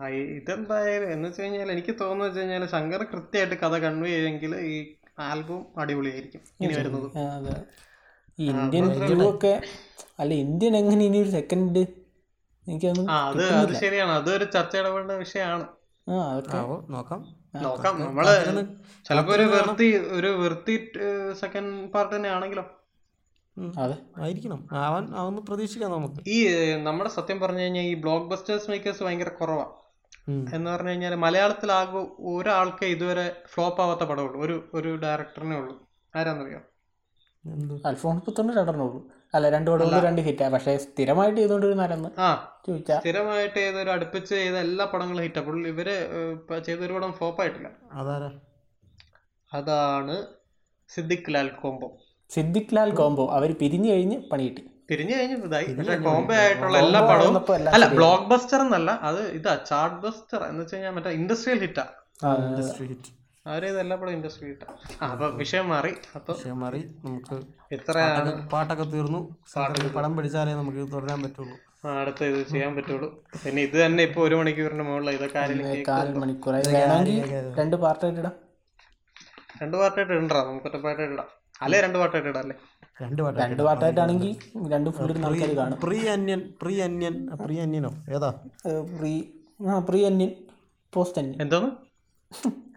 ഈ- 0.09 0.27
ഇതെന്തായാലും 0.35 1.09
എന്ന് 1.11 1.27
വെച്ച് 1.27 1.41
കഴിഞ്ഞാൽ 1.41 1.71
എനിക്ക് 1.71 1.93
തോന്നുന്നു 2.01 2.25
വെച്ച് 2.25 2.39
കഴിഞ്ഞാൽ 2.41 2.65
ശങ്കർ 2.67 3.01
കൃത്യമായിട്ട് 3.11 3.55
കഥ 3.63 3.75
കൺവേ 3.77 4.09
ചെയ്തെങ്കിൽ 4.09 4.53
ഈ 4.67 4.75
ആൽബം 5.19 5.61
അടിപൊളിയായിരിക്കും 5.77 6.41
ഇനി 6.57 6.73
വരുന്നത്. 6.73 7.07
അതെ. 7.35 7.53
ഈ 8.39 8.45
ഇന്ത്യൻ 8.53 8.85
ഒക്കെ 9.29 9.53
അല്ല 10.19 10.33
ഇന്ത്യൻ 10.43 10.73
എങ്ങനെ 10.77 11.03
ഇനി 11.05 11.19
ഒരു 11.21 11.29
സെക്കൻഡ് 11.29 11.83
എനിക്ക് 12.67 12.87
അത് 12.89 13.41
അത് 13.55 13.73
ശരിയാണ്. 13.81 14.11
അതൊരു 14.11 14.45
ചർച്ച 14.53 14.75
ഇടപെടേണ്ട 14.77 15.15
വിഷയമാണ് 15.23 15.65
നോക്കാം. 16.07 17.21
നോക്കാം. 17.59 17.93
നമ്മൾ 18.01 18.25
ചിലപ്പോ 19.05 19.31
ഒരു 19.33 19.43
വൃത്തി 19.55 19.87
ഒരു 20.17 20.27
വൃത്തി 20.39 20.75
സെക്കൻഡ് 21.39 21.71
പാർട്ട് 21.93 22.13
തന്നെ 22.15 22.29
ആണെങ്കിലോ 22.29 22.65
ആയിരിക്കണം. 23.59 24.67
അവൻ 24.71 25.15
അവന്ന് 25.15 25.41
പ്രതീക്ഷിക്കാം 25.41 25.91
നമുക്ക്. 25.91 26.29
ഈ 26.29 26.71
നമ്മുടെ 26.73 27.09
സത്യം 27.09 27.39
പറഞ്ഞു 27.39 27.59
കഴിഞ്ഞാൽ 27.59 27.83
ഈ 27.83 27.93
ബ്ലോക്ക് 27.93 28.27
ബസ്റ്റേഴ്സ് 28.27 28.71
മേക്കേഴ്സ് 28.71 29.03
ഭയങ്കര 29.03 29.29
കുറവാ. 29.29 29.65
എന്ന് 30.53 30.71
പറഞ്ഞു 30.71 30.89
കഴിഞ്ഞാൽ 30.89 31.15
മലയാളത്തിലാകെ 31.15 31.99
ഒരാൾക്ക് 32.19 32.85
ഇതുവരെ 32.85 33.35
ഫ്ലോപ്പ് 33.53 33.81
ആവാത്ത 33.81 33.99
പടമുള്ളൂ. 33.99 34.41
ഒരു 34.41 34.69
ഒരു 34.73 34.95
ഡയറക്ടറിനെ 34.95 35.57
ഉള്ളൂ. 35.57 35.89
ആരാന്നറിയോ? 36.15 36.59
അൽഫോൺസ് 37.85 38.41
രണ്ടെണ്ണുള്ളൂ 38.41 39.07
അല്ല 39.33 39.49
രണ്ട് 39.49 39.71
രണ്ട് 39.71 40.21
ഹിറ്റാ 40.21 40.49
പക്ഷേ 40.49 40.77
സ്ഥിരമായിട്ട് 40.77 41.41
ചോദിച്ചാ. 42.67 42.99
സ്ഥിരമായിട്ട് 42.99 43.55
ചെയ്തൊരു 43.55 43.89
അടുപ്പിച്ച് 43.89 44.29
ചെയ്ത 44.29 44.55
എല്ലാ 44.55 44.85
പടങ്ങളും 44.85 45.21
ഹിറ്റാ 45.21 45.41
പുള്ളി 45.41 45.69
ഇവർ 45.69 45.85
ചെയ്ത 45.85 46.07
ഒരു 46.53 46.59
ചെയ്തൊരു 46.59 46.93
പടം 46.93 47.13
ഫ്ലോപ്പ് 47.13 47.41
ആയിട്ടില്ല. 47.41 47.69
അതാണ് 49.53 50.25
സിദ്ദിഖ് 50.89 51.33
ലാൽ 51.33 51.47
കോംബോ 51.47 51.97
സിദ്ദിഖ് 52.29 52.75
ലാൽ 52.77 52.91
കോംബോ 52.99 53.25
അവർ 53.37 53.49
പിരിഞ്ഞു 53.61 53.89
കഴിഞ്ഞ് 53.91 54.17
പണി 54.31 54.45
കിട്ടി 54.47 54.63
പിരിഞ്ഞു 54.89 55.13
കഴിഞ്ഞ് 55.17 55.35
ഇതായി. 55.47 55.67
പക്ഷെ 55.77 55.95
കോംബോ 56.07 56.33
ആയിട്ടുള്ള 56.41 56.77
എല്ലാ 56.83 56.99
പടവും 57.09 57.35
അല്ല 57.75 57.85
ബ്ലോക്ക് 57.97 58.27
ബസ്റ്റർ 58.31 58.59
എന്നല്ല 58.65 58.91
അത് 59.09 59.21
ഇതാ 59.37 59.53
ചാർട്ട് 59.69 59.99
ബസ്റ്റർ 60.05 60.41
എന്ന് 60.49 60.61
വെച്ച് 60.63 60.75
കഴിഞ്ഞാൽ 60.75 60.93
മറ്റേ 60.97 61.13
ഇൻഡസ്ട്രിയൽ 61.19 61.59
ഹിറ്റാ. 61.65 61.85
ആ, 62.25 62.33
ഇൻഡസ്ട്രി 62.47 62.85
ഹിറ്റ്. 62.91 63.11
അവരെ 63.51 63.67
എല്ലാ 63.81 63.95
കൂടെ 64.01 64.11
ഇൻഡസ്ട്രി 64.17 64.45
കിട്ടാം 64.49 64.73
അപ്പൊ 65.07 65.25
വിഷയം 65.41 65.65
മാറി. 65.73 65.91
അപ്പൊ 66.17 66.31
വിഷയം 66.37 66.59
മാറി. 66.63 66.81
നമുക്ക് 67.05 67.35
എത്രയാണ് 67.77 68.31
പാട്ടൊക്കെ 68.53 68.85
തീർന്നു. 68.93 69.21
പടം 69.97 70.13
പിടിച്ചാലേ 70.17 70.53
നമുക്ക് 70.61 70.83
തുടരാൻ 70.93 71.19
പറ്റുള്ളൂ. 71.25 71.55
അടുത്ത 72.01 72.21
ഇത് 72.31 72.39
ചെയ്യാൻ 72.51 72.71
പറ്റുള്ളൂ. 72.77 73.09
പിന്നെ 73.43 73.61
ഇത് 73.67 73.75
തന്നെ 73.85 74.03
ഇപ്പൊ 74.09 74.21
ഒരു 74.27 74.35
മണിക്കൂറിന്റെ 74.39 74.85
മുകളിൽ 74.89 75.09
ഇതൊക്കെ 75.17 75.39
രണ്ട് 77.59 77.75
പാർട്ടായിട്ട് 77.83 78.21
ഇടാം. 78.21 78.35
രണ്ട് 79.61 79.75
പാർട്ടായിട്ട് 79.83 80.13
ഇടണ്ടാ? 80.15 80.39
നമുക്ക് 80.49 80.67
ഒറ്റ 80.69 80.77
പാർട്ടായിട്ട് 80.85 81.15
ഇടാം. 81.17 81.29
അല്ലേ 81.61 81.77
രണ്ട് 81.81 81.97
പാർട്ടായിട്ട് 81.97 82.29
ഇടാം 82.29 82.49
രണ്ട് 83.01 83.21
പാട്ട് 83.23 83.39
രണ്ട് 84.73 84.89
ഇരുന്ന് 85.11 85.27
ആൾക്കാർ 85.27 85.51
കാണും 85.57 85.79
pre 85.79 85.99
Anniyan 86.07 86.41
pre 86.61 86.75
Anniyan 86.81 87.15
pre 87.41 87.55
അന്യനോ 87.59 87.91
ഏതാ? 88.15 88.29
പ്രീ 88.93 89.13
ആ 89.67 89.79
പ്രീ 89.79 89.99
അന്യൻ 90.05 90.31
പോസ്റ്റ് 90.93 91.19
അന്യൻ 91.21 91.35
എന്തോന്ന്? 91.41 91.69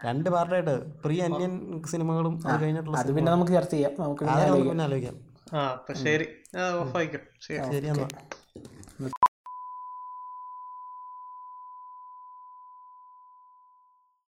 രണ്ട് 0.05 0.29
പാർട്ടായിട്ട് 0.29 0.73
പ്രീ 1.03 1.15
അന്യൻ 1.19 1.53
സിനിമകളും 1.85 2.35
അത് 2.45 2.61
കഴിഞ്ഞിട്ടുള്ള 2.63 2.97
അത് 2.99 3.11
പിന്നെ 3.15 3.31
നമുക്ക് 3.31 3.53
ചർച്ച 3.53 3.73
ചെയ്യാം. 3.75 3.93
നമുക്ക് 3.99 4.23
പിന്നെ 4.69 4.83
ആലോചിക്കാം. 4.83 5.15
ആ 5.53 5.61
ശരി. 6.03 6.27
ഓഫ് 6.81 6.95
ആയിക്കോ. 6.97 7.19
ശരി. 7.39 7.59
ശരി 7.71 7.87
എന്നാ. 7.93 8.07